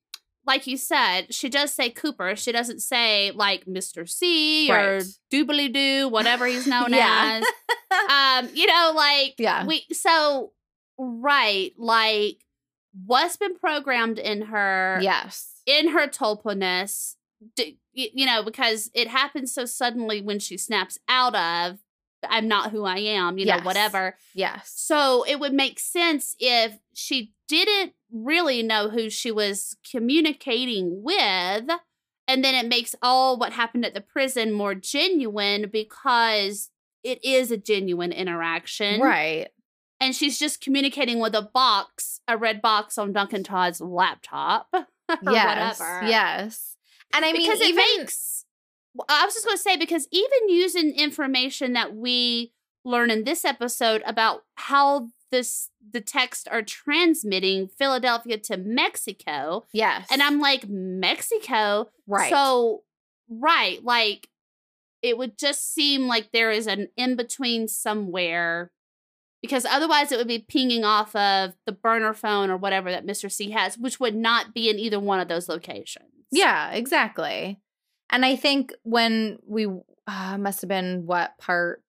like 0.47 0.69
you 0.69 0.77
said, 0.77 1.35
she 1.35 1.49
does 1.49 1.75
say 1.75 1.91
Cooper. 1.91 2.37
She 2.37 2.53
doesn't 2.53 2.81
say 2.81 3.33
like 3.33 3.67
Mister 3.67 4.07
C 4.07 4.71
or 4.71 5.01
Doobly 5.33 5.73
Doo, 5.73 6.09
whatever 6.09 6.47
he's 6.47 6.67
known 6.69 6.93
Yeah. 6.93 7.43
as. 7.43 8.45
Um, 8.47 8.51
you 8.55 8.67
know, 8.67 8.93
like 8.95 9.35
Yeah. 9.39 9.67
we 9.67 9.85
so 9.93 10.53
right, 10.97 11.73
like 11.77 12.45
what's 13.05 13.37
been 13.37 13.57
programmed 13.57 14.19
in 14.19 14.43
her 14.43 14.99
yes. 15.03 15.61
in 15.67 15.89
her 15.89 16.07
tulpaness, 16.09 17.17
you 17.93 18.27
know, 18.27 18.43
because 18.43 18.91
it 18.95 19.09
happens 19.09 19.53
so 19.53 19.65
suddenly 19.65 20.23
when 20.23 20.39
she 20.39 20.57
snaps 20.57 20.99
out 21.09 21.35
of, 21.35 21.79
I'm 22.29 22.49
not 22.49 22.71
who 22.71 22.85
I 22.85 22.99
am, 22.99 23.39
you 23.39 23.47
know, 23.47 23.61
whatever. 23.61 24.17
Yes. 24.35 24.73
So 24.75 25.25
it 25.29 25.39
would 25.39 25.53
make 25.53 25.79
sense 25.79 26.35
if 26.41 26.79
she 26.95 27.35
didn't 27.49 27.93
really 28.11 28.63
know 28.63 28.89
who 28.89 29.11
she 29.11 29.31
was 29.31 29.77
communicating 29.89 31.03
with. 31.03 31.69
And 32.29 32.45
then 32.45 32.55
it 32.55 32.69
makes 32.69 32.95
all 33.03 33.39
what 33.39 33.53
happened 33.53 33.85
at 33.85 33.95
the 33.95 34.01
prison 34.01 34.53
more 34.53 34.75
genuine 34.75 35.69
because 35.71 36.71
it 37.05 37.25
is 37.25 37.51
a 37.53 37.57
genuine 37.57 38.11
interaction. 38.11 39.01
Right. 39.01 39.49
And 40.01 40.15
she's 40.15 40.39
just 40.39 40.61
communicating 40.61 41.21
with 41.21 41.35
a 41.35 41.43
box, 41.43 42.21
a 42.29 42.37
red 42.37 42.61
box 42.61 42.99
on 42.99 43.13
Duncan 43.13 43.43
Todd's 43.43 43.81
laptop. 43.81 44.69
or 45.09 45.33
yes. 45.33 45.79
whatever. 45.79 46.07
Yes. 46.07 46.77
And 47.15 47.25
I 47.25 47.33
mean, 47.33 47.43
because 47.43 47.61
it 47.61 47.69
even 47.69 47.85
makes. 47.99 48.45
I 49.09 49.25
was 49.25 49.35
just 49.35 49.47
going 49.47 49.57
to 49.57 49.63
say 49.63 49.77
because 49.77 50.09
even 50.11 50.49
using 50.49 50.95
information 50.95 51.75
that 51.75 51.95
we 51.95 52.53
learn 52.85 53.11
in 53.11 53.25
this 53.25 53.45
episode 53.45 54.03
about 54.07 54.45
how 54.55 55.09
this 55.31 55.71
the 55.93 56.01
texts 56.01 56.47
are 56.51 56.63
transmitting 56.63 57.69
Philadelphia 57.69 58.39
to 58.39 58.57
Mexico, 58.57 59.67
yes, 59.73 60.07
and 60.11 60.23
I'm 60.23 60.41
like 60.41 60.69
Mexico, 60.69 61.89
right. 62.07 62.31
So 62.31 62.83
right, 63.29 63.85
like 63.85 64.29
it 65.03 65.19
would 65.19 65.37
just 65.39 65.73
seem 65.75 66.07
like 66.07 66.33
there 66.33 66.51
is 66.51 66.67
an 66.67 66.89
in 66.97 67.17
between 67.17 67.69
somewhere. 67.69 68.71
Because 69.47 69.65
otherwise, 69.65 70.13
it 70.13 70.19
would 70.19 70.29
be 70.29 70.41
pinging 70.41 70.85
off 70.85 71.15
of 71.17 71.55
the 71.67 71.73
burner 71.73 72.13
phone 72.13 72.51
or 72.51 72.57
whatever 72.57 72.91
that 72.91 73.07
Mr. 73.07 73.31
C 73.31 73.51
has, 73.53 73.79
which 73.79 74.01
would 74.01 74.15
not 74.15 74.53
be 74.55 74.69
in 74.69 74.79
either 74.79 74.99
one 75.01 75.21
of 75.21 75.29
those 75.29 75.49
locations. 75.49 76.11
Yeah, 76.31 76.71
exactly. 76.73 77.61
And 78.11 78.25
I 78.25 78.37
think 78.37 78.73
when 78.83 79.39
we 79.47 79.67
uh, 80.07 80.39
must 80.39 80.61
have 80.63 80.69
been 80.69 81.07
what 81.07 81.37
part 81.39 81.83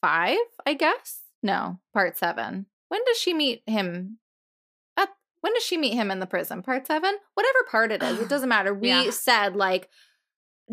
five, 0.00 0.38
I 0.66 0.74
guess. 0.74 1.20
No, 1.42 1.78
part 1.92 2.16
seven. 2.18 2.66
When 2.88 3.00
does 3.06 3.18
she 3.18 3.34
meet 3.34 3.62
him? 3.66 4.18
Up. 4.96 5.10
When 5.40 5.54
does 5.54 5.62
she 5.64 5.76
meet 5.78 5.94
him 5.94 6.10
in 6.10 6.20
the 6.20 6.26
prison? 6.26 6.62
Part 6.62 6.86
seven. 6.86 7.14
Whatever 7.34 7.58
part 7.70 7.92
it 7.92 8.02
is, 8.02 8.20
it 8.20 8.28
doesn't 8.30 8.48
matter. 8.48 8.72
We 8.74 8.88
Yeah. 8.88 9.10
said 9.10 9.56
like 9.56 9.88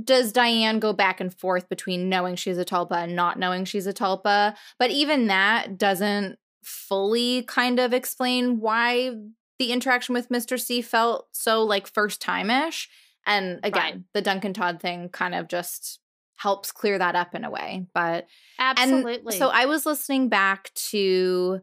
does 0.03 0.31
Diane 0.31 0.79
go 0.79 0.93
back 0.93 1.19
and 1.19 1.33
forth 1.33 1.67
between 1.69 2.09
knowing 2.09 2.35
she's 2.35 2.57
a 2.57 2.65
tulpa 2.65 3.03
and 3.03 3.15
not 3.15 3.39
knowing 3.39 3.65
she's 3.65 3.87
a 3.87 3.93
tulpa? 3.93 4.55
But 4.77 4.91
even 4.91 5.27
that 5.27 5.77
doesn't 5.77 6.37
fully 6.63 7.43
kind 7.43 7.79
of 7.79 7.93
explain 7.93 8.59
why 8.59 9.15
the 9.57 9.71
interaction 9.71 10.13
with 10.13 10.29
Mr. 10.29 10.59
C 10.59 10.81
felt 10.81 11.27
so 11.31 11.63
like 11.63 11.87
first 11.87 12.21
time 12.21 12.49
ish. 12.49 12.89
And 13.25 13.59
again, 13.63 13.83
Right. 13.93 14.01
the 14.13 14.21
Duncan 14.21 14.53
Todd 14.53 14.79
thing 14.81 15.09
kind 15.09 15.35
of 15.35 15.47
just 15.47 15.99
helps 16.37 16.71
clear 16.71 16.97
that 16.97 17.15
up 17.15 17.35
in 17.35 17.43
a 17.43 17.49
way. 17.49 17.85
But 17.93 18.27
Absolutely. 18.57 19.37
so 19.37 19.49
I 19.49 19.65
was 19.65 19.85
listening 19.85 20.29
back 20.29 20.71
to 20.91 21.59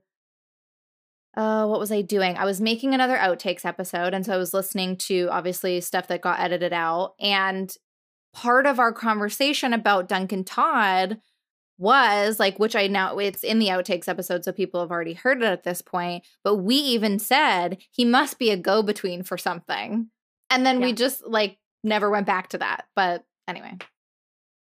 uh 1.36 1.66
what 1.66 1.81
was 1.81 1.93
I 1.93 2.03
doing? 2.03 2.36
I 2.36 2.44
was 2.44 2.61
making 2.61 2.94
another 2.94 3.16
outtakes 3.16 3.65
episode 3.65 4.15
and 4.15 4.24
so 4.24 4.32
I 4.35 4.36
was 4.39 4.55
listening 4.55 4.97
to 4.98 5.28
obviously 5.31 5.81
stuff 5.81 6.09
that 6.09 6.20
got 6.23 6.40
edited 6.40 6.73
out 6.73 7.15
and 7.20 7.74
part 8.36 8.66
of 8.66 8.78
our 8.78 8.92
conversation 8.92 9.72
about 9.72 10.08
Duncan 10.08 10.44
Todd 10.44 11.18
was 11.78 12.38
like 12.38 12.58
which 12.58 12.76
I 12.76 12.86
now 12.86 13.18
it's 13.18 13.42
in 13.42 13.58
the 13.58 13.68
outtakes 13.68 14.08
episode 14.08 14.44
so 14.44 14.52
people 14.52 14.80
have 14.80 14.90
already 14.90 15.12
heard 15.14 15.42
it 15.42 15.44
at 15.46 15.62
this 15.62 15.82
point 15.82 16.24
but 16.44 16.56
we 16.56 16.74
even 16.76 17.18
said 17.18 17.78
he 17.90 18.04
must 18.04 18.38
be 18.38 18.50
a 18.50 18.56
go 18.56 18.82
between 18.82 19.22
for 19.22 19.36
something. 19.36 20.08
And 20.50 20.64
then 20.64 20.80
we 20.80 20.92
just 20.92 21.26
like 21.26 21.58
never 21.82 22.08
went 22.08 22.26
back 22.26 22.48
to 22.50 22.58
that. 22.58 22.86
But 22.94 23.24
anyway, 23.48 23.76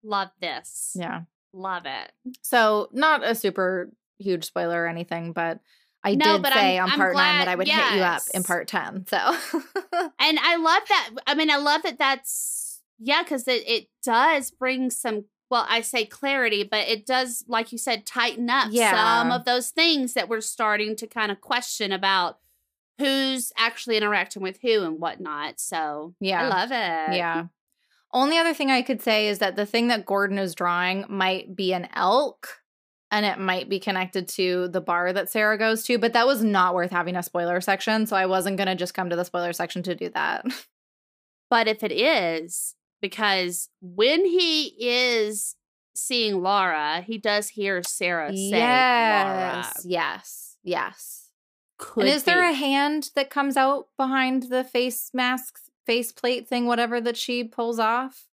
Love 0.05 0.29
this. 0.41 0.93
yeah. 0.99 1.23
Love 1.53 1.85
it. 1.87 2.13
So 2.43 2.89
not 2.93 3.25
a 3.25 3.35
super 3.35 3.91
huge 4.19 4.45
spoiler 4.45 4.83
or 4.83 4.87
anything, 4.89 5.33
but 5.33 5.61
I 6.05 6.15
No, 6.15 6.35
did 6.35 6.43
but 6.43 6.53
say 6.53 6.79
I'm- 6.79 6.91
on 6.91 6.97
part 6.99 7.17
nine 7.17 7.39
that 7.39 7.49
I 7.49 7.55
would 7.55 7.69
hit 7.69 7.95
you 7.95 8.03
up 8.03 8.23
in 8.35 8.43
part 8.43 8.69
ten. 8.69 9.07
So 9.09 9.17
And 10.19 10.39
I 10.41 10.57
love 10.57 10.83
that. 10.89 11.11
I 11.27 11.35
mean, 11.35 11.51
I 11.51 11.57
love 11.57 11.83
that 11.83 11.99
that's, 11.99 12.62
yeah, 13.03 13.23
because 13.23 13.47
it, 13.49 13.63
it 13.69 13.89
does 14.05 14.51
bring 14.51 14.91
some, 14.91 15.25
well, 15.51 15.67
I 15.69 15.81
say 15.81 16.05
clarity, 16.07 16.63
but 16.63 16.89
it 16.89 17.05
does, 17.05 17.45
like 17.49 17.73
you 17.73 17.79
said, 17.79 18.07
tighten 18.07 18.49
up 18.49 18.73
some 18.73 19.31
of 19.33 19.45
those 19.45 19.71
things 19.71 20.15
that 20.15 20.29
we're 20.29 20.41
starting 20.41 20.97
to 20.97 21.07
kind 21.07 21.31
of 21.33 21.41
question 21.41 21.93
about 21.93 22.39
who's 22.99 23.53
actually 23.59 23.97
interacting 23.97 24.43
with 24.43 24.59
who 24.63 24.85
and 24.85 24.99
whatnot. 25.01 25.59
So 25.61 26.15
Yeah. 26.21 26.43
I 26.43 26.49
love 26.49 26.71
it. 26.71 27.17
yeah. 27.17 27.45
Only 28.13 28.39
other 28.39 28.55
thing 28.55 28.71
I 28.71 28.83
could 28.83 29.01
say 29.03 29.29
is 29.29 29.39
that 29.39 29.57
the 29.57 29.67
thing 29.67 29.89
that 29.89 30.05
Gordon 30.07 30.39
is 30.39 30.55
drawing 30.55 31.07
might 31.09 31.57
be 31.57 31.73
an 31.73 31.89
elk. 31.95 32.59
And 33.11 33.27
it 33.27 33.39
might 33.39 33.69
be 33.69 33.79
connected 33.79 34.27
to 34.29 34.69
the 34.69 34.81
bar 34.81 35.13
that 35.13 35.29
Sarah 35.31 35.59
goes 35.59 35.83
to, 35.85 35.99
but 35.99 36.15
that 36.15 36.27
was 36.27 36.43
not 36.43 36.75
worth 36.75 36.91
having 36.91 37.15
a 37.15 37.23
spoiler 37.23 37.61
section. 37.61 38.07
So 38.07 38.17
I 38.17 38.25
wasn't 38.25 38.57
going 38.57 38.69
to 38.69 38.75
just 38.75 38.95
come 38.95 39.11
to 39.11 39.17
the 39.17 39.25
spoiler 39.27 39.53
section 39.53 39.83
to 39.83 39.95
do 39.95 40.09
that. 40.11 40.47
But 41.51 41.69
if 41.69 41.83
it 41.83 41.93
is, 41.93 42.75
because 43.03 43.69
when 43.83 44.25
he 44.25 44.69
is 44.81 45.55
seeing 45.95 46.41
Laura, 46.43 47.03
he 47.07 47.19
does 47.19 47.51
hear 47.51 47.83
Sarah 47.83 48.31
say 48.35 48.51
Laura. 48.53 48.57
yes. 48.57 49.83
Yes. 49.85 50.57
Yes. 50.63 51.19
Could 51.79 52.05
and 52.05 52.13
is 52.15 52.23
there 52.23 52.49
a 52.49 52.53
hand 52.55 53.11
that 53.17 53.29
comes 53.29 53.57
out 53.57 53.89
behind 53.99 54.45
the 54.45 54.65
face 54.65 55.11
mask, 55.13 55.59
face 55.85 56.13
plate 56.13 56.49
thing, 56.49 56.67
whatever 56.67 57.01
that 57.01 57.17
she 57.17 57.45
pulls 57.45 57.79
off? 57.79 58.29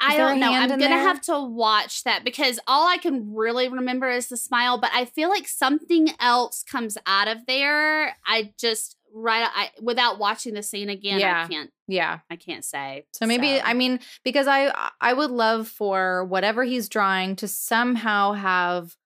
I 0.00 0.12
Is 0.12 0.14
a 0.14 0.18
don't 0.18 0.40
know. 0.40 0.52
I'm 0.52 0.68
gonna 0.68 0.80
there? 0.88 0.98
have 0.98 1.20
to 1.22 1.40
watch 1.44 2.02
that 2.04 2.24
because 2.24 2.58
all 2.66 2.88
I 2.88 2.96
can 2.96 3.34
really 3.34 3.68
remember 3.68 4.08
is 4.10 4.28
the 4.28 4.36
smile, 4.36 4.78
but 4.78 4.90
I 4.92 5.04
feel 5.04 5.28
like 5.28 5.46
something 5.46 6.10
else 6.18 6.64
comes 6.64 6.98
out 7.06 7.28
of 7.28 7.46
there. 7.46 8.16
I 8.26 8.52
just 8.58 8.96
right 9.14 9.48
I 9.54 9.70
without 9.80 10.18
watching 10.18 10.54
the 10.54 10.62
scene 10.62 10.88
again, 10.88 11.20
Yeah. 11.20 11.44
I 11.44 11.48
can't 11.48 11.70
Yeah. 11.86 12.20
I 12.30 12.36
can't 12.36 12.64
say. 12.64 13.04
So 13.12 13.26
maybe 13.26 13.60
I 13.60 13.74
mean 13.74 14.00
because 14.24 14.46
I 14.48 14.90
I 15.00 15.12
would 15.12 15.30
love 15.30 15.68
for 15.68 16.24
whatever 16.24 16.64
he's 16.64 16.88
drawing 16.88 17.36
to 17.36 17.48
somehow 17.48 18.32
have 18.32 18.96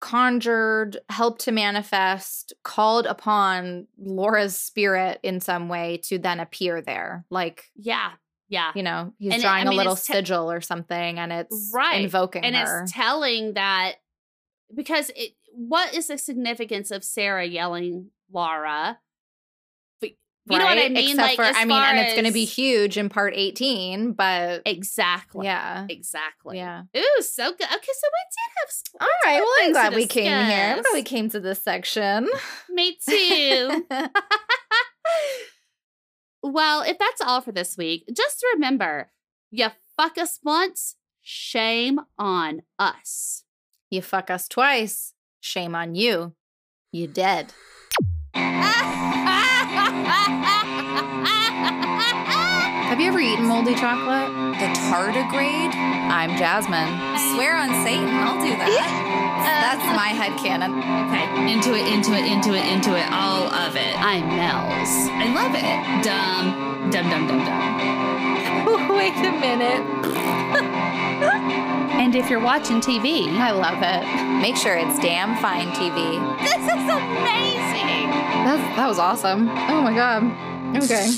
conjured, 0.00 0.98
helped 1.08 1.40
to 1.42 1.52
manifest, 1.52 2.52
called 2.62 3.06
upon 3.06 3.86
Laura's 3.98 4.56
spirit 4.58 5.18
in 5.22 5.40
some 5.40 5.68
way 5.68 5.98
to 6.04 6.18
then 6.18 6.38
appear 6.38 6.82
there. 6.82 7.24
Like, 7.30 7.64
yeah, 7.74 8.12
yeah. 8.48 8.72
you 8.74 8.82
know, 8.82 9.12
he's 9.18 9.32
And 9.32 9.40
it- 9.40 9.44
drawing 9.44 9.66
I 9.66 9.70
mean, 9.70 9.74
a 9.74 9.76
little 9.76 9.96
te- 9.96 10.12
sigil 10.12 10.50
or 10.50 10.60
something 10.60 11.18
and 11.18 11.32
it's 11.32 11.70
Right. 11.74 12.02
invoking 12.02 12.44
and 12.44 12.54
her. 12.56 12.82
it's 12.82 12.92
telling 12.92 13.54
that 13.54 13.96
because 14.74 15.10
it 15.16 15.32
what 15.58 15.94
is 15.94 16.08
the 16.08 16.18
significance 16.18 16.90
of 16.90 17.02
Sarah 17.02 17.46
yelling 17.46 18.10
Laura? 18.32 18.98
But 20.46 20.54
you 20.54 20.60
know 20.60 20.64
what 20.64 20.78
I 20.78 20.88
mean? 20.88 21.18
Except 21.18 21.18
like 21.18 21.36
for, 21.36 21.42
I 21.42 21.64
mean, 21.64 21.82
and 21.82 21.98
it's 21.98 22.12
going 22.12 22.26
to 22.26 22.32
be 22.32 22.44
huge 22.44 22.96
in 22.96 23.08
part 23.08 23.32
18, 23.34 24.12
but 24.12 24.62
exactly. 24.64 25.44
yeah. 25.44 25.86
Exactly. 25.90 26.58
Yeah. 26.58 26.82
Ooh, 26.96 27.22
so 27.22 27.50
good. 27.50 27.66
Okay, 27.66 27.92
so 27.92 28.08
we 28.12 28.22
did 28.30 28.50
have. 28.56 28.68
we 28.92 28.98
All 29.00 29.08
right. 29.24 29.40
Well, 29.40 29.54
I'm 29.60 29.72
glad 29.72 29.94
we 29.96 30.06
came 30.06 30.46
here. 30.46 30.74
I'm 30.76 30.82
glad 30.82 30.94
we 30.94 31.02
came 31.02 31.28
to 31.30 31.40
this 31.40 31.64
section. 31.64 32.28
Me 32.70 32.96
too. 33.08 33.86
well, 36.44 36.82
if 36.82 36.96
that's 36.96 37.20
all 37.20 37.40
for 37.40 37.50
this 37.50 37.76
week, 37.76 38.04
just 38.16 38.44
remember 38.54 39.10
you 39.50 39.66
fuck 39.96 40.16
us 40.16 40.38
once, 40.44 40.94
shame 41.22 42.00
on 42.18 42.62
us. 42.78 43.42
you 43.90 44.00
fuck 44.00 44.30
us 44.30 44.46
twice. 44.46 45.12
Shame 45.40 45.74
on 45.74 45.96
you. 45.96 46.34
You 46.92 47.08
dead. 47.08 47.52
Have 52.86 53.00
you 53.00 53.08
ever 53.08 53.20
eaten 53.20 53.46
moldy 53.46 53.74
chocolate? 53.74 54.32
The 54.58 54.66
tardigrade? 54.88 55.74
I'm 55.74 56.36
Jasmine. 56.36 56.88
Swear 57.34 57.56
on 57.56 57.68
Satan, 57.84 58.08
I'll 58.08 58.40
do 58.40 58.56
that. 58.56 59.02
That's 59.66 59.84
my 59.96 60.12
headcanon. 60.12 60.78
Okay, 61.08 61.52
into 61.52 61.74
it, 61.74 61.86
into 61.92 62.12
it, 62.14 62.24
into 62.30 62.54
it, 62.54 62.64
into 62.64 62.96
it, 62.96 63.10
all 63.12 63.48
of 63.52 63.76
it. 63.76 63.98
I'm 63.98 64.28
Mel's. 64.28 65.08
I 65.12 65.26
love 65.32 65.54
it. 65.54 66.04
Dumb, 66.04 66.90
dumb, 66.90 67.10
dumb, 67.10 67.26
dumb, 67.26 67.44
dumb. 67.44 68.15
Wait 68.96 69.16
a 69.16 69.32
minute. 69.32 69.84
And 71.96 72.14
if 72.14 72.28
you're 72.28 72.40
watching 72.40 72.80
TV, 72.80 73.32
I 73.38 73.50
love 73.52 73.78
it. 73.82 74.40
Make 74.40 74.56
sure 74.56 74.76
it's 74.76 74.98
damn 75.00 75.34
fine 75.40 75.68
TV. 75.68 76.20
this 76.38 76.62
is 76.62 76.88
amazing. 76.88 78.10
That's, 78.44 78.76
that 78.76 78.86
was 78.86 78.98
awesome. 78.98 79.48
Oh 79.48 79.80
my 79.82 79.94
god. 79.94 80.22
Okay. 80.76 81.10